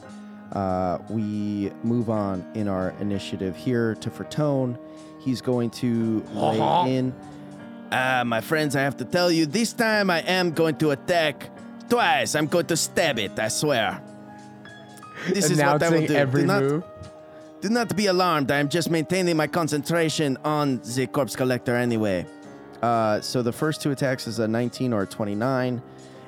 Uh, 0.52 0.98
we 1.10 1.70
move 1.82 2.09
on 2.09 2.44
in 2.55 2.69
our 2.69 2.90
initiative 3.01 3.55
here 3.55 3.94
to 3.97 4.10
Fertone. 4.10 4.78
He's 5.20 5.40
going 5.43 5.70
to 5.70 6.24
lay 6.32 6.97
in. 6.97 7.15
Ah, 7.93 8.23
my 8.24 8.40
friends, 8.40 8.77
I 8.77 8.81
have 8.81 8.97
to 8.98 9.05
tell 9.05 9.31
you, 9.31 9.47
this 9.47 9.73
time 9.73 10.10
I 10.10 10.20
am 10.20 10.52
going 10.52 10.77
to 10.77 10.90
attack 10.90 11.51
twice. 11.89 12.35
I'm 12.35 12.47
going 12.47 12.66
to 12.66 12.77
stab 12.77 13.19
it, 13.19 13.39
I 13.39 13.48
swear. 13.48 14.02
This 15.28 15.51
is 15.51 15.59
what 15.59 15.66
I 15.66 15.73
will 15.73 15.77
Announcing 15.77 16.06
do. 16.06 16.15
every 16.15 16.40
do 16.43 16.47
not, 16.47 16.62
move. 16.62 16.85
Do 17.60 17.68
not 17.68 17.97
be 17.97 18.06
alarmed. 18.06 18.51
I 18.52 18.59
am 18.59 18.68
just 18.68 18.89
maintaining 18.90 19.36
my 19.36 19.48
concentration 19.48 20.36
on 20.44 20.78
the 20.78 21.06
corpse 21.09 21.35
collector 21.35 21.74
anyway. 21.74 22.24
Uh, 22.80 23.20
so 23.20 23.43
the 23.43 23.52
first 23.52 23.82
two 23.82 23.90
attacks 23.90 24.28
is 24.28 24.39
a 24.39 24.47
19 24.47 24.93
or 24.93 25.02
a 25.02 25.06
29. 25.06 25.82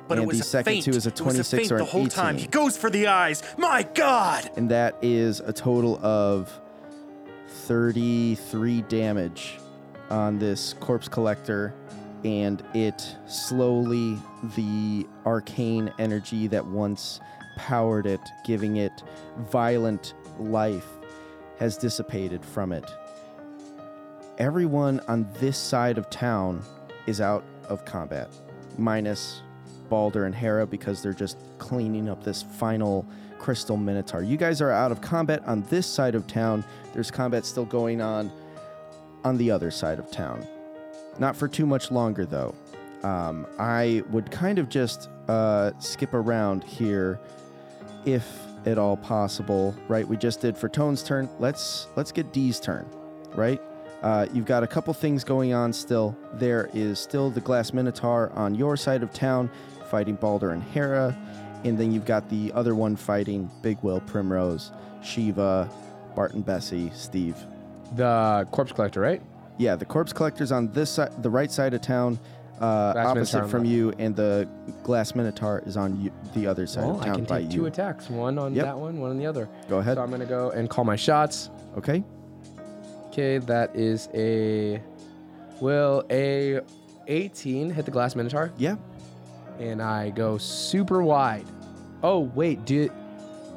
But 0.08 0.18
and 0.18 0.28
the 0.28 0.40
a 0.40 0.42
second 0.42 0.72
feint. 0.72 0.84
two 0.84 0.90
is 0.90 1.06
a 1.06 1.10
It 1.10 1.20
was 1.20 1.20
26 1.20 1.50
feint 1.50 1.72
or 1.72 1.74
an 1.76 1.78
the 1.78 1.84
whole 1.84 2.00
18. 2.06 2.10
time. 2.10 2.36
He 2.36 2.48
goes 2.48 2.76
for 2.76 2.90
the 2.90 3.06
eyes. 3.06 3.44
My 3.56 3.84
God. 3.94 4.50
and 4.56 4.68
that 4.72 4.96
is 5.02 5.38
a 5.38 5.52
total 5.52 6.04
of 6.04 6.50
33 7.46 8.82
damage 8.82 9.58
on 10.10 10.40
this 10.40 10.72
corpse 10.80 11.06
collector 11.08 11.72
and 12.24 12.62
it 12.74 13.16
slowly 13.28 14.18
the 14.56 15.06
arcane 15.24 15.92
energy 16.00 16.48
that 16.48 16.66
once 16.66 17.20
powered 17.56 18.06
it 18.06 18.20
giving 18.44 18.76
it 18.76 19.02
violent 19.38 20.14
life 20.38 20.86
has 21.60 21.76
dissipated 21.76 22.44
from 22.44 22.72
it 22.72 22.90
everyone 24.40 25.00
on 25.06 25.28
this 25.38 25.58
side 25.58 25.98
of 25.98 26.08
town 26.08 26.62
is 27.06 27.20
out 27.20 27.44
of 27.68 27.84
combat 27.84 28.28
minus 28.78 29.42
Balder 29.90 30.24
and 30.24 30.34
Hera 30.34 30.66
because 30.66 31.02
they're 31.02 31.12
just 31.12 31.36
cleaning 31.58 32.08
up 32.08 32.24
this 32.24 32.42
final 32.42 33.04
crystal 33.38 33.76
minotaur. 33.76 34.22
You 34.22 34.38
guys 34.38 34.62
are 34.62 34.70
out 34.70 34.92
of 34.92 35.02
combat 35.02 35.42
on 35.46 35.62
this 35.62 35.86
side 35.86 36.14
of 36.14 36.26
town. 36.26 36.64
There's 36.94 37.10
combat 37.10 37.44
still 37.44 37.66
going 37.66 38.00
on 38.00 38.32
on 39.24 39.36
the 39.36 39.50
other 39.50 39.70
side 39.70 39.98
of 39.98 40.10
town. 40.10 40.46
Not 41.18 41.36
for 41.36 41.46
too 41.46 41.66
much 41.66 41.90
longer 41.90 42.24
though. 42.24 42.54
Um, 43.02 43.46
I 43.58 44.02
would 44.10 44.30
kind 44.30 44.58
of 44.58 44.70
just 44.70 45.10
uh, 45.28 45.72
skip 45.80 46.14
around 46.14 46.64
here, 46.64 47.18
if 48.06 48.24
at 48.66 48.78
all 48.78 48.96
possible. 48.96 49.74
Right? 49.88 50.06
We 50.06 50.16
just 50.16 50.40
did 50.40 50.56
Fertone's 50.56 51.02
turn. 51.02 51.28
Let's 51.38 51.88
let's 51.96 52.12
get 52.12 52.32
D's 52.32 52.60
turn. 52.60 52.86
Right? 53.34 53.60
Uh, 54.02 54.26
you've 54.32 54.46
got 54.46 54.62
a 54.62 54.66
couple 54.66 54.94
things 54.94 55.24
going 55.24 55.52
on 55.52 55.72
still. 55.72 56.16
There 56.34 56.70
is 56.72 56.98
still 56.98 57.30
the 57.30 57.40
Glass 57.40 57.72
Minotaur 57.72 58.30
on 58.34 58.54
your 58.54 58.76
side 58.76 59.02
of 59.02 59.12
town, 59.12 59.50
fighting 59.90 60.14
Balder 60.14 60.52
and 60.52 60.62
Hera, 60.62 61.16
and 61.64 61.76
then 61.76 61.92
you've 61.92 62.06
got 62.06 62.28
the 62.30 62.50
other 62.54 62.74
one 62.74 62.96
fighting 62.96 63.50
Big 63.60 63.76
Will, 63.82 64.00
Primrose, 64.00 64.72
Shiva, 65.02 65.68
Barton, 66.16 66.40
Bessie, 66.40 66.90
Steve. 66.94 67.36
The 67.94 68.48
corpse 68.50 68.72
collector, 68.72 69.00
right? 69.00 69.20
Yeah, 69.58 69.76
the 69.76 69.84
corpse 69.84 70.14
collector's 70.14 70.52
on 70.52 70.72
this 70.72 70.90
side, 70.90 71.22
the 71.22 71.28
right 71.28 71.52
side 71.52 71.74
of 71.74 71.82
town, 71.82 72.18
uh, 72.60 72.92
opposite 72.96 73.48
from 73.48 73.64
you, 73.64 73.92
and 73.98 74.14
the 74.14 74.48
glass 74.82 75.14
minotaur 75.14 75.62
is 75.66 75.76
on 75.76 76.00
you, 76.00 76.10
the 76.34 76.46
other 76.46 76.66
side 76.66 76.84
Well, 76.84 77.00
of 77.00 77.06
I 77.06 77.14
can 77.14 77.24
by 77.24 77.40
take 77.42 77.52
you. 77.52 77.60
two 77.60 77.66
attacks. 77.66 78.10
One 78.10 78.38
on 78.38 78.54
Yep. 78.54 78.64
that 78.64 78.78
one, 78.78 79.00
one 79.00 79.10
on 79.10 79.18
the 79.18 79.26
other. 79.26 79.48
Go 79.68 79.78
ahead. 79.78 79.96
So 79.96 80.02
I'm 80.02 80.10
gonna 80.10 80.26
go 80.26 80.50
and 80.50 80.68
call 80.68 80.84
my 80.84 80.96
shots. 80.96 81.50
Okay. 81.78 82.04
Okay, 83.08 83.38
that 83.38 83.74
is 83.74 84.08
a 84.14 84.80
will 85.60 86.04
a 86.10 86.60
18 87.08 87.70
hit 87.70 87.84
the 87.84 87.90
glass 87.90 88.14
minotaur, 88.14 88.52
Yeah. 88.56 88.76
and 89.58 89.82
I 89.82 90.10
go 90.10 90.38
super 90.38 91.02
wide. 91.02 91.44
Oh 92.02 92.20
wait, 92.34 92.64
do 92.64 92.88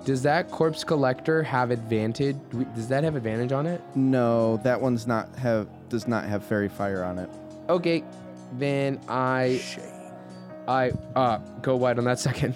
does 0.06 0.22
that 0.24 0.50
corpse 0.52 0.84
collector 0.84 1.44
have 1.44 1.72
advantage? 1.72 2.36
Does 2.76 2.88
that 2.90 3.04
have 3.06 3.16
advantage 3.16 3.52
on 3.54 3.66
it? 3.66 3.82
No, 3.96 4.58
that 4.64 4.82
one's 4.82 5.08
not 5.08 5.30
have 5.36 5.68
does 5.90 6.08
not 6.08 6.26
have 6.26 6.44
faerie 6.44 6.68
fire 6.68 7.04
on 7.04 7.20
it. 7.20 7.30
Okay, 7.70 8.04
then 8.60 9.00
I 9.08 9.62
I 10.68 10.92
uh 11.16 11.38
go 11.62 11.76
wide 11.76 11.98
on 12.00 12.06
that 12.06 12.20
second. 12.30 12.56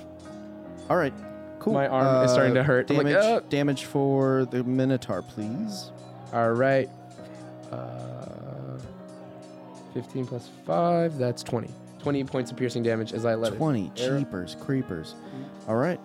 All 0.90 0.98
right. 0.98 1.14
Cool. 1.60 1.74
My 1.74 1.88
arm 1.88 2.24
is 2.26 2.32
starting 2.32 2.54
to 2.54 2.64
hurt. 2.64 2.90
I'm 2.92 2.98
like, 2.98 3.08
Damage, 3.08 3.44
"Ah." 3.44 3.48
damage 3.50 3.86
for 3.86 4.46
the 4.52 4.64
minotaur, 4.64 5.22
please. 5.22 5.92
All 6.32 6.52
right. 6.52 6.90
Uh, 7.72 8.78
15 9.94 10.26
plus 10.28 10.50
5, 10.66 11.18
that's 11.18 11.44
20. 11.44 11.70
20 12.00 12.24
points 12.26 12.52
of 12.52 12.58
piercing 12.58 12.84
damage 12.84 13.12
as 13.14 13.26
I 13.26 13.36
let 13.36 13.54
it. 13.54 13.58
20 13.58 13.92
arrow- 13.98 14.20
cheapers 14.20 14.56
creepers. 14.62 15.16
All 15.68 15.76
right. 15.76 16.00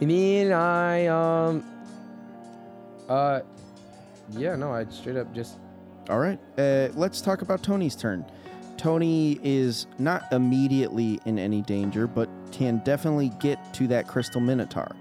And 0.00 0.10
then 0.10 0.52
I, 0.52 1.06
um, 1.06 1.64
uh, 3.08 3.40
yeah, 4.30 4.56
no, 4.56 4.72
I 4.72 4.84
straight 4.86 5.16
up 5.16 5.32
just, 5.34 5.58
All 6.08 6.18
right. 6.18 6.38
Uh, 6.58 6.88
let's 6.94 7.20
talk 7.20 7.42
about 7.42 7.62
Tony's 7.62 7.94
turn. 7.94 8.24
Tony 8.86 9.40
is 9.42 9.88
not 9.98 10.32
immediately 10.32 11.18
in 11.24 11.40
any 11.40 11.60
danger, 11.60 12.06
but 12.06 12.28
can 12.52 12.80
definitely 12.84 13.32
get 13.40 13.58
to 13.74 13.88
that 13.88 14.06
crystal 14.06 14.40
minotaur. 14.40 14.94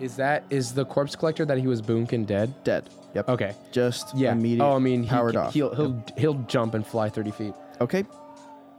is 0.00 0.16
that, 0.16 0.42
is 0.48 0.72
the 0.72 0.86
corpse 0.86 1.14
collector 1.14 1.44
that 1.44 1.58
he 1.58 1.66
was 1.66 1.82
boonkin 1.82 2.24
dead? 2.24 2.54
Dead. 2.64 2.88
Yep. 3.14 3.28
Okay. 3.28 3.54
Just 3.72 4.16
Yeah. 4.16 4.32
immediate. 4.32 4.64
oh, 4.64 4.76
I 4.76 4.78
mean, 4.78 5.02
he, 5.02 5.10
powered 5.10 5.36
off. 5.36 5.52
he'll, 5.52 5.74
he'll, 5.74 6.02
he'll 6.16 6.42
jump 6.48 6.72
and 6.72 6.86
fly 6.86 7.10
30 7.10 7.30
feet. 7.30 7.52
Okay. 7.78 8.06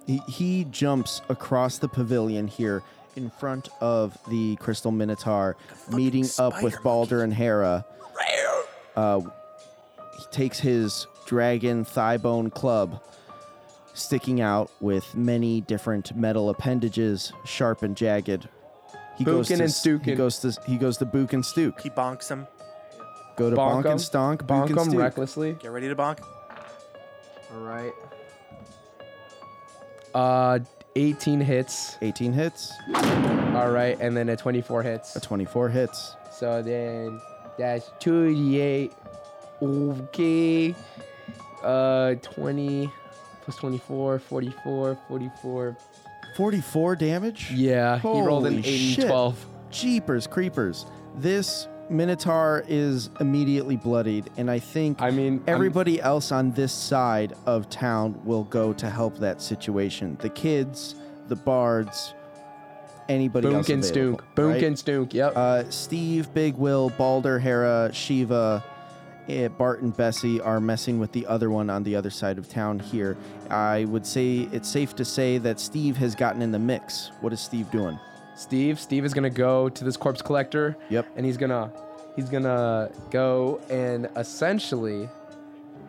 He, 0.08 0.22
he 0.28 0.64
jumps 0.72 1.22
across 1.30 1.78
the 1.78 1.88
pavilion 1.88 2.48
here 2.48 2.82
in 3.16 3.30
front 3.30 3.70
of 3.80 4.18
the 4.28 4.56
crystal 4.56 4.92
minotaur, 4.92 5.56
meeting 5.92 6.26
up 6.40 6.64
with 6.64 6.82
Balder 6.82 7.22
and 7.22 7.32
Hera. 7.32 7.86
Uh, 8.96 9.20
he 10.18 10.26
takes 10.32 10.60
his 10.60 11.06
dragon 11.28 11.86
thigh 11.86 12.18
bone 12.18 12.50
club, 12.50 13.04
sticking 13.98 14.42
out 14.42 14.70
with 14.80 15.16
many 15.16 15.62
different 15.62 16.16
metal 16.16 16.50
appendages, 16.50 17.34
sharp 17.46 17.84
and 17.84 17.96
jagged. 17.98 18.48
He 19.18 19.24
goes 19.24 19.48
to 19.48 19.54
and 19.56 19.64
s- 19.64 19.84
He 19.84 20.16
goes 20.16 20.40
to 20.40 20.54
he 20.68 20.78
goes 20.78 20.98
to 20.98 21.06
Book 21.06 21.34
and 21.34 21.44
Stook. 21.46 21.82
He 21.82 21.90
bonks 21.90 22.30
him. 22.30 22.48
Go 23.36 23.50
to 23.50 23.56
Bonk 23.56 23.84
Bonk, 23.84 23.86
'em. 23.86 23.92
and 23.92 24.00
Stonk. 24.00 24.38
Book 24.40 24.48
Bonk 24.48 24.70
and 24.70 24.78
him 24.80 24.84
Stook. 24.90 25.00
recklessly. 25.00 25.54
Get 25.54 25.72
ready 25.72 25.88
to 25.90 25.96
bonk. 25.96 26.20
All 27.54 27.60
right. 27.62 27.94
Uh, 30.14 30.60
18 30.96 31.40
hits. 31.42 31.98
18 32.02 32.34
hits. 32.34 32.72
All 32.96 33.70
right, 33.72 33.98
and 34.00 34.16
then 34.16 34.30
a 34.30 34.36
24 34.36 34.84
hits. 34.84 35.16
A 35.16 35.20
24 35.20 35.70
hits. 35.70 36.16
So 36.32 36.62
then 36.62 37.22
that's 37.58 37.90
2d8. 38.00 38.92
Okay. 39.62 40.76
Uh, 41.64 42.16
20 42.22 42.92
plus 43.48 43.56
24, 43.60 44.20
44, 44.20 44.98
44. 45.08 45.78
44 46.36 46.96
damage. 46.98 47.50
Yeah, 47.52 47.98
he 47.98 48.08
rolled 48.08 48.46
an 48.46 48.56
Holy 48.56 48.68
8 48.68 48.78
shit. 48.78 49.00
and 49.06 49.10
12. 49.10 49.46
Jeepers 49.72 50.28
creepers. 50.28 50.86
This 51.16 51.70
Minotaur 51.90 52.66
is 52.68 53.10
immediately 53.22 53.78
bloodied, 53.78 54.30
and 54.36 54.52
I 54.52 54.60
think 54.60 55.02
I 55.02 55.12
mean, 55.12 55.36
I'm- 55.36 55.44
everybody 55.48 56.02
else 56.02 56.34
on 56.34 56.52
this 56.52 56.74
side 56.74 57.34
of 57.46 57.70
town 57.70 58.20
will 58.26 58.44
go 58.44 58.74
to 58.74 58.90
help 58.90 59.18
that 59.20 59.42
situation. 59.42 60.18
The 60.20 60.28
kids, 60.30 60.96
the 61.30 61.38
bards, 61.38 62.14
anybody 63.08 63.48
else. 63.48 63.66
Boonk 63.68 63.74
and 63.74 63.86
Stook. 63.86 64.26
Boonk 64.36 64.54
right? 64.56 64.64
and 64.64 64.78
Stook, 64.78 65.14
yep. 65.14 65.32
Uh, 65.38 65.70
Steve, 65.70 66.34
Big 66.34 66.56
Will, 66.56 66.90
Balder, 66.90 67.40
Hera, 67.40 67.92
Shiva, 67.94 68.62
Bart, 69.58 69.82
and 69.82 69.96
Bessie 69.96 70.40
are 70.40 70.60
messing 70.60 71.00
with 71.00 71.12
the 71.12 71.26
other 71.28 71.50
one 71.50 71.70
on 71.70 71.84
the 71.84 71.96
other 71.96 72.10
side 72.10 72.38
of 72.38 72.48
town 72.50 72.80
here. 72.80 73.18
I 73.50 73.86
would 73.86 74.06
say 74.06 74.48
it's 74.52 74.70
safe 74.70 74.96
to 74.96 75.06
say 75.06 75.38
that 75.40 75.60
Steve 75.60 75.98
has 75.98 76.16
gotten 76.16 76.42
in 76.42 76.52
the 76.52 76.60
mix. 76.60 77.12
What 77.22 77.34
is 77.34 77.42
Steve 77.42 77.70
doing? 77.72 78.00
Steve, 78.36 78.80
Steve 78.80 79.04
is 79.04 79.14
gonna 79.14 79.30
go 79.30 79.68
to 79.68 79.84
this 79.84 79.98
corpse 79.98 80.22
collector. 80.22 80.78
Yep. 80.90 81.08
And 81.16 81.26
he's 81.26 81.38
gonna 81.38 81.72
he's 82.16 82.30
gonna 82.30 82.90
go 83.10 83.60
and 83.70 84.08
essentially 84.16 85.10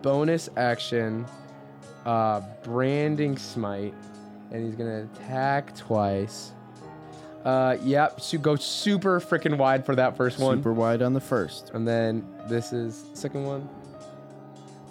bonus 0.01 0.49
action 0.57 1.25
uh 2.05 2.41
branding 2.63 3.37
smite 3.37 3.93
and 4.51 4.65
he's 4.65 4.75
gonna 4.75 5.03
attack 5.13 5.75
twice. 5.75 6.53
Uh 7.45 7.77
yep, 7.83 8.19
so 8.19 8.37
go 8.37 8.55
super 8.55 9.19
freaking 9.21 9.57
wide 9.57 9.85
for 9.85 9.95
that 9.95 10.17
first 10.17 10.39
one. 10.39 10.57
Super 10.57 10.73
wide 10.73 11.01
on 11.01 11.13
the 11.13 11.21
first. 11.21 11.71
And 11.73 11.87
then 11.87 12.27
this 12.47 12.73
is 12.73 13.05
second 13.13 13.45
one. 13.45 13.69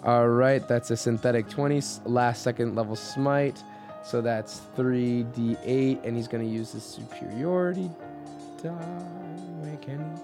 All 0.03 0.29
right, 0.29 0.65
that's 0.67 0.91
a 0.91 0.97
synthetic 0.97 1.49
20, 1.49 1.81
last 2.05 2.41
second 2.41 2.75
level 2.75 2.95
smite. 2.95 3.61
So 4.03 4.21
that's 4.21 4.61
3d8 4.77 6.05
and 6.05 6.15
he's 6.15 6.27
going 6.27 6.43
to 6.43 6.49
use 6.49 6.71
his 6.71 6.83
superiority 6.83 7.91
die. 8.63 8.71
Wait, 9.61 9.81
can 9.81 9.99
he? 9.99 10.21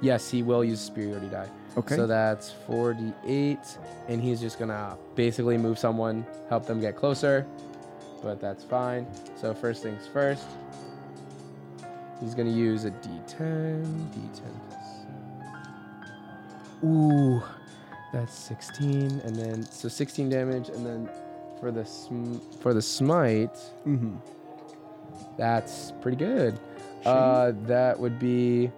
Yes, 0.00 0.30
he 0.30 0.42
will 0.42 0.62
use 0.62 0.80
superiority 0.80 1.28
die. 1.28 1.48
Okay. 1.76 1.96
So 1.96 2.06
that's 2.06 2.52
4d8 2.68 3.78
and 4.08 4.22
he's 4.22 4.40
just 4.40 4.58
going 4.58 4.68
to 4.68 4.96
basically 5.14 5.56
move 5.56 5.78
someone, 5.78 6.26
help 6.48 6.66
them 6.66 6.80
get 6.80 6.94
closer. 6.94 7.46
But 8.24 8.40
that's 8.40 8.64
fine. 8.64 9.06
So 9.36 9.52
first 9.52 9.82
things 9.82 10.08
first. 10.10 10.46
He's 12.20 12.34
gonna 12.34 12.48
use 12.50 12.86
a 12.86 12.90
D10, 12.90 13.84
D10 13.84 14.40
plus. 14.68 14.80
Ooh, 16.82 17.42
that's 18.14 18.34
16, 18.34 19.20
and 19.24 19.36
then 19.36 19.62
so 19.62 19.88
16 19.88 20.30
damage, 20.30 20.70
and 20.70 20.86
then 20.86 21.10
for 21.60 21.70
the 21.70 21.84
sm- 21.84 22.38
for 22.60 22.72
the 22.72 22.80
smite, 22.80 23.54
mm-hmm. 23.86 24.16
that's 25.36 25.92
pretty 26.00 26.16
good. 26.16 26.58
Uh, 27.04 27.52
that 27.66 28.00
would 28.00 28.18
be 28.18 28.70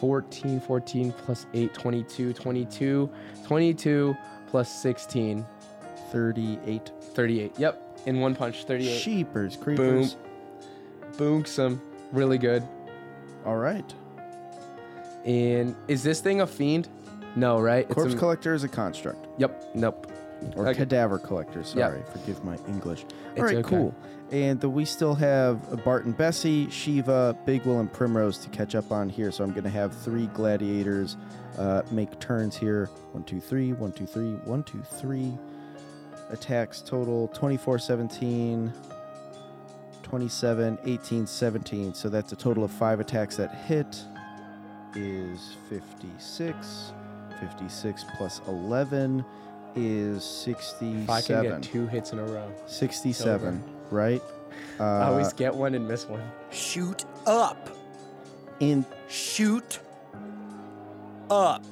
14, 0.00 0.60
14 0.60 1.12
plus 1.12 1.46
8, 1.54 1.72
22, 1.72 2.32
22, 2.32 3.10
22 3.46 4.16
plus 4.48 4.68
16, 4.82 5.46
38. 6.10 6.90
38. 7.14 7.52
Yep, 7.58 7.85
in 8.06 8.20
one 8.20 8.34
punch, 8.34 8.64
38. 8.64 8.98
Sheepers, 8.98 9.56
creepers. 9.56 10.16
Boonks 11.12 11.56
him, 11.58 11.80
really 12.12 12.38
good. 12.38 12.66
All 13.44 13.56
right. 13.56 13.94
And 15.24 15.74
is 15.88 16.02
this 16.02 16.20
thing 16.20 16.40
a 16.40 16.46
fiend? 16.46 16.88
No, 17.34 17.60
right? 17.60 17.88
Corpse 17.88 18.14
a, 18.14 18.16
collector 18.16 18.54
is 18.54 18.64
a 18.64 18.68
construct. 18.68 19.26
Yep. 19.38 19.74
Nope. 19.74 20.10
Or 20.54 20.68
Okay. 20.68 20.78
cadaver 20.78 21.18
collector, 21.18 21.64
sorry. 21.64 22.02
Forgive 22.12 22.44
my 22.44 22.56
English. 22.68 23.04
It's 23.32 23.38
All 23.40 23.44
right, 23.44 23.56
okay. 23.56 23.68
cool. 23.68 23.94
And 24.30 24.62
uh, 24.62 24.68
we 24.68 24.84
still 24.84 25.14
have 25.14 25.84
Bart 25.84 26.04
and 26.04 26.16
Bessie, 26.16 26.68
Shiva, 26.70 27.36
Big 27.46 27.64
Will, 27.64 27.80
and 27.80 27.92
Primrose 27.92 28.38
to 28.38 28.48
catch 28.50 28.74
up 28.74 28.90
on 28.92 29.08
here. 29.08 29.30
So 29.30 29.44
I'm 29.44 29.52
going 29.52 29.64
to 29.64 29.70
have 29.70 29.96
three 29.96 30.26
gladiators 30.28 31.16
uh, 31.58 31.82
make 31.90 32.18
turns 32.20 32.56
here. 32.56 32.86
One, 33.12 33.24
two, 33.24 33.40
three, 33.40 33.72
one, 33.72 33.92
two, 33.92 34.06
three, 34.06 34.32
one, 34.44 34.62
two, 34.62 34.82
three. 34.82 35.36
Attacks 36.30 36.80
total 36.80 37.28
24, 37.28 37.78
17, 37.78 38.72
27, 40.02 40.78
18, 40.84 41.26
17. 41.26 41.94
So 41.94 42.08
that's 42.08 42.32
a 42.32 42.36
total 42.36 42.64
of 42.64 42.70
five 42.70 43.00
attacks 43.00 43.36
that 43.36 43.54
hit 43.54 44.02
is 44.94 45.56
56. 45.68 46.92
56 47.40 48.04
plus 48.16 48.40
11 48.48 49.24
is 49.74 50.24
67. 50.24 51.02
If 51.02 51.10
I 51.10 51.20
can 51.20 51.42
get 51.42 51.62
two 51.62 51.86
hits 51.86 52.12
in 52.12 52.18
a 52.18 52.24
row, 52.24 52.50
67, 52.66 53.62
right? 53.90 54.22
Uh, 54.80 54.84
I 54.84 55.04
always 55.08 55.32
get 55.32 55.54
one 55.54 55.74
and 55.74 55.86
miss 55.86 56.06
one. 56.06 56.22
Shoot 56.50 57.04
up. 57.26 57.68
in 58.60 58.86
Shoot 59.08 59.80
up. 61.30 61.64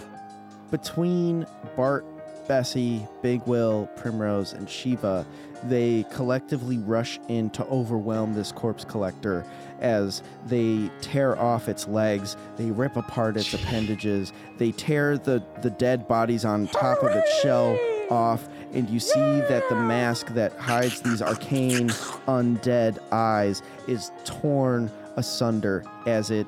between 0.70 1.46
Bart, 1.76 2.04
Bessie, 2.46 3.06
Big 3.22 3.42
Will, 3.46 3.88
Primrose, 3.96 4.52
and 4.52 4.68
Shiva, 4.68 5.26
they 5.64 6.04
collectively 6.12 6.78
rush 6.78 7.18
in 7.28 7.50
to 7.50 7.64
overwhelm 7.66 8.34
this 8.34 8.52
corpse 8.52 8.84
collector 8.84 9.44
as 9.80 10.22
they 10.46 10.90
tear 11.00 11.38
off 11.38 11.68
its 11.68 11.88
legs, 11.88 12.36
they 12.56 12.70
rip 12.70 12.96
apart 12.96 13.36
its 13.36 13.52
appendages, 13.54 14.32
they 14.58 14.72
tear 14.72 15.18
the, 15.18 15.42
the 15.62 15.70
dead 15.70 16.06
bodies 16.06 16.44
on 16.44 16.66
top 16.68 17.02
of 17.02 17.10
its 17.12 17.40
shell 17.40 17.78
off, 18.10 18.48
and 18.72 18.88
you 18.90 19.00
see 19.00 19.40
that 19.40 19.66
the 19.68 19.74
mask 19.74 20.28
that 20.28 20.52
hides 20.56 21.00
these 21.00 21.22
arcane 21.22 21.88
undead 22.28 22.98
eyes 23.12 23.62
is 23.88 24.10
torn 24.24 24.90
asunder 25.16 25.84
as 26.06 26.30
it 26.30 26.46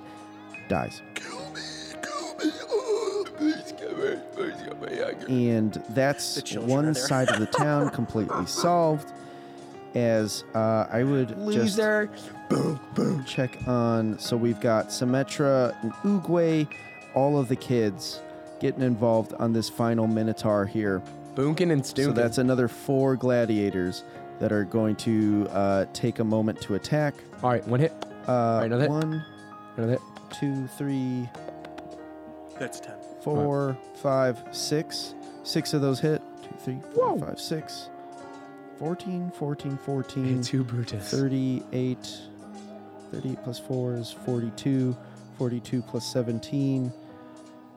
dies. 0.69 1.01
and 1.17 1.25
that's 1.25 1.91
The 1.97 2.53
children 2.53 2.76
one 5.25 5.73
that's 5.91 6.55
one 6.57 6.95
side 6.95 7.29
of 7.31 7.39
the 7.41 7.47
town 7.47 7.91
completely 8.01 8.47
solved. 8.47 9.13
As 9.95 10.45
uh, 10.55 10.87
I 10.91 11.03
would 11.05 11.39
Loser. 11.39 12.07
just 12.07 12.49
boom, 12.51 12.79
boom. 12.95 13.25
check 13.25 13.57
on. 13.67 14.19
So 14.19 14.37
we've 14.37 14.61
got 14.61 14.89
Symmetra 14.89 15.75
and 15.83 15.93
Oogway, 16.05 16.69
all 17.15 17.39
of 17.39 17.49
the 17.49 17.57
kids 17.57 18.21
getting 18.61 18.83
involved 18.83 19.33
on 19.35 19.53
this 19.55 19.71
final 19.71 20.07
Minotaur 20.07 20.67
here. 20.67 21.03
Boonkin 21.35 21.73
and 21.73 21.83
Stunkin. 21.83 22.05
So 22.05 22.13
that's 22.13 22.37
another 22.39 22.69
four 22.69 23.17
gladiators 23.17 24.05
that 24.39 24.53
are 24.53 24.65
going 24.65 24.97
to 24.97 25.49
uh, 25.51 25.87
take 25.95 26.19
a 26.19 26.25
moment 26.25 26.61
to 26.63 26.75
attack. 26.75 27.15
all 27.43 27.49
right. 27.51 27.67
One 27.67 27.81
hit. 27.81 27.93
Uh, 28.29 28.61
another 28.65 28.83
hit. 28.83 28.91
one, 28.91 29.25
Another 29.79 29.93
hit. 29.93 30.01
two, 30.39 30.67
three, 30.77 31.27
That's 32.59 32.81
10. 32.81 32.96
Four, 33.35 33.77
five, 33.97 34.43
six. 34.53 35.15
Six 35.43 35.75
of 35.75 35.83
those 35.83 36.01
hit. 36.01 36.23
two, 36.43 36.57
three, 36.65 36.79
four, 36.95 37.19
five, 37.19 37.41
six. 37.41 37.91
14, 38.79 39.31
14, 39.33 39.79
14. 39.79 40.43
Two 40.43 40.63
Brutus. 40.65 41.11
38. 41.11 41.99
38 43.13 43.43
plus 43.43 43.59
4 43.59 43.95
is 43.95 44.13
42. 44.25 44.97
42 45.39 45.83
plus 45.83 46.13
17. 46.13 46.93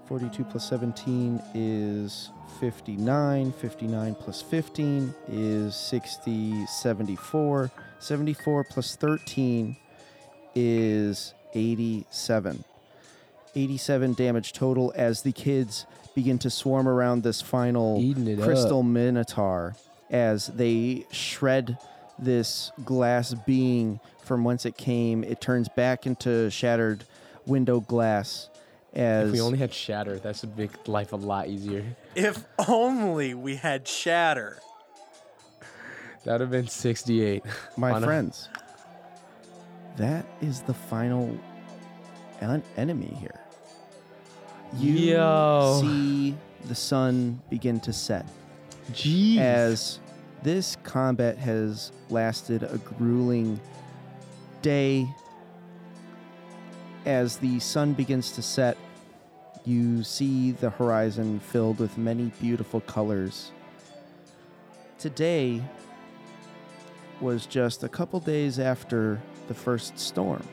42 0.08 0.44
plus 0.44 0.68
17 0.68 1.42
is 1.54 2.32
59. 2.60 3.52
59 3.52 4.16
plus 4.16 4.42
15 4.42 5.14
is 5.30 5.76
60, 5.76 6.66
74. 6.66 7.72
74 8.00 8.64
plus 8.64 8.96
13 8.96 9.78
is 10.56 11.34
87. 11.54 12.64
87 13.60 14.14
damage 14.14 14.53
total 14.53 14.94
as 14.95 15.22
the 15.23 15.31
kids 15.31 15.86
begin 16.15 16.40
to 16.40 16.49
swarm 16.49 16.88
around 16.88 17.23
this 17.23 17.41
final 17.41 17.99
Eating 17.99 18.27
it 18.27 18.41
crystal 18.41 18.84
minotaur 18.84 19.76
as 20.10 20.48
they 20.48 21.06
shred 21.11 21.77
this 22.18 22.72
glass 22.84 23.34
being 23.34 23.99
from 24.23 24.44
whence 24.44 24.65
it 24.65 24.77
came. 24.77 25.23
It 25.23 25.41
turns 25.41 25.68
back 25.69 26.06
into 26.06 26.49
shattered 26.49 27.03
window 27.45 27.80
glass 27.81 28.49
as 28.94 29.27
If 29.27 29.34
we 29.34 29.41
only 29.41 29.60
had 29.60 29.73
Shatter, 29.73 30.18
that 30.19 30.41
would 30.41 30.57
make 30.57 30.88
life 30.88 31.11
a 31.14 31.15
lot 31.18 31.48
easier. 31.48 31.84
If 32.15 32.44
only 32.68 33.34
we 33.34 33.56
had 33.56 33.88
Shatter. 33.88 34.60
That 36.23 36.34
would 36.34 36.41
have 36.41 36.52
been 36.52 36.68
68. 36.68 37.44
my 37.77 37.91
on 37.91 38.03
a- 38.03 38.06
friends. 38.06 38.49
That 39.98 40.26
is 40.41 40.61
the 40.61 40.73
final 40.73 41.38
en- 42.41 42.64
enemy 42.77 43.15
here. 43.19 43.40
You 44.78 44.94
Yo. 44.94 45.80
see 45.82 46.36
the 46.66 46.76
sun 46.76 47.41
begin 47.50 47.80
to 47.82 47.94
set. 47.94 48.26
Jeez. 48.91 49.38
as 49.38 50.00
this 50.41 50.78
combat 50.84 51.38
has 51.38 51.91
lasted 52.10 52.64
a 52.64 52.78
grueling 52.78 53.60
day. 54.62 55.08
As 57.06 57.38
the 57.38 57.60
sun 57.60 57.94
begins 57.94 58.32
to 58.34 58.41
set, 58.41 58.78
you 59.66 60.04
see 60.04 60.52
the 60.52 60.70
horizon 60.70 61.40
filled 61.40 61.80
with 61.80 61.98
many 61.98 62.32
beautiful 62.40 62.82
colors. 62.82 63.52
Today 64.98 65.62
was 67.22 67.46
just 67.46 67.84
a 67.84 67.90
couple 67.90 68.20
days 68.20 68.60
after 68.60 69.22
the 69.48 69.54
first 69.54 69.98
storm. 70.00 70.44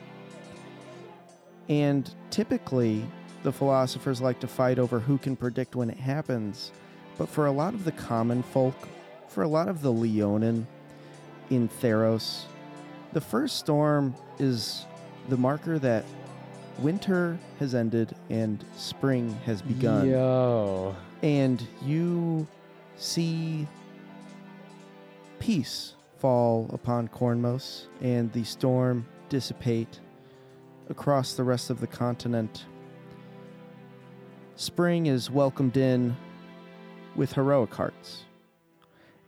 And 1.69 2.09
typically, 2.29 3.05
the 3.43 3.51
philosophers 3.51 4.21
like 4.21 4.39
to 4.39 4.47
fight 4.47 4.79
over 4.79 4.99
who 4.99 5.17
can 5.17 5.35
predict 5.35 5.75
when 5.75 5.89
it 5.89 5.97
happens. 5.97 6.71
But 7.17 7.29
for 7.29 7.45
a 7.45 7.51
lot 7.51 7.73
of 7.73 7.83
the 7.83 7.91
common 7.91 8.43
folk, 8.43 8.75
for 9.27 9.43
a 9.43 9.47
lot 9.47 9.67
of 9.67 9.81
the 9.81 9.91
Leonin 9.91 10.67
in 11.49 11.69
Theros, 11.69 12.43
the 13.13 13.21
first 13.21 13.57
storm 13.57 14.15
is 14.39 14.85
the 15.29 15.37
marker 15.37 15.79
that 15.79 16.05
winter 16.79 17.37
has 17.59 17.73
ended 17.73 18.15
and 18.29 18.63
spring 18.75 19.31
has 19.45 19.61
begun. 19.61 20.09
Yo. 20.09 20.95
And 21.23 21.65
you 21.83 22.47
see 22.97 23.67
peace 25.39 25.95
fall 26.17 26.69
upon 26.73 27.07
Cornmos 27.07 27.87
and 28.01 28.31
the 28.33 28.43
storm 28.43 29.07
dissipate 29.29 29.99
across 30.89 31.33
the 31.33 31.43
rest 31.43 31.69
of 31.69 31.79
the 31.79 31.87
continent. 31.87 32.65
Spring 34.57 35.05
is 35.05 35.29
welcomed 35.29 35.77
in 35.77 36.17
with 37.15 37.33
heroic 37.33 37.73
hearts. 37.73 38.23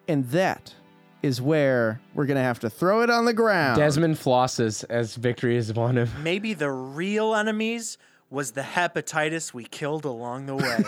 And 0.07 0.26
that 0.30 0.73
is 1.22 1.39
where 1.39 2.01
we're 2.15 2.26
going 2.26 2.38
to 2.38 2.41
have 2.41 2.60
to 2.61 2.69
throw 2.69 3.01
it 3.03 3.11
on 3.11 3.26
the 3.26 3.34
ground. 3.34 3.77
Desmond 3.77 4.15
flosses 4.15 4.84
as 4.89 5.15
victory 5.15 5.56
is 5.56 5.69
upon 5.69 5.99
him. 5.99 6.10
Maybe 6.23 6.56
the 6.56 6.72
real 6.72 7.35
enemies 7.35 7.99
was 8.31 8.51
the 8.51 8.61
hepatitis 8.61 9.53
we 9.53 9.65
killed 9.65 10.06
along 10.06 10.47
the 10.47 10.56
way. 10.56 10.64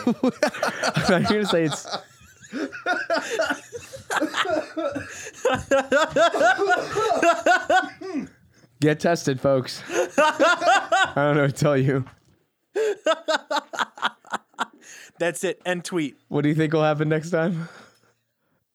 I 0.95 1.01
thought 1.01 1.21
you 1.21 1.27
gonna 1.27 1.45
say 1.45 1.65
it's. 1.65 1.87
Get 8.79 8.99
tested, 8.99 9.39
folks. 9.39 9.83
I 9.89 11.13
don't 11.15 11.35
know 11.35 11.41
what 11.43 11.55
to 11.55 11.63
tell 11.63 11.77
you. 11.77 12.05
That's 15.21 15.43
it. 15.43 15.61
End 15.67 15.85
tweet. 15.85 16.17
What 16.29 16.41
do 16.41 16.49
you 16.49 16.55
think 16.55 16.73
will 16.73 16.81
happen 16.81 17.07
next 17.07 17.29
time? 17.29 17.69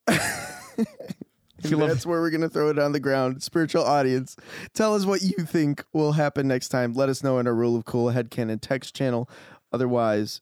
If 0.07 1.71
you 1.71 1.75
love- 1.75 1.89
That's 1.89 2.05
where 2.05 2.21
we're 2.21 2.29
going 2.29 2.39
to 2.39 2.47
throw 2.47 2.69
it 2.69 2.79
on 2.79 2.93
the 2.93 3.01
ground. 3.01 3.43
Spiritual 3.43 3.83
audience, 3.83 4.37
tell 4.73 4.95
us 4.95 5.05
what 5.05 5.21
you 5.21 5.43
think 5.43 5.83
will 5.91 6.13
happen 6.13 6.47
next 6.47 6.69
time. 6.69 6.93
Let 6.93 7.09
us 7.09 7.21
know 7.21 7.37
in 7.39 7.47
our 7.47 7.53
Rule 7.53 7.75
of 7.75 7.83
Cool 7.83 8.13
Headcanon 8.13 8.61
text 8.61 8.95
channel. 8.95 9.29
Otherwise, 9.73 10.39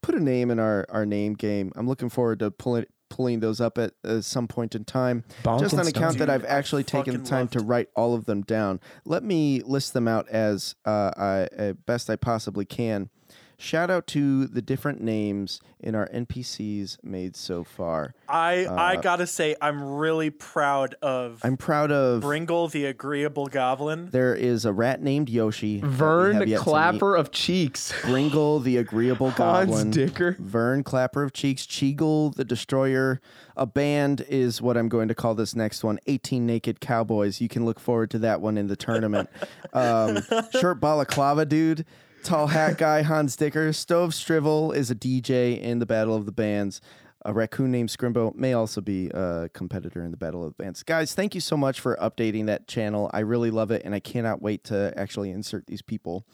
put 0.00 0.14
a 0.14 0.20
name 0.20 0.48
in 0.52 0.60
our, 0.60 0.86
our 0.90 1.04
name 1.04 1.34
game. 1.34 1.72
I'm 1.74 1.88
looking 1.88 2.08
forward 2.08 2.38
to 2.38 2.52
pulling 2.52 2.86
pulling 3.08 3.40
those 3.40 3.60
up 3.60 3.78
at 3.78 3.94
uh, 4.04 4.20
some 4.20 4.46
point 4.46 4.74
in 4.76 4.84
time. 4.84 5.24
Just 5.58 5.74
on 5.74 5.80
Bonkin' 5.80 5.88
account 5.88 6.18
that 6.18 6.30
I've 6.30 6.44
I 6.44 6.48
actually 6.48 6.84
taken 6.84 7.22
the 7.22 7.28
time 7.28 7.48
to 7.48 7.60
write 7.60 7.88
all 7.96 8.14
of 8.14 8.26
them 8.26 8.42
down. 8.42 8.78
Let 9.04 9.24
me 9.24 9.62
list 9.64 9.92
them 9.92 10.06
out 10.06 10.28
as 10.28 10.76
uh, 10.84 11.10
I, 11.16 11.48
uh, 11.58 11.72
best 11.72 12.10
I 12.10 12.14
possibly 12.16 12.64
can. 12.64 13.10
Shout 13.58 13.90
out 13.90 14.06
to 14.08 14.46
the 14.46 14.60
different 14.60 15.00
names 15.00 15.60
in 15.80 15.94
our 15.94 16.08
NPCs 16.08 17.02
made 17.02 17.34
so 17.36 17.64
far. 17.64 18.14
I 18.28 18.66
I 18.66 18.96
gotta 18.96 19.26
say 19.26 19.56
I'm 19.62 19.82
really 19.82 20.30
proud 20.30 20.94
of 21.00 21.40
I'm 21.42 21.56
proud 21.56 21.90
of 21.90 22.20
Bringle 22.20 22.68
the 22.68 22.84
Agreeable 22.84 23.46
Goblin. 23.46 24.10
There 24.10 24.34
is 24.34 24.64
a 24.64 24.72
rat 24.72 25.00
named 25.00 25.30
Yoshi. 25.30 25.80
Vern 25.82 26.34
have 26.36 26.48
yet 26.48 26.56
to 26.56 26.60
meet. 26.60 26.64
Clapper 26.64 27.16
of 27.16 27.30
Cheeks. 27.30 27.94
Bringle 28.02 28.60
the 28.60 28.76
Agreeable 28.76 29.30
Hans 29.36 29.70
Goblin. 29.70 29.90
Dicker. 29.90 30.36
Vern 30.38 30.82
Clapper 30.82 31.22
of 31.22 31.32
Cheeks. 31.32 31.64
Cheagle 31.64 32.30
the 32.30 32.44
Destroyer. 32.44 33.20
A 33.56 33.64
band 33.64 34.22
is 34.28 34.60
what 34.60 34.76
I'm 34.76 34.90
going 34.90 35.08
to 35.08 35.14
call 35.14 35.34
this 35.34 35.56
next 35.56 35.82
one 35.82 35.98
18 36.06 36.44
Naked 36.44 36.80
Cowboys. 36.80 37.40
You 37.40 37.48
can 37.48 37.64
look 37.64 37.80
forward 37.80 38.10
to 38.10 38.18
that 38.18 38.42
one 38.42 38.58
in 38.58 38.66
the 38.66 38.76
tournament. 38.76 39.30
um, 39.72 40.18
short 40.60 40.78
balaclava 40.80 41.46
dude. 41.46 41.86
Tall 42.22 42.48
hat 42.48 42.78
guy, 42.78 43.02
Hans 43.02 43.36
Dicker. 43.36 43.72
Stove 43.72 44.10
Strivel 44.10 44.74
is 44.74 44.90
a 44.90 44.94
DJ 44.94 45.60
in 45.60 45.78
the 45.78 45.86
Battle 45.86 46.14
of 46.14 46.26
the 46.26 46.32
Bands. 46.32 46.80
A 47.24 47.32
raccoon 47.32 47.70
named 47.72 47.88
Scrimbo 47.88 48.34
may 48.34 48.52
also 48.52 48.80
be 48.80 49.10
a 49.10 49.48
competitor 49.52 50.02
in 50.02 50.10
the 50.10 50.16
Battle 50.16 50.44
of 50.44 50.56
the 50.56 50.62
Bands. 50.62 50.82
Guys, 50.82 51.14
thank 51.14 51.34
you 51.34 51.40
so 51.40 51.56
much 51.56 51.80
for 51.80 51.96
updating 51.96 52.46
that 52.46 52.68
channel. 52.68 53.10
I 53.12 53.20
really 53.20 53.50
love 53.50 53.70
it, 53.70 53.82
and 53.84 53.94
I 53.94 54.00
cannot 54.00 54.42
wait 54.42 54.64
to 54.64 54.92
actually 54.96 55.30
insert 55.30 55.66
these 55.66 55.82
people 55.82 56.24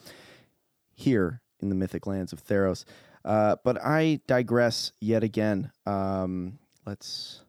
here 0.93 1.41
in 1.61 1.69
the 1.69 1.75
mythic 1.75 2.07
lands 2.07 2.33
of 2.33 2.45
Theros. 2.45 2.85
Uh, 3.25 3.57
but 3.65 3.83
I 3.83 4.21
digress 4.27 4.93
yet 5.01 5.23
again. 5.23 5.71
Um, 5.87 6.59
let's 6.87 7.43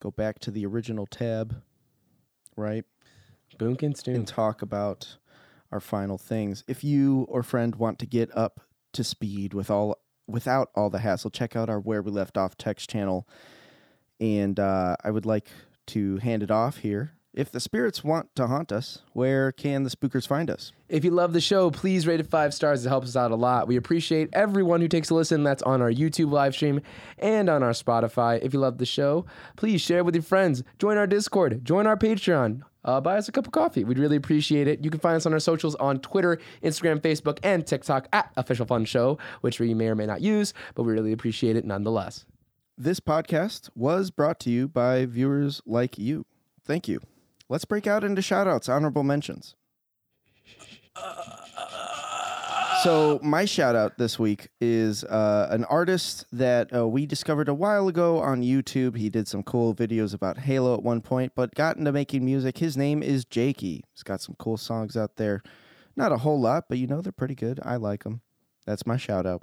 go 0.00 0.10
back 0.10 0.38
to 0.40 0.50
the 0.50 0.66
original 0.66 1.06
tab, 1.06 1.62
right? 2.56 2.84
Boonkin 3.58 4.06
and 4.08 4.26
talk 4.26 4.62
about 4.62 5.16
our 5.72 5.80
final 5.80 6.18
things. 6.18 6.62
If 6.68 6.84
you 6.84 7.26
or 7.28 7.42
friend 7.42 7.74
want 7.74 7.98
to 8.00 8.06
get 8.06 8.34
up 8.36 8.60
to 8.92 9.02
speed 9.02 9.54
with 9.54 9.70
all 9.70 9.98
without 10.26 10.70
all 10.74 10.90
the 10.90 11.00
hassle, 11.00 11.30
check 11.30 11.56
out 11.56 11.68
our 11.68 11.80
where 11.80 12.02
we 12.02 12.10
left 12.10 12.36
off 12.36 12.56
text 12.56 12.88
channel. 12.88 13.26
And 14.20 14.60
uh, 14.60 14.96
I 15.02 15.10
would 15.10 15.26
like 15.26 15.48
to 15.88 16.18
hand 16.18 16.42
it 16.42 16.50
off 16.50 16.78
here. 16.78 17.14
If 17.34 17.50
the 17.50 17.60
spirits 17.60 18.04
want 18.04 18.34
to 18.36 18.46
haunt 18.46 18.72
us, 18.72 18.98
where 19.14 19.52
can 19.52 19.84
the 19.84 19.90
spookers 19.90 20.26
find 20.26 20.50
us? 20.50 20.72
If 20.90 21.02
you 21.02 21.10
love 21.10 21.32
the 21.32 21.40
show, 21.40 21.70
please 21.70 22.06
rate 22.06 22.20
it 22.20 22.28
five 22.28 22.52
stars. 22.52 22.84
It 22.84 22.90
helps 22.90 23.08
us 23.08 23.16
out 23.16 23.30
a 23.30 23.36
lot. 23.36 23.66
We 23.66 23.76
appreciate 23.76 24.28
everyone 24.34 24.82
who 24.82 24.88
takes 24.88 25.08
a 25.08 25.14
listen. 25.14 25.42
That's 25.42 25.62
on 25.62 25.80
our 25.80 25.90
YouTube 25.90 26.30
live 26.30 26.54
stream 26.54 26.82
and 27.16 27.48
on 27.48 27.62
our 27.62 27.70
Spotify. 27.70 28.38
If 28.42 28.52
you 28.52 28.60
love 28.60 28.76
the 28.76 28.84
show, 28.84 29.24
please 29.56 29.80
share 29.80 29.98
it 29.98 30.04
with 30.04 30.14
your 30.14 30.22
friends. 30.22 30.62
Join 30.78 30.98
our 30.98 31.06
Discord. 31.06 31.64
Join 31.64 31.86
our 31.86 31.96
Patreon. 31.96 32.64
Uh, 32.84 33.00
buy 33.00 33.16
us 33.16 33.28
a 33.28 33.32
cup 33.32 33.46
of 33.46 33.52
coffee. 33.52 33.84
We'd 33.84 33.98
really 33.98 34.16
appreciate 34.16 34.68
it. 34.68 34.84
You 34.84 34.90
can 34.90 35.00
find 35.00 35.16
us 35.16 35.24
on 35.24 35.32
our 35.32 35.40
socials 35.40 35.74
on 35.76 36.00
Twitter, 36.00 36.38
Instagram, 36.62 37.00
Facebook, 37.00 37.38
and 37.42 37.66
TikTok 37.66 38.08
at 38.12 38.30
Official 38.36 38.66
Fun 38.66 38.84
Show, 38.84 39.16
which 39.40 39.58
we 39.58 39.72
may 39.72 39.88
or 39.88 39.94
may 39.94 40.04
not 40.04 40.20
use, 40.20 40.52
but 40.74 40.82
we 40.82 40.92
really 40.92 41.12
appreciate 41.12 41.56
it 41.56 41.64
nonetheless. 41.64 42.26
This 42.76 43.00
podcast 43.00 43.70
was 43.74 44.10
brought 44.10 44.38
to 44.40 44.50
you 44.50 44.68
by 44.68 45.06
viewers 45.06 45.62
like 45.64 45.96
you. 45.96 46.26
Thank 46.62 46.88
you. 46.88 47.00
Let's 47.48 47.64
break 47.64 47.86
out 47.86 48.04
into 48.04 48.22
shout 48.22 48.46
outs, 48.46 48.68
honorable 48.68 49.02
mentions. 49.02 49.54
So, 52.82 53.20
my 53.22 53.44
shout 53.44 53.76
out 53.76 53.96
this 53.96 54.18
week 54.18 54.48
is 54.60 55.04
uh, 55.04 55.46
an 55.52 55.64
artist 55.66 56.26
that 56.32 56.74
uh, 56.74 56.88
we 56.88 57.06
discovered 57.06 57.48
a 57.48 57.54
while 57.54 57.86
ago 57.86 58.18
on 58.18 58.42
YouTube. 58.42 58.96
He 58.96 59.08
did 59.08 59.28
some 59.28 59.44
cool 59.44 59.72
videos 59.72 60.14
about 60.14 60.38
Halo 60.38 60.74
at 60.74 60.82
one 60.82 61.00
point, 61.00 61.32
but 61.36 61.54
got 61.54 61.76
into 61.76 61.92
making 61.92 62.24
music. 62.24 62.58
His 62.58 62.76
name 62.76 63.00
is 63.00 63.24
Jakey. 63.24 63.84
He's 63.92 64.02
got 64.02 64.20
some 64.20 64.34
cool 64.36 64.56
songs 64.56 64.96
out 64.96 65.14
there. 65.14 65.44
Not 65.94 66.10
a 66.10 66.18
whole 66.18 66.40
lot, 66.40 66.64
but 66.68 66.78
you 66.78 66.88
know, 66.88 67.00
they're 67.00 67.12
pretty 67.12 67.36
good. 67.36 67.60
I 67.62 67.76
like 67.76 68.02
them. 68.02 68.20
That's 68.66 68.84
my 68.84 68.96
shout 68.96 69.26
out. 69.26 69.42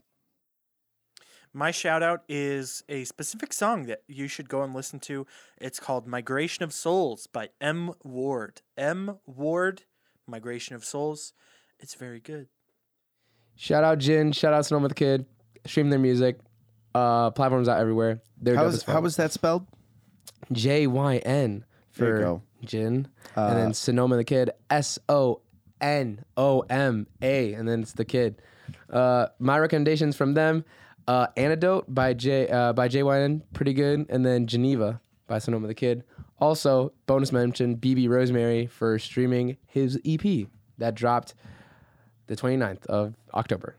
My 1.53 1.71
shout 1.71 2.03
out 2.03 2.23
is 2.29 2.83
a 2.87 3.05
specific 3.05 3.53
song 3.53 3.83
that 3.87 4.03
you 4.07 4.27
should 4.27 4.49
go 4.49 4.61
and 4.61 4.73
listen 4.73 4.99
to. 5.01 5.25
It's 5.57 5.79
called 5.79 6.05
Migration 6.05 6.63
of 6.63 6.71
Souls 6.71 7.25
by 7.25 7.49
M. 7.59 7.93
Ward. 8.03 8.61
M. 8.77 9.17
Ward, 9.25 9.83
Migration 10.27 10.75
of 10.75 10.85
Souls. 10.85 11.33
It's 11.79 11.95
very 11.95 12.19
good. 12.19 12.47
Shout 13.55 13.83
out 13.83 13.97
JYN. 13.97 14.33
Shout 14.35 14.53
out 14.53 14.65
Sonoma 14.65 14.89
the 14.89 14.93
Kid. 14.93 15.25
Stream 15.65 15.89
their 15.89 15.99
music. 15.99 16.37
Uh, 16.93 17.31
platforms 17.31 17.67
out 17.67 17.79
everywhere. 17.79 18.21
They're 18.41 18.55
How 18.55 18.65
was 18.65 18.83
how 18.83 19.01
was 19.01 19.15
that 19.17 19.31
spelled? 19.31 19.65
J 20.51 20.87
Y 20.87 21.17
N 21.17 21.65
There 21.95 22.07
you 22.07 22.15
for 22.15 22.19
go. 22.21 22.41
JYN, 22.65 23.05
and 23.35 23.57
then 23.57 23.73
Sonoma 23.73 24.17
the 24.17 24.23
Kid 24.23 24.51
S 24.69 24.99
O 25.09 25.41
N 25.81 26.23
O 26.37 26.61
M 26.69 27.07
A, 27.21 27.53
and 27.53 27.67
then 27.67 27.81
it's 27.81 27.93
the 27.93 28.05
kid. 28.05 28.41
Uh, 28.89 29.27
my 29.39 29.57
recommendations 29.59 30.15
from 30.15 30.33
them: 30.33 30.63
uh, 31.09 31.27
Antidote 31.35 31.85
by 31.87 32.13
J 32.13 32.47
uh, 32.47 32.71
by 32.71 32.87
JYN, 32.87 33.41
pretty 33.51 33.73
good, 33.73 34.05
and 34.09 34.23
then 34.23 34.45
Geneva 34.45 35.01
by 35.25 35.39
Sonoma 35.39 35.65
the 35.65 35.73
Kid. 35.73 36.03
Also, 36.37 36.93
bonus 37.07 37.31
mention: 37.31 37.77
BB 37.77 38.07
Rosemary 38.07 38.67
for 38.67 38.99
streaming 38.99 39.57
his 39.65 39.99
EP 40.05 40.47
that 40.77 40.93
dropped 40.93 41.33
the 42.27 42.35
29th 42.35 42.85
of 42.85 43.15
October. 43.33 43.75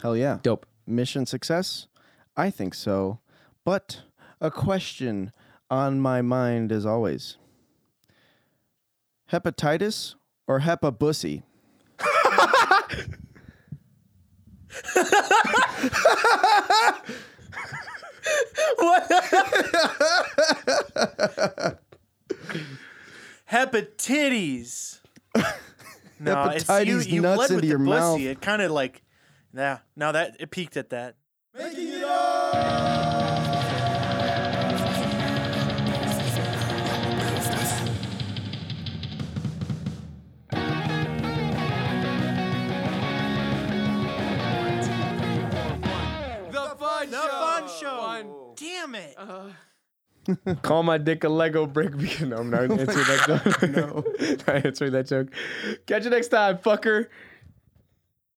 Hell 0.00 0.16
yeah. 0.16 0.38
Dope. 0.42 0.66
Mission 0.86 1.26
success? 1.26 1.88
I 2.36 2.48
think 2.48 2.74
so. 2.74 3.18
But 3.64 4.02
a 4.40 4.52
question 4.52 5.32
on 5.68 6.00
my 6.00 6.22
mind 6.22 6.70
as 6.70 6.86
always. 6.86 7.38
Hepatitis 9.32 10.14
or 10.46 10.60
hepabussy? 14.70 15.90
Hepatitis. 23.50 24.98
No, 26.22 26.50
it's 26.50 26.68
you, 26.68 26.74
Hepatitis 26.74 27.06
you 27.08 27.22
nuts 27.22 27.38
led 27.38 27.48
with 27.48 27.50
into 27.52 27.60
the 27.62 27.66
your 27.68 27.78
pussy. 27.78 27.88
mouth. 27.88 28.20
It 28.20 28.42
kind 28.42 28.60
of 28.60 28.70
like, 28.72 29.02
yeah. 29.54 29.78
No, 29.96 30.12
that 30.12 30.36
it 30.38 30.50
peaked 30.50 30.76
at 30.76 30.90
that. 30.90 31.14
The 31.54 31.62
Damn 48.80 48.94
it. 48.94 49.16
Call 50.62 50.82
my 50.82 50.96
dick 50.96 51.24
a 51.24 51.28
Lego 51.28 51.66
brick 51.66 51.96
because 51.96 52.20
no, 52.28 52.38
I'm 52.38 52.50
not 52.50 52.62
answering 52.70 52.86
that 52.86 53.24
joke. 53.26 53.62
no, 53.70 54.04
not 54.46 54.66
answering 54.66 54.92
that 54.92 55.06
joke. 55.06 55.28
Catch 55.86 56.04
you 56.04 56.10
next 56.10 56.28
time, 56.28 56.58
fucker. 56.58 57.06